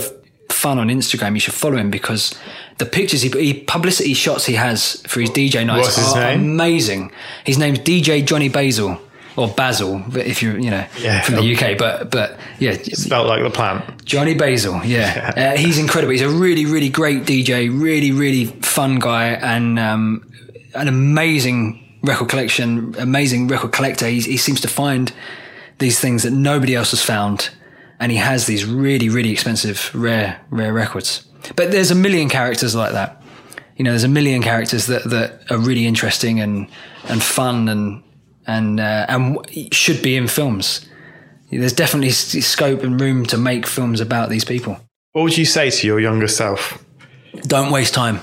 fun 0.50 0.78
on 0.80 0.88
Instagram, 0.88 1.34
you 1.34 1.40
should 1.40 1.54
follow 1.54 1.78
him 1.78 1.90
because 1.90 2.36
the 2.78 2.86
pictures 2.86 3.22
he, 3.22 3.30
he 3.30 3.54
publicity 3.54 4.14
shots 4.14 4.46
he 4.46 4.54
has 4.54 5.02
for 5.08 5.20
his 5.20 5.30
DJ 5.32 5.66
nights 5.66 5.98
What's 5.98 6.16
are 6.16 6.32
amazing. 6.32 7.12
His 7.44 7.58
name's 7.58 7.80
DJ 7.80 8.26
Johnny 8.26 8.50
Basil. 8.50 9.02
Or 9.36 9.48
Basil, 9.48 10.04
if 10.16 10.44
you're, 10.44 10.60
you 10.60 10.70
know, 10.70 10.86
Yeah. 11.00 11.22
from 11.22 11.36
the 11.36 11.56
UK, 11.56 11.76
but 11.78 12.12
but 12.12 12.38
yeah, 12.60 12.74
Spelt 12.84 13.28
like 13.28 13.42
the 13.42 13.50
plant. 13.50 14.06
Johnny 14.06 14.36
Basil, 14.36 14.80
yeah, 14.86 15.34
uh, 15.36 15.58
he's 15.58 15.80
incredible. 15.80 16.12
He's 16.12 16.22
a 16.22 16.30
really, 16.30 16.66
really 16.66 16.90
great 16.90 17.24
DJ, 17.26 17.68
really, 17.70 18.12
really 18.12 18.46
fun 18.62 19.00
guy, 19.00 19.30
and 19.30 19.80
um, 19.80 20.32
an 20.76 20.88
amazing 20.88 21.80
record 22.04 22.30
collection, 22.30 22.94
amazing 23.00 23.48
record 23.48 23.72
collector. 23.72 24.08
He, 24.08 24.20
he 24.20 24.38
seems 24.38 24.62
to 24.62 24.68
find 24.68 25.12
these 25.80 26.00
things 26.00 26.22
that 26.24 26.32
nobody 26.32 26.76
else 26.76 26.92
has 26.92 27.02
found, 27.02 27.50
and 28.00 28.12
he 28.12 28.18
has 28.20 28.46
these 28.46 28.66
really, 28.66 29.10
really 29.10 29.32
expensive, 29.32 29.90
rare, 29.96 30.40
rare 30.52 30.74
records. 30.74 31.26
But 31.56 31.72
there's 31.72 31.90
a 31.92 31.96
million 31.96 32.30
characters 32.30 32.76
like 32.76 32.92
that. 32.92 33.22
You 33.78 33.84
know, 33.84 33.90
there's 33.92 34.04
a 34.04 34.08
million 34.10 34.44
characters 34.44 34.86
that, 34.88 35.04
that 35.10 35.50
are 35.52 35.58
really 35.58 35.88
interesting 35.88 36.40
and 36.40 36.68
and 37.10 37.24
fun 37.24 37.68
and 37.68 38.04
and 38.48 38.80
uh, 38.80 39.06
and 39.08 39.38
should 39.74 40.02
be 40.02 40.16
in 40.16 40.28
films. 40.28 40.88
There's 41.50 41.74
definitely 41.74 42.10
scope 42.12 42.84
and 42.84 43.00
room 43.00 43.26
to 43.28 43.38
make 43.38 43.68
films 43.68 44.02
about 44.02 44.30
these 44.30 44.44
people. 44.44 44.80
What 45.12 45.24
would 45.24 45.38
you 45.38 45.46
say 45.46 45.70
to 45.70 45.88
your 45.88 46.00
younger 46.00 46.28
self? 46.28 46.84
Don't 47.44 47.72
waste 47.72 47.94
time. 47.94 48.22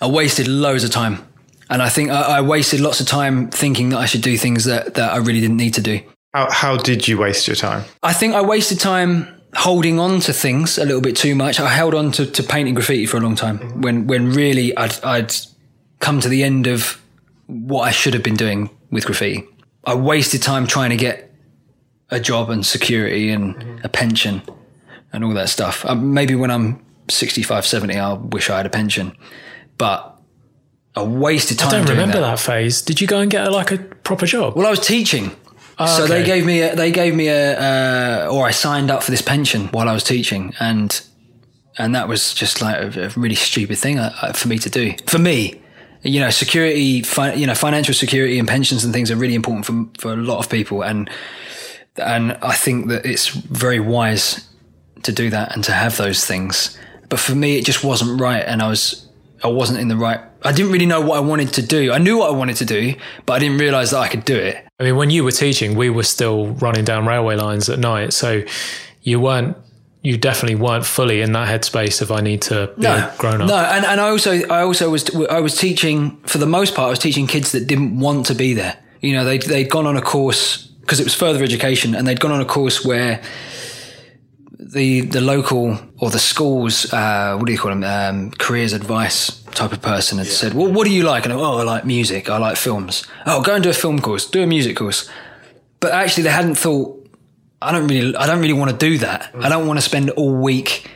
I 0.00 0.06
wasted 0.06 0.48
loads 0.48 0.84
of 0.84 0.90
time. 0.90 1.26
And 1.70 1.82
I 1.82 1.88
think 1.88 2.10
I, 2.10 2.38
I 2.38 2.40
wasted 2.40 2.80
lots 2.80 3.00
of 3.00 3.06
time 3.06 3.50
thinking 3.50 3.90
that 3.90 3.98
I 3.98 4.06
should 4.06 4.20
do 4.20 4.36
things 4.36 4.64
that, 4.64 4.94
that 4.94 5.12
I 5.12 5.16
really 5.16 5.40
didn't 5.40 5.56
need 5.56 5.74
to 5.74 5.80
do. 5.80 6.00
How, 6.34 6.50
how 6.50 6.76
did 6.76 7.08
you 7.08 7.18
waste 7.18 7.46
your 7.46 7.56
time? 7.56 7.84
I 8.02 8.12
think 8.12 8.34
I 8.34 8.42
wasted 8.42 8.78
time 8.78 9.40
holding 9.54 9.98
on 9.98 10.20
to 10.20 10.32
things 10.32 10.78
a 10.78 10.84
little 10.84 11.00
bit 11.00 11.16
too 11.16 11.34
much. 11.34 11.60
I 11.60 11.68
held 11.68 11.94
on 11.94 12.12
to, 12.12 12.26
to 12.26 12.42
painting 12.42 12.74
graffiti 12.74 13.06
for 13.06 13.16
a 13.16 13.20
long 13.20 13.36
time 13.36 13.80
when, 13.80 14.06
when 14.06 14.30
really 14.30 14.76
I'd, 14.76 15.02
I'd 15.04 15.34
come 15.98 16.20
to 16.20 16.28
the 16.28 16.42
end 16.42 16.66
of 16.66 17.00
what 17.46 17.82
I 17.82 17.90
should 17.90 18.14
have 18.14 18.22
been 18.22 18.36
doing 18.36 18.70
with 18.92 19.04
graffiti. 19.04 19.48
I 19.84 19.94
wasted 19.94 20.42
time 20.42 20.68
trying 20.68 20.90
to 20.90 20.96
get 20.96 21.34
a 22.10 22.20
job 22.20 22.50
and 22.50 22.64
security 22.64 23.30
and 23.30 23.80
a 23.82 23.88
pension 23.88 24.42
and 25.12 25.24
all 25.24 25.32
that 25.32 25.48
stuff. 25.48 25.84
Um, 25.84 26.14
maybe 26.14 26.36
when 26.36 26.50
I'm 26.50 26.84
65, 27.08 27.66
70, 27.66 27.96
I'll 27.96 28.18
wish 28.18 28.48
I 28.50 28.58
had 28.58 28.66
a 28.66 28.70
pension, 28.70 29.16
but 29.78 30.20
I 30.94 31.02
wasted 31.02 31.58
time. 31.58 31.68
I 31.68 31.78
don't 31.78 31.88
remember 31.88 32.20
that. 32.20 32.36
that. 32.36 32.38
phase. 32.38 32.82
Did 32.82 33.00
you 33.00 33.06
go 33.06 33.18
and 33.18 33.30
get 33.30 33.50
like 33.50 33.72
a 33.72 33.78
proper 33.78 34.26
job? 34.26 34.54
Well, 34.54 34.66
I 34.66 34.70
was 34.70 34.86
teaching. 34.86 35.32
So 35.78 36.04
okay. 36.04 36.20
they 36.20 36.24
gave 36.24 36.46
me 36.46 36.60
a, 36.60 36.76
they 36.76 36.92
gave 36.92 37.14
me 37.14 37.28
a 37.28 38.26
uh, 38.26 38.28
or 38.30 38.46
I 38.46 38.50
signed 38.50 38.90
up 38.90 39.02
for 39.02 39.10
this 39.10 39.22
pension 39.22 39.68
while 39.68 39.88
I 39.88 39.92
was 39.92 40.04
teaching 40.04 40.54
and 40.60 41.00
and 41.78 41.94
that 41.94 42.08
was 42.08 42.34
just 42.34 42.60
like 42.60 42.96
a, 42.96 43.06
a 43.06 43.08
really 43.16 43.34
stupid 43.34 43.78
thing 43.78 43.98
uh, 43.98 44.14
uh, 44.20 44.32
for 44.32 44.48
me 44.48 44.58
to 44.58 44.70
do 44.70 44.94
for 45.06 45.18
me 45.18 45.61
you 46.02 46.20
know 46.20 46.30
security 46.30 47.02
fi- 47.02 47.34
you 47.34 47.46
know 47.46 47.54
financial 47.54 47.94
security 47.94 48.38
and 48.38 48.48
pensions 48.48 48.84
and 48.84 48.92
things 48.92 49.10
are 49.10 49.16
really 49.16 49.34
important 49.34 49.66
for 49.66 50.00
for 50.00 50.12
a 50.12 50.16
lot 50.16 50.38
of 50.38 50.50
people. 50.50 50.82
And 50.82 51.10
and 51.96 52.32
I 52.42 52.54
think 52.54 52.88
that 52.88 53.04
it's 53.06 53.28
very 53.28 53.80
wise 53.80 54.48
to 55.02 55.12
do 55.12 55.30
that 55.30 55.54
and 55.54 55.64
to 55.64 55.72
have 55.72 55.96
those 55.96 56.24
things. 56.24 56.78
But 57.08 57.20
for 57.20 57.34
me 57.34 57.58
it 57.58 57.64
just 57.64 57.84
wasn't 57.84 58.20
right. 58.20 58.44
And 58.46 58.62
I 58.62 58.68
was 58.68 59.08
I 59.44 59.48
wasn't 59.48 59.80
in 59.80 59.88
the 59.88 59.96
right 59.96 60.20
I 60.44 60.52
didn't 60.52 60.72
really 60.72 60.86
know 60.86 61.00
what 61.00 61.16
I 61.16 61.20
wanted 61.20 61.52
to 61.54 61.62
do. 61.62 61.92
I 61.92 61.98
knew 61.98 62.18
what 62.18 62.30
I 62.30 62.36
wanted 62.36 62.56
to 62.56 62.64
do 62.64 62.94
but 63.26 63.34
I 63.34 63.38
didn't 63.38 63.58
realize 63.58 63.90
that 63.90 64.00
I 64.00 64.08
could 64.08 64.24
do 64.24 64.36
it. 64.36 64.66
I 64.82 64.84
mean, 64.84 64.96
when 64.96 65.10
you 65.10 65.22
were 65.22 65.30
teaching, 65.30 65.76
we 65.76 65.90
were 65.90 66.02
still 66.02 66.48
running 66.54 66.84
down 66.84 67.06
railway 67.06 67.36
lines 67.36 67.68
at 67.68 67.78
night, 67.78 68.12
so 68.12 68.42
you 69.02 69.20
weren't. 69.20 69.56
You 70.02 70.16
definitely 70.18 70.56
weren't 70.56 70.84
fully 70.84 71.20
in 71.20 71.32
that 71.32 71.48
headspace 71.48 72.02
of 72.02 72.10
I 72.10 72.20
need 72.20 72.42
to 72.42 72.72
be 72.76 72.86
a 72.86 73.14
grown 73.18 73.40
up. 73.40 73.48
No, 73.48 73.56
and, 73.56 73.84
and 73.84 74.00
I 74.00 74.08
also 74.08 74.32
I 74.48 74.62
also 74.62 74.90
was 74.90 75.08
I 75.14 75.38
was 75.38 75.56
teaching 75.56 76.16
for 76.22 76.38
the 76.38 76.46
most 76.46 76.74
part 76.74 76.88
I 76.88 76.90
was 76.90 76.98
teaching 76.98 77.26
kids 77.28 77.52
that 77.52 77.66
didn't 77.68 78.00
want 78.00 78.26
to 78.26 78.34
be 78.34 78.52
there. 78.52 78.76
You 79.00 79.12
know, 79.14 79.24
they 79.24 79.38
they'd 79.38 79.70
gone 79.70 79.86
on 79.86 79.96
a 79.96 80.02
course 80.02 80.66
because 80.80 80.98
it 80.98 81.04
was 81.04 81.14
further 81.14 81.42
education, 81.44 81.94
and 81.94 82.06
they'd 82.06 82.20
gone 82.20 82.32
on 82.32 82.40
a 82.40 82.44
course 82.44 82.84
where 82.84 83.22
the 84.58 85.02
the 85.02 85.20
local 85.20 85.78
or 85.98 86.10
the 86.10 86.18
school's 86.18 86.92
uh, 86.92 87.36
what 87.36 87.46
do 87.46 87.52
you 87.52 87.58
call 87.58 87.70
them 87.70 87.84
um, 87.84 88.30
careers 88.32 88.72
advice 88.72 89.42
type 89.52 89.72
of 89.72 89.82
person 89.82 90.18
had 90.18 90.26
said, 90.26 90.54
"Well, 90.54 90.72
what 90.72 90.84
do 90.84 90.92
you 90.92 91.02
like?" 91.02 91.24
And 91.24 91.32
I, 91.32 91.36
oh, 91.36 91.58
I 91.58 91.62
like 91.62 91.84
music. 91.84 92.30
I 92.30 92.38
like 92.38 92.56
films. 92.56 93.06
Oh, 93.26 93.42
go 93.42 93.54
and 93.54 93.62
do 93.62 93.70
a 93.70 93.74
film 93.74 94.00
course. 94.00 94.28
Do 94.28 94.42
a 94.42 94.46
music 94.46 94.76
course. 94.76 95.08
But 95.80 95.92
actually, 95.92 96.24
they 96.24 96.30
hadn't 96.30 96.56
thought. 96.56 96.98
I 97.62 97.72
don't 97.72 97.88
really. 97.88 98.14
I 98.16 98.26
don't 98.26 98.40
really 98.40 98.52
want 98.52 98.70
to 98.70 98.76
do 98.76 98.98
that. 98.98 99.30
I 99.34 99.48
don't 99.48 99.66
want 99.66 99.78
to 99.78 99.82
spend 99.82 100.10
all 100.10 100.34
week 100.34 100.88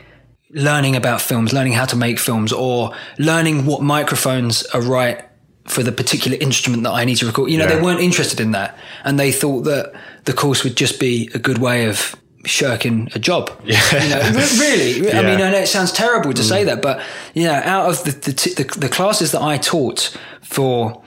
learning 0.51 0.95
about 0.95 1.21
films, 1.21 1.53
learning 1.53 1.73
how 1.73 1.85
to 1.85 1.95
make 1.95 2.19
films, 2.19 2.51
or 2.51 2.93
learning 3.17 3.65
what 3.65 3.81
microphones 3.81 4.65
are 4.67 4.81
right 4.81 5.23
for 5.65 5.83
the 5.83 5.91
particular 5.91 6.37
instrument 6.39 6.83
that 6.83 6.91
I 6.91 7.03
need 7.05 7.15
to 7.17 7.25
record. 7.25 7.51
You 7.51 7.57
know, 7.57 7.67
they 7.67 7.81
weren't 7.81 7.99
interested 7.99 8.39
in 8.39 8.51
that, 8.51 8.77
and 9.03 9.19
they 9.19 9.31
thought 9.31 9.63
that 9.63 9.93
the 10.25 10.33
course 10.33 10.63
would 10.63 10.75
just 10.75 10.99
be 10.99 11.29
a 11.33 11.39
good 11.39 11.57
way 11.57 11.85
of 11.85 12.15
shirking 12.45 13.09
a 13.13 13.19
job. 13.19 13.51
Yeah, 13.65 13.81
you 14.03 14.09
know, 14.09 14.39
re- 14.39 14.59
really. 14.59 15.11
I 15.11 15.21
mean, 15.21 15.41
I 15.41 15.51
know 15.51 15.57
it 15.57 15.67
sounds 15.67 15.91
terrible 15.91 16.33
to 16.33 16.43
say 16.43 16.63
mm. 16.63 16.67
that, 16.67 16.81
but 16.81 17.01
you 17.33 17.43
know, 17.43 17.53
out 17.53 17.89
of 17.89 18.03
the 18.03 18.11
the, 18.11 18.33
t- 18.33 18.53
the 18.53 18.63
the 18.79 18.89
classes 18.89 19.31
that 19.33 19.41
I 19.41 19.57
taught 19.57 20.17
for, 20.41 21.03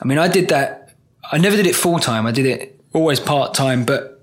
I 0.00 0.04
mean, 0.06 0.18
I 0.18 0.28
did 0.28 0.48
that. 0.48 0.94
I 1.30 1.38
never 1.38 1.56
did 1.56 1.66
it 1.66 1.74
full 1.74 1.98
time. 1.98 2.26
I 2.26 2.30
did 2.30 2.46
it 2.46 2.80
always 2.92 3.20
part 3.20 3.54
time, 3.54 3.84
but 3.84 4.17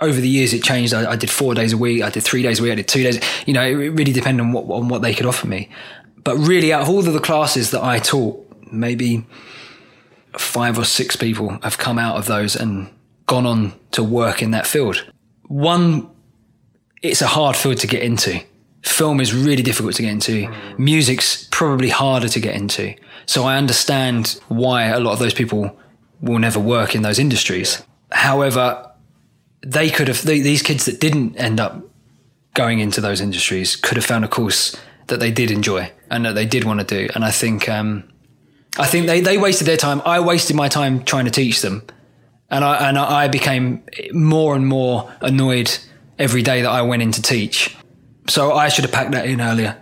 over 0.00 0.20
the 0.20 0.28
years 0.28 0.52
it 0.52 0.62
changed. 0.62 0.94
I, 0.94 1.12
I 1.12 1.16
did 1.16 1.30
four 1.30 1.54
days 1.54 1.72
a 1.72 1.78
week. 1.78 2.02
I 2.02 2.10
did 2.10 2.22
three 2.22 2.42
days 2.42 2.60
a 2.60 2.62
week. 2.62 2.72
I 2.72 2.76
did 2.76 2.88
two 2.88 3.02
days. 3.02 3.20
You 3.46 3.54
know, 3.54 3.62
it 3.62 3.74
really 3.74 4.12
depended 4.12 4.44
on 4.44 4.52
what 4.52 4.64
on 4.64 4.88
what 4.88 5.02
they 5.02 5.14
could 5.14 5.26
offer 5.26 5.46
me. 5.46 5.68
But 6.22 6.36
really, 6.36 6.72
out 6.72 6.82
of 6.82 6.88
all 6.88 7.06
of 7.06 7.12
the 7.12 7.20
classes 7.20 7.70
that 7.70 7.82
I 7.82 7.98
taught, 7.98 8.46
maybe 8.70 9.26
five 10.36 10.78
or 10.78 10.84
six 10.84 11.16
people 11.16 11.58
have 11.62 11.78
come 11.78 11.98
out 11.98 12.16
of 12.16 12.26
those 12.26 12.54
and 12.54 12.90
gone 13.26 13.46
on 13.46 13.72
to 13.92 14.02
work 14.02 14.42
in 14.42 14.50
that 14.52 14.66
field. 14.66 15.04
One, 15.46 16.10
it's 17.02 17.22
a 17.22 17.26
hard 17.26 17.56
field 17.56 17.78
to 17.78 17.86
get 17.86 18.02
into. 18.02 18.40
Film 18.82 19.20
is 19.20 19.34
really 19.34 19.62
difficult 19.62 19.94
to 19.96 20.02
get 20.02 20.10
into. 20.10 20.46
Mm. 20.46 20.78
Music's 20.78 21.48
probably 21.50 21.88
harder 21.88 22.28
to 22.28 22.40
get 22.40 22.54
into. 22.54 22.94
So 23.26 23.44
I 23.44 23.56
understand 23.56 24.40
why 24.48 24.84
a 24.84 25.00
lot 25.00 25.12
of 25.12 25.18
those 25.18 25.34
people 25.34 25.78
will 26.20 26.38
never 26.38 26.58
work 26.58 26.94
in 26.94 27.02
those 27.02 27.18
industries. 27.18 27.82
However, 28.10 28.89
they 29.62 29.90
could 29.90 30.08
have, 30.08 30.22
they, 30.22 30.40
these 30.40 30.62
kids 30.62 30.86
that 30.86 31.00
didn't 31.00 31.36
end 31.36 31.60
up 31.60 31.82
going 32.54 32.80
into 32.80 33.00
those 33.00 33.20
industries 33.20 33.76
could 33.76 33.96
have 33.96 34.04
found 34.04 34.24
a 34.24 34.28
course 34.28 34.76
that 35.06 35.20
they 35.20 35.30
did 35.30 35.50
enjoy 35.50 35.90
and 36.10 36.24
that 36.24 36.34
they 36.34 36.46
did 36.46 36.64
want 36.64 36.80
to 36.80 36.86
do. 36.86 37.08
And 37.14 37.24
I 37.24 37.30
think, 37.30 37.68
um, 37.68 38.04
I 38.78 38.86
think 38.86 39.06
they, 39.06 39.20
they 39.20 39.38
wasted 39.38 39.66
their 39.66 39.76
time. 39.76 40.00
I 40.04 40.20
wasted 40.20 40.56
my 40.56 40.68
time 40.68 41.04
trying 41.04 41.24
to 41.24 41.30
teach 41.30 41.62
them. 41.62 41.82
And 42.50 42.64
I, 42.64 42.88
and 42.88 42.98
I 42.98 43.28
became 43.28 43.84
more 44.12 44.56
and 44.56 44.66
more 44.66 45.12
annoyed 45.20 45.76
every 46.18 46.42
day 46.42 46.62
that 46.62 46.70
I 46.70 46.82
went 46.82 47.02
in 47.02 47.12
to 47.12 47.22
teach. 47.22 47.76
So 48.28 48.52
I 48.52 48.68
should 48.68 48.84
have 48.84 48.92
packed 48.92 49.12
that 49.12 49.26
in 49.26 49.40
earlier. 49.40 49.76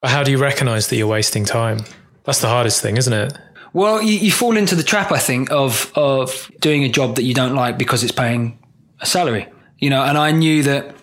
But 0.00 0.10
how 0.10 0.22
do 0.22 0.30
you 0.30 0.38
recognise 0.38 0.88
that 0.88 0.96
you're 0.96 1.06
wasting 1.06 1.44
time? 1.44 1.80
That's 2.24 2.40
the 2.40 2.48
hardest 2.48 2.82
thing, 2.82 2.96
isn't 2.96 3.12
it? 3.12 3.32
Well, 3.72 4.02
you, 4.02 4.18
you 4.18 4.32
fall 4.32 4.56
into 4.56 4.74
the 4.74 4.82
trap, 4.82 5.12
I 5.12 5.18
think, 5.18 5.50
of 5.50 5.92
of 5.94 6.50
doing 6.60 6.84
a 6.84 6.88
job 6.88 7.16
that 7.16 7.24
you 7.24 7.34
don't 7.34 7.54
like 7.54 7.76
because 7.76 8.02
it's 8.02 8.12
paying 8.12 8.58
a 9.00 9.06
salary. 9.06 9.48
You 9.78 9.90
know, 9.90 10.02
and 10.02 10.16
I 10.16 10.30
knew 10.30 10.62
that 10.64 10.96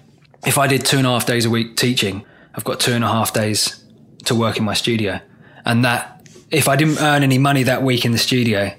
if 0.45 0.57
I 0.57 0.67
did 0.67 0.85
two 0.85 0.97
and 0.97 1.07
a 1.07 1.09
half 1.09 1.25
days 1.25 1.45
a 1.45 1.49
week 1.49 1.75
teaching, 1.77 2.25
I've 2.55 2.63
got 2.63 2.79
two 2.79 2.93
and 2.93 3.03
a 3.03 3.07
half 3.07 3.33
days 3.33 3.83
to 4.25 4.35
work 4.35 4.57
in 4.57 4.63
my 4.63 4.73
studio, 4.73 5.19
and 5.65 5.83
that 5.85 6.27
if 6.49 6.67
I 6.67 6.75
didn't 6.75 6.99
earn 6.99 7.23
any 7.23 7.37
money 7.37 7.63
that 7.63 7.83
week 7.83 8.05
in 8.05 8.11
the 8.11 8.17
studio, 8.17 8.71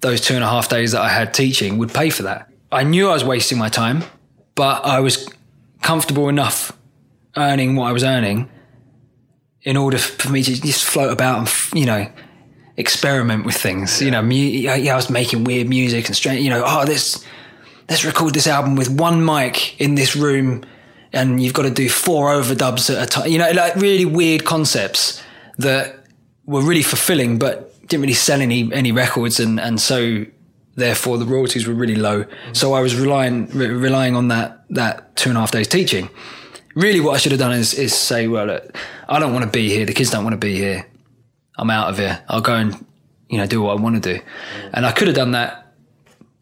those 0.00 0.20
two 0.20 0.34
and 0.34 0.44
a 0.44 0.48
half 0.48 0.68
days 0.68 0.92
that 0.92 1.00
I 1.00 1.08
had 1.08 1.34
teaching 1.34 1.78
would 1.78 1.92
pay 1.92 2.10
for 2.10 2.22
that. 2.24 2.50
I 2.70 2.84
knew 2.84 3.08
I 3.08 3.14
was 3.14 3.24
wasting 3.24 3.58
my 3.58 3.68
time, 3.68 4.04
but 4.54 4.84
I 4.84 5.00
was 5.00 5.28
comfortable 5.80 6.28
enough 6.28 6.72
earning 7.36 7.76
what 7.76 7.88
I 7.88 7.92
was 7.92 8.04
earning 8.04 8.50
in 9.62 9.76
order 9.76 9.98
for 9.98 10.30
me 10.30 10.42
to 10.42 10.60
just 10.60 10.84
float 10.84 11.12
about 11.12 11.38
and, 11.38 11.80
you 11.80 11.86
know, 11.86 12.10
experiment 12.76 13.44
with 13.44 13.56
things. 13.56 14.00
You 14.00 14.10
know, 14.10 14.22
mu- 14.22 14.34
yeah, 14.34 14.76
yeah, 14.76 14.92
I 14.92 14.96
was 14.96 15.10
making 15.10 15.44
weird 15.44 15.68
music 15.68 16.06
and 16.06 16.16
strange, 16.16 16.42
you 16.42 16.50
know, 16.50 16.62
oh, 16.64 16.84
this, 16.84 17.24
let's 17.88 18.04
record 18.04 18.34
this 18.34 18.46
album 18.46 18.76
with 18.76 18.90
one 18.90 19.24
mic 19.24 19.80
in 19.80 19.94
this 19.94 20.14
room 20.14 20.64
and 21.12 21.42
you've 21.42 21.54
got 21.54 21.62
to 21.62 21.70
do 21.70 21.88
four 21.88 22.28
overdubs 22.28 22.94
at 22.94 23.02
a 23.02 23.06
time. 23.06 23.30
You 23.30 23.38
know, 23.38 23.50
like 23.50 23.74
really 23.76 24.04
weird 24.04 24.44
concepts 24.44 25.22
that 25.56 26.04
were 26.44 26.62
really 26.62 26.82
fulfilling, 26.82 27.38
but 27.38 27.74
didn't 27.88 28.02
really 28.02 28.14
sell 28.14 28.40
any, 28.40 28.70
any 28.72 28.92
records. 28.92 29.40
And, 29.40 29.58
and 29.58 29.80
so 29.80 30.26
therefore 30.74 31.16
the 31.18 31.24
royalties 31.24 31.66
were 31.66 31.74
really 31.74 31.96
low. 31.96 32.26
So 32.52 32.74
I 32.74 32.80
was 32.80 32.94
relying, 32.94 33.48
re- 33.50 33.68
relying 33.68 34.16
on 34.16 34.28
that, 34.28 34.64
that 34.70 35.16
two 35.16 35.30
and 35.30 35.38
a 35.38 35.40
half 35.40 35.50
days 35.50 35.66
teaching. 35.66 36.10
Really 36.74 37.00
what 37.00 37.14
I 37.14 37.16
should 37.18 37.32
have 37.32 37.40
done 37.40 37.52
is, 37.52 37.74
is 37.74 37.96
say, 37.96 38.28
well, 38.28 38.46
look, 38.46 38.76
I 39.08 39.18
don't 39.18 39.32
want 39.32 39.44
to 39.46 39.50
be 39.50 39.70
here. 39.70 39.86
The 39.86 39.94
kids 39.94 40.10
don't 40.10 40.24
want 40.24 40.34
to 40.34 40.38
be 40.38 40.56
here. 40.56 40.86
I'm 41.56 41.70
out 41.70 41.88
of 41.88 41.98
here. 41.98 42.22
I'll 42.28 42.42
go 42.42 42.54
and, 42.54 42.86
you 43.28 43.38
know, 43.38 43.46
do 43.46 43.62
what 43.62 43.76
I 43.76 43.80
want 43.80 44.00
to 44.00 44.14
do. 44.14 44.22
And 44.74 44.84
I 44.84 44.92
could 44.92 45.08
have 45.08 45.16
done 45.16 45.32
that 45.32 45.67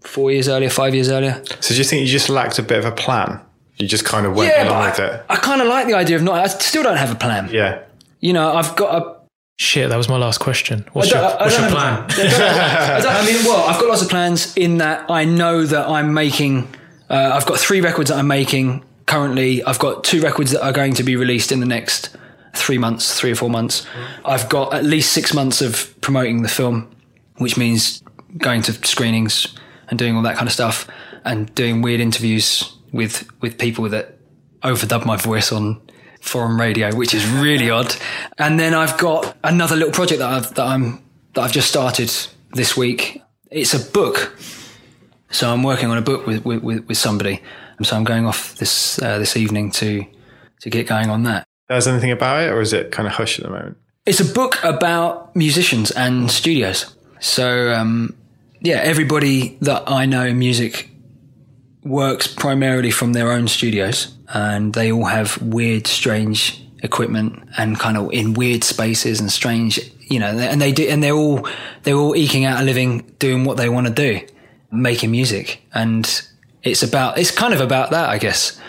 four 0.06 0.30
years 0.30 0.48
earlier, 0.48 0.70
five 0.70 0.94
years 0.94 1.10
earlier. 1.10 1.42
So 1.60 1.74
do 1.74 1.78
you 1.78 1.84
think 1.84 2.02
you 2.02 2.08
just 2.08 2.28
lacked 2.28 2.58
a 2.58 2.62
bit 2.62 2.78
of 2.78 2.84
a 2.84 2.92
plan? 2.92 3.40
You 3.76 3.86
just 3.86 4.04
kind 4.04 4.24
of 4.26 4.34
went 4.34 4.50
Yeah, 4.54 4.68
along 4.68 4.86
with 4.86 5.00
I, 5.00 5.06
it. 5.06 5.24
I 5.28 5.36
kind 5.36 5.60
of 5.60 5.68
like 5.68 5.86
the 5.86 5.94
idea 5.94 6.16
of 6.16 6.22
not, 6.22 6.36
I 6.36 6.46
still 6.46 6.82
don't 6.82 6.96
have 6.96 7.10
a 7.12 7.14
plan. 7.14 7.48
Yeah. 7.52 7.82
You 8.20 8.32
know, 8.32 8.54
I've 8.54 8.74
got 8.76 9.02
a, 9.02 9.16
Shit, 9.58 9.88
that 9.88 9.96
was 9.96 10.08
my 10.08 10.16
last 10.18 10.38
question. 10.38 10.84
What's 10.92 11.10
your, 11.10 11.20
don't- 11.20 11.40
I 11.40 11.44
what's 11.44 11.56
don't 11.56 11.70
your 11.70 11.80
have- 11.80 12.08
plan? 12.08 12.26
I, 12.28 13.00
don't- 13.00 13.06
I 13.22 13.26
mean, 13.26 13.44
well, 13.44 13.66
I've 13.68 13.80
got 13.80 13.88
lots 13.88 14.02
of 14.02 14.08
plans 14.10 14.54
in 14.56 14.78
that 14.78 15.10
I 15.10 15.24
know 15.24 15.64
that 15.64 15.88
I'm 15.88 16.12
making, 16.14 16.68
uh, 17.10 17.30
I've 17.34 17.46
got 17.46 17.58
three 17.58 17.80
records 17.80 18.10
that 18.10 18.18
I'm 18.18 18.26
making 18.26 18.84
currently. 19.06 19.62
I've 19.64 19.78
got 19.78 20.04
two 20.04 20.20
records 20.20 20.50
that 20.52 20.62
are 20.62 20.72
going 20.72 20.92
to 20.94 21.02
be 21.02 21.16
released 21.16 21.52
in 21.52 21.60
the 21.60 21.66
next 21.66 22.14
three 22.54 22.76
months, 22.78 23.18
three 23.18 23.30
or 23.32 23.34
four 23.34 23.48
months. 23.50 23.86
I've 24.24 24.48
got 24.48 24.74
at 24.74 24.84
least 24.84 25.12
six 25.12 25.32
months 25.34 25.60
of 25.62 25.94
promoting 26.02 26.42
the 26.42 26.48
film, 26.48 26.90
which 27.36 27.56
means 27.56 28.02
going 28.38 28.60
to 28.62 28.72
screenings 28.86 29.54
and 29.88 29.98
doing 29.98 30.16
all 30.16 30.22
that 30.22 30.36
kind 30.36 30.46
of 30.46 30.52
stuff 30.52 30.88
and 31.24 31.54
doing 31.54 31.82
weird 31.82 32.00
interviews 32.00 32.76
with, 32.92 33.28
with 33.40 33.58
people 33.58 33.88
that 33.88 34.18
overdub 34.62 35.04
my 35.04 35.16
voice 35.16 35.52
on 35.52 35.80
foreign 36.20 36.58
radio, 36.58 36.94
which 36.94 37.14
is 37.14 37.26
really 37.26 37.70
odd. 37.70 37.94
And 38.38 38.58
then 38.58 38.74
I've 38.74 38.98
got 38.98 39.36
another 39.44 39.76
little 39.76 39.92
project 39.92 40.18
that 40.18 40.30
I've 40.30 40.54
that 40.54 40.66
I'm 40.66 41.02
that 41.34 41.42
I've 41.42 41.52
just 41.52 41.68
started 41.68 42.12
this 42.52 42.76
week. 42.76 43.22
It's 43.50 43.74
a 43.74 43.92
book, 43.92 44.36
so 45.30 45.50
I'm 45.52 45.62
working 45.62 45.90
on 45.90 45.98
a 45.98 46.02
book 46.02 46.26
with 46.26 46.44
with, 46.44 46.62
with, 46.62 46.96
somebody. 46.96 47.40
And 47.78 47.86
so 47.86 47.96
I'm 47.96 48.04
going 48.04 48.26
off 48.26 48.56
this 48.56 49.00
uh, 49.00 49.18
this 49.18 49.36
evening 49.36 49.70
to 49.72 50.04
to 50.60 50.70
get 50.70 50.86
going 50.86 51.10
on 51.10 51.22
that. 51.24 51.46
Knows 51.70 51.86
anything 51.86 52.10
about 52.10 52.42
it, 52.42 52.52
or 52.52 52.60
is 52.60 52.72
it 52.72 52.92
kind 52.92 53.06
of 53.06 53.14
hush 53.14 53.38
at 53.38 53.44
the 53.44 53.50
moment? 53.50 53.76
It's 54.04 54.20
a 54.20 54.24
book 54.24 54.62
about 54.62 55.34
musicians 55.34 55.90
and 55.90 56.30
studios. 56.30 56.94
So 57.18 57.72
um, 57.72 58.14
yeah, 58.60 58.76
everybody 58.76 59.58
that 59.60 59.84
I 59.86 60.06
know 60.06 60.26
in 60.26 60.38
music 60.38 60.88
works 61.84 62.26
primarily 62.26 62.90
from 62.90 63.12
their 63.12 63.30
own 63.32 63.48
studios, 63.48 64.16
and 64.28 64.74
they 64.74 64.90
all 64.90 65.04
have 65.04 65.40
weird, 65.40 65.86
strange 65.86 66.62
equipment 66.82 67.48
and 67.56 67.78
kind 67.78 67.96
of 67.96 68.12
in 68.12 68.34
weird 68.34 68.64
spaces 68.64 69.20
and 69.20 69.30
strange, 69.32 69.80
you 70.00 70.18
know, 70.18 70.26
and 70.26 70.60
they 70.60 70.72
do, 70.72 70.86
and 70.88 71.02
they're 71.02 71.14
all 71.14 71.48
they're 71.84 71.94
all 71.94 72.14
eking 72.14 72.44
out 72.44 72.60
a 72.60 72.64
living 72.64 73.00
doing 73.18 73.44
what 73.44 73.56
they 73.56 73.68
want 73.68 73.86
to 73.86 73.92
do. 73.92 74.20
making 74.70 75.10
music. 75.10 75.62
And 75.74 76.06
it's 76.62 76.82
about, 76.82 77.18
it's 77.18 77.30
kind 77.30 77.54
of 77.54 77.60
about 77.60 77.90
that, 77.90 78.08
I 78.08 78.18
guess. 78.18 78.60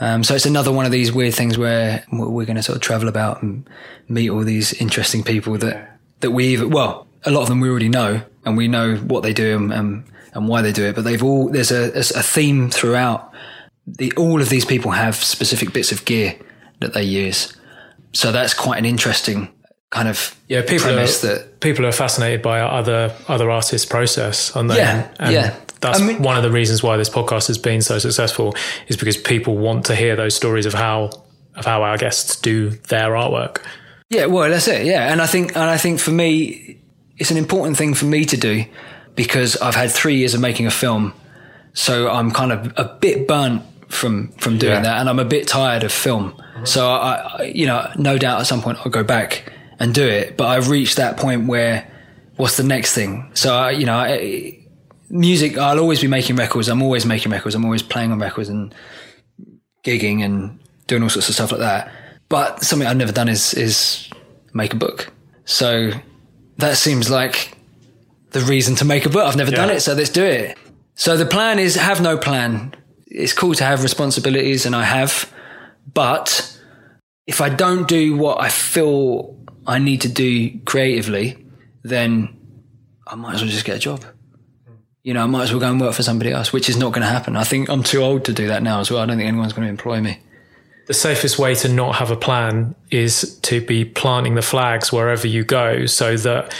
Um, 0.00 0.22
so 0.22 0.34
it's 0.34 0.46
another 0.46 0.70
one 0.70 0.86
of 0.86 0.92
these 0.92 1.12
weird 1.12 1.34
things 1.34 1.58
where 1.58 2.04
we're 2.12 2.44
going 2.44 2.56
to 2.56 2.62
sort 2.62 2.76
of 2.76 2.82
travel 2.82 3.08
about 3.08 3.42
and 3.42 3.68
meet 4.08 4.30
all 4.30 4.44
these 4.44 4.72
interesting 4.74 5.24
people 5.24 5.58
that, 5.58 5.98
that 6.20 6.30
we 6.30 6.48
even, 6.48 6.70
well, 6.70 7.08
a 7.24 7.30
lot 7.30 7.42
of 7.42 7.48
them 7.48 7.60
we 7.60 7.68
already 7.68 7.88
know 7.88 8.22
and 8.48 8.56
we 8.56 8.68
know 8.68 8.96
what 8.96 9.22
they 9.22 9.32
do 9.32 9.56
and, 9.56 9.72
and, 9.72 10.04
and 10.34 10.48
why 10.48 10.62
they 10.62 10.72
do 10.72 10.84
it, 10.86 10.94
but 10.94 11.04
they've 11.04 11.22
all, 11.22 11.48
there's 11.48 11.70
a, 11.70 11.92
a 11.98 12.22
theme 12.22 12.70
throughout. 12.70 13.32
The, 13.86 14.12
all 14.16 14.40
of 14.40 14.48
these 14.48 14.64
people 14.64 14.90
have 14.90 15.14
specific 15.14 15.72
bits 15.72 15.92
of 15.92 16.04
gear 16.04 16.36
that 16.80 16.94
they 16.94 17.04
use. 17.04 17.56
So 18.12 18.32
that's 18.32 18.54
quite 18.54 18.78
an 18.78 18.84
interesting 18.84 19.48
kind 19.90 20.08
of 20.08 20.36
yeah, 20.48 20.62
people 20.62 20.90
are, 20.90 21.06
that 21.06 21.60
people 21.60 21.86
are 21.86 21.92
fascinated 21.92 22.42
by 22.42 22.60
other 22.60 23.14
other 23.26 23.50
artists' 23.50 23.86
process, 23.86 24.54
aren't 24.54 24.68
they? 24.68 24.76
Yeah, 24.76 25.08
and 25.18 25.32
yeah. 25.32 25.56
That's 25.80 26.00
I 26.00 26.06
mean- 26.06 26.22
one 26.22 26.36
of 26.36 26.42
the 26.42 26.50
reasons 26.50 26.82
why 26.82 26.96
this 26.96 27.08
podcast 27.08 27.46
has 27.46 27.58
been 27.58 27.80
so 27.80 27.98
successful 27.98 28.54
is 28.88 28.96
because 28.96 29.16
people 29.16 29.56
want 29.56 29.86
to 29.86 29.94
hear 29.94 30.16
those 30.16 30.34
stories 30.34 30.66
of 30.66 30.74
how 30.74 31.10
of 31.54 31.64
how 31.64 31.82
our 31.82 31.96
guests 31.96 32.36
do 32.40 32.70
their 32.70 33.10
artwork. 33.10 33.62
Yeah, 34.10 34.26
well, 34.26 34.48
that's 34.48 34.68
it. 34.68 34.86
Yeah, 34.86 35.12
and 35.12 35.20
I 35.20 35.26
think, 35.26 35.50
and 35.50 35.64
I 35.64 35.76
think 35.76 36.00
for 36.00 36.10
me, 36.12 36.80
it's 37.18 37.30
an 37.30 37.36
important 37.36 37.76
thing 37.76 37.94
for 37.94 38.04
me 38.06 38.24
to 38.24 38.36
do 38.36 38.64
because 39.14 39.56
I've 39.56 39.74
had 39.74 39.90
three 39.90 40.16
years 40.16 40.34
of 40.34 40.40
making 40.40 40.66
a 40.66 40.70
film, 40.70 41.12
so 41.74 42.08
I'm 42.10 42.30
kind 42.30 42.52
of 42.52 42.72
a 42.76 42.84
bit 43.00 43.26
burnt 43.28 43.62
from 43.88 44.28
from 44.38 44.58
doing 44.58 44.72
Yeah. 44.74 44.80
that, 44.82 45.00
and 45.00 45.08
I'm 45.08 45.18
a 45.18 45.24
bit 45.24 45.48
tired 45.48 45.82
of 45.84 45.92
film. 45.92 46.34
So 46.64 46.88
I, 46.90 47.14
I, 47.38 47.42
you 47.54 47.66
know, 47.66 47.88
no 47.96 48.18
doubt 48.18 48.40
at 48.40 48.46
some 48.46 48.60
point 48.62 48.78
I'll 48.84 48.90
go 48.92 49.04
back 49.04 49.52
and 49.78 49.94
do 49.94 50.06
it, 50.06 50.36
but 50.36 50.46
I've 50.48 50.68
reached 50.68 50.96
that 50.96 51.16
point 51.16 51.46
where 51.48 51.86
what's 52.36 52.56
the 52.56 52.64
next 52.64 52.94
thing? 52.94 53.30
So 53.34 53.54
I, 53.54 53.70
you 53.72 53.86
know, 53.86 53.96
I, 53.96 54.58
music. 55.08 55.56
I'll 55.56 55.78
always 55.78 56.00
be 56.00 56.08
making 56.08 56.36
records. 56.36 56.68
I'm 56.68 56.82
always 56.82 57.06
making 57.06 57.32
records. 57.32 57.54
I'm 57.54 57.64
always 57.64 57.82
playing 57.82 58.12
on 58.12 58.18
records 58.18 58.48
and 58.48 58.74
gigging 59.84 60.24
and 60.24 60.58
doing 60.86 61.02
all 61.02 61.08
sorts 61.08 61.28
of 61.28 61.34
stuff 61.34 61.52
like 61.52 61.60
that. 61.60 61.90
But 62.28 62.62
something 62.62 62.86
I've 62.86 62.96
never 62.96 63.12
done 63.12 63.28
is 63.28 63.54
is 63.54 64.08
make 64.52 64.72
a 64.72 64.76
book. 64.76 65.10
So 65.44 65.90
that 66.58 66.76
seems 66.76 67.10
like 67.10 67.56
the 68.30 68.40
reason 68.40 68.74
to 68.76 68.84
make 68.84 69.06
a 69.06 69.08
book. 69.08 69.24
I've 69.26 69.36
never 69.36 69.50
done 69.50 69.70
it, 69.70 69.80
so 69.80 69.94
let's 69.94 70.10
do 70.10 70.24
it. 70.24 70.58
So 70.94 71.16
the 71.16 71.26
plan 71.26 71.58
is 71.58 71.76
have 71.76 72.00
no 72.00 72.18
plan. 72.18 72.74
It's 73.06 73.32
cool 73.32 73.54
to 73.54 73.64
have 73.64 73.82
responsibilities, 73.82 74.66
and 74.66 74.76
I 74.76 74.84
have, 74.84 75.32
but 75.92 76.58
if 77.26 77.40
I 77.40 77.48
don't 77.48 77.88
do 77.88 78.16
what 78.16 78.40
I 78.40 78.48
feel 78.48 79.38
I 79.66 79.78
need 79.78 80.02
to 80.02 80.08
do 80.08 80.58
creatively, 80.60 81.46
then 81.82 82.36
I 83.06 83.14
might 83.14 83.34
as 83.34 83.42
well 83.42 83.50
just 83.50 83.64
get 83.64 83.76
a 83.76 83.80
job. 83.80 84.04
You 85.02 85.14
know, 85.14 85.22
I 85.22 85.26
might 85.26 85.44
as 85.44 85.52
well 85.52 85.60
go 85.60 85.70
and 85.70 85.80
work 85.80 85.94
for 85.94 86.02
somebody 86.02 86.32
else, 86.32 86.52
which 86.52 86.68
is 86.68 86.76
not 86.76 86.92
going 86.92 87.02
to 87.02 87.08
happen. 87.08 87.36
I 87.36 87.44
think 87.44 87.70
I'm 87.70 87.82
too 87.82 88.02
old 88.02 88.24
to 88.26 88.32
do 88.32 88.48
that 88.48 88.62
now 88.62 88.80
as 88.80 88.90
well. 88.90 89.00
I 89.00 89.06
don't 89.06 89.16
think 89.16 89.28
anyone's 89.28 89.52
going 89.52 89.66
to 89.66 89.70
employ 89.70 90.00
me. 90.00 90.18
The 90.88 90.94
safest 90.94 91.38
way 91.38 91.54
to 91.56 91.68
not 91.68 91.94
have 91.96 92.10
a 92.10 92.16
plan 92.16 92.74
is 92.90 93.38
to 93.40 93.60
be 93.64 93.84
planting 93.84 94.34
the 94.34 94.42
flags 94.42 94.90
wherever 94.92 95.26
you 95.26 95.44
go 95.44 95.86
so 95.86 96.16
that 96.16 96.52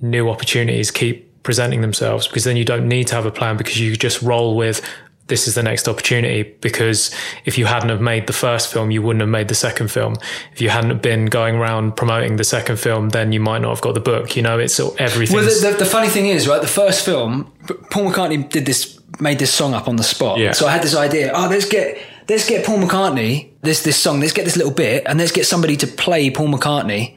new 0.00 0.30
opportunities 0.30 0.90
keep 0.90 1.42
presenting 1.42 1.80
themselves 1.80 2.26
because 2.28 2.44
then 2.44 2.56
you 2.56 2.64
don't 2.64 2.86
need 2.88 3.06
to 3.08 3.14
have 3.14 3.26
a 3.26 3.30
plan 3.32 3.56
because 3.56 3.80
you 3.80 3.96
just 3.96 4.22
roll 4.22 4.56
with 4.56 4.80
this 5.26 5.46
is 5.48 5.54
the 5.54 5.62
next 5.62 5.88
opportunity 5.88 6.42
because 6.60 7.14
if 7.44 7.58
you 7.58 7.66
hadn't 7.66 7.88
have 7.90 8.00
made 8.00 8.26
the 8.26 8.32
first 8.32 8.72
film 8.72 8.90
you 8.90 9.02
wouldn't 9.02 9.20
have 9.20 9.28
made 9.28 9.48
the 9.48 9.54
second 9.54 9.90
film 9.90 10.14
if 10.52 10.60
you 10.60 10.68
hadn't 10.68 11.02
been 11.02 11.26
going 11.26 11.56
around 11.56 11.96
promoting 11.96 12.36
the 12.36 12.44
second 12.44 12.78
film 12.78 13.08
then 13.10 13.32
you 13.32 13.40
might 13.40 13.58
not 13.60 13.70
have 13.70 13.80
got 13.80 13.94
the 13.94 14.00
book 14.00 14.36
you 14.36 14.42
know 14.42 14.58
it's 14.58 14.78
all- 14.78 14.94
everything 14.98 15.36
Well, 15.36 15.44
the, 15.44 15.70
the, 15.72 15.78
the 15.78 15.84
funny 15.90 16.08
thing 16.08 16.26
is, 16.26 16.46
right? 16.46 16.60
The 16.60 16.66
first 16.68 17.04
film, 17.04 17.52
Paul 17.90 18.10
McCartney 18.10 18.48
did 18.48 18.64
this, 18.66 18.98
made 19.20 19.38
this 19.38 19.52
song 19.52 19.74
up 19.74 19.88
on 19.88 19.96
the 19.96 20.04
spot. 20.04 20.38
Yeah. 20.38 20.52
So 20.52 20.66
I 20.66 20.72
had 20.72 20.82
this 20.82 20.94
idea. 20.94 21.32
Oh, 21.34 21.48
let's 21.48 21.64
get 21.68 21.98
let's 22.28 22.48
get 22.48 22.64
Paul 22.64 22.78
McCartney 22.78 23.52
this 23.62 23.82
this 23.82 23.96
song. 23.96 24.20
Let's 24.20 24.32
get 24.32 24.44
this 24.44 24.56
little 24.56 24.72
bit, 24.72 25.04
and 25.06 25.18
let's 25.18 25.32
get 25.32 25.46
somebody 25.46 25.76
to 25.78 25.86
play 25.86 26.30
Paul 26.30 26.48
McCartney 26.48 27.16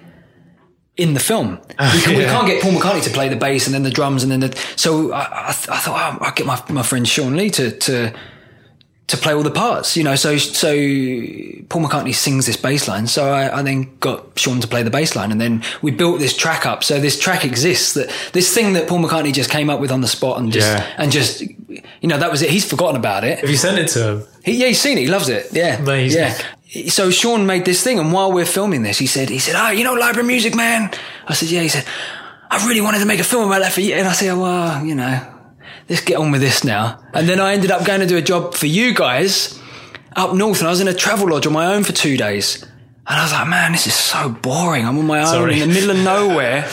in 0.97 1.13
the 1.13 1.19
film. 1.19 1.59
Ah, 1.79 1.91
we, 1.95 2.01
can, 2.01 2.17
we 2.17 2.25
can't 2.25 2.47
get 2.47 2.61
Paul 2.61 2.73
McCartney 2.73 3.03
to 3.03 3.09
play 3.09 3.29
the 3.29 3.35
bass 3.35 3.65
and 3.65 3.73
then 3.73 3.83
the 3.83 3.91
drums 3.91 4.23
and 4.23 4.31
then 4.31 4.39
the. 4.39 4.57
So 4.75 5.11
I, 5.11 5.21
I, 5.21 5.47
I 5.49 5.51
thought 5.51 6.19
oh, 6.21 6.25
I'll 6.25 6.33
get 6.33 6.45
my 6.45 6.61
my 6.69 6.83
friend 6.83 7.07
Shawn 7.07 7.35
Lee 7.35 7.49
to 7.51 7.71
to 7.71 8.13
to 9.11 9.17
play 9.17 9.33
all 9.33 9.43
the 9.43 9.51
parts, 9.51 9.95
you 9.95 10.03
know. 10.03 10.15
So 10.15 10.37
so 10.37 10.69
Paul 11.69 11.83
McCartney 11.83 12.13
sings 12.13 12.45
this 12.45 12.57
bass 12.57 12.87
line. 12.87 13.07
So 13.07 13.29
I, 13.31 13.59
I 13.59 13.61
then 13.61 13.95
got 13.99 14.37
Shawn 14.37 14.59
to 14.61 14.67
play 14.67 14.83
the 14.83 14.89
bass 14.89 15.15
line, 15.15 15.31
and 15.31 15.39
then 15.39 15.63
we 15.81 15.91
built 15.91 16.19
this 16.19 16.35
track 16.35 16.65
up. 16.65 16.83
So 16.83 16.99
this 16.99 17.19
track 17.19 17.45
exists. 17.45 17.93
That 17.93 18.09
this 18.33 18.53
thing 18.53 18.73
that 18.73 18.87
Paul 18.87 18.99
McCartney 18.99 19.33
just 19.33 19.49
came 19.49 19.69
up 19.69 19.79
with 19.79 19.91
on 19.91 20.01
the 20.01 20.07
spot, 20.07 20.39
and 20.39 20.51
just 20.51 20.67
Yeah. 20.67 20.93
and 20.97 21.11
just 21.11 21.41
you 21.41 22.07
know 22.09 22.17
that 22.17 22.31
was 22.31 22.41
it. 22.41 22.49
He's 22.49 22.65
forgotten 22.69 22.95
about 22.95 23.23
it. 23.23 23.39
have 23.39 23.49
you 23.49 23.57
sent 23.57 23.77
it 23.77 23.87
to 23.89 24.07
him 24.07 24.23
He, 24.43 24.53
yeah, 24.53 24.67
he's 24.67 24.81
seen 24.81 24.97
it. 24.97 25.01
He 25.01 25.07
loves 25.07 25.29
it. 25.29 25.47
Yeah, 25.51 25.77
Amazing. 25.79 26.21
yeah. 26.21 26.89
So 26.89 27.09
Shawn 27.11 27.45
made 27.45 27.65
this 27.65 27.83
thing, 27.83 27.99
and 27.99 28.13
while 28.13 28.31
we're 28.31 28.45
filming 28.45 28.81
this, 28.83 28.97
he 28.97 29.05
said, 29.07 29.29
"He 29.29 29.39
said, 29.39 29.55
ah, 29.57 29.71
you 29.71 29.83
know, 29.83 29.93
library 29.93 30.27
music, 30.27 30.55
man." 30.55 30.89
I 31.27 31.33
said, 31.33 31.49
"Yeah." 31.49 31.61
He 31.61 31.67
said, 31.69 31.85
"I 32.49 32.65
really 32.67 32.79
wanted 32.81 32.99
to 32.99 33.05
make 33.05 33.19
a 33.19 33.25
film 33.25 33.45
about 33.47 33.59
that 33.61 33.73
for 33.73 33.81
you," 33.81 33.95
and 33.95 34.07
I 34.07 34.13
said, 34.13 34.37
"Well, 34.37 34.85
you 34.85 34.95
know, 34.95 35.19
let's 35.91 36.01
get 36.03 36.17
on 36.17 36.31
with 36.31 36.41
this 36.41 36.63
now." 36.63 36.99
And 37.13 37.29
then 37.29 37.39
I 37.39 37.53
ended 37.53 37.69
up 37.69 37.85
going 37.85 37.99
to 37.99 38.07
do 38.07 38.17
a 38.17 38.21
job 38.21 38.55
for 38.55 38.65
you 38.65 38.95
guys 38.95 39.59
up 40.15 40.33
north, 40.33 40.59
and 40.59 40.67
I 40.67 40.71
was 40.71 40.81
in 40.81 40.87
a 40.87 40.93
travel 40.93 41.29
lodge 41.29 41.45
on 41.45 41.53
my 41.53 41.73
own 41.73 41.83
for 41.83 41.91
two 41.91 42.17
days, 42.17 42.63
and 42.63 43.19
I 43.19 43.23
was 43.23 43.31
like, 43.31 43.47
"Man, 43.47 43.73
this 43.73 43.85
is 43.85 43.93
so 43.93 44.29
boring. 44.29 44.85
I'm 44.85 44.97
on 44.97 45.05
my 45.05 45.19
own 45.19 45.27
Sorry. 45.27 45.61
in 45.61 45.67
the 45.69 45.73
middle 45.75 45.91
of 45.91 45.97
nowhere." 46.03 46.67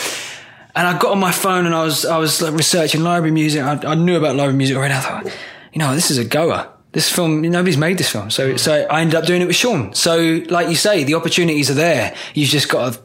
And 0.74 0.86
I 0.86 0.96
got 0.96 1.10
on 1.10 1.18
my 1.18 1.32
phone 1.32 1.66
and 1.66 1.74
I 1.74 1.82
was 1.82 2.04
I 2.04 2.18
was 2.18 2.40
like 2.40 2.54
researching 2.54 3.02
library 3.02 3.32
music. 3.32 3.62
I, 3.62 3.80
I 3.84 3.94
knew 3.94 4.16
about 4.16 4.36
library 4.36 4.56
music 4.56 4.76
already. 4.76 4.94
I 4.94 5.00
thought, 5.00 5.26
you 5.72 5.80
know, 5.80 5.92
this 5.94 6.10
is 6.10 6.18
a 6.18 6.24
goer. 6.24 6.68
This 6.92 7.10
film, 7.12 7.42
nobody's 7.42 7.76
made 7.76 7.98
this 7.98 8.08
film, 8.08 8.30
so 8.30 8.56
so 8.56 8.86
I 8.88 9.02
ended 9.02 9.16
up 9.16 9.26
doing 9.26 9.42
it 9.42 9.46
with 9.46 9.56
Shawn. 9.56 9.92
So, 9.92 10.40
like 10.48 10.68
you 10.68 10.74
say, 10.74 11.04
the 11.04 11.14
opportunities 11.14 11.70
are 11.70 11.74
there. 11.74 12.14
You've 12.32 12.48
just 12.48 12.68
got 12.70 12.94
to 12.94 13.00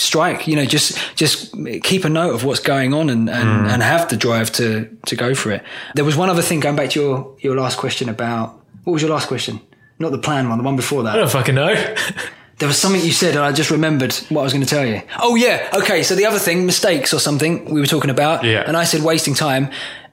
strike. 0.00 0.48
You 0.48 0.56
know, 0.56 0.64
just 0.64 0.98
just 1.16 1.54
keep 1.82 2.04
a 2.04 2.08
note 2.08 2.34
of 2.34 2.44
what's 2.44 2.60
going 2.60 2.94
on 2.94 3.08
and 3.10 3.28
and, 3.28 3.66
mm. 3.66 3.70
and 3.70 3.82
have 3.82 4.08
the 4.08 4.16
drive 4.16 4.50
to 4.52 4.88
to 5.06 5.16
go 5.16 5.34
for 5.34 5.52
it. 5.52 5.62
There 5.94 6.04
was 6.04 6.16
one 6.16 6.30
other 6.30 6.42
thing 6.42 6.60
going 6.60 6.76
back 6.76 6.90
to 6.90 7.00
your 7.00 7.36
your 7.40 7.56
last 7.56 7.78
question 7.78 8.08
about 8.08 8.60
what 8.84 8.92
was 8.94 9.02
your 9.02 9.10
last 9.10 9.28
question? 9.28 9.60
Not 9.98 10.12
the 10.12 10.18
plan 10.18 10.48
one, 10.48 10.58
the 10.58 10.64
one 10.64 10.76
before 10.76 11.02
that. 11.02 11.14
I 11.14 11.18
don't 11.18 11.30
fucking 11.30 11.54
know 11.54 11.94
There 12.60 12.68
was 12.68 12.76
something 12.76 13.00
you 13.00 13.12
said, 13.12 13.36
and 13.36 13.44
I 13.44 13.52
just 13.52 13.70
remembered 13.70 14.12
what 14.28 14.42
I 14.42 14.44
was 14.44 14.52
going 14.52 14.64
to 14.64 14.68
tell 14.68 14.84
you. 14.84 15.00
Oh 15.18 15.34
yeah, 15.34 15.70
okay. 15.72 16.02
So 16.02 16.14
the 16.14 16.26
other 16.26 16.38
thing, 16.38 16.66
mistakes 16.66 17.14
or 17.14 17.18
something, 17.18 17.64
we 17.64 17.80
were 17.80 17.86
talking 17.86 18.10
about. 18.10 18.44
Yeah. 18.44 18.64
And 18.66 18.76
I 18.76 18.84
said 18.84 19.02
wasting 19.02 19.32
time. 19.32 19.70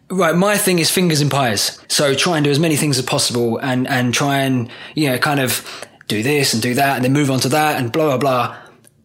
Right, 0.09 0.33
my 0.33 0.55
thing 0.55 0.79
is 0.79 0.89
fingers 0.89 1.19
and 1.19 1.29
pies. 1.29 1.77
So 1.89 2.15
try 2.15 2.37
and 2.37 2.45
do 2.45 2.49
as 2.49 2.57
many 2.57 2.77
things 2.77 2.97
as 2.97 3.03
possible, 3.03 3.57
and 3.57 3.85
and 3.85 4.13
try 4.13 4.39
and 4.39 4.69
you 4.95 5.09
know 5.09 5.17
kind 5.17 5.41
of 5.41 5.85
do 6.07 6.23
this 6.23 6.53
and 6.53 6.63
do 6.63 6.73
that, 6.75 6.95
and 6.95 7.03
then 7.03 7.11
move 7.11 7.29
on 7.29 7.41
to 7.41 7.49
that, 7.49 7.81
and 7.81 7.91
blah 7.91 8.17
blah 8.17 8.17
blah. 8.17 8.57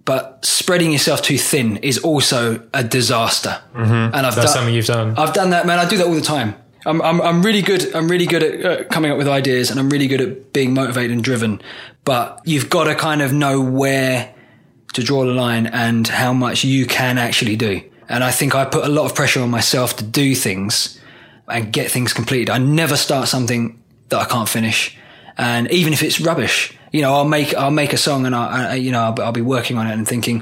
But 0.05 0.45
spreading 0.45 0.91
yourself 0.91 1.23
too 1.23 1.39
thin 1.39 1.77
is 1.79 1.99
also 1.99 2.67
a 2.75 2.83
disaster. 2.83 3.61
Mm-hmm. 3.75 3.93
And 3.93 4.17
I've 4.17 4.35
that's 4.35 4.47
done, 4.47 4.49
something 4.49 4.75
you've 4.75 4.87
done 4.87 5.17
I've 5.17 5.33
done 5.33 5.51
that, 5.51 5.67
man. 5.67 5.79
I 5.79 5.89
do 5.89 5.97
that 5.99 6.07
all 6.07 6.15
the 6.15 6.21
time. 6.21 6.57
I'm, 6.85 7.01
I'm, 7.01 7.21
I'm 7.21 7.43
really 7.43 7.63
good. 7.63 7.95
I'm 7.95 8.09
really 8.09 8.27
good 8.27 8.43
at 8.43 8.65
uh, 8.65 8.85
coming 8.89 9.13
up 9.13 9.19
with 9.19 9.29
ideas 9.29 9.71
and 9.71 9.79
I'm 9.79 9.89
really 9.89 10.09
good 10.09 10.21
at 10.21 10.53
being 10.53 10.75
motivated 10.75 11.13
and 11.13 11.23
driven. 11.23 11.63
But 12.05 12.41
you've 12.45 12.69
got 12.69 12.85
to 12.85 12.97
kind 12.97 13.23
of 13.23 13.33
know 13.33 13.61
where 13.61 14.35
to 14.95 15.03
draw 15.03 15.25
the 15.25 15.33
line 15.33 15.67
and 15.67 16.07
how 16.09 16.33
much 16.33 16.65
you 16.65 16.87
can 16.87 17.19
actually 17.19 17.55
do. 17.57 17.83
And 18.09 18.25
I 18.25 18.33
think 18.33 18.55
I 18.55 18.65
put 18.65 18.85
a 18.85 18.89
lot 18.89 19.07
of 19.07 19.15
pressure 19.15 19.41
on 19.41 19.51
myself 19.51 19.97
to 19.97 20.05
do 20.05 20.35
things 20.35 21.01
and 21.49 21.73
get 21.73 21.91
things 21.91 22.13
completed. 22.13 22.51
I 22.51 22.59
never 22.59 22.97
start 22.97 23.29
something 23.29 23.81
that 24.09 24.19
I 24.19 24.25
can't 24.25 24.49
finish. 24.49 24.97
And 25.39 25.71
even 25.71 25.93
if 25.93 26.03
it's 26.03 26.21
rubbish, 26.21 26.77
you 26.93 27.01
know, 27.01 27.15
I'll 27.15 27.29
make, 27.29 27.55
I'll 27.55 27.71
make 27.71 27.93
a 27.93 27.97
song 27.97 28.27
and 28.27 28.35
I, 28.35 28.73
I 28.73 28.75
you 28.75 28.93
know, 28.93 29.01
I'll, 29.01 29.23
I'll 29.23 29.33
be 29.33 29.41
working 29.41 29.79
on 29.79 29.87
it 29.87 29.95
and 29.95 30.07
thinking, 30.07 30.41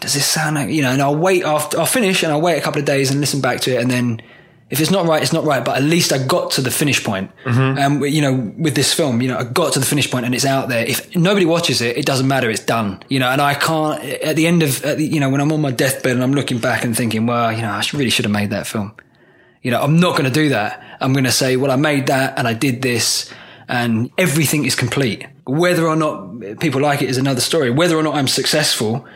does 0.00 0.14
this 0.14 0.26
sound 0.26 0.56
like, 0.56 0.70
you 0.70 0.82
know, 0.82 0.90
and 0.90 1.00
I'll 1.00 1.16
wait 1.16 1.44
after, 1.44 1.80
I'll 1.80 1.86
finish 1.86 2.22
and 2.22 2.30
I'll 2.30 2.40
wait 2.40 2.58
a 2.58 2.60
couple 2.60 2.78
of 2.78 2.84
days 2.84 3.10
and 3.10 3.20
listen 3.20 3.40
back 3.40 3.62
to 3.62 3.74
it. 3.74 3.80
And 3.80 3.90
then 3.90 4.20
if 4.68 4.82
it's 4.82 4.90
not 4.90 5.06
right, 5.06 5.22
it's 5.22 5.32
not 5.32 5.44
right. 5.44 5.64
But 5.64 5.78
at 5.78 5.82
least 5.82 6.12
I 6.12 6.22
got 6.22 6.50
to 6.52 6.60
the 6.60 6.70
finish 6.70 7.02
point. 7.02 7.30
Mm-hmm. 7.44 7.60
Um, 7.60 8.02
and, 8.02 8.14
you 8.14 8.20
know, 8.20 8.52
with 8.58 8.74
this 8.74 8.92
film, 8.92 9.22
you 9.22 9.28
know, 9.28 9.38
I 9.38 9.44
got 9.44 9.72
to 9.72 9.78
the 9.78 9.86
finish 9.86 10.10
point 10.10 10.26
and 10.26 10.34
it's 10.34 10.44
out 10.44 10.68
there. 10.68 10.84
If 10.84 11.16
nobody 11.16 11.46
watches 11.46 11.80
it, 11.80 11.96
it 11.96 12.04
doesn't 12.04 12.28
matter. 12.28 12.50
It's 12.50 12.62
done, 12.62 13.02
you 13.08 13.18
know, 13.18 13.30
and 13.30 13.40
I 13.40 13.54
can't, 13.54 14.04
at 14.04 14.36
the 14.36 14.46
end 14.46 14.62
of, 14.62 14.84
at 14.84 14.98
the, 14.98 15.06
you 15.06 15.20
know, 15.20 15.30
when 15.30 15.40
I'm 15.40 15.50
on 15.52 15.62
my 15.62 15.70
deathbed 15.70 16.12
and 16.12 16.22
I'm 16.22 16.34
looking 16.34 16.58
back 16.58 16.84
and 16.84 16.94
thinking, 16.94 17.24
well, 17.24 17.50
you 17.50 17.62
know, 17.62 17.70
I 17.70 17.82
really 17.94 18.10
should 18.10 18.26
have 18.26 18.32
made 18.32 18.50
that 18.50 18.66
film. 18.66 18.94
You 19.62 19.70
know, 19.70 19.80
I'm 19.80 19.98
not 19.98 20.18
going 20.18 20.30
to 20.30 20.30
do 20.30 20.50
that. 20.50 20.84
I'm 21.00 21.14
going 21.14 21.24
to 21.24 21.32
say, 21.32 21.56
well, 21.56 21.70
I 21.70 21.76
made 21.76 22.08
that 22.08 22.38
and 22.38 22.46
I 22.46 22.52
did 22.52 22.82
this 22.82 23.32
and 23.68 24.10
everything 24.18 24.64
is 24.64 24.74
complete. 24.74 25.26
Whether 25.48 25.88
or 25.88 25.96
not 25.96 26.60
people 26.60 26.82
like 26.82 27.00
it 27.00 27.08
is 27.08 27.16
another 27.16 27.40
story. 27.40 27.70
Whether 27.70 27.96
or 27.96 28.02
not 28.02 28.14
I'm 28.14 28.28
successful, 28.28 29.06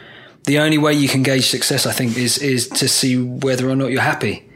the 0.44 0.58
only 0.58 0.78
way 0.78 0.94
you 0.94 1.08
can 1.08 1.22
gauge 1.22 1.48
success, 1.48 1.84
I 1.86 1.92
think, 1.92 2.16
is, 2.16 2.38
is 2.38 2.68
to 2.68 2.88
see 2.88 3.22
whether 3.22 3.68
or 3.68 3.76
not 3.76 3.90
you're 3.90 4.00
happy 4.00 4.48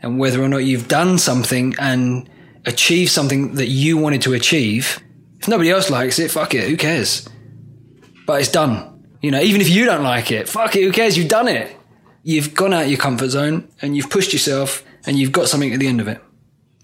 and 0.00 0.18
whether 0.18 0.40
or 0.40 0.48
not 0.48 0.58
you've 0.58 0.86
done 0.86 1.18
something 1.18 1.74
and 1.78 2.30
achieved 2.66 3.10
something 3.10 3.54
that 3.54 3.66
you 3.66 3.98
wanted 3.98 4.22
to 4.22 4.32
achieve. 4.32 5.02
If 5.40 5.48
nobody 5.48 5.70
else 5.70 5.90
likes 5.90 6.18
it, 6.18 6.30
fuck 6.30 6.54
it, 6.54 6.68
who 6.68 6.76
cares? 6.76 7.28
But 8.26 8.40
it's 8.40 8.50
done. 8.50 9.04
You 9.20 9.30
know, 9.32 9.40
even 9.40 9.60
if 9.60 9.68
you 9.68 9.86
don't 9.86 10.02
like 10.04 10.30
it, 10.30 10.48
fuck 10.48 10.76
it, 10.76 10.84
who 10.84 10.92
cares? 10.92 11.18
You've 11.18 11.28
done 11.28 11.48
it. 11.48 11.76
You've 12.22 12.54
gone 12.54 12.72
out 12.72 12.88
your 12.88 12.98
comfort 12.98 13.30
zone 13.30 13.68
and 13.82 13.96
you've 13.96 14.08
pushed 14.08 14.32
yourself 14.32 14.84
and 15.04 15.18
you've 15.18 15.32
got 15.32 15.48
something 15.48 15.72
at 15.72 15.80
the 15.80 15.88
end 15.88 16.00
of 16.00 16.08
it. 16.08 16.22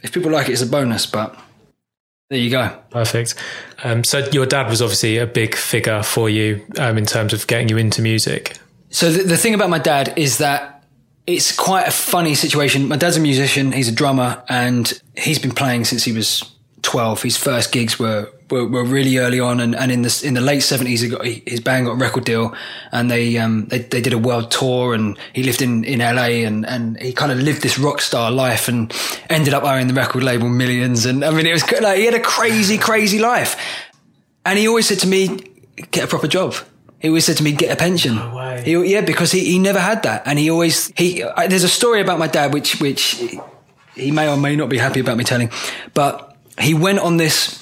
if 0.03 0.13
people 0.13 0.33
like 0.33 0.49
it, 0.49 0.53
it's 0.53 0.63
a 0.63 0.67
bonus. 0.67 1.07
But 1.07 1.39
there 2.31 2.39
you 2.39 2.49
go. 2.49 2.79
Perfect. 2.91 3.35
Um, 3.83 4.05
so 4.05 4.19
your 4.31 4.47
dad 4.47 4.69
was 4.69 4.81
obviously 4.81 5.19
a 5.19 5.27
big 5.27 5.57
figure 5.57 6.03
for 6.03 6.31
you 6.31 6.65
um, 6.79 6.97
in 6.97 7.05
terms 7.05 7.33
of 7.33 7.47
getting 7.49 7.69
you 7.69 7.77
into 7.77 8.01
music. 8.01 8.57
So 8.91 9.11
the, 9.11 9.25
the 9.25 9.37
thing 9.37 9.53
about 9.53 9.69
my 9.69 9.81
dad 9.81 10.15
is 10.17 10.39
that 10.39 10.85
it's 11.27 11.55
quite 11.55 11.89
a 11.89 11.91
funny 11.91 12.37
situation. 12.37 12.89
My 12.89 12.97
dad's 12.97 13.17
a 13.17 13.21
musician, 13.21 13.73
he's 13.73 13.89
a 13.89 13.93
drummer, 13.93 14.43
and 14.49 15.01
he's 15.17 15.41
been 15.41 15.51
playing 15.51 15.85
since 15.85 16.05
he 16.05 16.13
was 16.13 16.49
12. 16.83 17.23
His 17.23 17.37
first 17.37 17.73
gigs 17.73 17.99
were 17.99 18.31
were, 18.51 18.67
were 18.67 18.85
really 18.85 19.19
early 19.19 19.41
on, 19.41 19.61
and, 19.61 19.75
and 19.75 19.91
in 19.93 20.03
the 20.03 20.23
in 20.25 20.35
the 20.35 20.41
late 20.41 20.61
70s, 20.61 21.03
he 21.03 21.09
got, 21.09 21.25
his 21.25 21.61
band 21.61 21.87
got 21.87 21.93
a 21.93 21.97
record 21.97 22.25
deal, 22.25 22.55
and 22.93 23.11
they 23.11 23.39
um 23.39 23.67
they, 23.67 23.79
they 23.79 24.01
did 24.01 24.13
a 24.13 24.19
world 24.19 24.51
tour, 24.51 24.95
and 24.95 25.19
he 25.33 25.43
lived 25.43 25.63
in, 25.63 25.85
in 25.85 26.01
LA, 26.01 26.47
and, 26.47 26.67
and 26.67 27.01
he 27.01 27.13
kind 27.13 27.33
of 27.33 27.39
lived 27.39 27.63
this 27.63 27.79
rock 27.79 28.01
star 28.01 28.31
life, 28.31 28.69
and 28.69 28.93
ended 29.29 29.55
up 29.55 29.65
owning 29.65 29.89
the 29.89 29.95
record 29.95 30.23
label 30.23 30.49
millions, 30.49 31.07
and 31.07 31.25
I 31.25 31.31
mean 31.31 31.47
it 31.47 31.53
was 31.53 31.71
like 31.81 31.99
he 31.99 32.05
had 32.05 32.15
a 32.15 32.21
crazy 32.21 32.79
crazy 32.79 33.19
life, 33.19 33.57
and 34.45 34.59
he 34.59 34.69
always 34.69 34.87
said 34.87 34.99
to 35.01 35.07
me, 35.07 35.39
get 35.91 36.05
a 36.05 36.07
proper 36.07 36.29
job. 36.29 36.55
He 36.99 37.09
always 37.09 37.25
said 37.25 37.39
to 37.39 37.43
me, 37.43 37.53
"Get 37.53 37.73
a 37.73 37.77
pension." 37.77 38.17
No 38.17 38.37
way. 38.37 38.63
He, 38.63 38.93
yeah, 38.93 39.01
because 39.01 39.33
he, 39.33 39.45
he 39.45 39.59
never 39.59 39.81
had 39.81 40.03
that, 40.03 40.23
and 40.27 40.39
he 40.39 40.51
always 40.51 40.93
he. 40.97 41.25
I, 41.25 41.47
there's 41.47 41.65
a 41.65 41.69
story 41.69 42.03
about 42.03 42.19
my 42.19 42.27
dad, 42.27 42.53
which 42.53 42.79
which 42.79 43.25
he 43.95 44.11
may 44.11 44.29
or 44.29 44.37
may 44.37 44.55
not 44.55 44.69
be 44.69 44.77
happy 44.77 45.01
about 45.01 45.17
me 45.17 45.25
telling, 45.25 45.51
but 45.95 46.37
he 46.59 46.75
went 46.75 46.99
on 46.99 47.17
this 47.17 47.60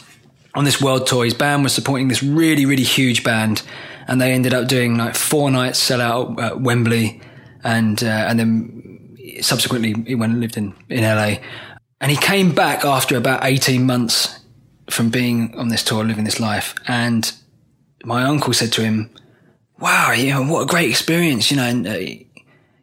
on 0.55 0.65
this 0.65 0.81
world 0.81 1.07
tour. 1.07 1.25
His 1.25 1.35
band 1.35 1.63
was 1.63 1.73
supporting 1.73 2.09
this 2.09 2.23
really 2.23 2.67
really 2.67 2.83
huge 2.83 3.25
band, 3.25 3.63
and 4.07 4.21
they 4.21 4.33
ended 4.33 4.55
up 4.55 4.69
doing 4.69 4.97
like 4.97 5.15
four 5.15 5.51
nights 5.51 5.79
sell 5.79 6.01
out 6.01 6.41
at 6.41 6.61
Wembley, 6.61 7.21
and 7.65 8.03
uh, 8.03 8.07
and 8.07 8.39
then 8.39 9.17
subsequently 9.41 9.95
he 10.07 10.15
went 10.15 10.33
and 10.33 10.41
lived 10.41 10.57
in 10.57 10.75
in 10.89 11.03
LA, 11.03 11.37
and 12.01 12.11
he 12.11 12.17
came 12.17 12.55
back 12.55 12.85
after 12.85 13.17
about 13.17 13.45
eighteen 13.45 13.87
months 13.87 14.39
from 14.91 15.11
being 15.11 15.55
on 15.57 15.69
this 15.69 15.85
tour, 15.85 16.05
living 16.05 16.25
this 16.25 16.41
life, 16.41 16.75
and 16.87 17.33
my 18.05 18.23
uncle 18.23 18.53
said 18.53 18.73
to 18.73 18.83
him 18.83 19.11
wow, 19.81 20.13
you 20.13 20.31
know, 20.31 20.43
what 20.45 20.63
a 20.63 20.67
great 20.67 20.91
experience, 20.91 21.51
you 21.51 21.57
know, 21.57 21.65
and 21.65 21.87
uh, 21.87 21.99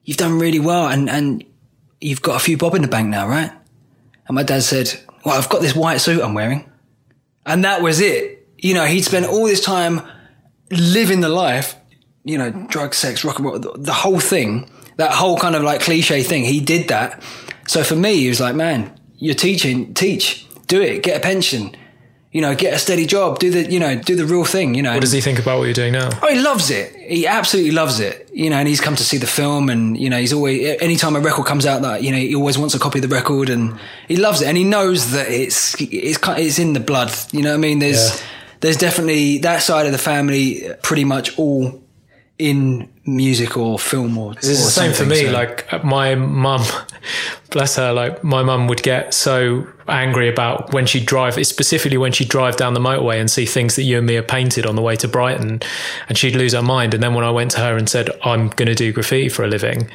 you've 0.04 0.18
done 0.18 0.40
really 0.40 0.60
well 0.60 0.88
and, 0.88 1.10
and 1.10 1.44
you've 2.00 2.22
got 2.22 2.36
a 2.36 2.40
few 2.40 2.58
bob 2.58 2.76
in 2.76 2.82
the 2.82 2.88
bank 2.88 3.10
now, 3.10 3.28
right? 3.28 3.52
And 4.28 4.36
my 4.36 4.44
dad 4.44 4.64
said, 4.64 4.94
well, 5.24 5.38
I've 5.38 5.50
got 5.50 5.62
this 5.62 5.76
white 5.76 5.98
suit 5.98 6.22
I'm 6.22 6.34
wearing. 6.34 6.70
And 7.46 7.64
that 7.64 7.82
was 7.82 8.00
it. 8.00 8.48
You 8.58 8.74
know, 8.74 8.86
he'd 8.86 9.04
spent 9.04 9.26
all 9.26 9.46
this 9.46 9.62
time 9.62 10.02
living 10.72 11.22
the 11.22 11.30
life, 11.30 11.76
you 12.24 12.38
know, 12.38 12.52
drug, 12.52 12.94
sex, 12.94 13.24
rock 13.24 13.38
and 13.38 13.46
roll, 13.46 13.60
the, 13.60 13.94
whole 13.94 14.20
thing, 14.20 14.70
that 14.98 15.12
whole 15.12 15.38
kind 15.38 15.56
of 15.56 15.64
like 15.64 15.82
cliche 15.82 16.24
thing. 16.24 16.44
He 16.44 16.60
did 16.60 16.88
that. 16.88 17.22
So 17.68 17.84
for 17.84 17.96
me, 17.96 18.18
he 18.18 18.30
was 18.30 18.40
like, 18.40 18.56
man, 18.56 19.00
you're 19.18 19.36
teaching, 19.36 19.94
teach, 19.94 20.48
do 20.68 20.82
it, 20.82 21.04
get 21.04 21.18
a 21.18 21.20
pension 21.20 21.76
you 22.36 22.42
know, 22.42 22.54
get 22.54 22.74
a 22.74 22.78
steady 22.78 23.06
job, 23.06 23.40
do 23.40 23.50
the, 23.50 23.72
you 23.72 23.80
know, 23.80 23.96
do 23.96 24.14
the 24.14 24.26
real 24.26 24.44
thing, 24.44 24.76
you 24.76 24.84
know. 24.84 24.92
What 24.92 25.00
does 25.00 25.14
he 25.14 25.22
think 25.22 25.40
about 25.40 25.58
what 25.58 25.64
you're 25.66 25.74
doing 25.74 25.94
now? 25.94 26.10
Oh, 26.22 26.28
he 26.28 26.42
loves 26.42 26.70
it. 26.70 26.94
He 26.98 27.26
absolutely 27.26 27.72
loves 27.72 28.02
it. 28.02 28.30
You 28.34 28.50
know, 28.50 28.58
and 28.58 28.68
he's 28.68 28.82
come 28.82 28.98
to 28.98 29.04
see 29.06 29.16
the 29.16 29.26
film 29.26 29.70
and, 29.70 29.98
you 29.98 30.10
know, 30.10 30.18
he's 30.20 30.34
always, 30.34 30.78
anytime 30.82 31.16
a 31.16 31.22
record 31.22 31.46
comes 31.46 31.66
out 31.66 31.82
that, 31.84 32.04
you 32.04 32.12
know, 32.12 32.18
he 32.18 32.36
always 32.36 32.58
wants 32.58 32.76
a 32.76 32.80
copy 32.80 33.00
of 33.00 33.04
the 33.10 33.16
record 33.16 33.50
and 33.50 33.80
he 34.10 34.18
loves 34.18 34.42
it. 34.42 34.48
And 34.50 34.58
he 34.58 34.66
knows 34.66 35.12
that 35.12 35.30
it's, 35.30 35.80
it's, 35.80 36.20
it's 36.22 36.60
in 36.60 36.74
the 36.74 36.82
blood. 36.82 37.14
You 37.32 37.42
know 37.42 37.52
what 37.52 37.56
I 37.56 37.60
mean? 37.60 37.80
There's, 37.80 38.20
Yeah. 38.20 38.28
there's 38.60 38.76
definitely 38.76 39.38
that 39.38 39.62
side 39.62 39.86
of 39.86 39.94
the 39.94 39.98
family 39.98 40.68
pretty 40.84 41.06
much 41.06 41.40
all 41.40 41.82
in 42.38 42.90
music 43.06 43.56
or 43.56 43.80
film 43.80 44.18
or, 44.18 44.34
It's 44.34 44.48
the 44.48 44.56
same 44.56 44.94
for 44.94 45.06
me. 45.06 45.30
Like 45.30 45.72
uh, 45.72 45.80
my 45.84 46.16
mum, 46.16 46.64
bless 47.50 47.78
her, 47.78 47.94
like 47.94 48.24
my 48.24 48.44
mum 48.44 48.68
would 48.68 48.84
get 48.84 49.14
so 49.14 49.68
angry 49.88 50.28
about 50.28 50.74
when 50.74 50.86
she'd 50.86 51.06
drive, 51.06 51.34
specifically 51.46 51.98
when 51.98 52.12
she'd 52.12 52.30
drive 52.30 52.58
down 52.58 52.74
the 52.74 52.80
motorway 52.80 53.20
and 53.20 53.32
see 53.32 53.46
things 53.46 53.76
that 53.76 53.84
you 53.84 53.98
and 53.98 54.08
me 54.08 54.16
have 54.16 54.28
painted 54.28 54.66
on 54.66 54.76
the 54.76 54.82
way 54.82 54.96
to 54.98 55.08
Brighton, 55.08 55.62
and 56.10 56.18
she'd 56.18 56.36
lose 56.36 56.54
her 56.54 56.62
mind. 56.62 56.94
And 56.94 57.02
then 57.02 57.14
when 57.14 57.24
I 57.24 57.32
went 57.32 57.52
to 57.52 57.60
her 57.60 57.78
and 57.78 57.88
said, 57.88 58.10
I'm 58.24 58.50
going 58.50 58.68
to 58.68 58.76
do 58.76 58.92
graffiti 58.92 59.30
for 59.30 59.44
a 59.44 59.48
living, 59.48 59.90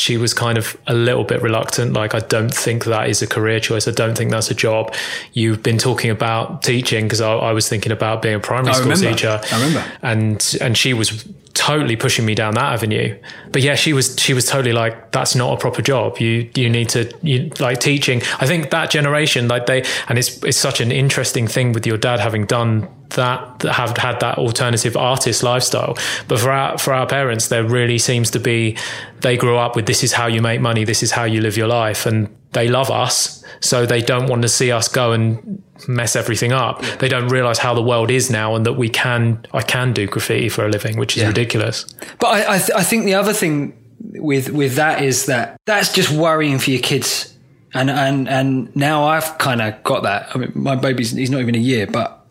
she 0.00 0.16
was 0.16 0.32
kind 0.32 0.56
of 0.56 0.76
a 0.86 0.94
little 0.94 1.24
bit 1.24 1.42
reluctant. 1.42 1.92
Like, 1.92 2.14
I 2.14 2.20
don't 2.20 2.52
think 2.52 2.84
that 2.86 3.08
is 3.08 3.20
a 3.22 3.26
career 3.26 3.60
choice. 3.60 3.86
I 3.86 3.90
don't 3.90 4.16
think 4.16 4.30
that's 4.30 4.50
a 4.50 4.54
job. 4.54 4.94
You've 5.34 5.62
been 5.62 5.78
talking 5.78 6.10
about 6.10 6.62
teaching 6.62 7.04
because 7.04 7.20
I, 7.20 7.32
I 7.32 7.52
was 7.52 7.68
thinking 7.68 7.92
about 7.92 8.22
being 8.22 8.36
a 8.36 8.40
primary 8.40 8.70
I 8.70 8.76
school 8.78 8.90
remember. 8.90 9.10
teacher. 9.10 9.40
I 9.52 9.54
remember. 9.56 9.84
And 10.02 10.56
and 10.60 10.76
she 10.76 10.94
was 10.94 11.24
totally 11.54 11.96
pushing 11.96 12.24
me 12.24 12.34
down 12.34 12.54
that 12.54 12.72
avenue. 12.72 13.18
But 13.52 13.62
yeah, 13.62 13.74
she 13.74 13.92
was 13.92 14.16
she 14.18 14.34
was 14.34 14.46
totally 14.46 14.72
like, 14.72 15.12
that's 15.12 15.34
not 15.34 15.52
a 15.52 15.56
proper 15.56 15.82
job. 15.82 16.18
You 16.18 16.50
you 16.54 16.70
need 16.70 16.88
to 16.90 17.12
you 17.22 17.50
like 17.58 17.80
teaching. 17.80 18.22
I 18.38 18.46
think 18.46 18.70
that 18.70 18.90
generation, 18.90 19.48
like 19.48 19.66
they 19.66 19.84
and 20.08 20.18
it's 20.18 20.42
it's 20.44 20.58
such 20.58 20.80
an 20.80 20.92
interesting 20.92 21.46
thing 21.46 21.72
with 21.72 21.86
your 21.86 21.98
dad 21.98 22.20
having 22.20 22.46
done 22.46 22.88
that, 23.10 23.58
that 23.60 23.72
have 23.74 23.96
had 23.96 24.20
that 24.20 24.38
alternative 24.38 24.96
artist 24.96 25.42
lifestyle. 25.42 25.96
But 26.28 26.40
for 26.40 26.50
our 26.50 26.78
for 26.78 26.92
our 26.92 27.06
parents, 27.06 27.48
there 27.48 27.64
really 27.64 27.98
seems 27.98 28.30
to 28.30 28.40
be 28.40 28.76
they 29.20 29.36
grew 29.36 29.56
up 29.56 29.76
with 29.76 29.86
this 29.86 30.02
is 30.02 30.12
how 30.12 30.26
you 30.26 30.40
make 30.40 30.60
money, 30.60 30.84
this 30.84 31.02
is 31.02 31.12
how 31.12 31.24
you 31.24 31.40
live 31.40 31.56
your 31.56 31.68
life, 31.68 32.06
and 32.06 32.28
they 32.52 32.68
love 32.68 32.90
us, 32.90 33.44
so 33.60 33.86
they 33.86 34.02
don't 34.02 34.26
want 34.28 34.42
to 34.42 34.48
see 34.48 34.72
us 34.72 34.88
go 34.88 35.12
and 35.12 35.62
mess 35.88 36.16
everything 36.16 36.52
up. 36.52 36.82
They 36.98 37.08
don't 37.08 37.28
realize 37.28 37.58
how 37.58 37.74
the 37.74 37.82
world 37.82 38.10
is 38.10 38.30
now, 38.30 38.54
and 38.56 38.66
that 38.66 38.74
we 38.74 38.88
can 38.88 39.44
I 39.52 39.62
can 39.62 39.92
do 39.92 40.06
graffiti 40.06 40.48
for 40.48 40.66
a 40.66 40.68
living, 40.68 40.96
which 40.98 41.16
is 41.16 41.22
Yeah. 41.22 41.28
ridiculous. 41.28 41.84
But 42.18 42.26
I, 42.28 42.54
I, 42.54 42.58
th- 42.58 42.70
I 42.76 42.82
think 42.82 43.04
the 43.04 43.14
other 43.14 43.32
thing 43.32 43.76
with 44.14 44.50
with 44.50 44.74
that 44.76 45.02
is 45.02 45.26
that 45.26 45.60
that's 45.66 45.92
just 45.92 46.10
worrying 46.10 46.58
for 46.58 46.70
your 46.70 46.80
kids, 46.82 47.36
and 47.74 47.90
and 47.90 48.28
and 48.28 48.74
now 48.74 49.04
I've 49.04 49.38
kind 49.38 49.60
of 49.62 49.82
got 49.84 50.02
that. 50.02 50.34
I 50.34 50.38
mean, 50.38 50.52
my 50.54 50.74
baby's 50.74 51.12
he's 51.12 51.30
not 51.30 51.40
even 51.40 51.54
a 51.54 51.58
year, 51.58 51.86
but 51.86 52.26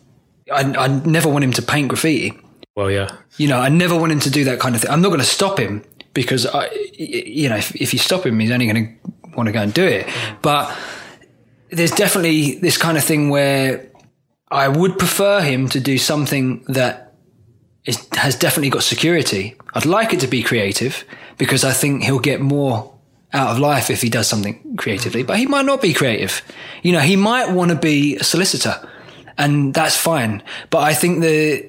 I, 0.52 0.62
I 0.62 0.88
never 0.88 1.30
want 1.30 1.44
him 1.44 1.54
to 1.54 1.62
paint 1.62 1.88
graffiti. 1.90 2.38
Well, 2.76 2.90
yeah, 2.92 3.10
You 3.38 3.48
know, 3.50 3.60
I 3.60 3.68
never 3.70 3.98
want 3.98 4.12
him 4.14 4.20
to 4.22 4.30
do 4.30 4.44
that 4.46 4.60
kind 4.60 4.74
of 4.74 4.82
thing. 4.82 4.90
I'm 4.92 5.02
not 5.02 5.10
going 5.10 5.20
to 5.20 5.26
stop 5.26 5.60
him 5.60 5.84
because 6.14 6.46
I, 6.46 6.70
you 6.94 7.50
know, 7.50 7.58
if, 7.58 7.76
if 7.76 7.92
you 7.94 8.00
stop 8.00 8.26
him, 8.26 8.40
he's 8.40 8.52
only 8.52 8.68
going 8.72 8.86
to 9.04 9.12
want 9.36 9.48
to 9.48 9.54
go 9.54 9.62
and 9.62 9.74
do 9.74 9.86
it. 9.86 10.08
But 10.42 10.76
there's 11.70 11.92
definitely 11.92 12.56
this 12.60 12.78
kind 12.78 12.98
of 12.98 13.04
thing 13.04 13.30
where 13.30 13.90
I 14.50 14.68
would 14.68 14.98
prefer 14.98 15.42
him 15.42 15.70
to 15.70 15.80
do 15.80 15.98
something 15.98 16.64
that 16.68 17.14
is, 17.86 18.08
has 18.14 18.36
definitely 18.36 18.70
got 18.70 18.84
security. 18.84 19.56
I'd 19.74 19.86
like 19.86 20.14
it 20.14 20.20
to 20.22 20.28
be 20.28 20.42
creative 20.42 21.04
because 21.38 21.64
I 21.64 21.72
think 21.72 22.04
he'll 22.04 22.20
get 22.20 22.42
more 22.42 22.96
out 23.32 23.52
of 23.52 23.60
life 23.60 23.92
if 23.92 24.02
he 24.02 24.10
does 24.10 24.28
something 24.28 24.76
creatively, 24.76 25.22
but 25.22 25.38
he 25.38 25.46
might 25.46 25.66
not 25.66 25.82
be 25.82 25.94
creative. 25.94 26.42
You 26.82 26.94
know, 26.94 27.00
he 27.00 27.16
might 27.16 27.52
want 27.52 27.70
to 27.70 27.78
be 27.78 28.16
a 28.16 28.24
solicitor 28.24 28.76
and 29.38 29.74
that's 29.74 29.96
fine. 29.96 30.44
But 30.70 30.80
I 30.80 30.94
think 30.94 31.22
the, 31.22 31.69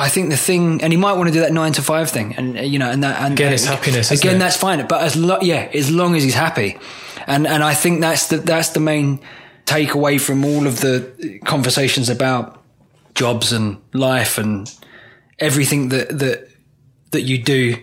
I 0.00 0.08
think 0.08 0.30
the 0.30 0.36
thing, 0.36 0.80
and 0.82 0.92
he 0.92 0.96
might 0.96 1.14
want 1.14 1.26
to 1.28 1.32
do 1.32 1.40
that 1.40 1.52
nine 1.52 1.72
to 1.72 1.82
five 1.82 2.08
thing, 2.10 2.34
and 2.36 2.56
uh, 2.56 2.60
you 2.62 2.78
know, 2.78 2.88
and 2.90 3.02
that 3.02 3.20
and 3.20 3.32
Again, 3.34 3.52
it's 3.52 3.64
happiness, 3.64 4.12
isn't 4.12 4.24
Again, 4.24 4.36
it? 4.36 4.38
that's 4.38 4.56
fine. 4.56 4.86
But 4.86 5.02
as 5.02 5.16
lo- 5.16 5.40
yeah, 5.42 5.68
as 5.74 5.90
long 5.90 6.14
as 6.14 6.22
he's 6.22 6.34
happy, 6.34 6.78
and 7.26 7.46
and 7.46 7.62
I 7.64 7.74
think 7.74 8.00
that's 8.00 8.28
the 8.28 8.36
that's 8.38 8.70
the 8.70 8.80
main 8.80 9.18
takeaway 9.66 10.20
from 10.20 10.44
all 10.44 10.66
of 10.66 10.80
the 10.80 11.40
conversations 11.44 12.08
about 12.08 12.62
jobs 13.14 13.52
and 13.52 13.78
life 13.92 14.38
and 14.38 14.72
everything 15.40 15.88
that 15.90 16.16
that 16.20 16.48
that 17.10 17.22
you 17.22 17.42
do 17.42 17.76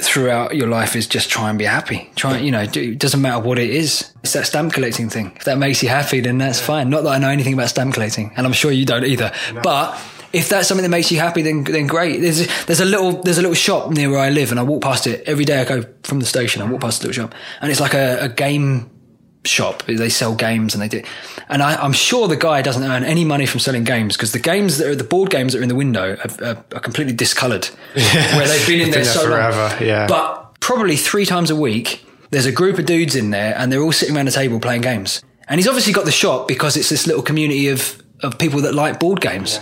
throughout 0.00 0.54
your 0.54 0.68
life 0.68 0.94
is 0.94 1.06
just 1.08 1.28
try 1.28 1.50
and 1.50 1.58
be 1.58 1.64
happy. 1.64 2.08
Try, 2.14 2.38
you 2.38 2.52
know, 2.52 2.64
do- 2.66 2.92
it 2.92 2.98
doesn't 3.00 3.20
matter 3.20 3.40
what 3.40 3.58
it 3.58 3.70
is. 3.70 4.12
It's 4.22 4.32
that 4.34 4.46
stamp 4.46 4.72
collecting 4.72 5.08
thing. 5.10 5.32
If 5.36 5.44
that 5.44 5.58
makes 5.58 5.82
you 5.82 5.88
happy, 5.88 6.20
then 6.20 6.38
that's 6.38 6.60
fine. 6.60 6.88
Not 6.88 7.02
that 7.02 7.10
I 7.10 7.18
know 7.18 7.30
anything 7.30 7.54
about 7.54 7.68
stamp 7.70 7.94
collecting, 7.94 8.32
and 8.36 8.46
I'm 8.46 8.52
sure 8.52 8.70
you 8.70 8.84
don't 8.86 9.04
either. 9.04 9.32
But 9.62 9.98
if 10.32 10.48
that's 10.48 10.68
something 10.68 10.82
that 10.82 10.90
makes 10.90 11.10
you 11.10 11.18
happy, 11.18 11.42
then 11.42 11.64
then 11.64 11.86
great. 11.86 12.20
There's 12.20 12.46
there's 12.66 12.80
a 12.80 12.84
little 12.84 13.22
there's 13.22 13.38
a 13.38 13.42
little 13.42 13.54
shop 13.54 13.90
near 13.90 14.10
where 14.10 14.20
I 14.20 14.30
live, 14.30 14.50
and 14.50 14.60
I 14.60 14.62
walk 14.62 14.82
past 14.82 15.06
it 15.06 15.22
every 15.26 15.44
day. 15.44 15.60
I 15.60 15.64
go 15.64 15.84
from 16.02 16.20
the 16.20 16.26
station. 16.26 16.62
I 16.62 16.70
walk 16.70 16.80
past 16.80 17.00
the 17.00 17.08
little 17.08 17.24
shop, 17.24 17.34
and 17.60 17.70
it's 17.70 17.80
like 17.80 17.94
a, 17.94 18.18
a 18.20 18.28
game 18.28 18.90
shop. 19.44 19.84
They 19.86 20.08
sell 20.10 20.34
games 20.34 20.74
and 20.74 20.82
they 20.82 20.88
do. 20.88 21.02
And 21.48 21.62
I, 21.62 21.76
I'm 21.76 21.92
sure 21.92 22.28
the 22.28 22.36
guy 22.36 22.60
doesn't 22.60 22.82
earn 22.82 23.04
any 23.04 23.24
money 23.24 23.46
from 23.46 23.60
selling 23.60 23.84
games 23.84 24.16
because 24.16 24.32
the 24.32 24.38
games 24.38 24.76
that 24.78 24.88
are 24.88 24.94
the 24.94 25.04
board 25.04 25.30
games 25.30 25.52
that 25.52 25.60
are 25.60 25.62
in 25.62 25.68
the 25.70 25.74
window 25.74 26.16
are, 26.16 26.44
are, 26.44 26.56
uh, 26.56 26.62
are 26.74 26.80
completely 26.80 27.14
discoloured, 27.14 27.64
where 27.94 28.46
they've 28.46 28.66
been 28.66 28.80
in 28.80 28.90
there 28.90 29.02
Been 29.02 29.04
there 29.04 29.04
so 29.04 29.22
long. 29.22 29.30
forever, 29.30 29.84
yeah. 29.84 30.06
But 30.06 30.60
probably 30.60 30.96
three 30.96 31.24
times 31.24 31.48
a 31.50 31.56
week, 31.56 32.04
there's 32.30 32.44
a 32.46 32.52
group 32.52 32.78
of 32.78 32.84
dudes 32.84 33.16
in 33.16 33.30
there 33.30 33.54
and 33.56 33.72
they're 33.72 33.80
all 33.80 33.92
sitting 33.92 34.14
around 34.14 34.28
a 34.28 34.32
table 34.32 34.60
playing 34.60 34.82
games. 34.82 35.22
And 35.48 35.58
he's 35.58 35.66
obviously 35.68 35.94
got 35.94 36.04
the 36.04 36.12
shop 36.12 36.46
because 36.46 36.76
it's 36.76 36.90
this 36.90 37.06
little 37.06 37.22
community 37.22 37.68
of 37.68 38.02
of 38.22 38.36
people 38.36 38.60
that 38.62 38.74
like 38.74 38.98
board 39.00 39.20
games. 39.20 39.60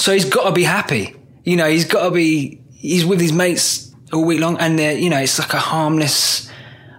So 0.00 0.12
he's 0.12 0.24
got 0.24 0.44
to 0.44 0.52
be 0.52 0.64
happy. 0.64 1.14
You 1.44 1.56
know, 1.56 1.68
he's 1.68 1.84
got 1.84 2.04
to 2.04 2.10
be. 2.10 2.60
He's 2.72 3.04
with 3.04 3.20
his 3.20 3.32
mates 3.32 3.94
all 4.12 4.24
week 4.24 4.40
long, 4.40 4.58
and 4.58 4.78
they're 4.78 4.96
you 4.96 5.10
know, 5.10 5.18
it's 5.18 5.38
like 5.38 5.52
a 5.52 5.58
harmless 5.58 6.50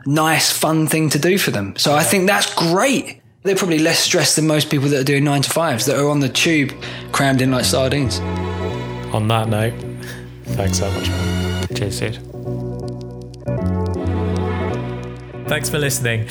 nice, 0.06 0.52
fun 0.52 0.88
thing 0.88 1.10
to 1.10 1.19
do 1.19 1.38
for 1.38 1.52
them. 1.52 1.76
So 1.78 1.94
I 1.94 2.03
think 2.03 2.28
that's 2.28 2.53
great. 2.53 3.22
They're 3.44 3.56
probably 3.56 3.80
less 3.80 3.99
stressed 3.99 4.36
than 4.36 4.45
most 4.45 4.69
people 4.69 4.88
that 4.90 4.99
are 4.99 5.03
doing 5.03 5.23
nine 5.23 5.41
to 5.41 5.49
fives 5.49 5.86
that 5.88 5.98
are 5.98 6.10
on 6.10 6.19
the 6.19 6.30
tube 6.30 6.72
crammed 7.11 7.41
in 7.41 7.52
like 7.52 7.65
sardines. 7.65 8.19
On 9.14 9.28
that 9.28 9.49
note, 9.49 9.73
thanks 10.45 10.80
so 10.80 10.90
much, 10.91 11.10
man. 11.10 11.68
Cheers, 11.76 11.99
dude. 11.99 12.31
Thanks 15.52 15.69
for 15.69 15.80
listening. 15.80 16.30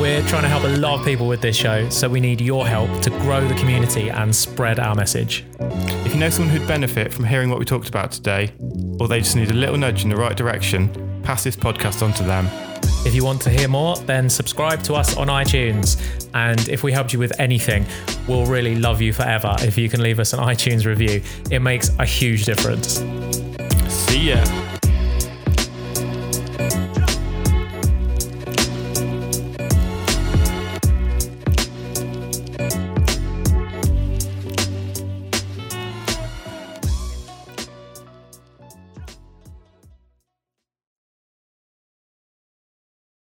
We're 0.00 0.26
trying 0.26 0.40
to 0.40 0.48
help 0.48 0.64
a 0.64 0.78
lot 0.78 0.98
of 0.98 1.04
people 1.04 1.28
with 1.28 1.42
this 1.42 1.54
show, 1.54 1.86
so 1.90 2.08
we 2.08 2.18
need 2.18 2.40
your 2.40 2.66
help 2.66 3.02
to 3.02 3.10
grow 3.10 3.46
the 3.46 3.54
community 3.56 4.08
and 4.08 4.34
spread 4.34 4.80
our 4.80 4.94
message. 4.94 5.44
If 5.60 6.14
you 6.14 6.18
know 6.18 6.30
someone 6.30 6.56
who'd 6.56 6.66
benefit 6.66 7.12
from 7.12 7.26
hearing 7.26 7.50
what 7.50 7.58
we 7.58 7.66
talked 7.66 7.90
about 7.90 8.10
today, 8.10 8.54
or 8.98 9.06
they 9.06 9.18
just 9.18 9.36
need 9.36 9.50
a 9.50 9.52
little 9.52 9.76
nudge 9.76 10.04
in 10.04 10.08
the 10.08 10.16
right 10.16 10.34
direction, 10.34 10.88
pass 11.22 11.44
this 11.44 11.56
podcast 11.56 12.02
on 12.02 12.14
to 12.14 12.22
them. 12.22 12.48
If 13.06 13.14
you 13.14 13.22
want 13.22 13.42
to 13.42 13.50
hear 13.50 13.68
more, 13.68 13.96
then 13.96 14.30
subscribe 14.30 14.82
to 14.84 14.94
us 14.94 15.14
on 15.18 15.26
iTunes. 15.26 16.26
And 16.32 16.66
if 16.70 16.82
we 16.82 16.90
helped 16.90 17.12
you 17.12 17.18
with 17.18 17.38
anything, 17.38 17.84
we'll 18.26 18.46
really 18.46 18.76
love 18.76 19.02
you 19.02 19.12
forever 19.12 19.54
if 19.58 19.76
you 19.76 19.90
can 19.90 20.02
leave 20.02 20.18
us 20.18 20.32
an 20.32 20.38
iTunes 20.38 20.86
review. 20.86 21.22
It 21.50 21.58
makes 21.58 21.90
a 21.98 22.06
huge 22.06 22.46
difference. 22.46 23.04
See 23.88 24.30
ya. 24.30 24.63